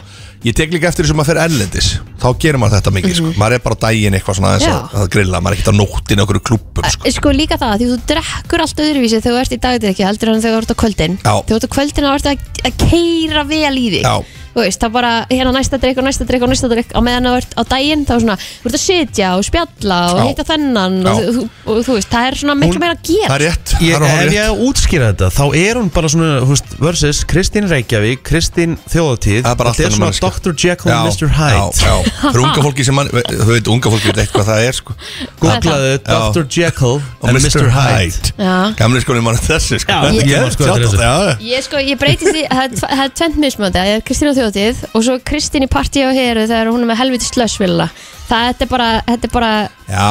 Ég 0.45 0.53
tek 0.53 0.69
líka 0.69 0.85
eftir 0.91 1.05
þessum 1.07 1.17
að 1.23 1.25
fyrir 1.31 1.41
erlendis. 1.41 1.87
Þá 2.21 2.27
gerir 2.37 2.59
maður 2.61 2.75
þetta 2.77 2.91
mikið, 2.93 3.13
sko. 3.17 3.29
Maður 3.33 3.53
er 3.55 3.61
bara 3.65 3.75
á 3.75 3.81
daginn 3.81 4.13
eitthvað 4.13 4.35
svona 4.37 4.49
aðeins 4.53 4.67
Já. 4.67 4.75
að, 4.77 4.91
að 5.01 5.07
grilla. 5.15 5.39
Maður 5.41 5.55
er 5.55 5.57
ekkert 5.57 5.71
á 5.73 5.79
nóttin 5.79 6.21
okkur 6.21 6.39
klúppum, 6.45 6.85
sko. 6.93 7.09
Sko 7.15 7.29
líka 7.33 7.57
það, 7.57 7.73
því 7.81 7.87
þú 7.89 7.97
drekkur 8.11 8.61
allt 8.61 8.77
öðruvísi 8.85 9.21
þegar 9.25 9.33
þú 9.33 9.41
ert 9.41 9.55
í 9.55 9.59
dagdið 9.65 9.89
ekki 9.89 10.05
heldur 10.05 10.29
en 10.35 10.43
þegar 10.45 10.53
þú 10.53 10.61
ert 10.61 10.73
á 10.75 10.81
kvöldin. 10.83 11.17
Já. 11.17 11.33
Þegar 11.41 11.49
þú 11.49 11.57
ert 11.57 11.65
á 11.65 11.73
kvöldin 11.75 12.05
þá 12.05 12.13
ert 12.13 12.29
að, 12.29 12.37
að 12.69 12.73
keira 12.85 13.43
vel 13.49 13.73
í 13.81 13.87
þig. 13.95 14.03
Já. 14.05 14.15
Þú 14.55 14.61
veist, 14.63 14.79
það 14.79 14.91
bara 14.95 15.09
hérna 15.27 15.51
næsta 15.51 15.77
drikk 15.83 15.97
og 15.99 16.05
næsta 16.07 16.23
drikk 16.29 16.43
og 16.45 16.49
næsta 16.53 16.67
drikk 16.71 16.93
á 16.95 16.99
meðan 17.03 17.25
þú 17.27 17.33
ert 17.41 17.55
á 17.59 17.61
daginn 17.67 18.05
þá 18.07 18.13
svona, 18.23 18.35
þú 18.39 18.69
ert 18.69 18.77
að 18.77 18.83
sitja 18.85 19.31
og 19.35 19.43
spjalla 19.43 19.97
og 20.13 20.19
Já. 20.21 20.23
hitta 20.29 20.45
þennan 20.47 20.95
og, 21.11 21.17
Já. 21.19 21.33
þú- 21.35 21.43
og, 21.65 21.73
og 21.75 21.81
þú 21.83 21.95
veist, 21.97 22.09
það 22.13 22.27
er 22.29 22.37
svona 22.39 22.55
miklu 22.61 22.79
meira 22.79 22.95
að 22.95 23.01
gera 23.09 23.27
Það 23.27 23.35
er 23.35 23.43
rétt, 23.49 23.73
Ég, 23.83 23.97
það 23.99 24.05
er 24.05 24.15
ef 24.15 24.29
rétt 24.29 24.37
ég 24.37 24.45
að 24.47 24.61
útskýra 24.69 25.09
þetta, 25.11 25.27
þá 25.35 25.43
er 25.59 25.73
hún 25.81 25.89
bara 25.91 26.07
svona, 26.15 26.29
þú 26.45 26.53
veist, 26.55 26.69
versus 26.85 27.19
Kristín 27.27 27.67
Reykjavík, 27.67 28.23
Kristín 28.23 28.77
Þjóðatíð 28.87 29.41
Það 29.43 29.51
er 29.51 29.59
bara 29.59 29.69
allt 29.73 29.77
Þetta 29.81 29.89
er 29.89 29.95
svona 29.97 30.07
manneskja. 30.07 30.31
Dr. 30.39 30.53
Jekyll 30.55 30.91
and 30.95 31.09
Mr. 31.11 31.27
Hyde 31.35 31.59
Já, 31.59 31.91
já, 31.91 31.95
fyrir 32.31 32.43
unga 32.45 32.63
fólki 32.69 32.85
sem 32.87 32.95
mann 32.95 33.11
Þú 33.11 33.49
veit, 33.51 33.67
unga 33.75 33.91
fólki 33.91 34.07
veit 34.13 34.21
eitthvað 34.23 34.47
það 34.53 34.63
er, 34.69 34.79
sko 34.79 34.95
Googlaðu 35.43 35.91
Já. 35.99 36.31
Dr. 36.31 36.47
Jekyll 36.55 36.95
Og 37.19 37.27
and 37.29 37.37
Mr. 37.43 37.67
Hyde 37.75 38.31
Já. 38.39 38.55
Gamli 38.79 39.03
skólinn 39.03 39.23
mann 39.27 39.35
þessi, 39.43 39.79
sko 39.83 39.91
Já, 39.91 39.99
Þetta 40.05 40.15
ég- 40.15 40.31
er 40.31 40.45
ég- 40.47 40.55
sko, 40.55 40.63
þetta 40.63 40.87
er 40.87 41.03
já, 41.03 41.13
já. 41.25 41.35
Ég 41.51 41.63
sko, 41.67 41.77
ég 41.91 41.99
breytist 41.99 42.31
því, 42.31 42.43
það 42.47 42.63
er 42.63 42.69
tv- 42.75 42.91
það 42.95 43.03
er 43.05 43.13
tvent 43.19 43.37
mismöndi 43.43 43.75
Það 43.75 43.91
er 43.95 44.01
Kristín 44.07 44.31
á 44.31 44.33
þjóðtíð 44.45 44.81
og 44.93 45.03
svo 45.05 45.15
Kristín 45.25 45.65
í 45.65 45.69
partí 45.71 46.03
á 46.05 46.13
heru 46.13 46.45
þegar 46.45 46.69
hún 46.69 46.83
er 46.83 46.89
með 46.91 46.99
helviti 47.01 47.29
slössvilla 47.31 47.87
Það 48.25 48.45
þetta 48.49 48.65
er 48.65 48.69
bara, 48.71 48.87
þetta 49.05 49.27
er 49.27 49.33
bara 49.35 49.49
Já, 49.85 50.05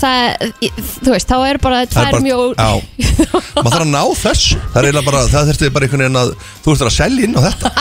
það, 0.00 0.54
þú 1.04 1.12
veist, 1.14 1.28
þá 1.30 1.36
er 1.46 1.58
bara 1.62 1.76
það 1.76 1.84
er 1.84 1.90
tvær 1.92 2.08
bara 2.16 2.22
mjög 2.24 2.40
Já, 2.58 2.70
maður 3.54 3.70
þarf 3.70 3.84
að 3.84 3.90
ná 3.92 4.00
þessu. 4.24 4.56
Það 4.72 4.80
er 4.80 4.88
eiginlega 4.88 5.06
bara, 5.10 5.20
það 5.30 5.50
þurfti 5.52 5.70
bara 5.76 5.86
einhvern 5.86 6.02
veginn 6.04 6.20
að 6.24 6.32
Þú 6.64 6.74
ert 6.74 6.82
að 6.88 6.96
selja 6.96 7.28
inn 7.28 7.38
á 7.38 7.40
þetta. 7.46 7.72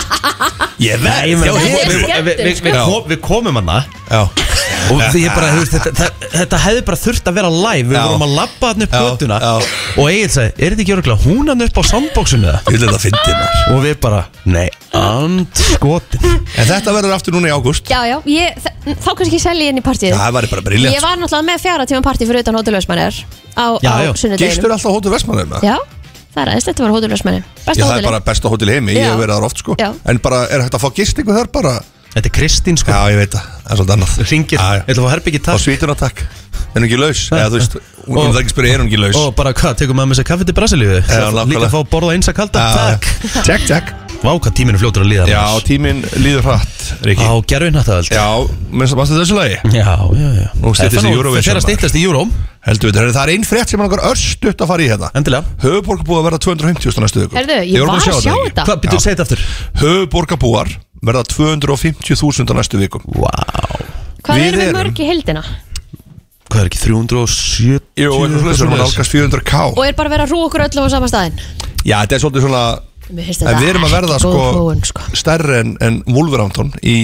Ég 0.80 1.02
veit, 1.04 1.12
já, 1.12 1.24
við, 1.26 1.32
ég- 1.34 1.42
við, 1.44 1.58
skemmtilegt, 1.60 2.12
við, 2.24 2.28
við, 2.30 2.38
við, 2.46 2.54
sko. 2.62 2.84
kom, 2.88 3.08
við 3.12 3.18
komum 3.26 3.58
hana. 3.60 3.80
Já, 4.08 4.22
og 4.94 5.02
því 5.12 5.24
ég 5.26 5.34
bara, 5.36 5.50
þú 5.52 5.64
veist, 5.66 5.74
þetta, 5.76 5.92
þetta, 6.00 6.30
þetta 6.38 6.60
hefði 6.64 6.84
bara 6.88 7.00
þurft 7.02 7.28
að 7.28 7.36
vera 7.36 7.50
live. 7.52 7.90
Við 7.90 7.98
Já. 7.98 8.04
vorum 8.08 8.24
að 8.30 8.36
labba 8.38 8.70
hann 8.72 8.86
upp 8.86 8.94
Já, 8.96 9.02
göttuna 9.10 9.40
já. 9.44 9.50
og 10.00 10.08
Egil 10.14 10.30
sagði, 10.38 10.54
er 10.56 10.72
þetta 10.76 10.86
ekki 10.86 10.96
öruglega 10.96 11.26
hún 11.26 11.52
hann 11.52 11.66
upp 11.66 11.82
á 11.82 11.84
soundboxinu 11.90 12.48
það? 12.48 12.62
ég 12.64 12.78
vil 12.78 12.86
þetta 12.86 13.02
fyndi 13.04 13.36
maður 13.42 13.76
og 13.76 13.84
við 13.90 13.98
bara, 14.06 14.22
nei, 14.56 14.66
andskotin 15.00 16.26
En 16.30 16.68
þetta 16.72 16.94
verður 16.96 17.16
aftur 17.18 17.36
núna 17.36 17.52
í 17.52 17.54
ágúst. 17.54 17.92
Já, 17.92 18.00
já, 18.10 18.16
ég, 18.32 18.56
þa- 18.64 18.96
þá 19.04 19.10
kannski 19.20 19.42
selja 19.44 19.68
ég 19.68 19.74
inn 19.76 19.79
í 19.80 19.86
partíð 19.86 20.16
Það 20.20 20.36
væri 20.38 20.50
bara 20.54 20.64
briljant 20.70 20.96
Ég 20.96 21.04
var 21.06 21.16
náttúrulega 21.22 21.48
með 21.50 21.64
fjara 21.66 21.86
tíma 21.90 22.02
partí 22.06 22.28
fyrir 22.30 22.44
utan 22.44 22.60
hótelvösmannir 22.60 23.20
á, 23.58 23.66
Já, 23.84 23.92
á 23.92 24.00
já. 24.06 24.12
Gistur 24.40 24.72
alltaf 24.76 24.90
á 24.90 24.96
hótel 24.96 25.14
Vestmannum 25.16 25.54
Já, 25.66 25.78
það 26.34 26.42
er 26.44 26.52
aðeins, 26.54 26.68
þetta 26.70 26.86
var 26.86 26.96
hótelvösmanni 26.98 27.40
Já, 27.40 27.48
Besta 27.66 27.80
það 27.80 27.86
er 27.86 27.94
hóteli 27.94 28.10
bara 28.12 28.20
besta 28.30 28.52
hótel 28.54 28.70
í 28.70 28.76
heimi, 28.78 28.94
ég 28.98 29.04
Já. 29.06 29.14
hef 29.14 29.24
verið 29.24 29.36
þar 29.40 29.48
oft 29.50 29.64
sko. 29.64 29.76
Já. 29.80 29.90
En 30.10 30.20
bara, 30.24 30.44
er 30.52 30.64
hægt 30.66 30.76
að 30.78 30.84
fá 30.86 30.90
gistingu 31.00 31.34
þar 31.36 31.50
bara? 31.54 31.74
Þetta 32.10 32.26
er 32.26 32.34
Kristín 32.34 32.78
sko, 32.82 32.90
Já, 32.90 33.02
ég 33.14 33.20
veit 33.22 33.34
það, 33.36 33.50
það 33.66 33.72
er 33.74 33.78
svolítið 33.80 33.96
annað. 33.96 34.14
Ringir, 34.32 34.58
Já, 34.58 34.70
já. 34.74 34.82
ég 34.82 34.90
ætla 34.90 35.02
að 35.04 35.06
fá 35.06 35.14
herbyggi 35.14 35.40
Á 35.40 35.46
takk. 35.46 35.62
Svítuna 35.62 35.96
takk, 36.00 36.24
er 36.26 36.80
hún 36.80 36.88
ekki 36.88 36.98
laus? 36.98 37.22
Eða 37.30 37.50
þú 37.54 37.60
veist, 37.60 37.76
hún 38.08 38.18
Og- 38.18 38.24
er 38.24 38.32
það 38.34 38.40
ekki 38.42 38.50
að 38.50 38.56
spyrja, 38.56 38.74
er 38.74 38.82
hún 38.82 38.90
ekki 38.90 39.02
laus? 39.04 39.16
og 39.22 39.36
bara 39.38 39.54
hvað, 39.54 39.76
tekum 39.84 39.96
maður 40.00 40.10
með 40.10 40.18
sér 40.20 40.28
kaffi 40.32 40.46
til 40.50 40.56
Brasilíu? 40.58 40.90
Já, 40.90 41.06
líka 41.06 41.30
nákvæmlega. 41.38 41.70
að 41.70 41.74
fá 41.76 41.80
að 41.84 41.90
borða 41.94 42.14
eins 42.18 42.30
að 42.34 42.38
kalda, 42.40 42.60
Já, 42.66 42.74
takk. 42.82 43.46
Check, 43.46 43.62
check. 43.70 43.86
Vá, 43.94 44.09
tíminn 44.20 44.76
er 44.76 44.80
fljótur 44.82 45.04
að 45.06 45.10
líða 45.14 45.26
Já, 45.30 45.40
maður. 45.48 45.64
tíminn 45.70 46.02
líður 46.20 46.44
hratt, 46.44 46.82
Riki 47.08 47.24
á 47.24 47.34
gerfin 47.48 47.78
þetta 47.80 48.00
Já, 48.12 48.26
minnst 48.72 48.96
að 49.00 49.14
þessu 49.16 49.38
lagi 49.38 49.56
já, 49.72 49.96
já, 49.96 50.30
já 50.36 50.48
Nú 50.60 50.74
styttist 50.76 51.08
í 51.08 51.14
Eurovision, 51.14 51.40
Það 51.40 51.48
fer 51.48 51.56
að 51.56 51.60
maður. 51.60 51.68
styttast 51.70 51.96
í 51.96 52.04
Euróm, 52.04 52.34
Heldur 52.68 52.92
við, 52.92 53.00
það 53.16 53.22
er 53.24 53.32
ein 53.38 53.46
frétt 53.48 53.72
sem 53.72 53.80
er 53.80 53.88
okkar 53.88 54.04
örstutt 54.10 54.60
að 54.66 54.68
fara 54.74 54.84
í 54.84 54.90
hérna 54.92 55.10
endilega 55.16 55.44
Höfuborgarbúar 55.64 56.26
verða 56.28 56.42
250.000 56.44 57.06
næstu 57.06 57.24
viku 57.24 57.40
Herðu, 57.40 57.58
ég 57.64 57.86
var 57.88 57.96
að 57.96 58.04
sjá 58.04 58.36
þetta. 58.36 58.66
Hvað, 58.68 58.82
byrjuðu 58.84 59.00
að 59.00 59.06
segja 59.06 59.16
þetta 59.16 59.28
aftur? 59.30 59.46
Höfuborgarbúar 59.86 60.74
verða 61.00 61.24
250.000 61.32 62.52
á 62.52 62.54
næstu 62.60 62.82
viku 62.84 63.00
Vá 63.16 63.32
Hvað 64.20 64.36
Við 64.36 64.50
erum 64.50 64.60
við 64.60 64.68
erum- 64.68 64.80
mörg 64.82 65.00
í 65.00 65.08
heildina? 65.08 65.46
Hvað 66.50 66.60
er 66.60 66.68
ekki, 66.68 66.80
370? 66.82 67.88
Jú, 68.04 68.12
eitthvað 68.20 68.40
slúið 68.44 68.60
sem 68.60 68.74
er 68.74 68.80
nálgast 68.84 69.14
400k 69.16 69.60
Og 69.78 69.84
er 69.88 69.96
bara 69.96 70.10
verið 70.12 70.26
að 70.28 70.32
rú 70.34 70.40
okkur 70.50 70.66
öllum 70.68 70.88
á 70.88 70.90
sama 70.92 71.08
staðin? 71.08 71.40
Já, 71.88 72.02
þetta 72.04 72.18
er 72.18 72.24
svolítið 72.26 72.46
svona 72.50 72.64
En 73.10 73.60
við 73.60 73.70
erum 73.72 73.86
að 73.88 73.96
verða 73.96 74.18
sko, 74.22 74.34
þróun, 74.38 74.82
sko. 74.86 75.06
stærri 75.18 75.62
en, 75.64 75.76
en 75.82 76.02
Wolverhampton 76.10 76.74
í, 76.86 76.98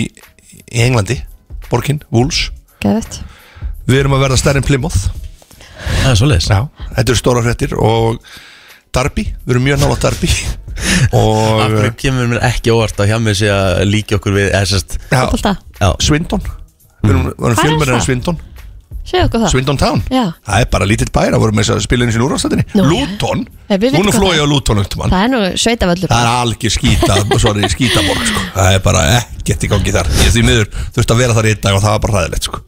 í 0.69 0.83
Englandi. 0.85 1.17
Borkin, 1.71 2.03
Wolves. 2.13 2.49
Geðvett 2.83 3.21
Við 3.85 4.01
erum 4.01 4.15
að 4.17 4.25
verða 4.25 4.37
stærri 4.41 4.61
en 4.61 4.65
Plymouth. 4.65 5.07
Það 6.01 6.11
er 6.11 6.19
svoleiðis. 6.19 6.49
Já, 6.49 6.59
þetta 6.95 7.05
eru 7.05 7.19
stóra 7.19 7.43
fréttir 7.45 7.75
og 7.77 8.21
Darby, 8.95 9.25
við 9.43 9.55
erum 9.55 9.65
mjög 9.67 9.81
nála 9.81 9.97
Darby 9.99 10.29
Af 10.35 11.17
og 11.19 11.61
hverju 11.71 11.93
kemur 11.99 12.29
mér 12.31 12.43
ekki 12.47 12.71
óvart 12.73 12.99
að 12.99 13.11
hjá 13.11 13.17
mig 13.23 13.37
sé 13.39 13.49
að 13.51 13.81
líka 13.89 14.19
okkur 14.19 14.35
við 14.35 14.49
eða 14.49 14.69
sérst 14.71 14.97
já, 14.99 15.17
Fótbolta. 15.17 15.55
Já, 15.79 15.89
Swindon 16.03 16.43
Við 17.05 17.13
erum, 17.13 17.27
er 17.29 17.57
fjölmennir 17.59 17.97
en 17.97 18.23
það? 18.25 18.43
Segðu 19.05 19.27
okkur 19.27 19.41
það. 19.43 19.51
Swindon 19.53 19.77
Town. 19.77 19.99
Já. 20.09 20.23
Það 20.47 20.63
er 20.63 20.69
bara 20.73 20.85
lítill 20.89 21.11
bæra, 21.13 21.37
vorum 21.37 21.55
með 21.59 21.67
þess 21.67 21.73
að 21.75 21.83
spila 21.85 22.05
eins 22.07 22.15
í 22.17 22.21
úrvarsættinni 22.25 22.63
Nú, 22.73 22.85
já. 22.85 22.87
Luton, 22.89 23.43
Nei, 23.69 23.75
við 23.75 23.83
vitum 23.85 23.99
hún 24.01 24.09
er 24.09 24.15
hvað 24.15 24.23
flóið 24.23 24.41
á 24.41 24.47
Luton 24.49 24.81
upp 24.81 24.95
mann 24.97 25.13
Það 25.13 25.25
er 25.25 25.31
nú 25.33 25.41
sveitavöllur 25.61 26.09
Það 26.09 26.23
er 26.25 26.29
algjör 26.41 26.73
skýta, 26.73 27.17
sorry, 27.45 27.69
skýtaborg 27.75 28.23
sko. 28.31 28.43
Það 28.55 28.69
er 28.79 28.83
bara 28.87 29.03
ekkert 29.19 29.65
í 29.67 29.69
gangi 29.75 29.93
þar. 29.93 30.09
Ég 30.25 30.33
því 30.33 30.43
miður 30.49 30.69
þurfti 30.97 31.15
að 31.15 31.21
vera 31.21 31.37
þar 31.37 31.45
í 31.45 31.53
einn 31.53 31.61
dag 31.67 31.77
og 31.77 31.83
það 31.85 31.93
var 31.95 32.03
bara 32.07 32.23
ræðilegt 32.23 32.49
sko. 32.49 32.61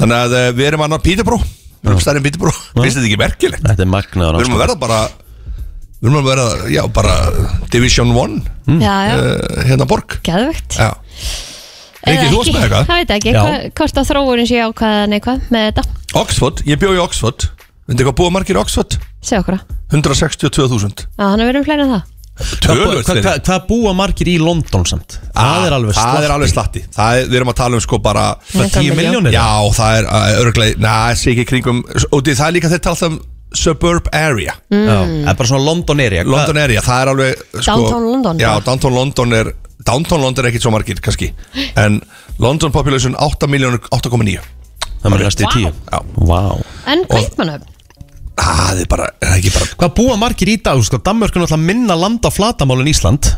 Þannig 0.00 0.16
að 0.16 0.36
eh, 0.40 0.48
við 0.56 0.70
erum 0.70 0.86
annar 0.86 1.04
Pítubró 1.04 1.36
Við 1.44 1.90
erum 1.90 2.00
stærri 2.04 2.20
en 2.22 2.24
Pítubró 2.24 2.52
Finnst 2.56 2.96
þetta 2.96 3.06
ekki 3.10 3.20
merkilegt? 3.20 3.64
þetta 3.66 3.84
er 3.84 3.90
magnaður 3.90 4.38
Við 4.40 4.46
erum 4.46 4.56
að 4.56 4.62
verða 4.64 4.76
bara 4.80 4.98
Við 6.00 6.08
erum 6.08 6.18
að 6.22 6.28
verða, 6.30 6.48
já, 6.72 6.80
bara 6.96 7.14
Division 7.74 8.12
1 8.16 8.36
Já, 8.80 8.94
já, 9.10 9.14
uh, 9.20 9.62
Hérna 9.68 9.88
borg. 9.90 10.16
Geðvegt 10.24 10.78
Já 10.80 10.92
Riki, 12.06 12.26
þú 12.30 12.36
varst 12.40 12.52
með 12.54 12.62
eitthvað? 12.64 12.86
Það 12.90 13.00
veit 13.00 13.10
ekki, 13.16 13.32
Já. 13.34 13.40
hva- 13.44 13.72
hvort 13.80 13.98
að 14.00 14.08
þróunin 14.10 14.48
sé 14.48 14.60
ákvaða 14.64 15.02
neikvað 15.12 15.40
með 15.52 15.66
þetta 15.68 15.82
Oxford, 16.20 16.62
ég 16.66 16.78
bjó 16.80 16.94
í 16.96 17.00
Oxford 17.02 17.48
Veitir 17.90 18.06
hvað 18.06 18.16
búa 18.20 18.30
margir 18.30 18.56
í 18.56 18.60
Oxford? 18.60 18.96
Segðu 19.20 19.42
okkur 19.44 19.58
það 19.58 19.76
162.000 19.98 21.04
Já, 21.18 21.24
hann 21.26 21.40
er 21.40 21.50
verið 21.50 21.60
um 21.60 21.66
fleiri 21.68 21.84
en 21.84 21.92
það 21.96 22.08
Tölvöld 22.64 23.02
Hvað 23.04 23.18
hva, 23.26 23.32
hva 23.44 23.56
búa 23.68 23.90
margir 23.98 24.28
í 24.32 24.38
London 24.40 24.86
samt? 24.88 25.18
Það 25.36 25.66
er 25.66 25.74
alveg 25.76 25.96
Það 25.98 26.24
er 26.24 26.32
alveg 26.36 26.52
slatti 26.54 26.82
það 26.94 27.18
er, 27.18 27.26
Við 27.28 27.36
erum 27.40 27.50
að 27.52 27.58
tala 27.60 27.76
um 27.76 27.82
sko 27.84 27.98
bara 28.00 28.22
Það 28.48 28.62
er 28.64 28.70
10 28.78 28.94
milljón. 28.96 29.00
miljónir 29.26 29.34
Já, 29.36 29.48
það 29.76 29.98
er 29.98 30.08
uh, 30.08 30.38
örglega 30.46 30.80
Næ, 30.80 30.94
sé 31.20 31.34
ekki 31.34 31.44
kringum 31.50 31.82
Og 32.08 32.22
því 32.24 32.36
það 32.38 32.46
er 32.48 32.56
líka 32.56 32.70
þeir 32.72 32.82
tala 32.86 33.10
um 33.10 33.18
Suburb 33.60 34.08
area 34.14 34.54
Mm. 34.70 34.86
Já, 34.86 34.96
Það 35.26 35.28
er 35.34 35.38
bara 35.42 35.48
svona 35.50 35.64
London 35.66 36.00
area 36.06 36.22
Hvað- 36.24 36.32
London 36.36 36.62
area, 36.64 36.80
það 36.86 37.02
er 37.02 37.08
alveg 37.12 37.44
sko, 37.50 37.64
Downtown 37.66 38.04
London, 38.12 38.38
Já, 38.38 38.48
bara. 38.54 38.64
downtown 38.70 38.94
London 38.94 39.32
er 39.40 39.52
Downtown 39.86 40.20
London 40.22 40.44
er 40.44 40.50
ekkit 40.50 40.62
svo 40.66 40.72
margir, 40.74 40.98
kannski 41.00 41.30
En 41.80 42.00
London 42.38 42.72
population 42.72 43.14
8 43.16 43.48
miljónur 43.50 43.80
8,9 43.90 44.40
Það 45.00 45.14
er 45.16 45.22
næstu 45.24 45.44
í 45.44 45.48
Vá. 45.48 45.52
10 45.56 45.62
Já. 45.64 46.00
Vá 46.30 46.40
En 46.92 47.04
kaupmannöfn 47.08 47.68
Það 48.40 48.80
er 48.80 48.88
bara, 48.88 49.06
er 49.20 49.28
það 49.34 49.38
ekki 49.40 49.52
bara 49.56 49.70
Hvað 49.80 49.94
búa 49.98 50.16
margir 50.20 50.48
í 50.52 50.56
dag? 50.64 50.80
Sko, 50.86 51.00
Danmörk 51.04 51.36
er 51.36 51.42
náttúrulega 51.44 51.66
minna 51.70 51.96
land 51.98 52.24
á 52.24 52.30
flatamálun 52.32 52.88
Ísland 52.88 53.28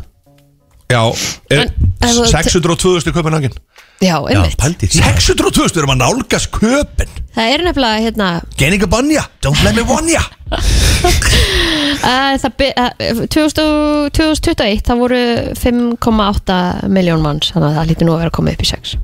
Já, 0.92 1.02
er, 1.50 1.62
En- 1.62 1.70
ef 2.02 2.16
þú- 2.18 2.26
602.000 2.34 3.08
í 3.08 3.14
Köpenhagen 3.16 3.54
Já, 4.02 4.16
einmitt. 4.28 4.56
pældi 4.58 4.88
því. 4.90 5.00
602.000 5.02 5.78
erum 5.82 5.92
að 5.94 6.00
nálgast 6.02 6.50
köpen 6.54 7.08
Það 7.32 7.52
er 7.54 7.62
nefnilega 7.64 8.00
hérna 8.06 8.28
Geninga 8.60 8.88
banja, 8.92 9.22
don't 9.44 9.62
let 9.64 9.76
me 9.78 9.84
wanja 9.88 10.20
uh, 10.52 12.34
það, 12.42 12.50
by- 12.58 12.74
uh, 12.76 13.22
2000 13.32 14.10
2021 14.18 14.82
það 14.88 15.02
voru 15.04 15.20
5,8 15.62 16.58
miljón 16.92 17.22
manns 17.24 17.52
þannig 17.54 17.70
að 17.70 17.78
það 17.80 17.90
lítur 17.92 18.08
nú 18.10 18.16
að 18.16 18.22
vera 18.24 18.32
að 18.32 18.36
koma 18.40 18.54
upp 18.56 18.64
í 18.66 18.70
6 18.72 18.96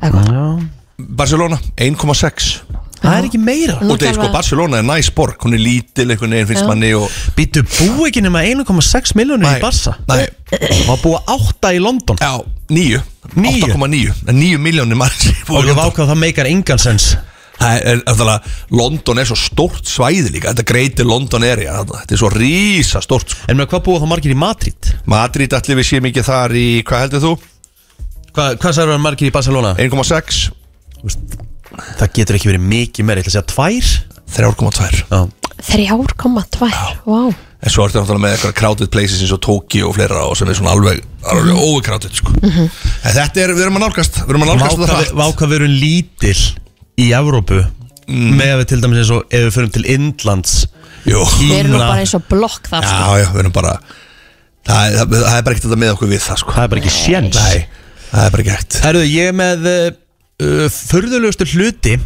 Eða 0.00 0.12
hvað? 0.14 0.30
Já. 0.32 0.44
Barcelona, 1.20 1.56
1,6 1.80 2.50
Það 3.00 3.14
er 3.16 3.28
ekki 3.30 3.40
meira. 3.40 3.76
Og 3.80 3.94
það 3.94 4.06
er 4.10 4.16
sko, 4.18 4.28
Barcelona 4.34 4.80
er 4.80 4.86
næs 4.86 5.08
borg. 5.16 5.38
Hún 5.40 5.56
er 5.56 5.62
lítil, 5.62 6.06
einhvern 6.10 6.34
veginn 6.36 6.50
finnst 6.50 6.68
manni 6.68 6.90
og 6.96 7.08
Býtu 7.36 7.62
bú 7.64 8.06
ekki 8.08 8.22
nema 8.24 8.42
1,6 8.44 9.14
miljónir 9.18 9.56
í 9.56 9.62
Barsa 9.62 9.96
Nei, 10.10 10.26
Og 10.84 10.92
að 10.94 11.02
búa 11.06 11.22
8 11.32 11.72
í 11.76 11.80
London? 11.82 12.20
Já, 12.20 12.36
9 12.68 13.00
Níu? 13.40 13.72
8,9 13.72 14.32
9 14.34 14.60
miljónir 14.60 14.98
mann 15.00 15.16
Og 15.48 15.68
ég 15.68 15.76
vákvað 15.78 16.12
það 16.12 16.22
meikar 16.26 16.50
engan 16.50 16.80
sens. 16.82 17.14
Það 17.60 17.88
er, 17.90 18.00
er, 18.08 18.52
London 18.72 19.20
er 19.20 19.28
svo 19.28 19.36
stórt 19.36 19.88
svæði 19.88 20.32
líka. 20.32 20.54
Þetta 20.54 20.64
greitir 20.70 21.08
London 21.08 21.44
area 21.44 21.76
þarna. 21.80 22.00
Þetta 22.02 22.16
er 22.16 22.22
svo 22.22 22.30
rísa 22.32 23.02
stórt 23.04 23.34
sko. 23.34 23.50
En 23.52 23.60
með 23.60 23.68
hvað 23.74 23.84
búa 23.88 24.00
þá 24.00 24.08
margir 24.14 24.32
í 24.32 24.38
Madrid? 24.40 24.92
Madrid 25.10 25.56
allir 25.58 25.80
við 25.82 25.90
séum 25.90 26.08
ekki 26.08 26.24
þar 26.24 26.56
í 26.56 26.66
Hvað 26.88 27.04
heldur 27.04 27.24
þú? 27.26 27.34
Hva, 28.30 28.48
hvað 28.54 28.76
sagður 28.78 28.96
það 28.96 29.04
margir 29.04 29.28
í 29.28 29.34
Barcelona? 29.34 29.76
1,6 29.76 31.48
Það 31.70 32.08
getur 32.16 32.38
ekki 32.38 32.50
verið 32.50 32.66
mikið 32.70 33.06
meira, 33.06 33.22
ég 33.22 33.28
ætla 33.30 33.40
að 33.40 33.40
segja 33.40 33.48
2 33.54 34.10
3,2 34.30 35.04
Já. 35.10 35.20
3,2 35.70 36.68
Vá. 37.06 37.22
En 37.60 37.68
svo 37.68 37.84
ertu 37.84 38.00
náttúrulega 38.00 38.22
með 38.24 38.34
eitthvað 38.36 38.54
crowded 38.56 38.90
places 38.94 39.20
eins 39.20 39.32
og 39.36 39.40
Tokyo 39.44 39.90
og 39.90 39.96
fleira 39.98 40.22
og 40.24 40.36
sem 40.38 40.48
er 40.48 40.56
svona 40.56 40.72
alveg, 40.72 41.02
alveg 41.28 41.58
overcrowded 41.60 42.14
sko. 42.16 42.32
En 42.40 42.70
þetta 43.18 43.42
er, 43.42 43.52
við 43.52 43.66
erum 43.66 43.76
að 43.76 43.84
nálgast 43.84 44.16
Við 44.22 44.32
erum 44.32 44.46
að 44.46 44.52
nálgast 44.54 44.78
það 44.80 44.92
hratt. 44.94 45.10
Vákvað 45.20 45.52
við 45.52 45.58
erum 45.58 45.74
lítil 45.82 46.38
í 47.04 47.08
Evrópu 47.18 47.58
með 48.10 48.54
að 48.54 48.62
við 48.62 48.70
til 48.72 48.80
dæmis 48.82 49.02
eins 49.02 49.12
og 49.14 49.26
ef 49.28 49.44
við 49.44 49.52
förum 49.58 49.74
til 49.76 49.84
Indlands 49.92 50.54
Jú. 51.04 51.20
Við 51.42 51.52
erum 51.58 51.74
nú 51.76 51.82
bara 51.82 52.00
eins 52.00 52.16
og 52.16 52.24
blokk 52.32 52.70
þar 52.72 52.88
sko. 52.88 52.96
Já, 52.96 53.20
já, 53.22 53.28
við 53.34 53.42
erum 53.44 53.54
bara 53.56 53.76
Það 54.70 54.80
er, 54.80 54.96
það, 54.96 55.14
það 55.20 55.36
er 55.36 55.44
bara 55.44 55.54
ekkert 55.56 55.66
þetta 55.68 55.80
með 55.80 55.92
okkur 55.94 56.10
við 56.10 56.24
það 56.24 56.40
sko. 56.42 56.54
Það 56.56 56.64
er 56.64 56.72
bara 56.72 56.82
ekki 56.82 56.94
séns. 56.96 57.38
Nei 57.40 57.60
Það 58.10 58.24
er 58.24 58.32
bara 58.34 58.44
gert. 58.48 58.76
Herðu, 58.84 59.04
ég 59.06 59.28
er 59.30 59.36
með 59.38 59.68
uh, 59.70 59.86
Förðulegustu 60.40 61.44
hluti 61.52 61.96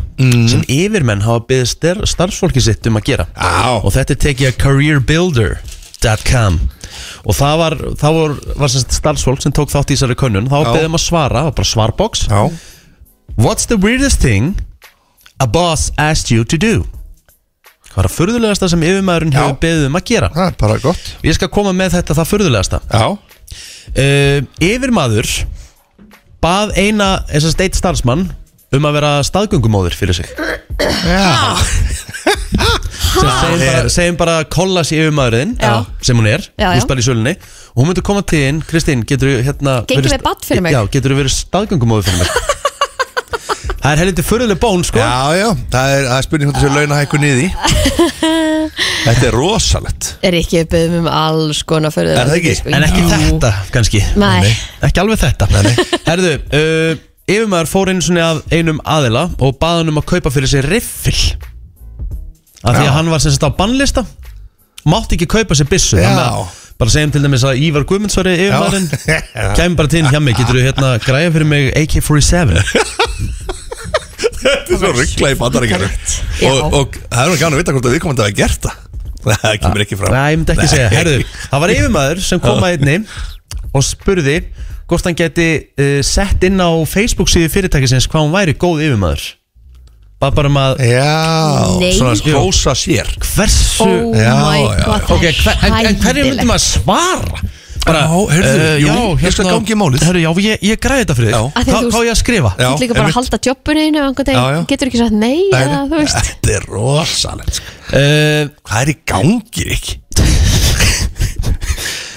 Sem 0.51 0.65
yfirmenn 0.71 1.23
hafa 1.23 1.45
byggð 1.49 2.03
starfsfólki 2.11 2.63
sitt 2.65 2.87
um 2.91 2.99
að 2.99 3.07
gera 3.13 3.27
Já. 3.31 3.79
Og 3.79 3.93
þetta 3.95 4.17
er 4.17 4.21
tekið 4.25 4.49
að 4.51 4.57
careerbuilder.com 4.65 6.57
Og 7.25 7.37
það 7.39 7.55
var, 7.61 7.77
það 8.01 8.19
var, 8.19 8.35
var 8.65 8.75
starfsfólk 8.75 9.45
sem 9.45 9.55
tók 9.55 9.71
þátt 9.73 9.93
í 9.93 9.97
þessari 9.97 10.19
könnun 10.19 10.49
Það 10.51 10.59
var 10.65 10.71
Já. 10.71 10.75
beðið 10.79 10.91
um 10.91 10.99
að 10.99 11.05
svara, 11.07 11.45
bara 11.55 11.71
svarbox 11.71 12.27
Já 12.31 12.43
What's 13.39 13.67
the 13.71 13.79
weirdest 13.81 14.21
thing 14.23 14.55
a 15.43 15.47
boss 15.51 15.91
asked 15.99 16.31
you 16.35 16.45
to 16.47 16.59
do? 16.61 16.85
Hvað 17.95 18.03
er 18.05 18.09
að 18.09 18.15
furðulegasta 18.19 18.69
sem 18.71 18.83
yfirmaðurinn 18.87 19.35
Já. 19.35 19.41
hefur 19.45 19.61
beðið 19.63 19.89
um 19.89 19.99
að 19.99 20.07
gera? 20.11 20.29
Það 20.35 20.49
er 20.51 20.57
bara 20.65 20.79
gott 20.83 21.11
Ég 21.27 21.37
skal 21.39 21.51
koma 21.55 21.75
með 21.77 21.97
þetta 22.01 22.19
það 22.19 22.31
furðulegasta 22.33 22.83
Já 22.91 23.07
uh, 23.15 24.39
Yfirmaður 24.63 25.31
bað 26.45 26.75
eina, 26.77 27.11
þess 27.31 27.49
að 27.49 27.55
steitt 27.57 27.79
starfsmann 27.79 28.27
um 28.75 28.89
að 28.89 28.97
vera 28.99 29.13
staðgöngumóður 29.25 29.95
fyrir 29.97 30.17
sig. 30.19 30.29
Já. 31.09 31.55
Sem 33.15 33.29
segjum 33.31 33.61
bara, 33.63 33.83
segjum 33.95 34.17
bara 34.19 34.35
kollas 34.51 34.91
í 34.91 34.97
yfirmaðurinn 34.99 35.53
Já. 35.63 35.85
sem 36.03 36.19
hún 36.19 36.27
er, 36.27 36.43
Já, 36.59 36.67
hún 36.73 36.81
já. 36.81 36.83
spæli 36.83 37.03
í 37.05 37.07
sölunni. 37.07 37.35
Og 37.75 37.83
hún 37.85 37.89
myndi 37.93 38.03
koma 38.07 38.25
til 38.27 38.41
þín, 38.43 38.59
Kristín, 38.67 39.05
getur 39.07 39.31
þú 39.31 39.37
hérna 39.47 39.75
Gengið 39.87 40.09
verið- 40.09 40.17
með 40.17 40.25
barn 40.27 40.43
fyrir 40.49 40.65
mig? 40.67 40.75
Já, 40.75 40.81
getur 40.97 41.15
þú 41.15 41.19
verið 41.23 41.35
staðgöngumóður 41.39 42.09
fyrir 42.09 42.19
mig 42.25 42.29
Það 43.85 43.93
er 43.93 44.01
helviti 44.01 44.23
furðuleg 44.25 44.57
bón, 44.63 44.83
sko. 44.89 44.97
Já, 44.97 45.37
já, 45.37 45.49
það 45.69 45.91
er, 45.93 46.07
það 46.09 46.17
er 46.17 46.25
spurning 46.25 46.49
hvort 46.49 46.57
þessu 46.63 46.71
launahækku 46.73 47.19
niði 47.21 47.49
Þetta 49.05 49.27
er 49.29 49.35
rosalegt. 49.37 50.07
Er 50.25 50.37
ekki 50.39 50.63
beðum 50.73 51.03
um 51.03 51.09
alls 51.13 51.61
konar 51.69 51.93
fyrir 51.93 52.17
Er 52.17 52.31
það 52.31 52.39
ekki? 52.39 52.55
En 52.73 52.87
ekki 52.87 53.03
þetta, 53.11 53.51
kannski. 53.75 54.01
Nei. 54.17 54.55
Ekki 54.89 55.03
alveg 55.03 55.21
þetta. 55.21 55.49
Herðu, 56.07 56.33
uh, 56.57 57.03
yfirmaður 57.29 57.69
fór 57.75 57.93
einu 57.93 58.07
svona 58.07 58.31
að 58.31 58.41
einum 58.57 58.81
aðila 58.89 59.27
og 59.37 59.59
baði 59.61 59.83
hann 59.83 59.93
um 59.93 60.01
að 60.01 60.09
kaupa 60.15 60.33
fyrir 60.33 60.55
sig 60.55 60.65
riffil. 60.65 61.17
Af 62.65 62.79
því 62.79 62.87
Já. 62.87 62.89
að 62.89 62.95
hann 62.97 63.13
var 63.13 63.21
sem 63.21 63.37
sagt 63.37 63.45
á 63.45 63.53
bannlista. 63.53 64.07
Mátti 64.89 65.19
ekki 65.19 65.29
kaupa 65.37 65.61
sér 65.61 65.69
byssu 65.69 66.01
Já. 66.01 66.09
Þannig 66.09 66.29
að 66.31 66.61
Bara 66.75 66.91
segjum 66.91 67.13
til 67.15 67.21
dæmis 67.23 67.45
að 67.47 67.61
Ívar 67.63 67.85
Guðmundsvari 67.87 68.33
yfirmaðurinn. 68.35 68.89
Kæmi 69.61 69.77
bara 69.79 69.93
til 69.93 70.03
hjá 70.09 70.19
mig 70.19 70.35
Getur 70.41 70.59
þú 70.59 70.65
hérna 70.65 70.89
græja 71.05 71.31
fyrir 71.37 71.47
mig 71.47 71.69
AK-47 71.79 73.55
Þetta 74.25 74.75
er 74.75 74.81
svo 74.81 74.91
ruggla 74.95 75.31
í 75.33 75.39
bandaríkjanu 75.41 75.89
Já. 76.41 76.51
og, 76.51 76.75
og 76.81 76.99
það 77.11 77.21
er 77.25 77.31
nú 77.33 77.39
gana 77.43 77.55
að 77.57 77.61
vita 77.63 77.75
hvort 77.77 77.89
að 77.89 77.95
við 77.97 78.03
komum 78.05 78.19
að 78.19 78.25
hafa 78.27 78.37
gert 78.41 78.69
það 78.69 78.83
Það 79.45 79.55
kemur 79.65 79.85
ekki 79.87 79.97
fram 80.01 80.13
Nei, 80.15 80.25
ég 80.35 80.41
myndi 80.41 80.53
ekki 80.55 80.67
Nei. 80.67 80.73
segja 80.75 80.91
Herðu, 80.93 81.15
það 81.51 81.63
var 81.65 81.73
yfirmaður 81.75 82.25
sem 82.27 82.43
kom 82.45 82.67
að 82.67 82.75
einni 82.77 82.97
Og 83.79 83.87
spurði 83.87 84.37
hvort 84.91 85.09
hann 85.09 85.17
geti 85.17 85.49
uh, 85.81 86.01
sett 86.05 86.45
inn 86.45 86.61
á 86.61 86.69
Facebook 86.89 87.31
síðu 87.33 87.49
fyrirtækisins 87.55 88.07
Hvað 88.13 88.27
hún 88.27 88.35
væri 88.37 88.55
góð 88.61 88.83
yfirmaður 88.85 89.25
Bara 90.23 90.37
bara 90.37 90.49
um 90.53 90.59
að 90.61 90.83
Já, 90.87 91.09
Nei. 91.81 91.91
svona 91.97 92.13
hrósa 92.21 92.75
sér 92.79 93.09
Hversu 93.25 93.89
Oh 93.89 94.15
Já, 94.17 94.31
my 94.45 94.61
já, 94.61 94.85
god, 94.85 95.09
já. 95.09 95.15
Ok, 95.17 95.25
hver, 95.41 95.57
en, 95.57 95.75
en 95.75 95.99
hverju 95.99 96.05
hræðilegt. 96.05 96.31
myndum 96.37 96.55
að 96.55 96.63
svara? 96.69 97.43
Bara, 97.85 98.07
Já, 98.09 98.17
heyrðu, 98.33 98.61
eh, 98.65 98.81
jú, 98.81 98.93
ég 99.21 99.29
skal 99.35 99.45
gangi 99.51 99.75
í 99.75 99.77
málið. 99.77 100.01
Herru, 100.09 100.21
já, 100.23 100.31
ég, 100.41 100.57
ég 100.65 100.79
græði 100.81 101.03
þetta 101.05 101.17
fyrir 101.19 101.33
Já. 101.35 101.41
þig 101.45 101.45
að 101.45 101.51
Hvað 101.69 101.85
þú- 101.85 101.91
hvað 101.93 102.01
á 102.01 102.07
ég 102.09 102.13
að 102.15 102.21
skrifa? 102.23 102.51
Já, 102.57 102.65
Þú 102.65 102.73
ert 102.75 102.81
líka 102.81 102.95
bara 102.95 102.95
að 102.95 103.05
einmitt. 103.05 103.19
halda 103.19 103.39
jobbinu 103.45 103.81
einu 103.85 103.99
einhvern 104.05 104.25
Já, 104.25 104.33
já. 104.35 104.41
veginn 104.55 104.71
getur 104.73 104.87
ekki 104.89 105.01
sagt 105.03 105.13
nei 105.13 105.41
Nei, 105.53 105.61
eða 105.61 105.69
nei. 105.69 105.85
þú 105.91 105.97
veist 106.01 106.17
Þetta 106.25 106.49
er 106.55 106.63
rosalegt 106.73 107.55
sko. 107.55 107.69
Uh, 107.93 108.43
Hvað 108.65 108.81
er 108.81 108.89
í 108.89 108.97
gangi, 109.05 109.65
ekki? 109.77 109.93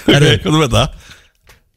Herru. 0.08 0.32
Hvað 0.40 0.54
þú 0.56 0.60
veit 0.64 0.72
það? 0.78 0.88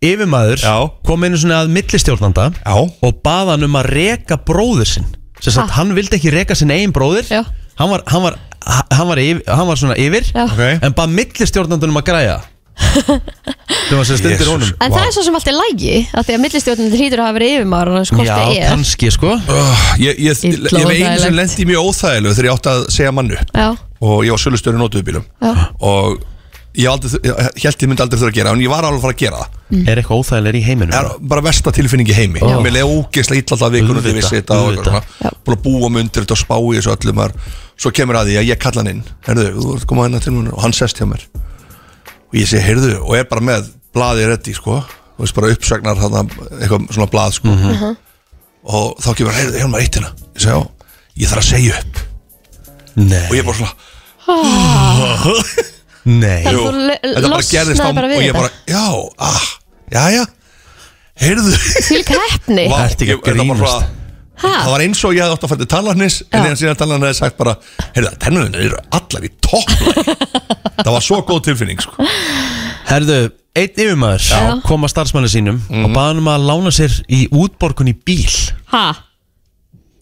yfirmaður 0.01 0.63
Já. 0.65 0.75
kom 1.05 1.25
einu 1.27 1.37
svona 1.37 1.59
að 1.65 1.69
millistjórnanda 1.75 2.45
Já 2.63 2.77
og 3.05 3.19
bað 3.27 3.51
hann 3.53 3.65
um 3.67 3.75
að 3.77 3.89
reka 3.91 4.37
bróður 4.49 4.89
sinn 4.89 5.05
sem 5.41 5.53
sagt, 5.53 5.69
Ha? 5.71 5.75
hann 5.83 5.93
vildi 5.97 6.17
ekki 6.17 6.31
reka 6.33 6.55
sinn 6.57 6.71
eigin 6.73 6.93
bróður 6.95 7.27
Já. 7.29 7.43
hann 7.77 7.91
var, 7.91 8.03
hann 8.07 8.23
var, 8.23 8.35
hann 8.93 9.09
var, 9.11 9.17
yfir, 9.21 9.43
hann 9.49 9.67
var 9.69 9.77
svona 9.77 9.97
yfir 10.01 10.25
Já. 10.33 10.45
Ok. 10.47 10.61
en 10.81 10.93
bað 10.97 11.09
millistjórnandunum 11.19 12.01
að 12.01 12.05
græja 12.09 12.39
sem 12.81 13.99
var 13.99 14.05
sem 14.09 14.19
stundir 14.19 14.39
Jesus. 14.39 14.49
honum. 14.51 14.73
En 14.85 14.95
það 14.95 15.05
er 15.07 15.13
svo 15.15 15.25
sem 15.27 15.37
allt 15.39 15.51
er 15.53 15.57
lægi 15.59 15.95
að 16.17 16.27
því 16.29 16.37
að 16.37 16.43
millistjórnum 16.45 16.95
hlýtur 16.97 17.21
að 17.23 17.29
hafa 17.29 17.37
verið 17.39 17.55
yfirmaður 17.59 17.93
og 17.93 17.99
hans 18.01 18.13
hvort 18.15 18.27
Já, 18.31 18.35
það 18.39 18.57
er. 18.57 18.67
kannski 18.75 19.13
sko. 19.15 19.37
Uh, 19.37 19.85
Ég, 20.01 20.19
ég, 20.19 20.43
ég, 20.49 20.59
Illa 20.59 20.81
ég 20.81 20.89
með 20.89 20.97
einu 20.97 21.05
sem 21.05 21.15
óþægilegt. 21.15 21.39
lendi 21.41 21.69
mjög 21.71 21.87
óþægilegu 21.91 22.35
þegar 22.39 22.51
ég 22.51 22.57
átti 22.59 22.73
að 22.75 22.83
segja 22.97 23.15
mann 23.17 23.33
upp. 23.37 23.55
Já, 23.55 23.69
og 24.01 24.19
ég 24.27 24.35
var 24.37 24.43
sölustjóri 24.47 24.81
nótuðbílum 24.81 25.25
já, 25.45 25.53
og 25.91 26.21
ég, 26.79 26.87
aldrei, 26.91 27.11
ég 27.27 27.65
held 27.67 27.83
ég 27.85 27.91
myndi 27.91 28.05
aldrei 28.05 28.21
þurfa 28.21 28.31
að 28.33 28.39
gera 28.41 28.55
en 28.57 28.63
ég 28.65 28.71
var 28.73 28.87
alveg 28.89 29.01
að 29.01 29.07
fara 29.07 29.17
að 29.17 29.23
gera 29.25 29.41
það. 29.43 29.57
Er 29.91 30.01
eitthvað 30.01 30.23
óþægilega 30.25 30.59
í 30.61 30.63
heiminum? 30.67 30.95
Það 30.95 31.09
er 31.11 31.27
bara 31.35 31.45
versta 31.47 31.73
tilfinning 31.75 32.09
í 32.11 32.17
heimi. 32.17 32.41
Já. 32.43 32.57
Mér 32.65 32.75
leiði 32.79 32.95
ógeðslega 32.97 33.43
illa 33.45 33.57
alltaf 33.57 33.75
vikunum 33.75 34.01
þegar 34.03 34.15
ég 34.15 34.19
vissi 34.23 34.39
þetta 34.41 34.59
og 34.61 34.71
eitthvað 34.73 34.97
Já. 34.97 35.03
svona 35.21 35.37
Búin 35.45 35.57
að 35.57 35.63
búa 35.67 35.91
mig 35.91 36.03
undir 36.07 36.25
þetta 36.25 36.37
og 36.37 36.41
spá 36.41 36.57
í 36.61 36.75
þessu 36.79 36.93
öllum 36.95 37.17
maður. 37.21 37.53
Svo 37.81 37.93
kemur 37.97 38.19
að 38.21 38.31
því 38.31 38.35
að 38.41 38.49
ég 38.51 38.59
kalla 38.61 38.83
hann 38.83 38.91
inn. 38.95 39.05
Herðu, 39.27 39.47
þú 39.61 39.77
ert 39.77 39.87
komað 39.91 40.09
hérna 40.09 40.21
til 40.25 40.33
mér 40.37 40.51
og 40.57 40.65
hann 40.67 40.75
sest 40.77 41.01
hjá 41.01 41.07
mér 41.11 41.23
Og 42.31 42.35
ég 42.39 42.47
segi, 42.47 42.63
heyrðu, 42.63 42.93
og 43.03 43.17
er 43.19 43.25
bara 43.31 43.43
með 43.43 43.71
blaðið 43.95 44.29
reddi, 44.31 44.55
sko. 44.55 44.77
Og 44.81 45.25
veist 45.25 45.35
bara 45.37 45.51
uppsagnar 45.53 45.99
þarna, 45.99 46.23
eitthvað 46.61 46.87
svona 46.95 47.09
blað, 47.11 47.33
sko. 47.41 47.55
Og 48.71 49.01
þá 49.03 49.11
kemur, 49.19 49.35
heyrðu, 49.35 49.57
hérna 49.59 49.73
maður 49.73 49.85
eitt 49.87 49.99
hérna. 49.99 50.13
Ég 50.37 50.45
segi, 50.45 50.53
já, 50.55 50.61
ég 51.25 51.31
þarf 51.33 51.43
að 51.43 51.49
segja 51.51 51.81
upp. 51.81 52.03
Nei, 53.01 53.25
Og 53.31 53.35
ég 53.39 53.45
bara 53.47 53.59
svona, 53.61 53.75
nei. 56.21 56.43
Það- 56.45 56.55
jú, 56.55 56.61
þetta 57.03 57.31
bara 57.31 57.47
gerðist 57.51 57.81
á 57.81 57.89
Og 57.91 57.97
ég 58.11 58.31
þetta. 58.31 58.35
bara, 58.39 58.51
já, 58.67 58.85
ah, 59.19 59.49
já, 59.95 60.03
já. 60.15 60.25
Heyrðu. 61.21 61.53
Að 62.71 62.71
ég- 62.71 62.85
þetta 62.95 63.05
grínast? 63.27 63.61
bara- 63.61 64.00
Ha? 64.41 64.53
Það 64.65 64.71
var 64.73 64.85
eins 64.87 65.03
og 65.05 65.13
ég 65.17 65.21
hefði 65.25 65.35
átt 65.37 65.45
að 65.45 65.51
fara 65.53 65.61
til 65.65 65.71
talarnis 65.75 66.15
En 66.31 66.45
Já. 66.45 66.49
ég 66.51 66.61
síðan 66.63 66.79
talarnis 66.81 67.11
hefði 67.11 67.19
sagt 67.21 67.37
bara 67.41 67.55
Heyrðu, 67.97 68.13
tennunum 68.25 68.55
eru 68.57 68.79
allar 68.97 69.27
í 69.27 69.31
topplæg 69.45 70.01
Það 70.85 70.95
var 70.97 71.05
svo 71.05 71.19
góð 71.29 71.43
tilfinning 71.51 71.83
sko. 71.85 72.07
Herðu, 72.89 73.19
einn 73.61 73.77
yfirmaður 73.85 74.63
kom 74.65 74.87
að 74.89 74.93
starfsmanni 74.95 75.29
sínum 75.33 75.61
Mhm. 75.69 75.85
og 75.85 75.93
baði 75.93 76.09
hann 76.15 76.23
um 76.25 76.31
að 76.33 76.49
lána 76.49 76.73
sér 76.73 76.97
í 77.13 77.21
útborgun 77.29 77.93
í 77.93 77.97
bíl 78.07 78.33
Ha? 78.73 78.87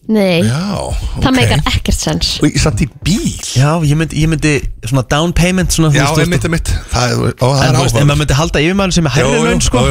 Nei, 0.09 0.39
Já, 0.41 0.89
það 1.19 1.27
ok. 1.27 1.35
meikar 1.35 1.59
ekkert 1.69 1.99
sens 2.01 2.29
Og 2.41 2.47
ég 2.49 2.55
satt 2.63 2.79
í 2.81 2.87
bíl 3.05 3.35
Já, 3.53 3.75
ég 3.85 3.93
myndi, 3.99 4.23
ég 4.23 4.31
myndi 4.31 4.55
svona 4.87 5.03
down 5.11 5.33
payment 5.37 5.69
svona, 5.75 5.91
Já, 5.93 6.07
einmitt, 6.15 6.41
veist, 6.41 6.47
einmitt 6.47 6.71
Það 6.95 7.11
er, 7.11 7.35
ó, 7.37 7.47
það 7.51 7.59
En 7.61 7.75
er 7.75 7.77
áhuga 7.83 8.01
en 8.01 8.07
maður 8.09 8.21
myndi 8.23 8.37
halda 8.39 8.63
yfirmaður 8.63 8.95
sem 8.97 9.05
er 9.11 9.13
hærri 9.19 9.43
laun 9.43 9.61
sko 9.67 9.83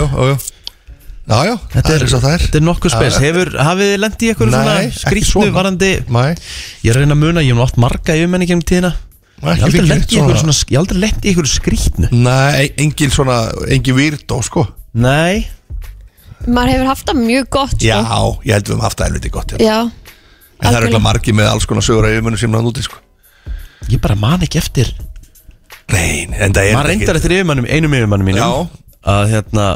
já, 1.28 1.36
já, 1.36 1.44
já. 1.44 1.48
Já, 1.48 1.48
já, 1.48 1.56
Þetta 1.74 1.92
er, 1.94 2.02
eins 2.06 2.14
og 2.16 2.22
það 2.24 2.32
er 2.34 2.42
þetta 2.46 2.58
er 2.58 2.64
nokkuð 2.68 2.92
spes. 2.94 3.16
Hefur, 3.20 3.50
hafið 3.68 3.90
þið 3.92 4.00
lendið 4.04 4.24
í 4.24 4.30
eitthvað 4.32 4.52
svona 4.54 4.76
Nei, 4.78 5.22
svona. 5.28 5.52
varandi 5.58 5.90
Nei, 6.08 6.30
Ég 6.82 6.88
er 6.88 6.96
að 6.96 7.02
reyna 7.04 7.16
að 7.16 7.20
muna, 7.22 7.42
ég 7.44 7.52
hef 7.52 7.58
nú 7.58 7.64
oft 7.66 7.76
marga 7.84 8.16
yfirmenni 8.16 8.48
gegnum 8.48 8.64
tíðina 8.70 8.92
Ég 9.38 9.44
hef 9.44 9.52
ekki 9.52 9.66
aldrei 9.68 9.90
neitt 9.92 10.08
í 10.14 10.18
eitthvað 10.18 10.40
svona 10.42 10.56
Ég 10.56 10.72
hef 10.72 10.80
aldrei 10.82 11.00
lent 11.04 11.20
í 11.20 11.28
eitthvað 11.32 11.50
skrýtnu 11.52 12.10
Nei, 12.24 12.64
engin 12.80 13.12
svona, 13.14 13.36
engin 13.68 13.98
výrdó, 13.98 14.40
sko 14.46 14.64
Nei, 14.98 15.44
Maður 16.48 16.72
hefur 16.72 16.88
haft 16.92 17.08
það 17.10 17.20
mjög 17.26 17.48
gott 17.58 17.74
sko. 17.76 17.84
Já, 17.84 17.98
ég 18.46 18.54
held 18.56 18.68
við 18.70 18.76
um 18.78 18.82
haft 18.86 18.98
það 19.00 19.08
helviti 19.10 19.30
gott 19.34 19.52
já. 19.58 19.58
Já, 19.68 19.78
En 19.84 19.92
það 19.92 20.64
er 20.64 20.66
algjörlega. 20.68 20.88
eitthvað 20.88 21.04
margi 21.06 21.34
með 21.38 21.48
alls 21.52 21.66
konar 21.70 21.84
sögur 21.86 22.06
að 22.08 22.14
yfirmunum 22.16 22.38
sem 22.40 22.54
hann 22.56 22.68
úti, 22.70 22.82
sko 22.86 23.04
ég 23.92 24.00
bara 24.02 24.16
man 24.18 24.42
ekki 24.46 24.58
eftir 24.62 24.90
Nei, 25.92 26.26
en 26.34 26.52
það 26.54 26.62
er 26.68 26.74
maður 26.76 26.90
reyndar 26.92 27.18
eftir 27.20 27.34
yfirmannum, 27.38 27.66
einum 27.70 27.94
yfirmannum 27.98 28.26
mínum 28.28 28.42
Já. 28.42 28.82
að 29.14 29.30
hérna 29.34 29.66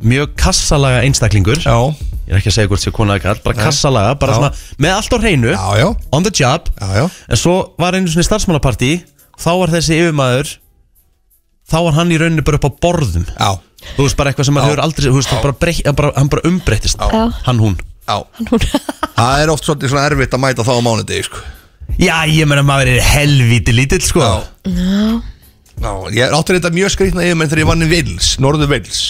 mjög 0.00 0.34
kassalaga 0.40 1.02
einstaklingur. 1.04 1.60
Já, 1.60 1.76
ég 2.26 2.32
er 2.34 2.40
ekki 2.40 2.50
að 2.50 2.56
segja 2.56 2.70
hvort 2.70 2.82
sé 2.84 2.92
kona 2.94 3.16
eða 3.18 3.24
kall 3.26 3.42
bara 3.44 3.66
kassalaga, 3.66 4.14
bara 4.20 4.34
Já. 4.34 4.38
svona 4.38 4.80
með 4.80 4.96
allt 4.96 5.14
á 5.14 5.18
hreinu 5.20 5.52
já, 5.52 5.64
já, 5.80 5.88
on 6.16 6.26
the 6.26 6.32
job. 6.32 6.70
Já, 6.80 6.88
já. 6.96 7.04
en 7.28 7.40
svo 7.40 7.56
var 7.80 7.98
einu 7.98 8.12
svona 8.12 8.26
starfsmannapartí 8.28 8.90
þá 9.40 9.50
var 9.60 9.74
þessi 9.74 9.98
yfirmaður 10.00 10.54
þá 11.70 11.76
var 11.86 11.98
hann 11.98 12.14
í 12.14 12.18
rauninni 12.20 12.46
bara 12.46 12.60
upp 12.60 12.68
á 12.68 12.72
borðum. 12.86 13.28
Já, 13.28 13.50
þú 13.96 14.06
veist 14.06 14.18
bara 14.18 14.32
eitthvað 14.32 14.50
sem 14.50 14.56
maður 14.58 14.72
hefur 14.72 14.84
aldrei 14.86 15.08
þú 15.10 15.16
veist, 15.20 15.36
bara 15.44 15.58
breytt, 15.64 15.86
hann 15.86 15.98
bara, 16.00 16.12
hann 16.16 16.32
bara 16.32 16.46
umbreyttist. 16.48 17.00
Já. 17.00 17.24
hann 17.46 17.62
hún. 17.62 17.78
Já. 18.08 18.18
Það 19.20 19.42
er 19.42 19.50
oft 19.52 19.66
svolítið 19.66 19.92
svona 19.92 20.06
erfitt 20.08 20.32
að 20.32 20.40
mæta 20.40 20.64
þá 20.64 20.72
á 20.72 20.82
mánudegi, 20.82 21.26
sko. 21.28 21.42
Já 22.00 22.14
ég 22.30 22.48
meina 22.48 22.62
maður 22.64 22.94
er 22.94 23.02
helvíti 23.04 23.74
lítill 23.76 24.00
sko. 24.00 24.24
Já. 24.24 25.20
Já, 25.80 25.92
ég 26.12 26.34
átti 26.36 26.56
þetta 26.56 26.70
mjög 26.76 26.92
skrítna 26.94 27.24
yfir 27.24 27.36
menn 27.40 27.50
þegar 27.50 27.62
ég 27.62 27.68
vann 27.70 27.84
í 27.84 27.88
Vils, 27.90 28.34
Norður 28.42 28.68
Vils 28.72 29.02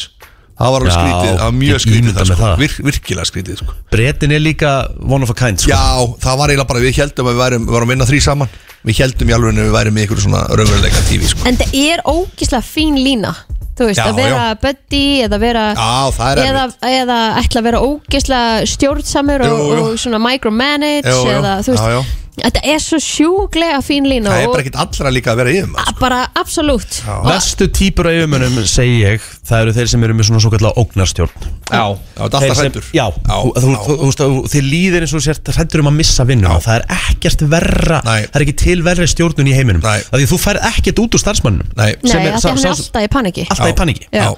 Það 0.61 0.73
var 0.75 0.85
alveg 0.85 0.91
Já, 0.91 0.97
skrítið, 1.01 1.31
það 1.31 1.47
var 1.47 1.55
mjög 1.57 1.79
skrítið 1.81 2.17
það, 2.17 2.27
sko. 2.29 2.39
það. 2.41 2.59
Vir, 2.61 2.73
virkilega 2.85 3.29
skrítið 3.31 3.61
sko. 3.63 3.77
Bretin 3.95 4.35
er 4.37 4.43
líka 4.45 4.73
one 5.01 5.25
of 5.25 5.33
a 5.33 5.37
kind 5.39 5.63
sko. 5.63 5.71
Já, 5.73 5.85
það 6.21 6.43
var 6.43 6.53
eiginlega 6.53 6.69
bara, 6.69 6.83
við 6.85 6.99
heldum 7.01 7.31
að 7.31 7.33
við 7.33 7.41
værum, 7.41 7.65
við 7.65 7.77
varum 7.77 7.89
að 7.89 7.95
vinna 7.95 8.09
þrý 8.11 8.21
saman 8.27 8.59
Við 8.81 9.01
heldum 9.03 9.31
í 9.31 9.35
alveg 9.37 9.57
að 9.57 9.67
við 9.67 9.75
værum 9.75 9.97
í 9.97 10.05
ykkur 10.07 10.21
svona 10.25 10.43
raunveruleika 10.49 11.01
tífi 11.09 11.33
sko. 11.33 11.47
En 11.49 11.59
það 11.61 11.75
er 11.81 12.05
ógislega 12.09 12.63
fín 12.65 13.01
lína 13.01 13.33
Þú 13.81 13.87
veist, 13.89 14.01
Já, 14.01 14.11
að 14.11 14.19
vera 14.21 14.41
buddy 14.61 15.05
eða 15.25 15.41
vera 15.41 15.65
Já, 15.73 16.25
er 16.29 16.41
eða, 16.45 16.65
eða 16.85 17.19
ætla 17.41 17.63
að 17.63 17.69
vera 17.71 17.81
ógislega 17.81 18.67
stjórnsamur 18.69 19.45
og, 19.47 19.61
og 19.71 19.95
svona 20.01 20.21
micromanage 20.21 21.09
eða 21.09 21.55
þú 21.65 21.73
veist, 21.73 21.87
Já, 21.87 21.95
já. 21.97 22.03
Þetta 22.41 22.61
er 22.73 22.79
svo 22.81 22.97
sjúglega 23.03 23.81
fín 23.85 24.07
lína 24.09 24.31
Það 24.31 24.41
er 24.41 24.47
og 24.49 24.53
bara 24.55 24.63
ekkit 24.65 24.77
allra 24.81 25.11
líka 25.13 25.33
að 25.35 25.41
vera 25.43 25.51
yfir 25.53 25.71
maður 25.75 25.97
bara 26.01 26.19
absolutt. 26.41 27.01
Vestu 27.27 27.67
típur 27.75 28.09
af 28.09 28.15
yfirmönnum, 28.17 28.61
segi 28.71 29.01
ég 29.03 29.25
Það 29.51 29.65
eru 29.65 29.75
þeir 29.77 29.91
sem 29.93 30.05
eru 30.07 30.15
með 30.17 30.29
svona 30.31 30.41
svo 30.45 30.53
kallar 30.55 30.79
ógnarstjórn. 30.81 31.49
Já, 31.71 31.83
það 32.17 32.21
er 32.21 32.25
alltaf 32.29 32.61
hrættur 32.63 32.87
Já, 32.97 33.05
þú, 33.27 33.53
þú, 33.57 33.73
þú, 33.75 33.97
þú, 34.01 34.11
þú, 34.21 34.29
þið 34.55 34.69
líðir 34.71 35.07
eins 35.07 35.15
og 35.19 35.25
sért 35.27 35.51
hrættur 35.57 35.83
um 35.85 35.91
að 35.91 35.97
missa 36.01 36.27
vinnuna 36.29 36.55
Já. 36.57 36.65
Það 36.69 36.77
er 36.79 36.87
ekkert 37.01 37.45
verra 37.57 38.01
Nei. 38.07 38.21
Það 38.27 38.39
er 38.41 38.47
ekki 38.47 38.57
til 38.65 38.79
verri 38.87 39.09
stjórnun 39.11 39.51
í 39.51 39.57
heiminum. 39.59 39.83
Nei. 39.85 39.99
Það 40.11 40.23
því 40.25 40.31
þú 40.33 40.39
færð 40.47 40.69
ekkert 40.71 41.03
út 41.05 41.19
úr 41.19 41.25
starfsmannum 41.25 41.75
Nei, 41.77 41.91
Nei, 41.99 42.11
sem 42.15 42.21
er- 42.25 42.33
af 42.33 42.39
því 42.39 42.45
sá- 42.47 42.49
hann 42.51 42.59
er 42.59 42.63
sá- 42.63 42.87
alltaf 42.87 43.03
í 43.07 43.11
paniki 43.19 43.47
Alltaf 43.51 43.67
Já. 43.67 43.75
í 43.75 43.79
paníki 43.83 44.09
Já. 44.15 44.31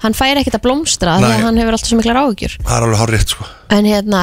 Hann 0.00 0.14
fær 0.16 0.38
ekkert 0.40 0.56
að 0.56 0.62
blómstra 0.64 1.18
því 1.18 1.26
Nei. 1.26 1.34
að 1.36 1.42
hann 1.44 1.58
hefur 1.60 1.76
alltaf 1.76 1.90
svo 1.90 1.98
miklar 2.00 2.20
áhugjur 2.22 2.54
það 2.64 2.76
er 2.76 2.86
alveg 2.86 3.00
hár 3.02 3.10
rétt 3.14 3.34
sko. 3.34 3.48
En 3.70 3.84
hérna, 3.84 4.22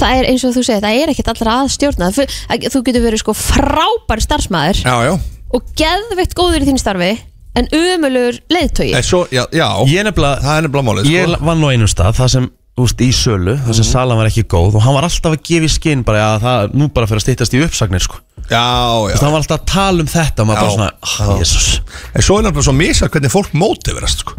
það 0.00 0.14
er 0.16 0.28
eins 0.30 0.44
og 0.48 0.54
þú 0.56 0.62
segir, 0.66 0.80
það 0.84 1.02
er 1.02 1.12
ekkert 1.12 1.28
allra 1.34 1.56
að 1.62 1.68
stjórna. 1.76 2.08
Þú- 2.16 2.84
getur 2.86 3.04
verið 3.04 3.20
sko 3.22 3.34
frábær 3.36 4.22
starfsmæður 4.24 4.80
Já, 4.82 4.94
já, 5.06 5.12
og 5.52 5.68
geðveitt 5.78 6.34
góður 6.38 6.64
í 6.64 6.70
þín 6.70 6.80
starfi 6.80 7.12
en 7.54 7.68
umulur 7.76 8.38
leiðtogi. 8.48 8.94
En 8.96 9.04
svo, 9.04 9.26
já, 9.28 9.44
já. 9.52 9.68
Ég 9.84 10.06
nefnilega 10.08 10.40
Það 10.40 10.56
er 10.56 10.66
nefnilega 10.66 10.88
málið 10.88 11.10
Ég 11.12 11.28
sko. 11.28 11.44
vann 11.44 11.64
á 11.64 11.68
einum 11.68 11.90
stað 11.92 12.16
Það 12.16 12.30
sem, 12.32 12.46
úst, 12.80 13.02
í 13.04 13.10
sölu 13.12 13.58
Það 13.66 13.76
sem 13.76 13.88
salan 13.90 14.16
var 14.22 14.30
ekki 14.30 14.46
góð 14.48 14.78
Og 14.80 14.86
hann 14.86 14.96
var 14.96 15.04
alltaf 15.04 15.34
að 15.36 15.42
gefa 15.44 15.68
í 15.68 15.72
skinn 15.74 16.04
bara 16.08 16.22
að 16.32 16.46
það 16.46 16.78
nú 16.80 16.88
bara 16.96 17.10
fyrir 17.10 17.20
að 17.20 17.26
stýttast 17.26 17.56
í 17.58 17.60
uppsagnir 17.66 18.00
sko. 18.08 18.22
Já, 18.50 18.64
já. 19.12 19.16
Það 19.20 19.30
var 19.30 19.38
alltaf 19.42 19.60
að 19.60 19.66
tala 19.72 20.02
um 20.04 20.10
þetta 20.12 20.42
og 20.42 20.48
maður 20.50 20.60
bara 20.60 20.74
svona, 20.74 20.90
oh, 21.02 21.38
jésús 21.40 21.68
En 22.12 22.22
svo 22.26 22.38
er 22.38 22.44
nefnilega 22.48 22.66
svo 22.68 22.74
misa 22.76 23.08
hvernig 23.08 23.32
fólk 23.32 23.54
mótiverast 23.56 24.24
sko. 24.24 24.34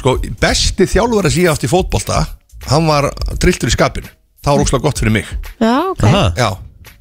sko, 0.00 0.16
besti 0.40 0.88
þjálfur 0.90 1.28
að 1.28 1.36
síða 1.36 1.52
átt 1.54 1.66
í 1.68 1.70
fótbolta 1.70 2.24
Hann 2.66 2.86
var 2.88 3.10
trilltur 3.38 3.70
í 3.70 3.74
skapinu. 3.74 4.08
Það 4.42 4.56
var 4.56 4.64
óslega 4.64 4.82
gott 4.86 4.98
fyrir 5.02 5.12
mig. 5.14 5.28
Já, 5.60 5.74
ok. 5.90 6.02
Aha. 6.08 6.24
Já. 6.38 6.48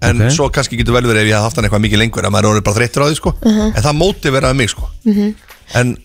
En 0.05 0.21
Ok. 0.21 0.31
svo 0.35 0.49
kannski 0.53 0.77
getur 0.77 0.93
vel 0.93 1.07
verið 1.07 1.23
ef 1.23 1.29
ég 1.31 1.33
hafði 1.37 1.45
haft 1.47 1.55
hann 1.57 1.65
eitthvað 1.65 1.83
mikið 1.85 2.01
lengur 2.01 2.25
að 2.27 2.33
maður 2.35 2.45
er 2.45 2.51
orðið 2.51 2.65
bara 2.67 2.77
þreyttur 2.79 3.01
á 3.01 3.07
því 3.09 3.15
sko. 3.17 3.33
En 3.45 3.81
það 3.85 3.97
mótiveraði 4.01 4.55
mig 4.59 4.69
sko. 4.69 4.89
En 5.73 5.95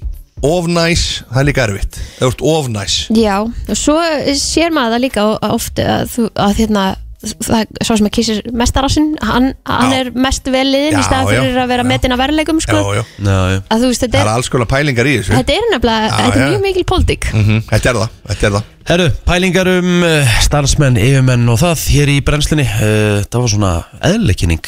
of 0.42 0.68
næs, 0.72 1.02
það 1.28 1.40
er 1.42 1.48
líka 1.50 1.64
erfitt. 1.66 1.98
Það 2.18 2.30
er 2.30 2.44
of 2.54 2.68
næs 2.72 2.94
Já, 3.12 3.36
og 3.44 3.76
svo 3.76 3.98
sér 4.40 4.72
maður 4.72 4.94
það 4.96 5.04
líka 5.04 5.26
oft 5.50 5.82
að, 5.84 6.06
þú, 6.14 6.30
að 6.32 6.54
hérna 6.62 6.84
það, 7.20 7.66
svo 7.84 7.96
sem 8.00 8.06
að 8.08 8.12
kýsir 8.16 8.38
mestarassin 8.56 9.08
hann, 9.28 9.50
hann 9.68 9.92
er 9.92 10.10
mest 10.16 10.46
veliðin 10.48 10.96
í 10.96 11.04
stað 11.04 11.28
fyrir 11.28 11.52
já, 11.52 11.62
að 11.66 11.72
vera 11.74 11.84
metin 11.84 12.14
að 12.16 12.22
verðleikum 12.22 12.60
sko. 12.64 12.80
Já, 12.96 13.02
já. 13.20 13.60
Að 13.68 13.84
þú 13.84 13.90
veist, 13.92 14.04
þetta 14.06 14.16
Það 14.16 14.22
er, 14.24 14.30
er 14.30 14.34
alls 14.38 14.48
konar 14.54 14.70
pælingar 14.72 15.10
í 15.10 15.14
þessu. 15.18 15.34
Þetta 15.36 15.56
er 15.58 15.68
nefnilega 15.74 16.10
þetta 16.16 16.40
er 16.40 16.50
mjög 16.54 16.64
mikil 16.64 16.84
pólitík. 16.88 17.30
Mhm, 17.36 17.62
Þetta 17.70 17.92
er 17.92 18.00
það, 18.00 18.18
þetta 18.32 18.48
er 18.50 18.56
það. 18.56 18.68
Herru, 18.90 19.08
pælingar 19.28 19.68
um 19.76 19.90
uh, 20.08 20.34
starfsmenn, 20.48 20.96
yfirmenn 20.98 21.48
og 21.52 21.60
það 21.60 21.84
hér 21.94 22.10
í 22.16 22.18
brennslunni. 22.26 22.64
Uh, 22.80 23.22
Það 23.30 23.40
var 23.44 23.52
svona 23.52 23.72
eðleikinning 24.08 24.64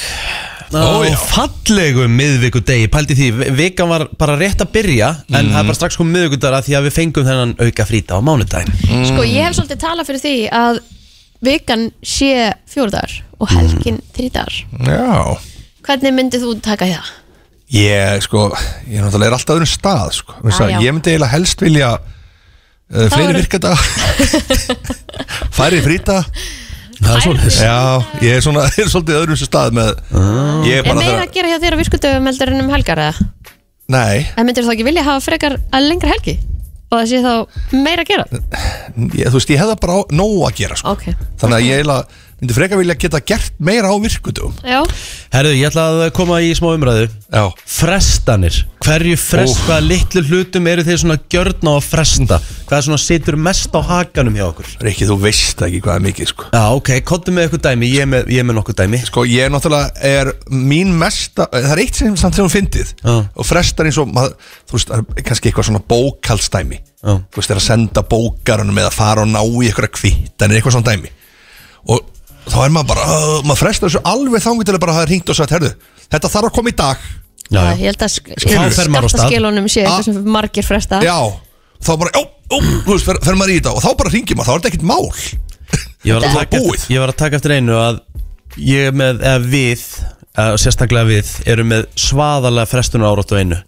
Ó, 0.72 1.02
já. 1.04 1.16
fallegum 1.28 2.14
miðvikudegi, 2.16 2.86
pældi 2.88 3.16
því. 3.18 3.26
Vi- 3.36 3.50
Vikan 3.58 3.90
var 3.90 4.06
bara 4.16 4.36
rétt 4.40 4.62
að 4.64 4.70
byrja 4.72 5.08
En 5.36 5.50
það 5.52 5.58
er 5.60 5.66
bara 5.68 5.76
strax 5.76 5.98
komið 6.00 6.14
miðvikudagur 6.16 6.56
að 6.56 6.64
því 6.68 6.76
að 6.78 6.86
við 6.86 6.94
fengum 6.96 7.26
þennan 7.26 7.52
auka 7.60 7.84
frýta 7.90 8.16
á 8.16 8.20
mánudaginn. 8.24 8.72
Sko, 9.10 9.24
ég 9.28 9.44
hef 9.44 9.58
svolítið 9.58 9.82
talað 9.82 10.08
fyrir 10.08 10.22
því 10.24 10.34
að 10.62 10.80
vikan 11.42 11.90
sé 12.06 12.52
fjóruðar 12.70 13.18
og 13.42 13.50
helgin 13.52 13.98
mm. 13.98 14.06
þrítar 14.16 14.62
Já 14.86 15.38
Hvernig 15.82 16.14
myndið 16.14 16.44
þú 16.44 16.54
taka 16.62 16.86
það? 16.86 17.10
Ég, 17.72 18.22
sko, 18.26 18.50
ég 18.86 19.00
er 19.00 19.06
náttúrulega 19.06 19.32
er 19.32 19.36
alltaf 19.38 19.54
öðrum 19.56 19.70
stað, 19.70 20.10
sko 20.20 20.36
Ah, 20.38 20.50
það, 20.52 20.74
já. 20.74 20.80
Ég 20.84 20.94
myndi 20.94 21.14
eiginlega 21.14 21.32
helst 21.32 21.64
vilja 21.64 21.92
uh, 21.98 23.06
fleiri 23.14 23.38
virkadaga 23.40 23.78
Færi 25.58 25.80
frýta 25.84 26.20
Það 27.02 27.14
er 27.16 27.24
svolítið 27.24 27.58
Já, 27.64 27.78
ég 28.22 28.36
er 28.36 28.44
svona, 28.44 28.68
er 28.84 28.92
svolítið 28.92 29.18
öðrum 29.22 29.40
sem 29.40 29.50
stað 29.50 29.74
með 29.80 29.90
Ég 30.68 30.78
er 30.78 30.84
Er 30.84 30.86
bara 30.86 31.00
meira 31.00 31.08
þegar 31.08 31.26
að 31.26 31.36
gera 31.38 31.52
hjá 31.52 31.58
þér 31.64 31.74
á 31.74 31.80
virkudöfum 31.82 32.30
heldur 32.30 32.52
en 32.52 32.62
um 32.62 32.72
helgar 32.76 33.04
eða? 33.08 33.28
Nei, 33.92 34.22
En 34.38 34.46
myndir 34.46 34.64
þú 34.64 34.76
ekki 34.76 34.86
vilja 34.86 35.08
hafa 35.08 35.24
frekar 35.24 35.58
að 35.74 35.88
lengra 35.90 36.12
helgi? 36.12 36.38
Og 36.92 36.98
það 37.00 37.06
sé 37.08 37.20
þá 37.24 37.78
meira 37.86 38.04
að 38.04 38.10
gera? 38.12 38.26
ég, 39.16 39.30
þú 39.30 39.38
veist, 39.38 39.52
ég 39.54 39.62
hefða 39.62 39.76
bara 39.80 40.00
nóg 40.12 40.34
að 40.50 40.58
gera, 40.60 40.76
sko 40.76 40.92
Ok 40.92 41.06
Þannig 41.40 41.56
að 41.56 41.64
ég 41.64 41.80
eiginlega 41.80 42.21
myndi 42.42 42.56
frekar 42.56 42.80
vilja 42.80 42.96
geta 42.98 43.20
gert 43.22 43.54
meira 43.62 43.86
á 43.88 43.96
virkudum 44.02 44.52
Já, 44.66 44.82
Herru, 45.32 45.52
ég 45.54 45.68
ætla 45.70 45.84
að 46.08 46.10
koma 46.16 46.40
í 46.44 46.50
smá 46.58 46.72
umræðu. 46.74 47.06
Já, 47.32 47.44
Frestanir, 47.70 48.56
hverju 48.82 49.14
frest, 49.16 49.54
Úff. 49.54 49.62
hvaða 49.68 49.84
litlu 49.86 50.22
hlutum 50.26 50.66
eru 50.68 50.84
þeir 50.84 50.98
svona 51.00 51.16
gjörn 51.32 51.70
á 51.70 51.72
að 51.72 51.86
fresta? 51.86 52.38
Hvað 52.68 52.84
svona 52.88 52.98
situr 53.00 53.38
mest 53.40 53.72
á 53.72 53.80
hakanum 53.80 54.36
hjá 54.36 54.44
okkur? 54.50 54.68
Rikki, 54.84 55.06
þú 55.08 55.16
veist 55.22 55.62
ekki 55.64 55.80
hvað 55.86 55.96
er 56.00 56.04
mikið, 56.08 56.30
sko. 56.34 56.50
Já, 56.52 56.62
ok, 56.76 56.90
kottum 57.08 57.38
með 57.38 57.46
eitthvað 57.46 57.64
dæmi, 57.68 57.90
ég 57.94 58.04
er 58.04 58.10
með, 58.12 58.28
ég 58.34 58.42
er 58.44 58.48
með 58.50 58.58
nokkuð 58.58 58.78
dæmi. 58.82 59.00
Sko, 59.08 59.24
ég 59.30 59.46
er 59.46 59.54
náttúrulega, 59.54 60.04
er 60.12 60.32
mín 60.52 60.92
mesta 61.00 61.48
Það 61.52 61.72
er 61.72 61.82
eitt 61.86 62.02
sem 62.02 62.16
samt 62.20 62.36
sem 62.36 62.44
hún 62.44 62.52
fyndið. 62.52 62.92
Já. 63.00 63.16
Og 63.32 63.48
frestar 63.48 63.88
eins 63.88 64.00
og, 64.02 64.12
maður, 64.12 64.36
þú 64.68 64.76
veist, 64.76 64.92
það 64.92 65.16
er 65.22 65.26
kannski 65.30 65.48
eitthvað 65.52 65.70
svona 65.70 65.84
bókaldstæmi 65.94 66.78
Já. 66.82 67.16
Þú 67.32 67.40
veist, 67.40 67.50
er 67.54 67.58
að 67.58 67.64
senda 67.66 68.04
bókarunum 68.06 68.78
Eða 68.84 68.92
fara 68.94 69.24
og 69.24 69.32
ná 69.32 69.40
í 69.42 69.68
eitthvað 69.70 69.94
kvittanir 69.96 70.60
Eitthvað 70.60 70.76
svona 70.76 70.92
dæmi. 70.92 71.10
Og 71.90 72.11
þá 72.48 72.56
er 72.66 72.72
maður 72.74 72.88
bara, 72.92 73.04
uh, 73.06 73.40
maður 73.46 73.60
frestar 73.62 73.88
þessu 73.90 74.02
alveg 74.12 74.42
þangur 74.44 74.66
til 74.68 74.74
að 74.76 74.82
bara 74.84 74.96
hafa 74.98 75.08
hringt 75.10 75.30
og 75.32 75.38
sagt, 75.38 75.54
herðu 75.54 75.72
Þetta 76.12 76.28
þarf 76.32 76.48
að 76.50 76.54
koma 76.58 76.72
í 76.72 76.76
dag 76.82 77.04
Já, 77.52 77.60
ég 77.76 77.86
held 77.90 78.02
að 78.02 78.16
Þá 78.42 78.72
fer 78.72 78.90
maður 78.92 79.06
á 79.06 79.10
stað. 79.12 79.18
skattaskilunum 79.22 79.68
sé 79.70 79.82
Ah. 79.82 79.88
eitthvað 79.92 80.04
sem 80.08 80.28
margir 80.36 80.64
fresta 80.66 81.00
Já, 81.04 81.16
þá 81.82 81.90
bara, 82.00 82.10
já, 82.16 82.22
ó, 82.22 82.56
þú 82.58 82.90
veist, 82.94 83.04
fer, 83.06 83.18
fer 83.24 83.38
maður 83.38 83.52
í 83.54 83.58
þetta 83.60 83.74
Og 83.76 83.82
þá 83.84 83.90
bara 84.02 84.12
hringir 84.14 84.36
maður, 84.38 84.48
þá 84.48 84.52
er 84.52 84.60
þetta 84.62 84.72
ekkert 84.72 84.88
mál 84.88 85.06
Ég 86.02 86.16
var, 86.18 86.24
að 86.26 86.34
taka 86.36 86.58
búið. 86.58 86.74
eftir, 86.74 86.94
ég 86.96 87.00
var 87.04 87.12
að 87.12 87.18
taka 87.22 87.36
eftir 87.38 87.54
einu 87.56 87.76
að 87.78 88.00
ég 88.58 88.88
er 88.90 88.92
með, 88.92 89.22
eða 89.22 89.44
við 89.52 89.84
eða 90.32 90.56
sérstaklega 90.60 91.06
við, 91.08 91.28
erum 91.52 91.68
með 91.72 91.86
svaðalega 91.96 92.68
frestunar 92.68 93.12
árátt 93.14 93.32
á 93.32 93.36
einu 93.40 93.58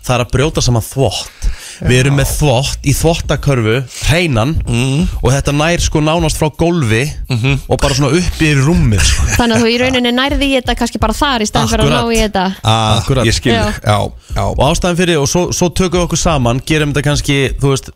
það 0.00 0.14
er 0.16 0.24
að 0.24 0.32
brjóta 0.34 0.62
saman 0.64 0.84
þvott 0.84 1.48
við 1.80 1.96
erum 2.00 2.16
með 2.20 2.28
þvott 2.38 2.84
í 2.84 2.92
þvottakörfu 2.96 3.76
hreinan 4.08 4.54
Mm. 4.66 5.06
og 5.22 5.30
þetta 5.32 5.52
nær 5.56 5.80
sko 5.80 6.00
nánast 6.04 6.36
frá 6.40 6.50
gólfi 6.56 7.02
Mhm. 7.30 7.58
og 7.68 7.80
bara 7.80 7.94
svona 7.94 8.12
upp 8.18 8.40
í 8.42 8.50
rúmið 8.54 9.00
sko. 9.00 9.22
Þannig 9.38 9.56
að 9.56 9.62
þú 9.64 9.70
í 9.70 9.78
rauninni 9.80 10.12
nærði 10.12 10.46
í 10.50 10.54
þetta 10.60 10.74
kannski 10.76 10.98
bara 11.00 11.12
þar 11.12 11.40
í 11.40 11.46
staðan 11.48 11.68
fyrir 11.68 11.86
að 11.86 11.96
ná 11.96 12.02
í 12.12 12.20
þetta 12.20 12.44
Akkurat. 12.64 13.24
Ég 13.26 13.34
skil, 13.34 13.52
Já. 13.52 13.72
já, 13.84 14.12
já 14.34 14.42
og 14.44 14.58
ástæðan 14.70 14.96
fyrir, 14.96 15.20
og 15.20 15.28
svo, 15.28 15.50
svo 15.52 15.68
tökum 15.70 16.00
við 16.00 16.06
okkur 16.08 16.18
saman 16.18 16.60
gerum 16.66 16.92
þetta 16.92 17.02
kannski, 17.02 17.38
þú 17.60 17.68
veist 17.74 17.90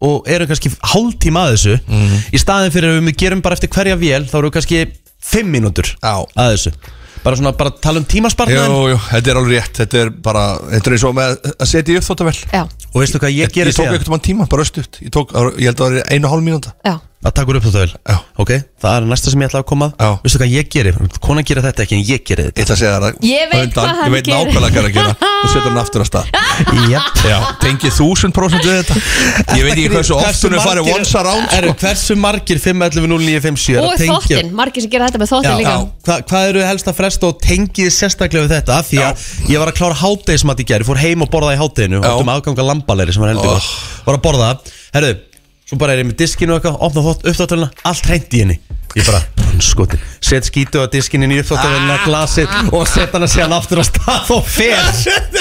og 0.00 0.28
erum 0.28 0.46
kannski 0.46 0.70
hálftíma 0.82 1.40
að 1.48 1.52
þessu 1.54 1.80
Mhm. 1.88 2.18
í 2.32 2.38
staðin 2.38 2.70
fyrir 2.70 2.90
að 2.98 3.04
við 3.08 3.16
gerum 3.16 3.40
bara 3.42 3.54
eftir 3.56 3.68
hverja 3.68 3.96
vél 3.98 4.24
þá 4.30 4.34
eru 4.38 4.50
kannski 4.50 4.86
fimm 5.20 5.50
mínútur 5.52 5.94
að 6.02 6.26
þessu 6.36 6.72
bara 7.24 7.38
svona, 7.40 7.52
bara 7.58 7.72
tala 7.82 8.00
um 8.02 8.06
Jú, 8.06 8.10
tímaspartnaðin 8.14 8.76
jú, 8.92 8.98
þetta 9.10 9.32
er 9.32 9.40
alveg 9.40 9.54
rétt. 9.56 9.74
Þetta 9.82 10.00
er 10.02 10.10
bara, 10.28 10.44
þetta 10.74 10.90
er 10.90 10.96
eins 10.98 11.04
og 11.08 11.16
með 11.18 11.36
að 11.54 11.70
setja 11.72 11.94
í 11.94 11.98
uppþóttavel 12.00 12.36
Já, 12.52 12.62
og 12.64 12.98
veistu 13.02 13.20
hvað 13.22 13.34
ég 13.34 13.44
Ég, 13.48 13.54
gerir 13.58 13.72
tók 13.74 13.82
síðan? 13.84 13.98
ekkert 13.98 14.12
hann 14.14 14.24
tíma, 14.28 14.46
bara 14.50 14.64
östuðt 14.66 15.00
Ég 15.04 15.12
tók, 15.14 15.34
ég 15.58 15.70
held 15.70 15.78
að 15.80 15.84
það 15.84 15.98
var 15.98 16.12
einu 16.14 16.28
og 16.28 16.34
hálf 16.34 16.46
mínúta. 16.48 16.74
Já 16.86 16.94
að 17.18 17.32
taka 17.34 17.50
úr 17.50 17.56
upp 17.58 17.64
þetta 17.66 17.80
vel 17.82 17.92
Já. 18.06 18.16
ok, 18.38 18.50
það 18.78 18.96
er 18.98 19.06
næsta 19.10 19.30
sem 19.32 19.40
ég 19.42 19.48
ætla 19.50 19.60
að 19.60 19.66
koma. 19.66 19.86
Já. 19.98 20.10
veistu 20.22 20.38
hvað 20.38 20.52
ég 20.54 20.68
gerir, 20.70 20.98
konan 21.24 21.46
gerir 21.48 21.64
þetta 21.66 21.82
ekki 21.82 21.96
en 21.98 22.04
ég 22.06 22.20
gerir 22.28 22.46
Ég 22.46 22.52
þetta 22.54 22.76
það 22.78 23.16
Ég 23.26 23.48
veit 23.50 23.72
hvað 23.74 23.88
hann 23.88 24.06
Ég 24.06 24.12
veit 24.14 24.28
gerir. 24.28 24.38
nákvæmlega 24.38 24.70
hvað 24.70 24.86
hann 24.86 24.94
gera 24.94 25.14
Og 25.38 25.50
setur 25.52 25.68
hann 25.68 25.80
aftur 25.82 26.02
að 26.02 26.08
stað. 26.08 26.30
Tengið 27.62 27.92
þúsund 27.94 28.34
prósent 28.34 28.64
við 28.66 28.78
þetta. 28.80 28.96
Ég 29.58 29.66
veit 29.66 29.74
ekki 29.74 29.90
hversu 29.92 30.14
oft 30.16 30.42
hún 30.46 30.56
er 30.58 30.62
farið 30.64 30.88
once 30.94 31.14
around 31.20 31.52
er, 31.54 31.66
sko. 31.68 31.76
hversu 31.82 32.16
margir 32.18 32.58
511-0957 32.62 33.76
er 33.78 33.84
Og 33.86 33.94
þvottin, 34.02 34.50
margir 34.58 34.82
sem 34.86 34.90
gera 34.94 35.06
þetta 35.10 35.20
með 35.22 35.30
þvottin 35.32 35.50
Já, 35.52 35.58
líka. 35.60 35.74
já. 35.74 35.86
Hva, 36.08 36.16
hvað 36.32 36.48
eru 36.52 36.64
helst 36.66 36.90
að 36.90 36.98
fresta 36.98 37.30
og 37.30 37.38
tengið 37.44 37.90
sérstaklega 37.94 38.46
við 38.48 38.54
þetta? 38.56 38.78
Af 38.82 38.90
því 38.90 39.02
að 39.06 39.26
ég 39.54 39.62
var 39.62 39.70
að 39.72 39.78
klára 39.78 39.98
lambalegri 42.72 43.14
sem 43.14 43.22
var 43.26 43.34
heldur 43.34 43.54
Oh. 43.58 43.70
var 44.08 44.18
að 44.18 44.22
borða. 44.26 44.50
Það, 44.58 44.76
herru 44.98 45.14
svo 45.68 45.78
bara 45.80 45.94
er 45.94 46.04
ég 46.04 46.08
með 46.08 46.22
diskinu 46.22 46.56
og 46.56 46.62
eitthvað, 46.62 46.80
opna 46.88 47.04
þótt 47.04 47.28
uppþáttalina 47.28 47.70
allt 47.90 48.08
hreint 48.08 48.34
í 48.38 48.42
henni. 48.44 48.58
Ég 48.96 49.04
bara, 49.04 49.47
skotin, 49.64 50.00
set 50.20 50.44
skítu 50.48 50.82
á 50.82 50.86
diskinu 50.90 51.24
inn 51.28 51.36
í 51.36 51.40
uppþáttalina, 51.42 51.98
glasið 52.04 52.72
og 52.74 52.86
set 52.88 53.12
hana 53.16 53.28
síðan 53.30 53.54
aftur 53.58 53.82
á 53.82 53.84
stað 53.88 54.32
og 54.36 54.44
fer. 54.46 54.78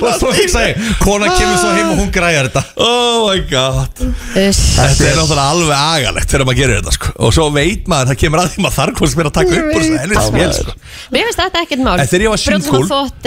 Og 0.00 0.14
svo 0.16 0.30
hugsa 0.32 0.62
ég, 0.70 0.78
kona 1.02 1.28
kemur 1.36 1.58
svo 1.60 1.70
heim 1.74 1.90
og 1.92 1.98
hún 2.00 2.10
græjar 2.14 2.46
þetta. 2.48 2.62
Oh 2.80 3.28
my 3.28 3.40
god. 3.50 4.00
Þetta 4.00 5.06
er 5.10 5.18
náttúrulega 5.18 5.44
alveg 5.52 5.74
agalegt 5.76 6.32
þegar 6.32 6.46
maður 6.48 6.58
gerir 6.60 6.78
þetta 6.80 6.94
sko. 6.96 7.12
Og 7.26 7.34
svo 7.36 7.46
veit 7.54 7.90
maður, 7.90 8.10
það 8.12 8.20
kemur 8.22 8.42
að 8.42 8.48
því 8.54 8.64
maður 8.64 8.76
þarf 8.78 9.00
hvort 9.00 9.12
sem 9.12 9.22
er 9.24 9.28
að 9.30 9.34
taka 9.36 9.58
upp 9.58 9.74
úr 9.76 9.84
þessu 9.84 9.98
helvits 10.00 10.30
vél 10.36 10.52
sko. 10.56 10.74
Mér 11.14 11.28
finnst 11.28 11.42
þetta 11.42 11.62
ekkert 11.66 11.84
mál. 11.84 11.96
En 12.00 12.10
þegar 12.10 12.24
ég 12.24 12.32
var 12.34 12.42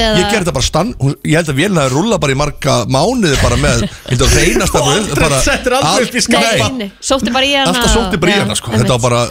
eða- 0.03 0.17
ég 0.17 0.25
gerði 0.33 0.43
þetta 0.43 0.55
bara 0.57 0.67
stann 0.69 0.93
hún- 1.03 1.17
Ég 1.23 1.35
held 1.39 1.49
að 1.53 1.59
vélina 1.61 1.85
hefur 1.85 1.97
rúla 1.99 2.19
bara 2.23 2.33
í 2.33 2.39
marga 2.39 2.75
mánuði 2.89 3.37
bara 3.43 3.57
með, 3.61 3.85
þetta 4.09 4.23
var 4.23 4.33
reynast 4.39 4.75
Og 4.75 4.89
aldrei 4.93 5.41
settir 5.43 5.73
aldrei 5.77 6.07
upp 6.07 6.15
í 6.15 6.21
hana 7.53 7.67
Alltaf 7.69 7.91
sótti 7.93 8.19
bara 8.23 8.31
í 8.33 8.39
hana 8.41 8.55
sko. 8.59 8.71
Þetta 8.73 8.97
var 8.97 9.03
bara, 9.03 9.21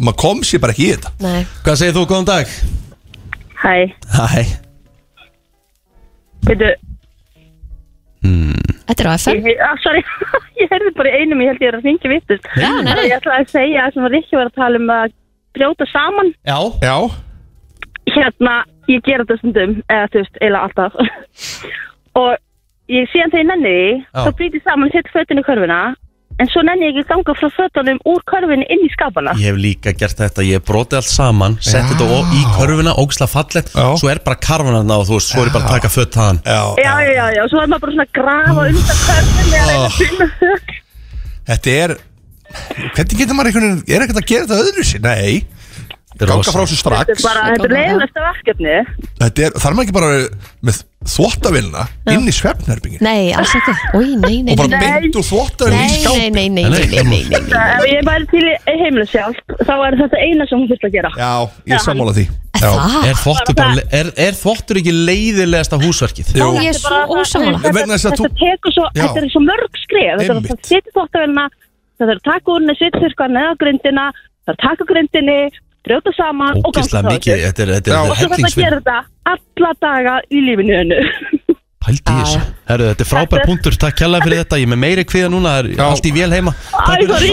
maður 0.00 0.19
kom 0.20 0.42
sér 0.44 0.60
bara 0.62 0.74
ekki 0.76 0.88
í 0.88 0.92
þetta. 0.94 1.12
Nei, 1.24 1.40
hvað 1.64 1.80
segir 1.80 1.96
þú, 1.96 2.04
góðan 2.10 2.28
dag? 2.28 2.52
Hæ, 3.60 3.74
Hæ. 4.16 4.42
Veitu, 6.48 6.70
þetta 8.90 9.04
er 9.04 9.08
á 9.08 9.14
FM 9.16 9.48
ég, 9.48 9.62
ah, 9.64 9.74
sorry, 9.84 10.02
ég 10.60 10.70
heyrði 10.72 10.92
bara 10.96 11.12
í 11.12 11.22
einum, 11.22 11.40
ég 11.44 11.52
held 11.52 11.64
ég 11.64 11.72
er 11.72 11.78
að 11.78 11.88
ringja 11.88 12.12
vittust. 12.12 12.48
Já, 12.56 12.70
nei, 12.80 12.92
nei. 12.92 13.06
Ég 13.08 13.16
ætlaði 13.16 13.46
að 13.46 13.52
segja 13.54 13.86
að 13.86 13.96
sem 13.96 14.06
var 14.06 14.14
Rikki 14.16 14.38
var 14.40 14.50
að 14.50 14.60
tala 14.60 14.80
um 14.80 14.94
að 14.96 15.16
brjóta 15.56 15.88
saman. 15.90 16.32
Já, 16.48 16.58
Já, 16.84 16.96
hérna, 18.10 18.54
ég 18.90 19.04
gera 19.06 19.24
þetta 19.24 19.40
stundum 19.40 19.74
eða 19.86 20.10
þú 20.12 20.22
veist, 20.22 20.40
eiginlega 20.40 20.68
alltaf. 20.68 20.92
Og 22.20 22.30
ég 22.90 23.10
síðan 23.12 23.32
þegar 23.32 23.44
ég 23.44 23.50
nenni 23.52 23.74
því 23.74 23.90
Já. 23.96 24.22
þá 24.24 24.30
brýti 24.40 24.62
saman 24.64 24.94
sitt 24.94 25.12
fötinu 25.14 25.44
í 25.44 25.46
körfuna 25.46 25.80
en 26.40 26.48
svo 26.48 26.62
nenni 26.64 26.88
ég 26.88 26.96
ekki 26.96 27.08
ganga 27.10 27.34
frá 27.36 27.48
fötunum 27.52 27.98
úr 28.08 28.22
körfunni 28.30 28.64
inn 28.72 28.86
í 28.86 28.90
skapana. 28.94 29.34
Ég 29.36 29.50
hef 29.52 29.58
líka 29.60 29.92
gert 30.00 30.16
þetta 30.22 30.44
Ég 30.46 30.58
hef 30.60 30.64
brotið 30.70 31.00
allt 31.00 31.10
saman, 31.12 31.58
sett 31.60 31.84
þetta 31.90 32.06
ó- 32.08 32.32
í 32.32 32.42
körfuna 32.56 32.94
Ógislega 33.02 33.28
fallegt, 33.34 33.72
Já. 33.76 33.86
svo 34.00 34.08
er 34.10 34.22
bara 34.24 34.36
karfan 34.40 34.74
þarna 34.80 34.98
og 35.02 35.06
þú 35.10 35.18
veist, 35.18 35.30
svo 35.34 35.42
er 35.44 35.50
ég 35.50 35.54
bara 35.58 35.64
að 35.68 35.74
taka 35.76 35.92
fött 35.92 36.16
þaðan. 36.16 36.40
Já, 36.48 36.62
já, 36.80 36.94
já, 37.04 37.12
já, 37.20 37.26
já, 37.36 37.42
svo 37.52 37.60
er 37.62 37.68
maður 37.74 37.84
bara 37.84 37.92
svona 37.92 38.08
að 38.08 38.14
grafa 38.18 38.60
undan 38.70 39.00
körfunni 39.06 39.60
að 39.60 39.68
reyna 39.70 39.86
að 39.86 39.98
finna 40.00 40.30
þau 40.40 40.78
Þetta 41.50 41.70
er 41.84 41.96
Hvernig 42.94 43.18
getur 43.20 43.36
maður 43.38 43.48
einhvern 43.50 43.68
veginn 43.70 43.94
Er 43.94 44.04
ekkert 44.04 44.20
að 44.20 44.28
gera 44.30 44.46
þetta 44.48 44.64
öðru 44.64 44.84
sér? 44.88 45.02
Nei 45.06 45.44
Ganga 46.28 46.52
frá 46.52 46.62
þessu 46.66 46.76
Þetta 46.80 47.00
er 47.00 47.18
strax 47.20 47.24
bara, 47.24 47.42
þetta 47.54 47.66
er 47.68 47.74
leiðilegsta 47.76 48.20
verkefni 48.26 48.74
Þetta 49.20 49.44
er, 49.46 49.54
þarf 49.62 49.74
maður 49.76 49.86
ekki 49.86 49.96
bara 49.96 50.10
með 50.68 50.80
þvottavilna 51.14 51.84
inn 52.12 52.26
í 52.28 52.34
svefnherbingin 52.36 53.00
Nei, 53.06 53.30
alls 53.32 53.54
ekki 53.56 53.72
Új, 53.96 54.10
nei, 54.20 54.34
nei, 54.44 54.52
og 54.52 54.60
bara 54.60 54.68
nei, 54.68 54.80
nei. 54.84 55.00
beint 55.06 55.16
úr 55.20 55.26
þvottavilna 55.30 55.80
í 55.80 55.88
Nei, 55.88 55.96
skáp 56.02 56.18
nei, 56.20 56.28
nei, 56.30 56.48
nei, 56.50 56.64
nei, 56.68 56.68
nei, 56.68 56.88
nei, 56.90 57.22
nei, 57.30 57.40
nei. 57.40 57.62
Ef 57.70 57.86
ég 57.88 58.04
væri 58.10 58.28
til 58.34 58.42
í 58.44 58.54
heimilu 58.82 59.06
sjálf 59.08 59.40
þá 59.64 59.72
er 59.88 59.96
þetta 60.02 60.20
eina 60.26 60.46
sem 60.50 60.60
hún 60.60 60.68
þurft 60.74 60.86
að 60.90 60.94
gera 60.98 61.12
Já, 61.16 61.30
ég 61.70 61.76
er 61.78 61.84
sammála 61.86 62.14
því 62.18 62.26
Já, 62.60 62.68
Það? 62.70 62.94
Er 63.08 63.16
þvottur, 63.22 63.54
bara, 63.56 63.84
er, 63.96 64.08
er 64.20 64.34
þvottur 64.36 64.78
ekki 64.82 64.92
leiðilegasta 64.92 65.78
húsverkið? 65.80 66.32
Jú. 66.36 66.48
Ég 66.60 66.74
er 66.74 66.76
svo 66.76 66.98
ósamála 67.16 67.60
Þetta, 67.62 67.72
Vegna 67.78 67.96
þess 67.96 68.04
að 68.10 68.12
þetta 68.12 68.26
þú- 68.28 68.40
tekur 68.42 68.74
svo, 68.76 68.84
Já. 68.90 69.00
þetta 69.06 69.22
er 69.22 69.28
svo 69.32 69.42
mörg 69.46 69.78
skrif 69.80 70.10
Þetta 70.10 70.26
er 70.26 70.34
Einmitt. 70.34 70.52
að 70.52 70.68
setja 70.68 70.92
þvóttavélina 70.92 71.46
Það 72.00 72.12
er 72.12 72.18
að 72.18 72.22
taka 72.28 72.52
úr 72.52 72.60
henni, 72.60 72.74
setja 72.76 73.00
þurrka 73.06 73.28
neða 73.32 73.54
grindina 73.62 74.04
Það 74.12 74.52
er 74.52 74.58
að 74.58 74.60
taka 74.66 74.88
grindinni, 74.92 75.38
brjóta 75.86 76.12
saman 76.16 76.58
og 76.60 76.70
Ógislega 76.70 77.02
frá 77.06 77.14
mikið, 77.16 77.44
þetta 77.48 77.64
er, 77.64 77.72
þetta 77.78 77.90
Já. 77.94 78.00
er, 78.00 78.10
Og 78.10 78.16
svo 78.20 78.28
þetta 78.34 78.50
að 78.50 78.60
gera 78.64 78.80
þetta 78.80 78.98
alla 79.34 79.72
daga 79.86 80.18
í 80.30 80.44
lífinu 80.48 80.76
hennu 80.80 81.00
Pældi 81.80 82.12
í 82.12 82.16
þessu. 82.20 82.40
Herru, 82.68 82.86
þetta 82.90 83.00
er 83.00 83.08
frábær 83.08 83.42
punktur, 83.48 83.76
takk 83.80 83.94
kjærlega 83.96 84.26
fyrir 84.26 84.40
þetta. 84.42 84.56
Ég 84.60 84.66
er 84.66 84.70
með 84.74 84.80
meiri 84.82 85.04
kviða 85.08 85.30
núna, 85.32 85.52
það 85.54 85.60
er 85.62 85.68
Já. 85.78 85.84
allt 85.86 86.04
í 86.04 86.12
vél 86.12 86.34
heima. 86.36 86.52
Æ, 86.52 86.74
Takk 86.76 86.98
fyrir 87.00 87.08
sorry. 87.08 87.30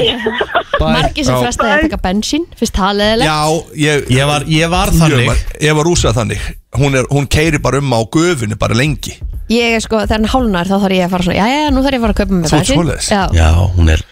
Margir 0.80 1.26
sem 1.28 1.36
Já. 1.36 1.40
frestaði 1.44 1.74
að 1.74 1.84
taka 1.84 2.00
bensín 2.06 2.46
Fyrst 2.56 2.78
það 2.78 2.94
leðilegt 3.02 3.28
Já, 3.28 3.40
ég, 3.84 4.08
Ég 4.16 4.30
var, 4.32 4.46
ég 4.48 4.72
var 4.72 4.94
þannig. 4.96 5.44
Ég 5.68 5.76
var 5.82 5.90
rúsað 5.90 6.16
þannig. 6.22 6.48
Hún, 6.80 6.96
er, 6.96 7.10
hún 7.12 7.28
keiri 7.28 7.60
bara 7.60 7.82
um 7.84 7.92
á 7.92 8.00
göfunni 8.08 8.56
bara 8.62 8.78
lengi. 8.78 9.18
Ég 9.52 9.76
er 9.76 9.84
sko, 9.84 10.00
þegar 10.06 10.22
hann 10.22 10.32
hálnar 10.32 10.72
þá 10.72 10.76
þarf 10.80 10.96
ég 10.96 11.06
að 11.10 11.14
fara 11.18 11.28
svona 11.28 11.38
Jæja, 11.44 11.68
nú 11.76 11.84
þarf 11.84 11.98
ég 11.98 12.00
að 12.00 12.06
fara 12.08 12.16
að 12.16 12.22
kaupa 12.22 12.38
með 12.38 12.48
Þú 12.52 12.58
ert 12.62 12.72
svoleiðis? 12.72 13.12
Já, 13.12 13.22
Já, 13.36 13.50
hún 13.76 13.92
er 13.98 14.04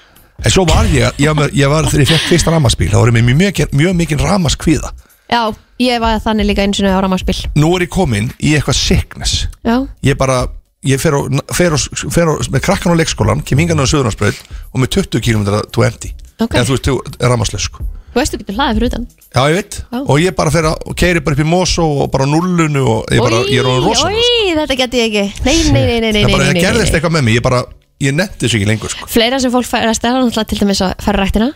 En 0.45 0.53
svo 0.53 0.65
var 0.69 0.85
ég, 0.93 1.09
ég 1.17 1.39
ég 1.57 1.71
var 1.71 1.87
þegar 1.89 2.03
ég 2.05 2.11
fekk 2.13 2.27
fyrsta 2.29 2.51
ramaspíl 2.53 2.91
þá 2.91 2.99
var 3.01 3.09
ég 3.09 3.17
með 3.17 3.39
mjög, 3.39 3.61
mjög 3.73 3.95
mikið 4.01 4.25
ramaskvíða 4.27 4.91
já, 5.31 5.41
ég 5.81 6.03
var 6.03 6.19
þannig 6.21 6.45
líka 6.51 6.65
eins 6.67 6.81
og 6.83 6.91
á 6.93 7.01
ramaspil 7.01 7.39
Nú 7.57 7.71
er 7.77 7.87
ég 7.87 7.93
komin 7.95 8.29
í 8.37 8.53
eitthvað 8.53 8.77
sickness. 8.77 9.47
Já, 9.65 9.79
Ég 10.05 10.17
bara, 10.19 10.43
ég 10.85 11.01
fer, 11.01 11.17
á, 11.17 11.21
fer, 11.57 11.73
á, 11.73 11.79
fer 12.13 12.29
á, 12.29 12.33
með 12.53 12.61
krakkan 12.67 12.93
á 12.93 12.99
leikskólan 13.01 13.41
kem 13.41 13.57
hingan 13.63 13.81
á 13.81 13.89
Suðurlandsbröð 13.89 14.37
og 14.69 14.81
með 14.83 14.93
20 15.01 15.25
km 15.25 15.49
to 15.73 15.83
empty. 15.87 16.13
Ok. 16.35 16.51
eða 16.53 16.65
þú 16.67 16.75
veist, 16.75 16.87
þú 16.89 16.95
er 17.25 17.31
ramaslaus 17.31 17.65
sko. 17.69 17.85
Þú 18.11 18.19
veist 18.19 18.33
þú 18.35 18.37
getur 18.41 18.55
hlaðið 18.59 18.77
fyrir 18.77 18.89
utan. 18.91 19.05
Já, 19.35 19.41
ég 19.49 19.55
veit, 19.55 19.77
Já. 19.81 19.99
og 20.03 20.19
ég 20.21 20.35
bara 20.35 20.51
fer 20.51 20.67
að 20.69 20.75
og 20.91 20.95
keiri 20.99 21.21
bara 21.23 21.35
upp 21.35 21.41
í 21.41 21.47
Mosó 21.47 21.85
og 22.03 22.11
bara 22.13 22.27
nullunu 22.29 22.83
og 22.91 23.09
ég, 23.11 23.23
bara, 23.23 23.39
ég 23.49 23.63
er 23.63 23.67
á 23.67 23.73
rosa 23.81 24.07
Ói, 24.11 24.53
þetta 24.59 24.77
geti 24.83 25.01
ég 25.01 25.07
ekki. 25.09 25.47
Nei, 25.47 25.55
nei, 25.71 25.85
nei, 25.87 25.99
nei, 25.99 26.11
nei, 26.11 26.21
Það 26.21 26.35
bara, 26.35 26.43
nei, 26.43 26.51
það 26.51 26.53
nei, 26.59 26.63
gerðist 26.67 26.91
nei. 26.91 26.99
eitthvað 26.99 27.15
með 27.17 27.25
mig, 27.29 27.37
ég 27.39 27.45
bara 27.47 27.63
ég 28.01 28.13
netti 28.15 28.45
þessu 28.45 28.57
ekki 28.59 28.67
lengur 28.69 28.89
sko. 28.91 29.07
Fleira 29.07 29.39
sem 29.39 29.51
fólk 29.53 29.65
færa 29.69 29.93
stæða 29.95 30.19
náttúrulega 30.23 30.47
til 30.51 30.59
dæmis 30.63 30.81
að 30.81 30.95
færa 31.05 31.21
rættina 31.23 31.51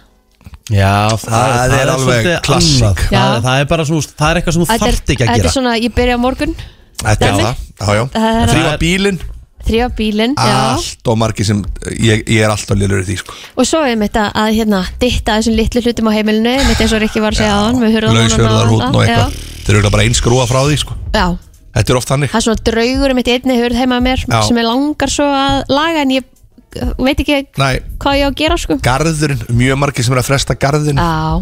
Já, 0.70 1.10
það, 1.18 1.34
Það 1.34 1.74
er 1.80 1.90
alveg 1.90 2.04
svolítið 2.06 2.42
klassík. 2.46 2.84
annað. 2.84 3.00
Já. 3.10 3.20
það, 3.20 3.40
það 3.48 3.60
er 3.64 3.66
bara 3.72 3.86
svona, 3.90 4.12
það 4.20 4.30
er 4.30 4.38
eitthvað 4.40 4.54
sem 4.54 4.62
þú 4.62 4.68
Þetta 4.70 4.86
er- 4.86 4.94
þarft 4.94 5.10
ekki 5.10 5.24
að 5.24 5.30
Þetta 5.30 5.40
gera. 5.42 5.50
er 5.50 5.56
svona, 5.58 5.72
ég 5.82 5.94
byrja 5.98 6.14
á 6.16 6.20
morgun. 6.22 6.54
Þetta 7.00 7.26
er 7.26 7.34
Dæmi? 7.34 7.44
það, 7.44 7.56
já, 7.80 7.96
já. 7.98 8.04
Það 8.14 8.38
er- 8.44 8.54
Þrýfa 8.54 8.78
bílinn, 8.84 9.20
Þrjá 9.70 9.88
bílinn, 9.98 10.34
já. 10.38 10.54
Allt 10.78 11.08
og 11.12 11.18
margir 11.20 11.46
sem 11.46 11.60
ég, 12.00 12.22
ég 12.30 12.40
er 12.46 12.50
alltaf 12.54 12.78
lélur 12.80 13.02
í 13.02 13.06
því 13.10 13.18
sko. 13.20 13.34
Og 13.58 13.66
svo 13.68 13.82
er 13.86 13.96
mitt 14.00 14.14
að, 14.16 14.30
að 14.34 14.54
hérna, 14.56 14.80
ditta 15.02 15.36
þessum 15.40 15.56
litlu 15.58 15.82
hlutum 15.84 16.08
á 16.10 16.12
heimilinu 16.16 16.54
Mitt 16.70 16.80
eins 16.80 16.94
og 16.96 17.02
Rikki 17.04 17.20
var 17.22 17.34
að 17.34 17.42
segja 17.42 17.58
á 17.58 17.62
hann 17.68 17.82
Lausverðar 17.82 18.70
hútn 18.72 18.96
og 18.96 19.04
eitthvað. 19.04 19.34
Þeir 19.66 19.76
eru 19.82 19.90
bara 19.92 20.04
eins 20.08 20.18
skrúa 20.22 20.46
frá 20.48 20.62
því 20.64 20.78
sko. 20.80 20.94
Já, 21.14 21.26
Þetta 21.76 21.94
er 21.94 22.00
oft 22.00 22.10
þannig. 22.10 22.32
Það 22.34 22.40
er 22.40 22.46
svona 22.48 22.66
draugur 22.72 23.14
mitt 23.20 23.30
einni 23.30 23.60
hurð 23.62 23.78
heima 23.78 24.00
mér 24.04 24.24
Já. 24.26 24.40
Sem 24.48 24.58
ég 24.58 24.66
langar 24.68 25.12
svo 25.14 25.28
að 25.30 25.60
laga 25.70 26.02
En 26.04 26.12
ég 26.16 26.26
uh, 26.26 26.92
veit 26.98 27.22
ekki 27.22 27.40
Næ, 27.62 27.70
hvað 28.02 28.20
ég 28.20 28.26
á 28.26 28.30
að 28.32 28.38
gera 28.42 28.58
sko. 28.58 28.78
Garðurinn, 28.90 29.44
mjög 29.60 29.80
margir 29.86 30.08
sem 30.08 30.16
er 30.18 30.22
að 30.24 30.30
fresta 30.32 30.58
garðin 30.58 30.98
Já, 31.00 31.40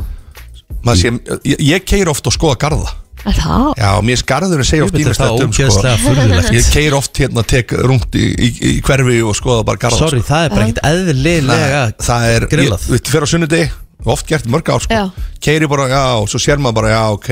Maður 0.83 0.99
sé, 0.99 1.11
ég, 1.47 1.61
ég 1.71 1.85
keir 1.87 2.09
oft 2.11 2.27
og 2.27 2.35
skoða 2.35 2.57
garða. 2.59 2.91
Er 3.27 3.35
það? 3.39 3.63
Já, 3.79 3.87
mér 4.07 4.19
skarðurinn 4.21 4.67
segja 4.67 4.85
oft 4.85 4.93
Þetta 4.93 5.09
er 5.09 5.17
það 5.17 5.31
ímislegt 5.31 5.47
um 5.47 5.53
sko. 5.55 5.63
ógeðslega 5.63 5.97
furðulegt. 6.03 6.51
Ég 6.55 6.67
keir 6.75 6.95
oft 6.95 7.19
hérna, 7.23 7.43
tek 7.49 7.73
rungt 7.87 8.15
í, 8.19 8.27
í, 8.35 8.49
í 8.69 8.73
hverfi 8.85 9.17
og 9.25 9.35
skoða 9.35 9.65
bara 9.67 9.81
garða 9.81 9.99
Sorry, 10.03 10.21
sko. 10.21 10.29
það 10.29 10.45
er 10.45 10.53
bara 10.53 10.67
ekkert 10.67 10.83
eðlilega 10.91 11.81
Nei, 11.87 11.95
það 12.07 12.27
er, 12.35 12.45
ég, 12.45 12.51
grillað. 12.53 12.85
við 12.93 13.11
fyrir 13.11 13.25
á 13.27 13.29
sunnudegi 13.33 13.67
oft 14.13 14.29
gert 14.29 14.47
í 14.47 14.53
mörg 14.53 14.69
ár 14.71 14.85
sko. 14.85 14.99
Já. 15.01 15.33
keiri 15.43 15.67
bara, 15.71 15.87
já, 15.91 16.03
og 16.21 16.29
svo 16.31 16.39
sér 16.39 16.61
maður 16.63 16.77
bara, 16.79 16.93
já, 16.93 17.01
ok 17.17 17.31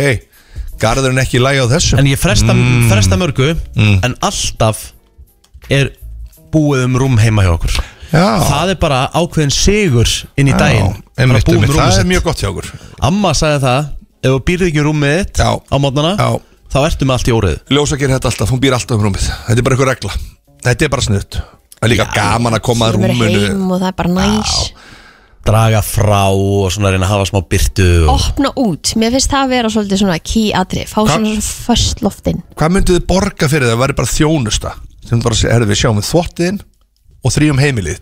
garðurinn 0.82 1.22
ekki 1.24 1.40
lægi 1.42 1.62
á 1.64 1.68
þessu? 1.72 1.98
En 2.00 2.06
ég 2.10 2.20
fresta, 2.20 2.54
Mm. 2.54 2.88
fresta 2.92 3.18
mörgu 3.18 3.56
En 4.04 4.16
alltaf 4.22 4.92
er 5.70 5.92
búið 6.54 6.86
um 6.86 6.96
rúm 7.02 7.18
heima 7.20 7.44
hjá 7.44 7.54
okkur. 7.58 7.76
Já, 8.14 8.40
Það 8.48 8.70
er 8.70 8.76
bara 8.80 9.00
ákveðin 9.14 9.52
sigur 9.52 10.08
inn 10.38 10.48
í 10.48 10.54
daginn. 10.58 10.94
Já, 10.94 11.24
einmitt, 11.24 11.44
Bara 11.46 11.52
búið 11.52 11.58
um 11.58 11.64
einmitt, 11.64 11.80
það 11.82 12.00
er 12.00 12.10
mjög 12.12 12.24
gott 12.24 12.38
hjá 12.44 12.50
okkur. 12.52 12.70
Amma 13.02 13.32
sagði 13.34 13.62
það 13.66 13.90
Ef 14.26 14.32
þú 14.32 14.40
býrð 14.48 14.68
ekki 14.70 14.82
rúmið 14.86 15.18
þitt 15.20 15.38
Já. 15.38 15.50
á 15.70 15.76
mótnana. 15.78 16.14
Þá 16.76 16.80
ertu 16.90 17.06
með 17.06 17.14
allt 17.14 17.28
í 17.30 17.34
óriðu 17.36 17.60
Ljósa 17.70 17.98
gerir 18.00 18.16
þetta 18.18 18.30
alltaf, 18.32 18.50
hún 18.50 18.60
býr 18.60 18.74
alltaf 18.74 18.98
um 18.98 19.04
rúmið. 19.06 19.26
Þetta 19.48 19.58
er 19.60 19.62
bara 19.68 19.76
eitthvað 19.76 19.92
regla. 19.94 20.12
Þetta 20.66 20.82
er 20.82 20.90
bara 20.90 21.02
snutt. 21.06 21.38
Það 21.76 21.86
er 21.86 21.92
líka 21.92 22.08
gaman 22.16 22.54
að 22.58 22.62
koma 22.66 22.88
að 22.90 22.96
rúminu. 22.96 23.42
heim 23.48 23.72
og 23.72 23.82
það 23.82 23.88
er 23.88 23.98
bara 24.00 24.10
næs 24.10 24.72
Draga 25.46 25.82
frá 25.86 26.24
og 26.34 26.72
svona 26.74 26.92
reyna 26.94 27.06
að 27.06 27.14
hafa 27.16 27.28
smá 27.30 27.42
byrtu 27.54 27.88
og... 28.10 28.14
Opna 28.16 28.52
út, 28.62 28.96
mér 28.98 29.14
finnst 29.14 29.30
það 29.34 29.44
að 29.46 29.52
vera 29.54 29.74
svolítið 29.76 30.02
svona 30.02 30.20
key 30.26 30.48
atri 30.58 30.86
Fá 30.90 31.00
Hva- 31.04 31.18
svona 31.20 31.36
först 31.46 32.02
loftin 32.06 32.42
Hvað 32.58 32.74
myndið 32.78 32.98
þið 33.00 33.06
borga 33.12 33.50
fyrir 33.52 33.68
það? 33.70 33.76
Að 33.76 33.84
væri 33.84 33.98
bara 34.00 34.14
þjónusta 34.16 34.72
sem 35.06 35.22
bara 35.22 35.38
herri, 35.54 35.68
við 35.70 35.78
sjáum 35.84 36.00
við 36.02 36.08
þvottiðin 36.10 36.64
og 37.26 37.34
þrýjum 37.34 37.58
heimilið. 37.58 38.00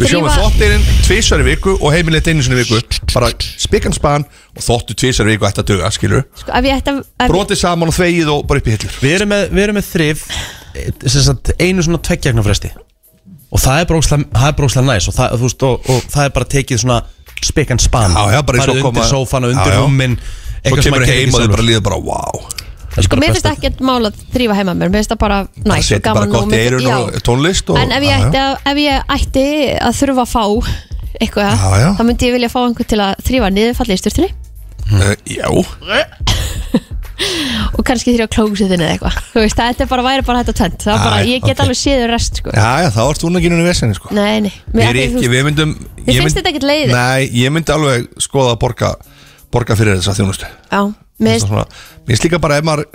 Við 0.00 0.06
sjáum 0.08 0.24
við 0.24 0.30
Þrífa- 0.30 0.36
þvottiðin 0.40 0.84
tvisar 1.04 1.42
í 1.42 1.46
viku 1.50 1.74
og 1.84 1.92
heimilið 1.92 2.30
einu 2.32 2.44
sinni 2.44 2.56
í 2.56 2.64
viku. 2.64 3.00
Bara 3.12 3.28
spikan 3.60 3.92
span 3.96 4.24
og 4.56 4.64
þvottu 4.64 4.96
tvisar 4.96 5.28
í 5.28 5.34
viku 5.34 5.48
ætti 5.48 5.62
að 5.64 5.68
duga, 5.72 5.90
skilur 5.92 6.24
Sko, 6.36 6.52
ef 6.56 6.68
ég 6.68 6.80
ætti 6.80 6.92
að 6.94 7.00
ef, 7.04 7.28
Brotið 7.32 7.60
saman 7.60 7.92
og 7.92 7.96
þvegið 7.96 8.30
og 8.32 8.44
bara 8.48 8.62
upp 8.62 8.68
í 8.68 8.74
hillur 8.76 8.98
Við 9.04 9.14
erum 9.18 9.32
með, 9.32 9.44
við 9.52 9.64
erum 9.66 9.78
með 9.80 9.88
þrif 9.88 10.24
eh, 10.32 10.88
sem 11.04 11.24
sagt, 11.28 11.52
Einu 11.60 11.84
svona 11.84 12.00
tveggjagna 12.08 12.44
fresti 12.46 12.72
Og 13.48 13.62
það 13.62 13.80
er 13.80 13.86
brókslega, 13.88 14.28
það 14.34 14.50
er 14.50 14.56
brókslega 14.58 14.86
næs 14.90 15.08
og 15.08 15.14
það, 15.16 15.34
þú 15.38 15.46
veist, 15.48 15.62
og, 15.68 15.90
og 15.94 16.08
það 16.12 16.24
er 16.28 16.32
bara 16.36 16.48
tekið 16.56 16.82
svona 16.84 16.98
Spikan 17.48 17.78
span 17.78 18.16
og 18.18 18.32
Farið 18.34 18.80
koma- 18.82 18.88
undir 18.90 19.06
sófana, 19.08 19.50
undir 19.52 19.72
Já, 19.72 19.76
já. 19.76 19.82
rúmin 19.84 20.16
Svo 20.66 20.80
kemur 20.82 21.04
heim 21.06 21.34
og 21.34 21.40
þið 21.44 21.52
bara 21.54 21.66
líður 21.68 21.84
bara, 21.86 22.00
wow 22.02 22.40
sko, 22.98 23.16
mér 23.20 23.30
finnst 23.36 23.46
ekkert 23.46 23.80
mál 23.86 24.08
að 24.08 24.16
þrýfa 24.34 24.56
heima 24.58 24.74
mér 24.74 24.90
Mér 24.90 24.98
finnst 25.00 25.12
það 25.14 25.20
bara 25.22 25.38
Það 25.54 25.70
næs 25.70 25.90
og 25.94 26.02
gaman 26.08 26.34
og 26.34 27.20
tónlist 27.28 27.70
og, 27.70 27.78
En 27.78 27.94
ef 27.94 28.02
ég, 28.08 28.26
ætti 28.26 28.42
að, 28.42 28.56
ef 28.72 28.80
ég 28.82 29.14
ætti 29.16 29.46
að 29.78 29.98
þurfa 30.02 30.24
að 30.26 30.32
fá 30.34 30.44
eitthvað, 31.18 31.52
Já, 31.54 31.70
já. 31.82 31.88
þá 31.98 32.02
myndi 32.08 32.28
ég 32.28 32.34
vilja 32.36 32.50
fá 32.52 32.58
einhvern 32.64 32.90
til 32.90 33.00
að 33.06 33.24
þrýfa 33.28 33.52
niðurfalli 33.54 33.96
í 33.96 34.02
styrtunni 34.02 34.30
Uh, 34.88 35.12
Já, 35.28 35.44
og 37.76 37.82
kannski 37.86 38.14
þrýfa 38.14 38.28
klósiðinni 38.34 38.84
eða 38.84 38.94
eitthvað. 38.94 39.18
Þú 39.32 39.42
veist, 39.42 39.58
þetta 39.58 39.84
er 39.84 39.90
bara 39.90 40.04
væri 40.06 40.22
bara 40.26 40.42
þetta 40.42 40.54
tvent 40.60 40.80
Það 40.84 40.94
er 40.94 41.00
bara, 41.04 41.18
ég 41.26 41.38
get 41.42 41.56
ok. 41.56 41.62
alveg 41.64 41.78
séður 41.80 42.08
rest 42.14 42.34
sko. 42.40 42.48
já, 42.54 42.70
já, 42.84 42.88
þá 42.94 43.00
ert 43.04 43.20
þú 43.22 43.26
ekki 43.38 43.50
núna 43.52 43.62
í 43.64 43.66
vesenni 43.68 43.94
sko. 43.98 44.06
Nei, 44.14 44.36
nei. 44.46 44.54
Mér, 44.74 44.92
þú 44.94 45.02
ekki, 45.04 45.28
við 45.32 45.42
myndum 45.48 45.70
Þér 45.98 46.12
ég 46.14 46.20
finnst 46.24 46.38
þetta 46.38 46.50
ekkert 46.52 46.68
leiðið? 46.68 46.90
Nei, 46.94 47.20
ég 47.42 47.48
myndi 47.54 47.70
alveg 47.74 48.00
skoða 48.22 48.50
að 48.54 48.60
borga 48.64 48.88
borga 49.54 49.72
fyrir 49.78 49.92
þessa 49.98 50.14
þjónustu. 50.18 50.46
Já, 50.70 50.80
mér 51.18 51.32
finnst 51.34 51.48
Svona, 51.48 51.64
Mér 52.04 52.12
finnst 52.14 52.24
líka 52.28 52.38
bara 52.42 52.58
ef 52.60 52.64
maður 52.68 52.84
ef 52.88 52.90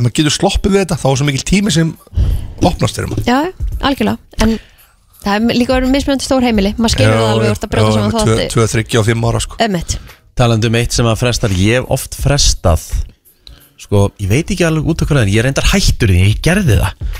maður 0.00 0.16
getur 0.18 0.34
sloppið 0.34 0.70
við 0.74 0.80
þetta 0.84 0.96
þá 1.00 1.08
er 1.10 1.16
svo 1.20 1.26
mikil 1.28 1.46
tími 1.46 1.70
sem 1.74 1.88
opnast 2.66 2.94
fyrir 2.98 3.08
maður. 3.12 3.24
Já, 3.28 3.38
algjörlega. 3.86 4.18
En 4.44 4.50
það 5.24 5.32
er 5.36 5.40
líka 5.60 5.76
verið 5.76 5.94
mismunandi 5.94 6.24
stór 6.26 6.42
heimili. 6.46 6.72
Maður 6.78 6.92
skilur 6.96 7.16
það 7.16 7.30
alveg 7.34 7.48
sko 13.90 14.04
um 14.06 14.06
að 14.06 14.22
Ég 14.24 14.30
veit 14.30 14.54
ekki 14.54 14.66
alveg 14.70 14.88
út 14.94 15.02
af 15.04 15.10
hverju 15.10 15.24
en 15.26 15.34
Ég 15.34 15.44
reyndar 15.48 15.68
hættur 15.74 16.14
því, 16.14 16.22
ég 16.30 16.40
gerði 16.46 16.78
það 16.80 17.18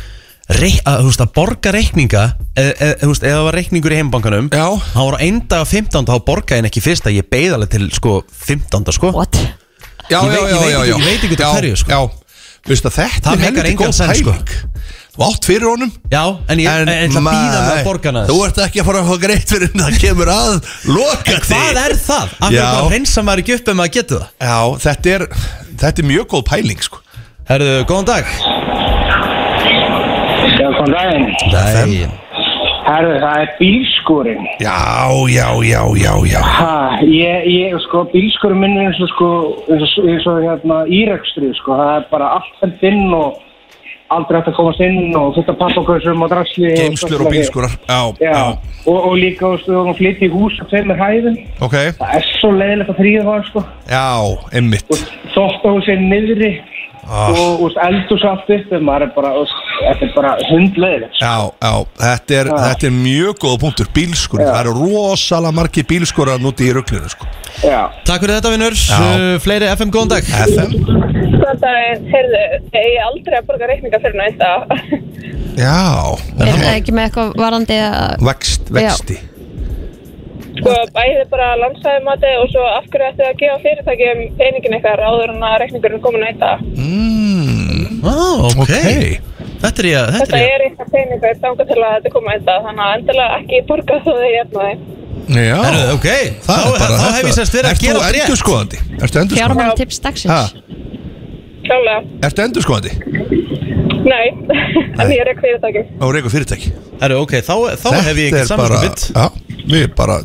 Rei, 0.50 0.72
að, 0.82 0.96
þú 1.04 1.10
veist, 1.12 1.20
að 1.22 1.28
borga 1.36 1.70
reikninga 1.76 2.22
eða, 2.58 2.86
þú 2.98 3.08
veist, 3.12 3.22
eða 3.22 3.34
það 3.36 3.44
var 3.46 3.54
reikningur 3.60 3.92
í 3.94 3.98
heimbankanum 4.00 4.48
Já. 4.50 4.64
hann 4.96 5.06
var 5.06 5.14
á 5.14 5.22
einn 5.22 5.36
dag 5.46 5.68
15 5.70 6.08
þá 6.08 6.14
borgaði 6.26 6.58
hann 6.58 6.66
ekki 6.66 6.82
fyrst 6.82 7.06
að 7.06 7.14
ég 7.20 7.28
beið 7.30 7.54
alveg 7.54 7.70
til 7.76 7.86
sko 7.94 8.14
15 8.48 8.90
sko 8.96 9.12
What? 9.14 9.38
Já, 10.10 10.18
Ég 10.18 10.32
veit- 10.32 10.50
ég 10.50 10.58
veit 10.58 10.74
ekki- 10.74 10.90
ég 10.90 11.04
veit 11.06 11.22
ekki 11.28 11.36
út 11.36 11.44
af 11.44 11.46
Já, 11.46 11.52
hverju, 11.60 11.76
sko. 11.84 11.90
Já, 11.94 12.00
Þú 12.66 12.72
veist 12.74 12.88
að 12.90 12.96
þetta 12.98 13.36
er 13.36 13.46
engan 13.46 13.78
góð 13.78 13.94
sko. 13.94 14.34
pæling 14.34 14.50
Þú 15.14 15.22
átt 15.28 15.46
fyrir 15.52 15.66
honum 15.70 15.92
Já, 16.10 16.24
en 16.50 16.58
ég 16.58 16.66
en, 16.82 16.88
en, 16.96 17.14
ma- 17.22 17.32
býða 17.36 17.62
með 17.70 17.80
borgarna 17.86 18.26
Þú 18.26 18.36
ert 18.48 18.58
ekki 18.66 18.82
að 18.82 18.90
fara 18.90 19.00
að 19.04 19.08
fá 19.14 19.16
greitt 19.22 19.54
fyrir 19.54 19.70
en 19.70 19.80
það 19.86 19.96
kemur 20.02 20.28
að 20.34 20.52
loka 20.90 21.30
En 21.30 21.40
hvað 21.46 21.80
er 21.86 21.94
það? 22.02 22.34
Af 22.40 22.50
Já. 22.50 22.58
hverju 22.58 22.74
bara 22.74 22.90
reynsa 22.96 23.22
maður 23.26 23.42
ekki 23.44 23.54
upp 23.60 23.70
ef 23.70 23.78
maður 23.84 23.94
getur 24.00 24.18
það? 24.18 24.28
Já, 24.50 24.58
þetta 24.82 25.14
er, 25.14 25.24
þetta 25.80 26.04
er 26.04 26.10
mjög 26.12 26.32
góð 26.34 26.48
pæling 26.52 26.82
sko 26.84 27.04
Herðu, 27.50 27.76
góðan 27.88 28.10
dag 28.12 28.34
Já, 30.60 30.68
kom 30.76 30.90
daginn. 30.92 31.30
Dæin 31.52 32.10
Herðu, 32.90 33.18
það 33.22 33.42
er 33.44 33.50
bílskúrin. 33.58 34.46
Já, 34.58 34.78
já, 35.30 35.46
já, 35.62 35.82
já, 36.00 36.12
já 36.26 36.40
Ha, 36.42 36.98
ég, 37.06 37.44
ég, 37.46 37.76
sko, 37.86 38.02
bílskúrin 38.10 38.58
minn 38.58 38.78
er 38.80 38.88
eins 38.88 38.98
og, 39.04 39.10
sko, 39.12 39.28
eins 39.70 39.84
og, 40.00 40.08
eins 40.10 40.26
og 40.26 40.40
hérna, 40.42 40.80
írekstrið, 40.90 41.52
sko. 41.60 41.76
Það 41.78 41.92
er 41.98 42.08
bara 42.10 42.32
allt 42.38 42.50
fendt 42.62 42.82
inn 42.90 43.14
og 43.14 43.38
aldrei 44.14 44.38
hægt 44.40 44.50
að 44.50 44.56
komast 44.58 44.80
inn 44.84 45.16
og 45.18 45.34
þetta 45.36 45.54
pappakössum 45.60 46.24
og 46.24 46.30
drasli. 46.32 46.72
Geimslur 46.78 47.24
og 47.26 47.34
Já, 47.88 48.00
já, 48.20 48.40
Og, 48.86 48.96
og 48.96 49.14
líka, 49.20 49.44
þú 49.46 49.50
veist, 49.54 49.68
við 49.70 49.98
flytti 50.00 50.26
í 50.26 50.32
hús 50.32 50.58
og 50.62 50.70
tveimur 50.72 50.98
hæðum. 51.00 51.36
ok 51.60 51.76
Það 52.00 52.14
er 52.18 52.28
svo 52.40 52.50
leiðilegt 52.56 52.92
að 52.94 53.00
þrýða 53.02 53.24
það, 53.28 53.42
sko. 53.50 53.64
Já, 53.90 54.06
einmitt 54.56 54.94
Þóttahúsin 55.34 56.06
niðri 56.10 56.52
Ah. 57.08 57.30
og, 57.32 57.76
allt 57.80 58.12
upp. 58.12 58.72
en 58.72 58.84
Maður 58.84 59.06
er 59.06 59.12
bara, 59.14 59.30
þetta 59.80 60.06
er 60.06 60.12
bara 60.14 60.32
hundleiðilegt. 60.50 61.20
Já, 61.20 61.34
já, 61.62 61.72
þetta 62.02 62.36
er, 62.40 62.50
þetta 62.66 62.88
er 62.90 62.94
mjög 62.96 63.40
góð 63.44 63.56
punktur 63.64 63.90
Bílskúrar, 63.96 64.50
það 64.50 64.60
eru 64.64 64.74
rosalega 64.80 65.56
margir 65.60 65.88
bílskúrar 65.90 66.42
núti 66.42 66.68
í 66.68 66.74
rugglinu 66.76 67.10
sko. 67.12 67.28
Já. 67.64 67.80
Takk 68.08 68.26
fyrir 68.26 68.36
þetta 68.38 68.54
vinnur. 68.54 68.78
Uh, 68.98 69.34
Fleiri 69.44 69.70
FM, 69.72 69.94
góðan 69.94 70.14
dag. 70.16 70.30
FM 70.50 70.76
Góðan 71.40 71.62
daginn, 71.64 72.06
heyrðu, 72.12 72.44
ég 72.76 72.92
er 72.92 73.08
aldrei 73.08 73.40
að 73.40 73.48
borga 73.48 73.70
reikninga 73.70 74.02
fyrir 74.04 74.20
næsta. 74.20 74.52
Já, 75.60 75.80
Er 76.40 76.54
það 76.54 76.70
ekki 76.76 76.94
með 76.94 77.08
eitthvað 77.08 77.34
varandi 77.40 77.82
að 77.82 78.24
vext, 78.28 78.70
vexti 78.72 79.18
Sko, 80.60 80.74
bæði 80.96 81.24
bara 81.32 81.48
landsæðumati 81.62 82.30
og 82.42 82.46
svo 82.52 82.64
af 82.68 82.84
hverju 82.92 83.08
ætti 83.10 83.26
að 83.30 83.38
gefa 83.40 83.58
fyrirtækjum 83.64 84.20
peningin 84.40 84.76
ykkar 84.78 85.00
áður 85.08 85.32
en 85.34 85.44
að 85.48 85.56
reikningurinn 85.62 85.98
er 85.98 86.04
komin 86.04 86.24
næsta. 86.26 86.50
mm, 86.76 88.00
ah, 88.04 88.46
ok 88.50 88.60
Ok 88.64 88.72
Þetta 89.60 89.82
er 89.82 89.88
ég 89.90 90.06
Þetta 90.10 90.20
Þetta 90.20 90.36
er 90.36 90.44
ég 90.46 90.54
er 90.56 90.62
eitthvað 90.66 90.88
peningur 90.94 91.34
þanga 91.42 91.64
til 91.70 91.78
að 91.84 91.90
þetta 91.96 92.12
koma 92.14 92.32
næsta, 92.34 92.54
þannig 92.66 92.84
að 92.86 92.94
endilega 92.98 93.38
ekki 93.40 93.60
borga 93.68 93.98
þó 94.04 94.10
þið 94.10 94.26
ég 94.30 94.40
efna 94.44 94.68
þið. 94.70 94.88
Já, 95.30 95.56
Herðu, 95.62 95.82
ok 95.94 96.06
það 96.46 96.46
Þá, 96.46 96.54
er 96.60 96.78
bara 96.80 96.96
þá 97.00 97.08
hef 97.16 97.26
ég 97.28 97.34
sérst 97.36 97.54
verið 97.56 97.70
að 97.70 97.82
gera 97.84 97.98
Ertu 98.00 98.14
rétt 98.14 98.24
endurskoðandi? 98.24 98.78
Ertu 98.80 99.20
endurskoðandi? 99.20 99.36
fjármála 99.40 99.74
tips 99.80 99.98
dagsins 100.06 100.54
Klálega. 101.66 102.00
Ertu 102.26 102.42
endurskoðandi? 102.46 102.92
Nei, 104.00 104.26
en 104.96 105.12
ég 105.12 105.20
er 105.20 105.28
ekki 105.34 105.44
fyrirtækjum. 105.44 105.90
Á 106.00 106.04
reyku 106.16 106.32
fyrirtæki 106.32 106.72
Herðu, 107.02 107.20
ok, 107.26 107.34
þá, 107.46 107.54
þá 107.84 107.88
hef 108.08 108.16
ég 108.24 108.32
ekkert 108.32 108.50
samanskapið 108.50 109.04
Já, 109.12 109.26
við 109.74 109.84
bara 110.00 110.16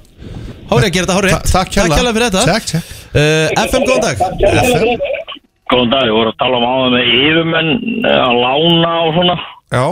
Ég 0.65 0.85
að 0.85 0.91
gera 0.95 1.05
þetta 1.05 1.15
hár 1.17 1.25
rétt. 1.27 1.43
Ta- 1.45 1.51
Takk 1.55 1.75
hérlega 1.95 2.13
fyrir 2.15 2.27
þetta. 2.29 2.45
Takk, 2.45 2.65
takk. 2.71 2.87
Uh, 3.15 3.47
FM, 3.69 3.83
góðan 3.87 4.03
dag. 4.05 4.17
FM 4.65 5.23
Góðan 5.71 5.91
dag, 5.95 6.03
ég 6.05 6.13
voru 6.13 6.29
að 6.29 6.37
tala 6.41 6.57
um 6.59 6.65
áður 6.69 6.91
með 6.93 7.07
yfirmenn 7.19 7.69
eh, 8.05 8.17
að 8.21 8.35
lána 8.43 8.91
og 9.05 9.15
svona. 9.19 9.37
Já, 9.73 9.85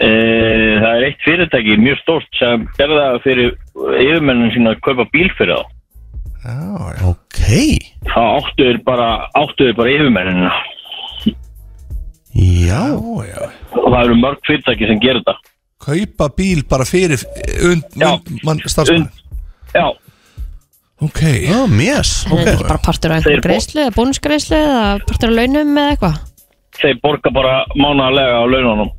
E, 0.00 0.08
það 0.80 0.94
er 0.96 1.02
eitt 1.10 1.18
fyrirtæki, 1.26 1.74
mjög 1.76 1.98
stórt, 2.00 2.28
sem 2.40 2.62
gerði 2.78 2.94
það 3.02 3.16
fyrir 3.20 3.50
yfirmennin 4.00 4.52
sína 4.54 4.70
að 4.72 4.78
kaupa 4.86 5.04
bíl 5.12 5.26
fyrir 5.36 5.58
þá. 5.58 5.66
já, 6.46 7.10
Ok. 7.10 7.40
Það 8.08 8.28
áttu 8.38 8.64
þeir 8.64 8.78
bara, 8.86 9.08
áttu 9.36 9.66
þeir 9.66 9.76
bara 9.76 9.92
yfirmennina. 9.92 10.52
Já. 12.32 12.80
Já, 13.28 13.44
Og 13.76 13.92
það 13.92 14.00
eru 14.06 14.16
mörg 14.22 14.40
fyrirtæki 14.48 14.88
sem 14.88 15.02
gerir 15.04 15.20
það. 15.28 15.42
Kaupa 15.84 16.30
bíl 16.40 16.64
bara 16.70 16.84
fyrir 16.88 17.20
und, 17.68 17.84
Já. 18.00 18.14
und, 18.14 18.32
mann, 18.48 18.64
starfsmann 18.64 19.10
Já, 19.74 19.86
Ok. 21.00 21.20
Já, 21.48 21.64
mjöss 21.70 22.26
En 22.26 22.32
er 22.36 22.44
þetta 22.44 22.52
ekki 22.58 22.66
bara 22.68 22.82
partur 22.84 23.12
af 23.14 23.22
Þeir 23.24 23.30
einhverjum 23.32 23.40
bo- 23.40 23.48
greiðslu 23.48 23.80
eða 23.86 23.94
bónusgreiðslu 23.96 24.56
eða 24.60 24.80
partur 25.08 25.30
af 25.30 25.36
launum 25.38 25.78
eða 25.80 25.92
eitthvað? 25.94 26.16
Þeir 26.80 26.98
borga 27.04 27.30
bara 27.32 27.54
mánaðarlega 27.80 28.34
á 28.36 28.44
laununum. 28.52 28.90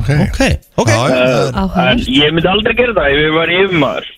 Ok. 0.00 0.10
Ok, 0.10 0.40
ok. 0.76 0.88
Já, 0.88 0.96
já, 1.10 1.48
En 1.50 1.54
Áhugavert 1.60 2.08
ég 2.08 2.32
myndi 2.34 2.48
aldrei 2.48 2.74
gera 2.78 2.94
það 2.96 3.10
ef 3.10 3.20
ég 3.20 3.34
var 3.36 3.52
yfirmaður. 3.56 4.08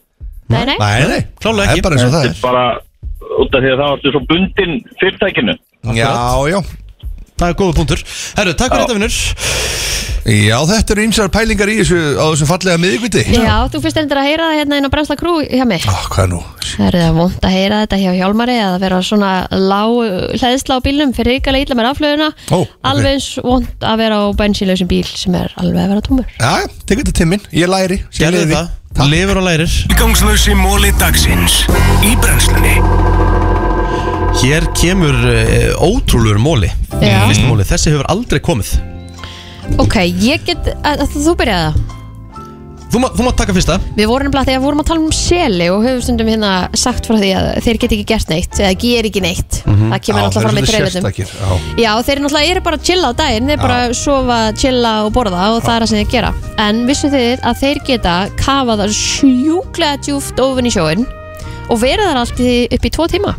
Nei, 0.52 0.64
nei, 0.68 0.76
Nei, 0.78 1.08
nei 1.08 1.20
Klálega 1.40 1.66
Það 1.66 1.72
ekki. 1.72 1.78
er 1.78 1.86
bara 1.86 1.96
eins 1.96 2.04
og 2.06 2.12
það 2.12 2.22
Þetta 2.22 2.30
er 2.30 2.36
er. 2.36 2.42
bara 2.46 2.64
út 3.42 3.54
af 3.56 3.62
því 3.64 3.70
að 3.72 3.80
það 3.82 3.90
vartu 3.92 4.12
svo 4.12 4.22
bundin 4.30 4.72
fyrirtækinu. 5.00 5.54
Já, 5.96 6.12
já. 6.52 6.60
Það 7.38 7.48
er 7.48 7.54
góða 7.58 7.74
punktur. 7.80 8.00
Herru, 8.38 8.54
takk 8.54 8.70
fyrir 8.72 8.84
þetta 8.84 8.96
vinnur 8.98 9.14
Já, 10.22 10.54
þetta 10.70 10.94
eru 10.94 11.02
ýmsar 11.08 11.30
pælingar 11.34 11.70
í 11.72 11.80
þessu 11.80 11.96
á 12.14 12.24
þessum 12.30 12.46
fallega 12.46 12.78
miðvikviti 12.78 13.22
Já, 13.34 13.56
þú 13.72 13.80
fyrst 13.82 13.96
endur 13.98 14.20
að 14.20 14.28
heyra 14.28 14.44
það 14.52 14.58
hérna 14.60 14.76
inn 14.78 14.86
á 14.86 14.92
Brensla 14.92 15.16
Krú 15.18 15.32
hjá 15.42 15.64
mig 15.66 15.82
Á, 15.82 15.94
hvað 16.14 16.28
nú? 16.30 16.38
Það 16.62 16.84
er 16.86 16.96
það 17.02 17.16
vond 17.16 17.46
að 17.48 17.54
heyra 17.56 17.80
þetta 17.82 17.98
hjá 17.98 18.12
Hjálmari 18.20 18.54
að 18.62 18.76
vera 18.84 19.00
svona 19.02 19.30
lág 19.50 19.96
hlæðsla 20.38 20.78
á 20.78 20.84
bílnum 20.86 21.14
fyrir 21.16 21.40
ykkarlega 21.40 21.66
illa 21.66 21.78
með 21.80 21.88
raflöðuna 21.88 22.28
Ó, 22.54 22.60
ok. 22.62 22.76
Alveg 22.92 23.16
eins 23.16 23.26
vond 23.42 23.88
að 23.90 23.98
vera 24.04 24.20
á 24.22 24.26
bensínlausum 24.38 24.90
bíl 24.94 25.02
sem 25.10 25.34
er 25.42 25.50
alveg 25.58 25.82
að 25.82 25.90
vera 25.96 26.06
tómur 26.06 26.30
Já, 26.38 26.52
já, 26.62 26.70
tekur 26.86 27.02
þetta 27.02 27.16
timminn, 27.18 27.44
ég 27.58 27.72
læri 27.74 27.98
sem 28.06 28.22
Gerðu 28.22 28.44
lifi. 28.46 28.54
það 28.60 28.70
Takk. 28.92 29.08
Lifur 29.10 29.42
og 29.42 29.46
lærir 29.48 29.76
Gangslösi 29.98 30.54
móli 30.54 30.94
dagsins 31.02 31.62
Í 32.06 32.14
brennslunni 32.22 32.78
Hér 34.42 34.64
kemur 34.78 35.18
uh, 35.18 35.82
ótrúlur 35.82 36.38
móli 36.38 36.70
Já. 37.02 37.24
Fyrst 37.26 37.42
móli, 37.48 37.66
þessi 37.66 37.90
hefur 37.96 38.06
aldrei 38.12 38.38
komið 38.44 38.76
Ok, 39.82 39.98
ég 40.22 40.46
get, 40.46 40.72
að, 40.82 41.04
að, 41.04 41.18
þú 41.22 41.34
byrjaði 41.40 41.66
það. 41.72 41.98
Þú, 42.92 43.00
má, 43.00 43.06
þú 43.16 43.24
mátt 43.24 43.38
taka 43.40 43.54
fyrsta. 43.56 43.78
Við 43.96 44.08
vorum 44.10 44.28
nefnilega 44.28 44.50
þegar 44.50 44.58
við 44.60 44.64
vorum 44.66 44.80
að 44.82 44.88
tala 44.90 45.00
um 45.00 45.12
seli 45.16 45.66
og 45.72 45.84
höfum 45.86 46.00
stundum 46.04 46.28
hérna 46.28 46.48
sagt 46.76 47.06
frá 47.08 47.14
því 47.16 47.30
að 47.38 47.46
þeir 47.64 47.78
get 47.80 47.94
ekki 47.96 48.04
gert 48.10 48.32
neitt 48.32 48.58
eða 48.60 48.72
ger 48.82 49.06
ekki 49.08 49.22
neitt. 49.24 49.60
Það 49.64 50.02
kemur 50.04 50.20
Já, 50.20 50.26
náttúrulega 50.26 50.42
fram 50.42 50.58
í 50.60 50.64
sérstakir, 50.68 51.30
Já, 51.32 51.54
Já, 51.80 51.88
þeir 52.04 52.20
náttúrulega 52.20 52.50
eru 52.52 52.64
bara 52.66 52.76
að 52.76 52.84
chilla 52.90 53.08
á 53.08 53.12
daginn 53.22 53.48
Þeir 53.48 53.62
bara 53.62 53.78
sofa, 53.96 54.38
chilla 54.60 54.92
og 55.06 55.14
borða 55.16 55.46
og 55.54 55.62
það 55.64 55.72
er 55.72 55.86
það 55.86 55.92
sem 55.92 56.02
þeir 56.02 56.10
gera. 56.12 56.32
En 56.66 56.82
vissu 56.90 57.10
þið 57.14 57.46
að 57.48 57.62
þeir 57.62 57.80
geta 57.88 58.16
kafað 58.42 58.84
það 58.84 58.94
sjúklega 58.98 60.02
djúft 60.04 60.44
ofin 60.44 60.68
í 60.68 60.74
sjóin 60.76 61.06
og 61.72 61.80
verið 61.80 62.10
þar 62.10 62.20
allt 62.26 62.44
í, 62.44 62.52
upp 62.76 62.84
í 62.84 62.92
tvo 62.92 63.08
tíma? 63.08 63.32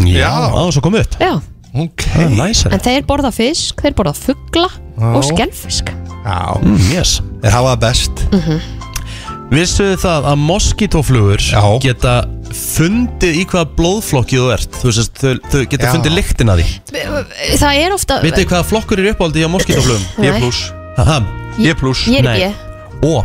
Já. 0.00 0.32
á 0.32 0.64
þess 0.64 0.80
að 0.80 0.86
koma 0.88 1.04
upp. 1.04 1.20
Já, 1.20 1.34
ok. 1.76 2.08
Það 2.08 2.24
er 2.24 2.34
næsar 2.40 2.72
en 2.78 2.84
þeir 2.88 3.06
borða 3.12 3.34
fisk, 3.36 3.84
þeir 3.84 4.00
borða 4.00 4.16
fugla 4.16 4.72
og 4.98 5.24
skellfisk. 5.26 5.90
Já, 6.24 6.38
mm, 6.62 6.78
yes. 6.94 7.18
þeir 7.42 7.52
hafa 7.56 7.74
það 7.74 7.80
best. 7.84 8.24
Vissuðu 9.54 9.96
það 10.00 10.24
að 10.30 10.38
moskítóflugur 10.40 11.42
Já. 11.44 11.60
geta 11.84 12.14
fundið 12.54 13.36
í 13.40 13.44
hvaða 13.50 13.66
blóðflokki 13.76 14.38
þú 14.40 14.48
ert? 14.54 14.78
Þú 14.80 14.88
veist, 14.88 15.18
þau, 15.20 15.34
þau 15.52 15.60
geta 15.74 15.84
Já. 15.88 15.92
fundið 15.92 16.14
lyktina 16.16 16.56
því. 16.58 16.66
Það 17.60 17.78
er 17.84 17.94
ofta 17.94 18.18
Vitið 18.24 18.40
þið 18.44 18.48
hvaða 18.54 18.66
flokkur 18.70 19.02
er 19.02 19.10
uppáldi 19.12 19.44
á 19.44 19.48
moskítóflugum? 19.52 20.04
Nei. 20.18 20.26
Ég 20.28 20.38
pluss 20.40 20.62
Aha, 21.02 21.18
Ég 21.58 21.78
pluss 21.78 22.04
Ég 22.08 22.22
er 22.22 22.28
Nei. 22.28 22.36
ekki 22.40 22.54
ó 23.04 23.24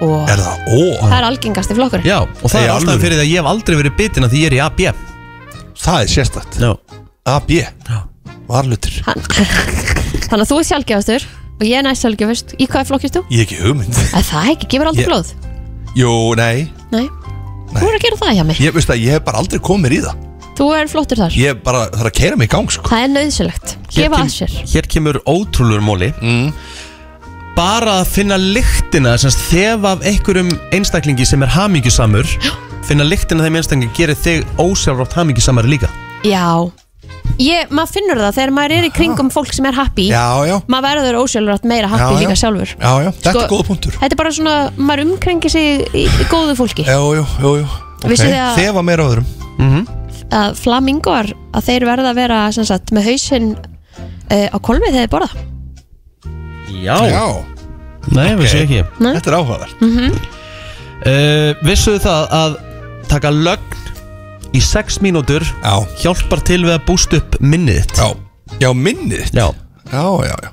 og 0.00 0.30
Er 0.32 0.40
það? 0.40 0.60
Ó, 0.72 0.80
það 1.04 1.16
er 1.18 1.24
algengasti 1.28 1.74
flokkur. 1.76 2.04
Já, 2.08 2.18
og 2.24 2.46
það 2.48 2.60
Í 2.60 2.64
er 2.64 2.70
ástæðan 2.72 2.88
alvöru? 2.88 3.00
fyrir 3.04 3.16
því 3.18 3.24
að 3.26 3.30
ég 3.30 3.36
hef 3.42 3.48
aldrei 3.50 3.76
verið 3.82 3.96
bitin 4.00 4.24
að 4.26 4.30
því 4.32 4.40
ég 4.40 4.48
er 4.50 4.56
í 4.56 4.60
AB 4.64 4.80
það 5.80 5.98
er 6.00 6.12
sérstætt 6.16 6.60
Já. 6.60 6.70
AB 7.36 7.50
Varlutur 8.50 8.96
Hann- 9.06 9.24
Þannig 10.30 10.44
að 10.44 10.50
þú 10.50 10.58
er 10.60 10.66
sjálfgefastur 10.70 11.26
og 11.60 11.64
ég 11.68 11.76
er 11.78 11.84
næst 11.86 12.04
sjálfgefast. 12.04 12.54
Í 12.58 12.66
hvaða 12.70 12.86
flokkist 12.88 13.16
þú? 13.18 13.22
Ég 13.30 13.38
hef 13.42 13.46
ekki 13.46 13.58
hugmynd. 13.64 14.00
Að 14.16 14.24
það 14.30 14.50
ekki, 14.54 14.68
gefur 14.74 14.90
aldrei 14.90 15.04
Ég- 15.04 15.10
blóð? 15.10 15.32
Jú, 15.98 16.10
nei. 16.38 16.70
Nei, 16.90 17.06
þú 17.74 17.86
er 17.86 17.94
að 17.98 18.02
gera 18.04 18.16
það 18.18 18.34
hjá 18.36 18.44
mig 18.46 18.58
Ég 18.62 18.72
veist 18.74 18.90
að 18.90 19.00
ég 19.04 19.10
hef 19.16 19.24
bara 19.24 19.38
aldrei 19.38 19.60
komið 19.62 19.82
mér 19.86 19.94
í 19.96 20.00
það. 20.06 20.26
Þú 20.60 20.66
er 20.76 20.88
flottur 20.92 21.16
þar. 21.22 21.36
Ég 21.38 21.62
bara 21.64 21.84
þarf 21.90 22.08
að 22.10 22.16
keira 22.18 22.36
mig 22.36 22.48
í 22.48 22.52
gang 22.52 22.68
sko. 22.70 22.88
Það 22.90 23.04
er 23.04 23.12
nöðsilegt 23.14 23.76
Hér 23.94 24.02
Gefa 24.04 24.16
kem- 24.16 24.26
að 24.26 24.34
sér. 24.34 24.56
Hér 24.74 24.88
kemur 24.94 25.20
ótrúlur 25.26 25.80
móli. 25.80 26.10
Mm. 26.20 26.52
Bara 27.56 28.00
að 28.02 28.06
finna 28.14 28.36
lyktina 28.38 29.14
semst, 29.20 29.40
Þef 29.50 29.84
af 29.84 30.04
einhverjum 30.06 30.50
einstaklingi 30.72 31.26
sem 31.26 31.42
er 31.42 31.48
hamingjusamur 31.54 32.26
Finna 32.86 33.04
lyktina 33.04 33.42
af 33.42 33.48
þeim 33.48 33.58
einstaklingi 33.60 33.94
Gerir 33.96 34.16
þig 34.16 34.46
ósjálfrátt 34.58 35.12
hamingjusamari 35.18 35.68
líka. 35.74 35.90
Já 36.24 36.70
ég, 37.40 37.70
Maður 37.72 37.92
finnur 37.94 38.18
það 38.20 38.34
þegar 38.36 38.52
maður 38.56 38.74
er 38.76 38.86
í 38.88 38.90
kringum 38.94 39.30
fólk 39.32 39.52
sem 39.56 39.66
er 39.70 39.76
happy 39.78 40.08
Já, 40.10 40.24
já, 40.48 40.56
Maður 40.70 40.86
verður 41.00 41.18
ósjálfrætt 41.22 41.64
meira 41.70 41.88
happy 41.88 42.02
Já, 42.02 42.10
já. 42.16 42.20
líka 42.24 42.36
sjálfur. 42.42 42.72
Já, 42.76 42.92
já. 43.04 43.10
Þetta 43.16 43.32
Sko- 43.32 43.44
er 43.44 43.52
góða 43.54 43.66
punktur. 43.70 43.96
Þetta 44.00 44.12
er 44.16 44.20
bara 44.20 44.32
svona, 44.36 44.56
maður 44.76 45.04
umkrengi 45.06 45.50
sig 45.52 45.86
í, 45.96 46.04
í 46.06 46.26
góðu 46.32 46.56
fólki. 46.58 46.84
Jú, 46.88 47.06
jú, 47.20 47.24
jú, 47.44 47.52
jú. 47.62 47.66
Vissuð 48.10 48.30
þið 48.32 48.40
að- 48.44 48.60
Þefa 48.60 48.82
meira 48.84 49.06
öðrum. 49.08 49.86
Að 50.30 50.60
flamingoar 50.62 51.32
að 51.58 51.64
þeir 51.66 51.84
verða 51.88 52.10
að 52.12 52.18
vera 52.20 52.40
sem 52.54 52.64
sagt, 52.68 52.92
með 52.94 53.08
hausinn 53.10 53.48
uh, 53.56 54.46
á 54.54 54.56
kolmið 54.62 54.92
þegar 54.94 55.08
þeir 55.08 55.14
borða? 55.16 55.30
Já, 56.70 56.96
Já, 57.10 57.24
Nei, 58.14 58.30
Ok. 58.34 58.40
vissu 58.40 58.60
ekki. 58.62 58.78
Nei. 59.02 59.10
þetta 59.18 59.28
er 59.32 59.36
áhugavert. 59.40 59.82
Uh, 61.00 61.52
Vissuðu 61.66 62.00
það 62.04 62.30
að 62.36 62.54
taka 63.10 63.30
lögn 63.32 63.76
í 64.56 64.60
6 64.64 65.00
mínútur 65.04 65.44
Já, 65.62 65.74
hjálpar 66.02 66.42
til 66.46 66.62
við 66.66 66.74
að 66.76 66.86
búst 66.88 67.14
upp 67.16 67.38
minnið 67.42 67.82
þitt. 67.82 68.00
Já. 68.00 68.08
Já, 68.64 68.70
minnið 68.74 69.24
þitt? 69.26 69.38
Já. 69.38 69.46
Já, 69.90 70.04
já, 70.26 70.34
já. 70.46 70.50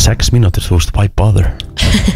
Sex 0.00 0.30
mínútur, 0.32 0.64
þú 0.64 0.78
veist, 0.78 0.92
why 0.96 1.10
bother? 1.18 1.50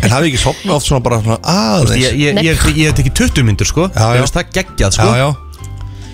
En 0.04 0.12
hafi 0.12 0.30
ekki 0.30 0.40
sopnað 0.40 0.76
oft 0.76 0.86
svona 0.88 1.02
bara 1.04 1.18
svona 1.24 1.38
aðeins? 1.42 1.98
Ég, 1.98 2.14
ég, 2.20 2.38
ég, 2.38 2.46
ég, 2.46 2.76
ég 2.78 2.90
hef 2.90 2.98
tekið 3.00 3.16
20 3.18 3.48
mínútur 3.48 3.68
sko. 3.68 3.88
Já, 3.90 4.04
já. 4.04 4.20
Ég 4.20 4.24
veist 4.24 4.38
það 4.38 4.52
geggjað 4.58 4.96
sko. 4.96 5.08
Já, 5.10 5.24
já. 5.24 5.70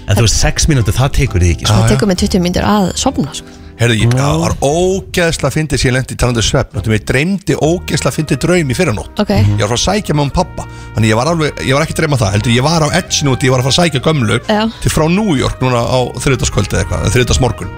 En 0.06 0.18
þú 0.18 0.24
veist, 0.24 0.40
6 0.40 0.68
mínútur, 0.72 0.96
það 0.96 1.12
tekur 1.20 1.44
þig 1.44 1.54
ekki 1.54 1.68
sko. 1.68 1.76
Það 1.76 1.92
tekur 1.94 2.10
mig 2.10 2.20
20 2.24 2.44
myndir 2.46 2.66
að 2.66 2.88
sopna 2.98 3.34
sko. 3.36 3.59
Herðu, 3.80 3.94
ég 3.96 4.12
það 4.12 4.40
var 4.42 4.54
ógeðsla 4.60 5.50
fyndið 5.54 5.80
sér 5.80 5.94
lendi 5.96 6.16
talandi 6.20 6.42
svepp 6.44 6.74
Náttúrulega 6.76 7.00
ég 7.00 7.06
dreymdi 7.08 7.56
ógeðsla 7.64 8.12
fyndið 8.12 8.40
draum 8.44 8.72
í 8.72 8.76
fyrranótt 8.76 9.22
Ok, 9.24 9.30
Ég 9.32 9.54
var 9.56 9.64
að 9.64 9.70
fara 9.72 9.78
að 9.80 9.84
sækja 9.86 10.16
með 10.18 10.26
um 10.26 10.32
pappa. 10.36 10.66
Þannig 10.96 11.12
ég 11.14 11.16
var 11.20 11.30
alveg, 11.32 11.62
ég 11.64 11.72
var 11.78 11.86
ekki 11.86 11.96
að 11.96 12.02
dreyma 12.02 12.18
það 12.20 12.34
Heldur 12.36 12.52
ég 12.58 12.66
var 12.68 12.84
á 12.84 12.88
edginu 13.00 13.32
út, 13.32 13.46
ég 13.48 13.54
var 13.54 13.62
að 13.62 13.68
fara 13.70 13.74
að 13.74 13.80
sækja 13.80 14.04
gömlu 14.04 14.38
Já. 14.44 14.60
Til 14.84 14.92
frá 14.92 15.06
New 15.16 15.36
York 15.40 15.64
núna 15.64 15.80
á 15.80 15.98
þriðdagskvöldi 16.20 16.76
eða 16.76 16.84
eitthvað 16.84 17.14
Þriðdagsmorgun 17.16 17.72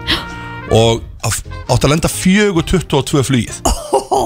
Og 0.72 1.02
á- 1.22 1.42
átti 1.68 1.84
að 1.86 1.90
lenda 1.92 2.08
4.22 2.08 3.22
flugið. 3.28 3.58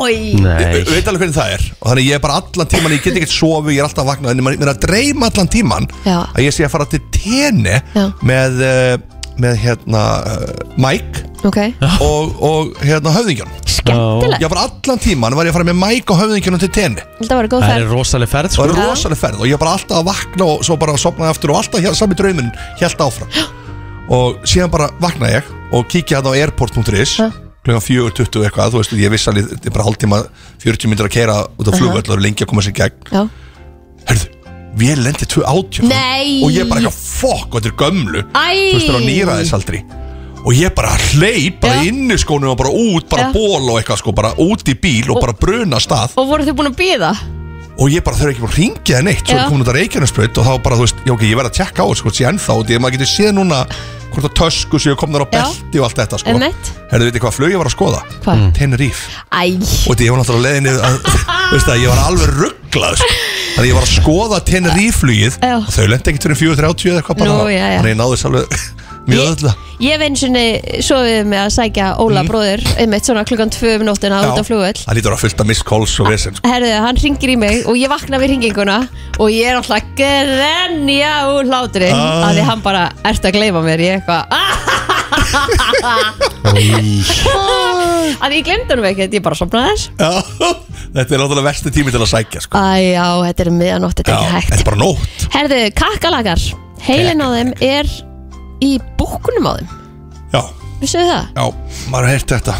Ég 0.06 0.36
Nei. 0.44 0.60
Ég 0.76 0.88
veit 0.92 1.08
alveg 1.08 1.22
hvernig 1.24 1.34
það 1.34 1.52
er. 1.56 1.62
Og 1.80 1.88
þannig 1.90 2.06
ég 2.06 2.18
er 2.18 2.22
bara 2.22 2.36
allan 2.42 2.68
tíman, 2.70 2.92
ég 2.94 3.02
get 3.02 3.16
ekkert 3.16 3.32
sofi 3.32 3.72
Ég 3.74 3.80
er 3.80 3.86
alltaf 3.88 4.04
að 4.04 4.10
vakna, 4.12 4.30
en 4.34 4.42
mér 4.44 4.58
er 4.62 4.70
að 4.74 4.80
dreyma 4.84 5.30
allan 5.32 5.48
tíman 5.50 5.88
Já. 6.04 6.18
Að 6.36 6.42
ég 6.44 6.54
sé 6.54 6.66
að 6.66 6.72
fara 6.76 6.86
til 6.92 7.00
tenni 7.16 7.78
Já. 7.96 8.04
Með, 8.28 8.60
uh, 8.62 9.15
með 9.42 9.58
hérna 9.62 10.02
uh, 10.24 10.74
Mike 10.80 11.24
ok. 11.46 11.58
og, 12.04 12.36
og 12.42 12.82
hérna 12.84 13.12
höfðingjan 13.14 13.52
Skemmtilegt. 13.76 14.42
Ég 14.42 14.50
var 14.50 14.62
allan 14.64 15.02
tíman, 15.02 15.36
var 15.36 15.46
ég 15.46 15.52
að 15.52 15.58
fara 15.60 15.68
með 15.68 15.78
Mike 15.78 16.14
og 16.14 16.20
höfðingjanum 16.22 16.62
til 16.62 16.70
tenni. 16.74 17.04
Þetta 17.20 17.38
var 17.38 17.48
góð 17.52 17.62
Það 17.62 17.72
ferð. 17.72 17.84
er 17.84 17.92
rosaleg 17.92 18.32
ferð 18.32 18.54
sko 18.54 18.64
það 18.64 18.72
er 18.72 18.80
Já. 18.80 18.88
rosalega 18.90 19.20
ferð 19.20 19.42
Og 19.42 19.46
ég 19.46 19.56
er 19.56 19.62
bara 19.62 19.74
alltaf 19.76 20.00
að 20.00 20.08
vakna 20.08 20.48
og 20.50 20.66
svo 20.66 20.78
bara 20.80 20.96
sopnaði 20.98 21.34
aftur 21.34 21.52
Og 21.52 21.60
alltaf 21.60 21.84
hér, 21.84 21.96
sami 21.98 22.18
drauminn 22.18 22.52
held 22.80 23.06
áfram. 23.06 23.40
Og 24.16 24.42
síðan 24.48 24.72
bara 24.74 24.90
vakna 25.02 25.32
ég 25.36 25.50
Og 25.76 25.86
kíkja 25.92 26.18
hérna 26.18 26.34
á 26.34 26.38
airport.is. 26.40 27.16
Klukkan 27.66 27.82
4.20 27.82 28.46
eitthvað, 28.46 28.74
þú 28.74 28.82
veist, 28.82 28.98
ég 28.98 29.14
viss 29.14 29.30
alveg 29.30 29.50
Þetta 29.54 29.70
er 29.70 29.76
bara 29.76 29.88
hálftíma, 29.88 30.22
40 30.66 30.90
myndir 30.92 31.08
að 31.10 31.16
keira 31.18 31.40
út 31.46 31.70
á 31.70 31.72
flugvöll 31.74 32.14
Og 32.16 32.22
lengi 32.22 32.46
að 32.46 32.54
koma 32.54 32.66
sér 32.66 32.78
gegn. 32.80 33.10
Já 33.12 33.26
við 34.80 35.02
lendi 35.04 35.28
2.80 35.32 35.86
Nei. 35.90 36.42
Og 36.46 36.50
ég 36.54 36.68
bara 36.70 36.82
eitthvað, 36.82 36.98
fokk, 37.20 37.48
og 37.54 37.62
þetta 37.62 37.72
er 37.72 37.78
gömlu 37.84 38.24
Æ. 38.32 38.48
Þú 38.56 38.74
veist, 38.76 38.86
það 38.86 38.96
er 38.96 39.00
á 39.00 39.08
nýraðisaldri 39.10 39.82
Og 40.46 40.52
ég 40.54 40.74
bara 40.76 40.92
hleyp, 41.10 41.56
bara 41.64 41.80
Já. 41.80 41.88
inn 41.90 42.12
í 42.14 42.18
skónum 42.22 42.52
Og 42.52 42.58
bara 42.60 42.70
út, 42.70 43.08
bara 43.10 43.28
Já. 43.28 43.32
ból 43.34 43.64
og 43.72 43.80
eitthvað 43.80 44.02
sko 44.04 44.12
Bara 44.14 44.34
út 44.42 44.68
í 44.70 44.76
bíl 44.78 45.08
og 45.10 45.18
bara 45.24 45.34
bruna 45.34 45.80
stað 45.82 46.14
Og 46.20 46.28
voru 46.30 46.46
þið 46.46 46.58
búin 46.60 46.70
að 46.74 46.78
býða? 46.84 47.14
og 47.76 47.90
ég 47.92 48.00
bara 48.00 48.16
þau 48.16 48.30
ekki 48.30 48.40
búin 48.40 48.48
að 48.54 48.56
ringja 48.56 48.94
það 48.96 49.02
neitt 49.04 49.18
svo 49.28 49.34
Já. 49.36 49.40
er 49.42 49.50
komin 49.50 49.60
út 49.66 49.68
að 49.68 49.74
Reykjanesbraut 49.76 50.38
og 50.40 50.46
þá 50.46 50.52
bara 50.64 50.76
þú 50.78 50.84
veist, 50.86 51.00
já 51.04 51.12
ok, 51.12 51.24
ég 51.28 51.36
verð 51.36 51.50
að 51.50 51.56
tjekka 51.58 51.84
á 51.84 51.86
þessu 51.90 52.06
hvort 52.06 52.16
sé 52.16 52.24
ennþá 52.30 52.54
því 52.62 52.76
að 52.78 52.80
maður 52.80 52.94
getur 52.96 53.10
séð 53.10 53.34
núna 53.36 53.58
hvort 54.14 54.28
að 54.30 54.34
tösku 54.40 54.80
séu 54.80 54.96
komnar 54.96 55.24
á 55.24 55.28
Já. 55.28 55.34
belti 55.44 55.82
og 55.82 55.84
allt 55.90 56.00
þetta 56.00 56.20
sko 56.22 56.32
Einmitt. 56.32 56.70
Herðu, 56.88 57.10
veitir 57.10 57.24
hvað 57.26 57.36
flug 57.36 57.52
ég 57.52 57.60
var 57.60 57.68
að 57.68 57.74
skoða? 57.76 58.00
Hvað? 58.24 58.46
Tenerife 58.56 59.12
Æ 59.28 59.44
og 59.60 59.92
því 59.92 60.08
ég 60.08 60.14
var 60.16 60.22
náttúrulega 60.22 60.40
á 60.40 60.46
leiðinni 60.48 60.72
að, 60.88 60.96
veist 61.52 61.68
það, 61.68 61.82
ég 61.84 61.92
var 61.92 62.00
alveg 62.06 62.32
rugglað 62.40 62.96
sko. 63.02 63.12
þannig 63.56 63.70
ég 63.72 63.76
var 63.78 63.86
að 63.86 63.92
skoða 63.96 64.40
Tenerife 64.46 64.98
flugið 65.02 65.38
Já. 65.42 65.54
og 65.58 65.70
þau 65.72 65.86
lendi 65.92 66.12
ekkert 66.12 66.26
fyrir 66.28 66.40
4.30 66.56 66.90
eða 66.92 67.00
eitthvað 67.02 67.22
bara 67.22 67.36
Nú, 67.36 67.46
já, 67.52 67.62
já. 67.64 67.78
þannig 67.80 67.94
ég 67.94 68.00
náði 68.02 68.18
alveg 68.30 68.58
mjög 69.08 69.22
Ég- 69.22 69.30
öðla 69.36 69.54
Ég 69.76 70.00
einu 70.06 70.16
sinni 70.16 70.42
sofið 70.80 71.26
með 71.28 71.40
að 71.42 71.50
sækja 71.52 71.86
Óla 72.00 72.22
bróður 72.24 72.62
einmitt 72.80 73.04
svona 73.04 73.26
klukkan 73.28 73.50
tvö 73.52 73.74
um 73.76 73.84
nóttina 73.84 74.22
út 74.24 74.40
á 74.40 74.44
flugvöll 74.48 74.78
það 74.80 74.96
lítur 74.96 75.12
að 75.16 75.20
fylta 75.20 75.44
miss 75.44 75.60
calls 75.68 75.92
og 76.00 76.08
vesen 76.08 76.32
sko. 76.38 76.48
Herðu, 76.48 76.70
hann 76.80 76.96
ringir 77.02 77.34
í 77.34 77.36
mig 77.36 77.68
og 77.68 77.76
ég 77.76 77.92
vakna 77.92 78.16
við 78.22 78.32
ringinguna 78.32 78.78
og 79.20 79.28
ég 79.34 79.50
er 79.52 79.58
alltaf 79.60 79.76
að 79.82 79.92
grenja 80.00 81.12
úr 81.34 81.44
hlátri 81.52 81.92
Ah. 81.92 82.24
að 82.30 82.38
því 82.40 82.46
hann 82.48 82.64
bara 82.64 82.86
ert 83.04 83.28
að 83.28 83.36
gleyma 83.36 83.60
mér 83.68 83.84
ég 83.84 84.00
eitthvað 84.00 84.95
að 88.22 88.34
ég 88.36 88.44
glemdi 88.46 88.70
hann 88.72 88.84
ekki 88.90 89.06
ég 89.18 89.22
bara 89.24 89.38
sopnaði 89.38 89.72
þess 89.72 89.84
Já, 89.96 90.10
þetta 90.96 91.16
er 91.16 91.20
náttúrulega 91.22 91.46
versti 91.48 91.72
tími 91.74 91.92
til 91.94 92.02
að 92.02 92.10
sækja 92.12 92.40
sko. 92.44 92.60
Æ, 92.60 92.94
já, 92.96 93.06
þetta 93.28 93.44
er 93.46 93.50
miðanótt, 93.56 93.98
þetta 94.00 94.12
Já, 94.12 94.16
er 94.16 94.22
ekki 94.22 94.30
þetta 94.36 94.56
hægt. 94.56 94.60
er 94.60 94.68
bara 94.70 94.80
nótt. 94.82 95.26
Herðu, 95.36 95.58
kakkalakar 95.80 96.40
heilin 96.86 97.24
á 97.24 97.28
þeim 97.34 97.50
er 97.66 97.90
í 98.64 98.70
búkunum 99.00 99.50
á 99.50 99.52
þeim. 99.58 99.68
Já, 100.36 100.40
Vissu 100.80 101.02
það? 101.02 101.28
já, 101.36 101.44
maður 101.92 102.08
har 102.08 102.12
heyrt 102.16 102.32
þetta. 102.36 102.54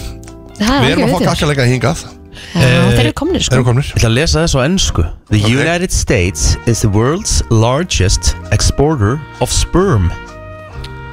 Það 0.57 0.77
Við 0.81 0.87
er 0.87 0.93
erum 0.97 1.07
að 1.07 1.11
fá 1.17 1.27
kakkalega 1.31 1.67
hingað. 1.71 2.05
Já, 2.57 2.61
þeir 2.93 3.01
eru 3.07 3.13
komnir 3.17 3.43
sko. 3.45 3.55
Erum 3.57 3.65
komnir. 3.71 3.87
Ég 3.89 3.97
ætla 3.97 4.11
að 4.11 4.17
lesa 4.19 4.43
þessu 4.45 4.59
á 4.61 4.63
ennsku 4.69 5.05
The. 5.33 5.41
United 5.49 5.93
States 5.93 6.57
is 6.69 6.83
the 6.85 6.91
world's 6.93 7.39
largest 7.49 8.35
exporter 8.53 9.17
of 9.41 9.49
sperm 9.53 10.11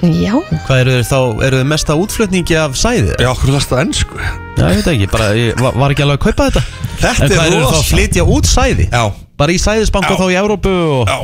Já, 0.03 0.33
Hvað 0.67 0.79
eru 0.81 0.93
þeir 0.97 1.05
þá, 1.07 1.17
eru 1.47 1.59
þeir 1.61 1.67
mesta 1.71 1.95
útflutningi 1.95 2.55
af 2.59 2.73
sæði? 2.75 3.13
Já, 3.23 3.29
hvernig 3.39 3.55
varst 3.55 3.69
það 3.71 3.81
ennsku? 3.85 4.17
Já, 4.19 4.63
ég 4.67 4.79
veit 4.81 4.89
ekki, 4.93 5.07
bara, 5.13 5.27
ég 5.39 5.61
var, 5.63 5.77
var 5.79 5.93
ekki 5.95 6.03
alveg 6.03 6.17
að 6.19 6.25
kaupa 6.25 6.47
þetta 6.49 6.63
Þetta 7.03 7.13
En 7.13 7.31
er 7.31 7.37
hvað 7.37 7.45
eru 7.45 7.53
þeir 7.53 7.63
þá 7.63 7.69
að 7.69 7.77
rosa. 7.77 7.87
flytja 7.93 8.25
út 8.35 8.49
sæði? 8.51 8.87
Já, 8.91 9.03
Bara 9.39 9.55
í 9.55 9.61
sæðisbanka 9.63 10.11
Já. 10.11 10.17
þá 10.19 10.25
í 10.27 10.35
Európu 10.41 10.73
og 10.97 11.07
já 11.13 11.17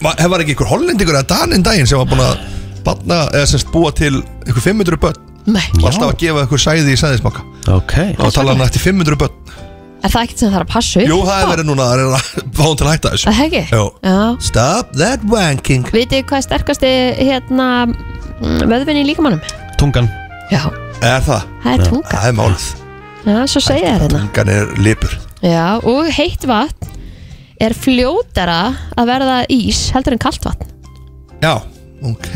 Va- 0.00 0.14
Hefur 0.16 0.40
ekki 0.44 0.54
ykkur 0.54 0.70
hollendingur 0.70 1.18
eða 1.18 1.26
daninn 1.34 1.64
daginn 1.66 1.90
sem 1.90 1.98
var 2.00 2.06
búin 2.08 2.22
að 2.24 2.38
batna, 2.86 3.18
eða 3.36 3.50
semst 3.50 3.68
búa 3.74 3.90
til 3.92 4.22
ykkur 4.48 4.62
500 4.64 4.96
börn 5.02 5.18
nei 5.50 5.66
og 5.80 5.88
alltaf 5.90 6.06
að 6.14 6.18
gefa 6.22 6.46
ykkur 6.46 6.62
sæði 6.62 6.94
í 6.94 7.00
sæðismaka 7.02 7.42
Ok 7.74 7.96
og 8.22 8.30
tala 8.32 8.54
hann 8.54 8.62
eftir 8.64 8.80
500 8.86 9.18
börn 9.20 9.34
Er 10.00 10.08
það 10.14 10.22
ekkert 10.24 10.40
sem 10.40 10.48
það 10.50 10.56
er 10.58 10.64
að 10.64 10.70
passa 10.72 11.00
upp 11.02 11.10
Jú, 11.10 11.16
það 11.28 11.40
er 11.44 11.48
verið 11.50 11.66
núna 11.68 11.86
að 11.86 11.98
reyna 12.00 12.18
að 12.18 12.28
fá 12.56 12.62
hann 12.64 12.78
til 12.80 12.86
að 12.86 12.92
hætta 12.94 13.10
þessu. 13.14 13.26
Það 13.30 13.40
ekki? 13.46 13.62
Jú. 13.76 13.82
Já. 14.08 14.20
Stop 14.46 14.92
that 14.96 15.26
wanking. 15.28 15.84
Vitið 15.92 16.22
hvað 16.30 16.38
er 16.40 16.46
sterkasti 16.46 16.92
hérna 17.20 17.66
mm, 17.90 18.62
vöðvinn 18.70 19.00
í 19.02 19.04
líkamannum? 19.10 19.42
Tungan. 19.80 20.08
Já, 20.50 20.62
Er 21.04 21.20
það? 21.24 21.44
það 21.64 21.72
er 21.74 21.84
tunga 21.88 22.14
Það 22.14 22.28
er 22.30 22.38
málið. 22.40 22.64
Já, 23.20 23.36
svo 23.52 23.60
segja 23.64 23.92
þér 23.92 24.06
hérna. 24.06 24.22
Tungan 24.24 24.52
er 24.56 24.72
lipur. 24.88 25.18
Já, 25.44 25.66
og 25.84 26.08
heitt 26.16 26.46
vatn 26.48 26.96
er 27.60 27.74
fljótara 27.76 28.58
að 28.96 29.10
verða 29.12 29.38
ís 29.52 29.82
heldur 29.92 30.16
en 30.16 30.22
kalt 30.24 30.44
vatn. 30.48 30.68
Já, 31.44 31.54
ok. 32.08 32.30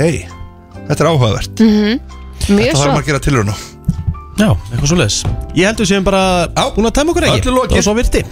Þetta 0.85 1.01
er 1.01 1.09
áhugavert. 1.15 1.65
Mjög 1.65 2.01
Það 2.45 2.77
svo. 2.77 2.83
þarf 2.83 2.91
maður 2.93 3.01
að 3.01 3.09
gera 3.09 3.23
tilhörun 3.25 3.53
á 3.53 3.57
Já, 4.35 4.49
eitthvað 4.51 4.89
svo 4.91 4.97
leiðis 4.99 5.17
Ég 5.55 5.69
heldur 5.69 5.87
séum 5.87 6.05
bara 6.07 6.23
Já. 6.51 6.65
búin 6.75 6.89
að 6.89 6.95
tæma 6.99 7.13
okkur 7.13 7.27
ekki? 7.29 7.43
Öllu 7.45 7.53
lokið. 7.55 7.77
Og 7.79 7.85
svo 7.87 7.93
virti. 7.95 8.23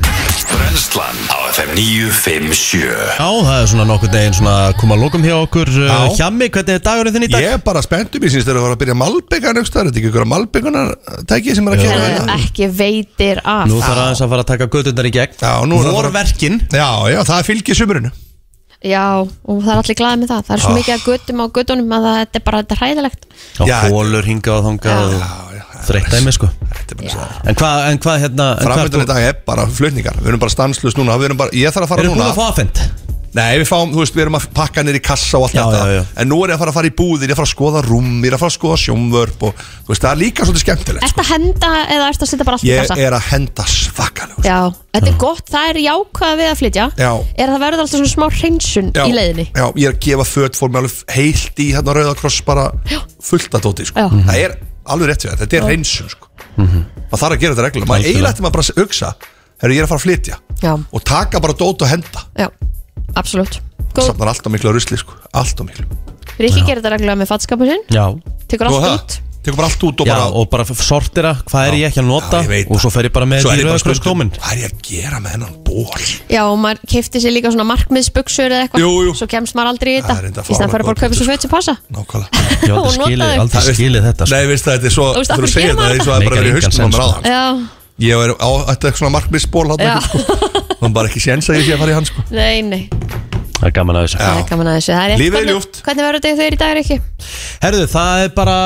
Brennslan 0.52 1.20
á 1.30 1.36
FM 1.52 1.70
957 1.78 2.80
Já, 2.82 3.28
það 3.46 3.52
er 3.60 3.68
svona 3.70 3.86
nokkur 3.86 4.10
deginn 4.12 4.34
svona 4.36 4.54
að 4.66 4.74
koma 4.80 4.96
að 4.96 5.04
lokum 5.04 5.26
hjá 5.28 5.34
okkur 5.38 5.70
uh, 5.70 5.84
Já. 5.86 5.98
Hjammi, 6.18 6.48
hvernig 6.56 6.74
er 6.74 6.82
dagurinn 6.88 7.14
þinn 7.16 7.26
í 7.28 7.30
dag? 7.32 7.46
Ég 7.46 7.54
er 7.58 7.62
bara 7.68 7.84
spenntum, 7.86 8.26
ég 8.26 8.34
syns 8.34 8.48
þeir 8.48 8.58
að 8.58 8.66
fara 8.66 8.76
að 8.78 8.82
byrja 8.82 8.98
malbyggan 9.04 9.60
þetta 9.62 9.82
er 9.84 9.92
ekki 9.92 10.04
ykkur 10.10 10.28
malbygganar 10.32 10.92
tæki 11.30 11.56
sem 11.58 11.70
er 11.70 11.78
að 11.78 11.86
Herðu, 11.86 12.10
þetta 12.18 12.36
ekki 12.40 12.70
veitir 12.82 13.42
af. 13.44 13.64
Nú 13.70 13.78
þarf 13.84 14.02
aðeins 14.08 14.24
að 14.26 14.34
fara 14.34 14.46
að 14.46 14.50
taka 14.52 14.70
göttundar 14.74 15.08
í 15.08 15.14
gegn. 15.14 15.38
Já, 15.38 15.54
nú 15.70 15.78
er 15.78 15.86
það 15.86 15.92
bara- 15.92 16.10
Vorverkin. 16.10 16.60
Já, 16.72 16.90
já, 17.14 17.20
það 17.30 17.48
fylgir 17.52 17.78
sumurinu 17.78 18.12
Já, 18.84 19.04
og 19.22 19.62
það 19.62 19.72
er 19.72 19.80
allir 19.82 19.96
glaðið 20.00 20.20
með 20.22 20.30
það. 20.32 20.42
Það 20.48 20.54
er 20.56 20.62
svo 20.64 20.70
Ah. 20.72 20.78
mikið 20.78 20.94
að 20.96 21.04
guttum 21.06 21.40
á 21.42 21.46
guttunum 21.54 21.92
að 21.96 22.06
þetta 22.12 22.36
er 22.40 22.44
bara 22.46 22.62
þetta 22.62 22.74
er 22.74 22.80
hræðilegt. 22.82 23.22
Og 23.60 23.68
Já, 23.68 23.76
hólur 23.92 24.24
hingað 24.26 24.56
og 24.58 24.64
þangað 24.66 25.12
Já. 25.12 25.26
og 25.28 25.48
Þreytt 25.82 26.10
dæmi 26.14 26.30
sko. 26.32 26.46
Þetta 26.46 26.92
er 26.92 26.96
bara 26.98 27.10
svo 27.10 27.48
En 27.50 27.54
hvað, 27.58 27.78
en 27.90 27.98
hvað 27.98 28.18
hérna 28.22 28.44
en 28.52 28.66
hvað 28.66 28.74
Framöndan 28.76 29.02
í 29.02 29.06
dag 29.06 29.22
er 29.22 29.32
bara 29.46 29.66
flutningar. 29.66 30.14
Við 30.22 30.28
erum 30.32 30.38
bara 30.42 30.50
stanslust 30.54 30.96
núna. 30.98 31.16
Við 31.18 31.24
erum 31.30 31.36
bara, 31.40 31.50
Ég 31.50 31.72
þarf 31.74 31.86
að 31.86 31.88
fara 31.88 32.02
Eru 32.02 32.10
búin 32.12 32.18
núna. 32.22 32.30
að 32.30 32.38
fá 32.38 32.44
aðfend? 32.52 32.82
Nei, 33.32 33.56
við 33.62 33.68
fáum, 33.70 33.88
þú 33.94 34.02
veist, 34.02 34.12
við 34.12 34.26
erum 34.26 34.34
að 34.36 34.46
pakka 34.52 34.82
nýr 34.84 34.98
í 34.98 35.00
kassa 35.00 35.38
og 35.38 35.46
allt 35.46 35.54
Já, 35.56 35.62
þetta. 35.64 35.84
já, 35.88 35.92
já. 35.96 36.02
En 36.20 36.28
nú 36.28 36.36
er 36.44 36.50
ég 36.52 36.56
að 36.58 36.60
fara 36.60 36.72
að 36.72 36.76
fara 36.76 36.88
í 36.90 36.92
búðir, 36.98 37.22
ég 37.24 37.30
er 37.30 37.32
að 37.32 37.38
fara 37.40 37.48
að 37.48 37.54
skoða 37.54 37.80
rúm 37.86 38.10
Ég 38.20 38.28
er 38.28 38.34
að 38.36 38.42
fara 38.42 38.52
að 38.52 38.56
skoða 38.58 38.76
sjónvörp 38.82 39.40
og 39.48 39.52
þú 39.62 39.88
veist, 39.88 40.02
það 40.04 40.12
er 40.12 40.18
líka 40.20 40.44
svolítið 40.44 40.64
skemmtilegt 40.66 41.06
Ertu 41.08 41.22
að 41.22 41.30
henda 41.30 41.70
eða 41.96 42.08
ertu 42.12 42.26
að 42.26 42.30
setja 42.32 42.46
bara 42.48 42.56
allt 42.58 42.66
í 42.66 42.68
Ég 42.68 42.76
kassa? 42.82 42.98
er 43.00 43.16
að 43.16 43.24
henda 43.30 43.64
svakalega. 43.72 44.44
Já, 44.44 44.58
þetta 44.92 45.08
er 45.12 45.18
gott, 45.24 45.44
það 45.48 45.64
er 45.72 45.80
jákvæða 45.86 46.34
við 46.42 46.48
að 46.52 46.60
flytja. 46.60 46.86
Já. 47.00 47.12
Er 47.32 47.46
að 47.48 47.54
það 47.56 47.64
verður 47.64 47.80
alltaf 47.86 47.96
svona 47.96 48.12
smá 48.12 48.26
hreinsun 48.36 48.88
í 48.92 49.12
leiðinni? 49.16 49.46
Já, 49.48 49.66
ég 49.80 49.86
er 49.88 49.96
að 49.96 50.02
gefa 50.04 50.26
föt 50.28 50.60
fór 50.60 50.68
mig 50.68 50.82
alveg 50.82 51.16
heilt 51.16 51.56
í 51.56 51.70
hérna 51.72 51.96
Rauðakross 51.96 52.44
bara 52.44 52.68
fullt 53.32 53.56
að 53.56 53.64
dóti 53.64 53.88
sko. 53.88 53.96
Það 54.28 54.42
er 54.44 54.58
alveg 54.92 55.08
rétt 55.08 55.24
þetta, 55.24 55.40
þetta 55.46 55.56
er 55.56 55.64
hreinsun 55.72 56.12
sko. 56.12 56.28
þetta 58.92 59.12
Herru, 59.62 59.76
ég 59.76 59.84
er 59.84 59.86
að 59.86 59.92
fara 59.92 60.00
að 60.00 60.06
flytja 60.08 60.36
Já, 60.62 60.72
og 60.74 61.02
taka 61.06 61.38
bara 61.42 61.54
dót 61.54 61.82
og 61.86 61.90
henda. 61.90 62.22
Já, 62.34 62.48
absolutt. 63.16 63.60
Góð, 63.92 64.06
Safnar 64.12 64.28
allt 64.32 64.46
á 64.46 64.50
miklu 64.52 64.70
af 64.72 64.74
rusli 64.78 64.96
sko. 64.96 65.12
allt 65.34 65.60
á 65.60 65.62
miklu. 65.68 65.84
Rikki 66.38 66.62
gerir 66.64 66.80
þetta 66.80 66.94
reglulega 66.96 67.18
með 67.20 67.28
fatskapur 67.34 67.68
sinn. 67.68 67.82
Já. 67.92 68.06
Tekur 68.48 68.66
allt 68.70 68.82
það, 68.86 68.94
út. 68.96 69.18
Tekur 69.42 69.56
bara 69.58 69.66
allt 69.72 69.82
út 69.82 70.00
og 70.00 70.06
Já, 70.06 70.14
bara 70.14 70.26
og 70.38 70.44
bara 70.52 70.64
sortira, 70.70 71.32
hvað 71.50 71.64
er 71.66 71.74
ég 71.74 71.88
ekki 71.90 71.98
að 71.98 72.06
nota? 72.06 72.38
Já, 72.38 72.44
ég 72.46 72.50
veit 72.52 72.68
Og 72.70 72.76
það. 72.76 72.80
svo 72.84 72.90
fer 72.94 73.04
ég 73.08 73.12
bara 73.12 73.26
með 73.26 73.40
Svo 73.42 73.50
í 73.50 73.52
er 73.52 73.58
ég 73.58 73.66
bara 73.66 73.80
stundum, 73.82 73.90
rauðakrossklómin 73.90 74.30
Hvað 74.38 74.52
er 74.52 74.60
ég 74.62 74.68
að 74.70 74.76
gera 74.86 75.18
með 75.18 75.30
hennan 75.34 75.56
ból? 75.66 76.04
Já, 76.30 76.42
og 76.46 76.58
maður 76.62 76.78
keifti 76.92 77.18
sér 77.24 77.34
líka 77.34 77.50
svona 77.50 77.66
markmiðsbuksur 77.72 78.54
eða 78.54 78.60
eitthvað. 78.68 78.84
Jú, 78.86 78.92
jú. 79.08 79.14
Svo 79.18 79.26
kemst 79.34 79.56
maður 79.58 79.72
aldrei 79.74 79.90
í 79.90 79.98
Það 79.98 80.06
er 80.06 80.14
þetta. 80.14 80.22
reyndar 80.22 80.46
Í 80.46 80.54
stæðan 80.54 80.70
fyrir 80.70 80.86
bara 80.86 80.94
að 80.94 81.02
kaupa 81.02 81.02
fáránlega 81.02 81.18
svo 81.18 81.26
gott, 81.26 81.34
föt 81.34 81.42
sem 81.42 81.50
passa. 81.50 81.74
Nákvæmlega. 81.90 82.30
Ég 82.62 82.70
Og 82.70 82.86
aldrei 82.86 83.02
skilið, 83.02 83.18
notaðu. 83.18 83.42
aldrei 83.42 83.58
Það- 83.66 83.74
skilið 83.82 84.02
þetta 84.06 84.22
sko. 84.22 84.34
Nei, 84.38 84.46
veist 84.52 84.64
það, 84.64 84.74
þetta 84.78 84.86
er 84.86 84.94
svo 84.94 85.06
Þú 85.12 85.18
veist, 85.18 85.30
af 85.32 85.36
Þú 85.36 85.42
hverju 85.42 85.52
segir 85.52 85.66
gerir 85.66 85.74
þetta, 85.74 85.82
það 85.82 85.90
maður 85.90 85.98
er 85.98 86.06
svo 86.06 86.12
að 86.12 86.22
bara 86.22 86.22
Meikar 86.22 86.38
verið 86.38 86.52
í 86.52 86.62
haustum 86.62 86.78
á 86.78 86.86
mér 86.86 86.94
sko. 86.94 87.02
áðan. 87.02 87.22
Já, 87.26 87.42
Ég 88.00 88.16
er 88.16 88.32
á 88.40 88.48
þetta 88.72 88.94
svona 88.96 89.12
markmissból 89.18 89.68
hann 89.72 89.82
Já. 89.84 89.98
sko. 90.00 90.18
Bara 90.92 91.08
ekki 91.08 91.20
séns 91.22 91.48
að 91.50 91.60
ég 91.60 91.68
sé 91.68 91.74
að 91.76 91.82
fara 91.84 91.92
í 91.92 91.94
hann 91.94 92.08
sko. 92.08 92.24
nei, 92.30 92.62
nei 92.62 92.88
Það 93.62 93.68
er 93.68 93.74
gaman 93.76 93.96
að 94.00 94.04
þessu 94.08 94.18
Já. 94.18 94.26
Það 94.26 94.38
er 94.42 94.46
gaman 94.50 94.68
að 94.72 94.76
þessu 94.78 94.92
Það 94.92 95.02
er 95.02 95.10
rétt. 95.12 95.20
Lífið 95.22 95.28
er 95.28 95.42
Hvernig- 95.42 95.54
ljúft. 95.54 95.76
Hvernig 95.86 96.02
verður 96.02 96.22
þetta 96.22 96.38
þegar 96.42 96.52
í 96.52 96.58
dag 96.62 96.70
er 96.72 96.78
ekki? 96.82 96.96
Herðu, 97.62 97.82
það 97.92 98.22
er 98.24 98.30
bara 98.34 98.56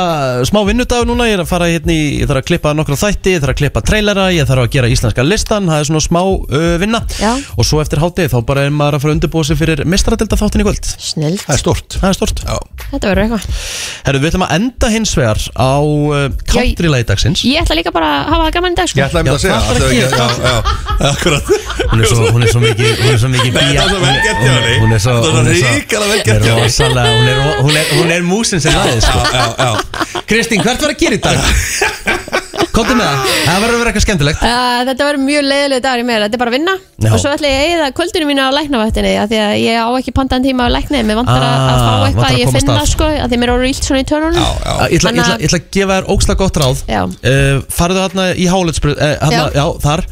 smá 0.49 0.59
vinnudag 0.65 1.03
núna, 1.11 1.27
ég 1.29 1.35
er 1.37 1.43
að 1.45 1.51
fara 1.51 1.67
hérna 1.69 1.93
í, 1.93 2.05
ég 2.23 2.31
þarf 2.31 2.41
að 2.41 2.47
klippa 2.49 2.73
nokkra 2.79 2.97
þætti, 2.97 3.35
ég 3.37 3.43
þarf 3.43 3.53
að 3.53 3.59
klippa 3.61 3.83
trailera, 3.85 4.25
ég 4.33 4.49
þarf 4.49 4.63
að 4.65 4.71
gera 4.73 4.89
íslenska 4.89 5.25
listan, 5.27 5.69
það 5.69 5.83
er 5.83 5.89
svona 5.91 6.01
smá 6.07 6.21
uh, 6.25 6.79
vinna 6.81 7.01
Já. 7.21 7.33
og 7.61 7.69
svo 7.69 7.83
eftir 7.85 8.01
hátið 8.01 8.31
þá 8.33 8.39
bara 8.49 8.65
er 8.65 8.73
maður 8.73 8.97
að 8.97 9.05
fara 9.05 9.13
að 9.13 9.17
undirbúa 9.19 9.45
sig 9.45 9.59
fyrir 9.61 9.85
mistradelda 9.85 10.39
þáttin 10.41 10.65
í 10.65 10.67
kvöld. 10.67 10.89
Snill, 10.97 11.37
Það 11.45 11.55
er 11.59 11.61
stort 11.61 11.99
Það 12.01 12.09
er 12.09 12.17
stort. 12.17 12.41
Já, 12.47 12.57
þetta 12.95 13.13
verður 13.13 13.23
eitthvað 13.27 13.45
Herðu, 14.07 14.23
við 14.25 14.31
ætlum 14.33 14.47
að 14.49 14.55
enda 14.57 14.89
hins 14.97 15.13
vegar 15.21 15.41
á 15.61 15.73
uh, 15.85 16.25
country-lagi 16.49 17.09
dagsins. 17.13 17.45
Ég 17.45 17.61
ætla 17.67 17.77
líka 17.83 17.93
bara 17.93 18.09
að 18.23 18.33
hafa 18.33 18.49
það 18.49 18.57
gaman 18.57 18.73
í 18.73 18.81
dag 18.81 18.89
sko 18.89 18.97
ég 19.03 19.07
ætlaði 19.11 19.27
Já, 19.27 19.35
að 19.37 19.45
segja 19.45 19.61
hvað 19.61 19.77
ætlaði 19.77 19.77
ætlarðu 19.77 19.85
að 19.87 19.93
ekki- 19.93 20.17
Já, 20.17 20.47
já, 20.47 20.57
akkurat 21.13 21.45
Hún 21.87 22.01
er 22.01 22.09
svo, 22.11 22.25
hún 22.33 22.43
er 22.43 22.51
svo 22.51 22.61
mikið, 22.65 22.93
hún 23.03 23.13
er 23.13 23.19
svo 23.21 23.29
mikið 23.31 23.53
bía. 23.53 23.67
það 23.67 23.85
er 23.85 23.91
svo 23.93 24.01
vel 24.01 24.17
gert 24.25 24.41
hjá 24.41 24.53
henni. 24.57 24.77
hún 24.83 24.86
er 24.93 25.01
Það 25.03 25.19
er 25.19 25.23
svo 25.23 25.35
hún 25.37 25.51
er 25.51 25.59
svo, 25.61 25.73
hrikalega 25.75 26.11
vel 26.11 26.19
hún 26.19 26.27
gert 26.27 26.45
er 26.47 26.53
hún 27.17 27.29
er, 27.33 27.39
hún 27.63 27.77
er, 27.81 27.87
hún 28.01 28.11
er 28.17 28.23
músin 28.27 28.61
sem 28.63 28.73
laðið, 28.77 29.01
sko. 29.07 29.19
Kristín, 30.27 30.63
hvert 30.65 30.83
var 30.83 30.95
að 30.95 31.01
gera 31.03 31.15
í 31.15 31.23
dag? 31.23 31.39
Kóttu 32.77 32.93
með 32.97 33.07
það, 33.09 33.29
það 33.47 33.63
verður 33.63 33.75
að 33.77 33.81
vera 33.81 33.91
eitthvað 33.91 34.05
skemmtilegt. 34.05 34.43
Uh, 34.45 34.81
þetta 34.85 35.05
verður 35.07 35.23
mjög 35.25 35.45
leiðileg 35.47 35.81
dagur 35.85 36.03
í 36.03 36.05
mér 36.09 36.25
Þetta 36.27 36.37
er 36.37 36.41
bara 36.43 36.51
að 36.53 36.57
vinna 36.57 36.75
Já. 36.97 37.09
Og 37.13 37.21
svo 37.23 37.31
ætla 37.33 37.49
ég 37.49 37.57
að 37.57 37.71
eigða 37.71 37.87
kvöldinu 37.97 38.27
mínu 38.29 38.45
á 38.45 38.51
læknavættinni 38.57 39.13
af 39.21 39.31
Því 39.31 39.39
að 39.41 39.55
ég 39.63 39.77
á 39.81 39.89
ekki 39.97 40.13
pantaðan 40.17 40.45
tíma 40.45 40.67
á 40.69 40.69
læknið 40.73 41.07
Mér 41.09 41.19
vantar 41.21 41.45
að, 41.45 41.55
að 41.57 41.57
Ah, 41.57 41.85
fá 41.87 42.07
eitthvað 42.07 42.27
að 42.27 42.37
að 42.37 42.41
ég 42.41 42.53
finna 42.57 42.77
af. 42.81 42.89
sko 42.93 43.09
að 43.09 43.33
Því 43.33 43.39
mér 43.43 43.53
eru 43.55 43.69
illt 43.71 43.85
svona 43.89 44.01
í 44.01 44.07
törnunum 44.09 44.37
Ég 44.37 44.49
ætla, 44.57 44.77
ég, 44.77 44.97
ætla, 44.97 45.09
Þannig 45.09 45.25
að- 45.25 45.45
ég 45.45 45.51
ætla 45.51 45.61
að 45.61 45.69
gefa 45.77 45.97
þér 45.97 46.09
ókslega 46.17 46.41
gott 46.43 46.61
ráð 46.63 46.83
uh, 46.97 47.65
Farðu 47.79 48.01
þarna 48.03 48.27
í 48.37 48.47
háletsbröð 48.53 48.97
uh, 48.97 49.13
já. 49.17 49.37
Já. 49.37 49.45
já, 49.57 49.67
þar 49.87 50.05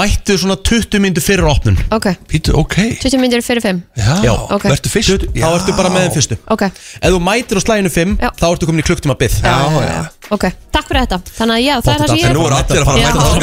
Mættu 0.00 0.38
svona 0.40 0.56
20 0.70 1.04
myndu 1.04 1.24
fyrir 1.24 1.48
opnun 1.52 1.80
Ok, 1.96 2.08
Pítu, 2.28 2.56
ok 2.60 2.76
20 3.04 3.20
myndir 3.20 3.44
fyrir 3.44 3.64
5 3.64 3.80
Já, 4.00 4.12
Já. 4.24 4.32
Ok. 4.56 4.64
verður 4.68 4.92
fyrst. 4.94 5.26
Þá 5.34 5.48
ertu 5.50 5.74
bara 5.76 5.90
með 5.94 6.06
þeim 6.06 6.14
fyrstu. 6.16 6.38
Ok, 6.54 6.62
Ef 7.00 7.12
þú 7.14 7.20
mætir 7.26 7.58
á 7.58 7.62
slæginu 7.64 7.90
5 7.94 8.16
Já. 8.20 8.30
Þá 8.40 8.46
ertu 8.50 8.68
komin 8.68 8.82
í 8.82 8.86
klukktum 8.86 9.12
að 9.14 9.18
byggð 9.22 9.36
já, 9.44 9.54
Já, 9.80 10.00
ok, 10.36 10.44
takk 10.74 10.86
fyrir 10.90 11.04
þetta. 11.06 11.18
Þannig 11.38 11.54
að 11.56 11.62
já, 11.64 11.74
það 11.80 11.92
er 11.94 12.00
það 12.00 12.10
sem 12.10 12.20
ég 12.20 12.26
En 12.30 12.36
nú 12.36 12.44
eru 12.46 12.56
allir 12.60 12.80
að 12.80 12.88
fara 12.88 12.96
að 12.96 13.02
mæta 13.04 13.20
það 13.20 13.38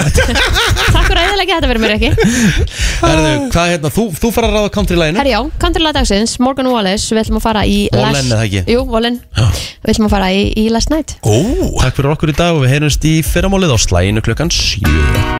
Takk 0.98 1.08
fyrir 1.08 1.22
að 1.22 1.28
eðalega 1.28 1.58
þetta 1.58 1.70
fyrir 1.72 1.82
mér 1.84 1.96
ekki 1.98 2.12
Erðu, 3.08 3.32
hvað 3.54 3.72
hérna, 3.74 3.92
þú, 3.98 4.06
þú 4.18 4.32
fara 4.38 4.50
að 4.52 4.58
ráða 4.58 4.72
country 4.78 4.98
læginu 5.00 5.22
Herri 5.22 5.34
já, 5.34 5.40
countrylag 5.62 5.98
dagsins, 5.98 6.38
Morgan 6.44 6.72
Wallace 6.72 7.12
Við 7.14 7.24
ætlum 7.26 7.40
að 7.42 7.46
fara 7.48 7.66
í 7.68 7.78
Wallen, 7.94 8.18
Last- 8.18 8.34
eða 8.34 8.48
ekki? 8.48 8.64
Jú, 8.74 8.84
Wallen 8.92 9.20
Við 9.38 9.94
ætlum 9.94 10.10
að 10.10 10.16
fara 10.18 10.32
í, 10.34 10.44
í 10.58 10.68
Last 10.74 10.92
Night. 10.94 11.18
Ó. 11.24 11.36
Takk 11.84 12.00
fyrir 12.00 12.14
okkur 12.16 12.34
í 12.34 12.38
dag 12.38 12.58
og 12.58 12.64
við 12.66 12.76
heyrumst 12.78 13.08
í 13.08 13.18
fyrramálið 13.28 13.76
á 13.76 13.78
slæginu 13.88 14.24
klukkan 14.26 14.52
7 14.54 15.36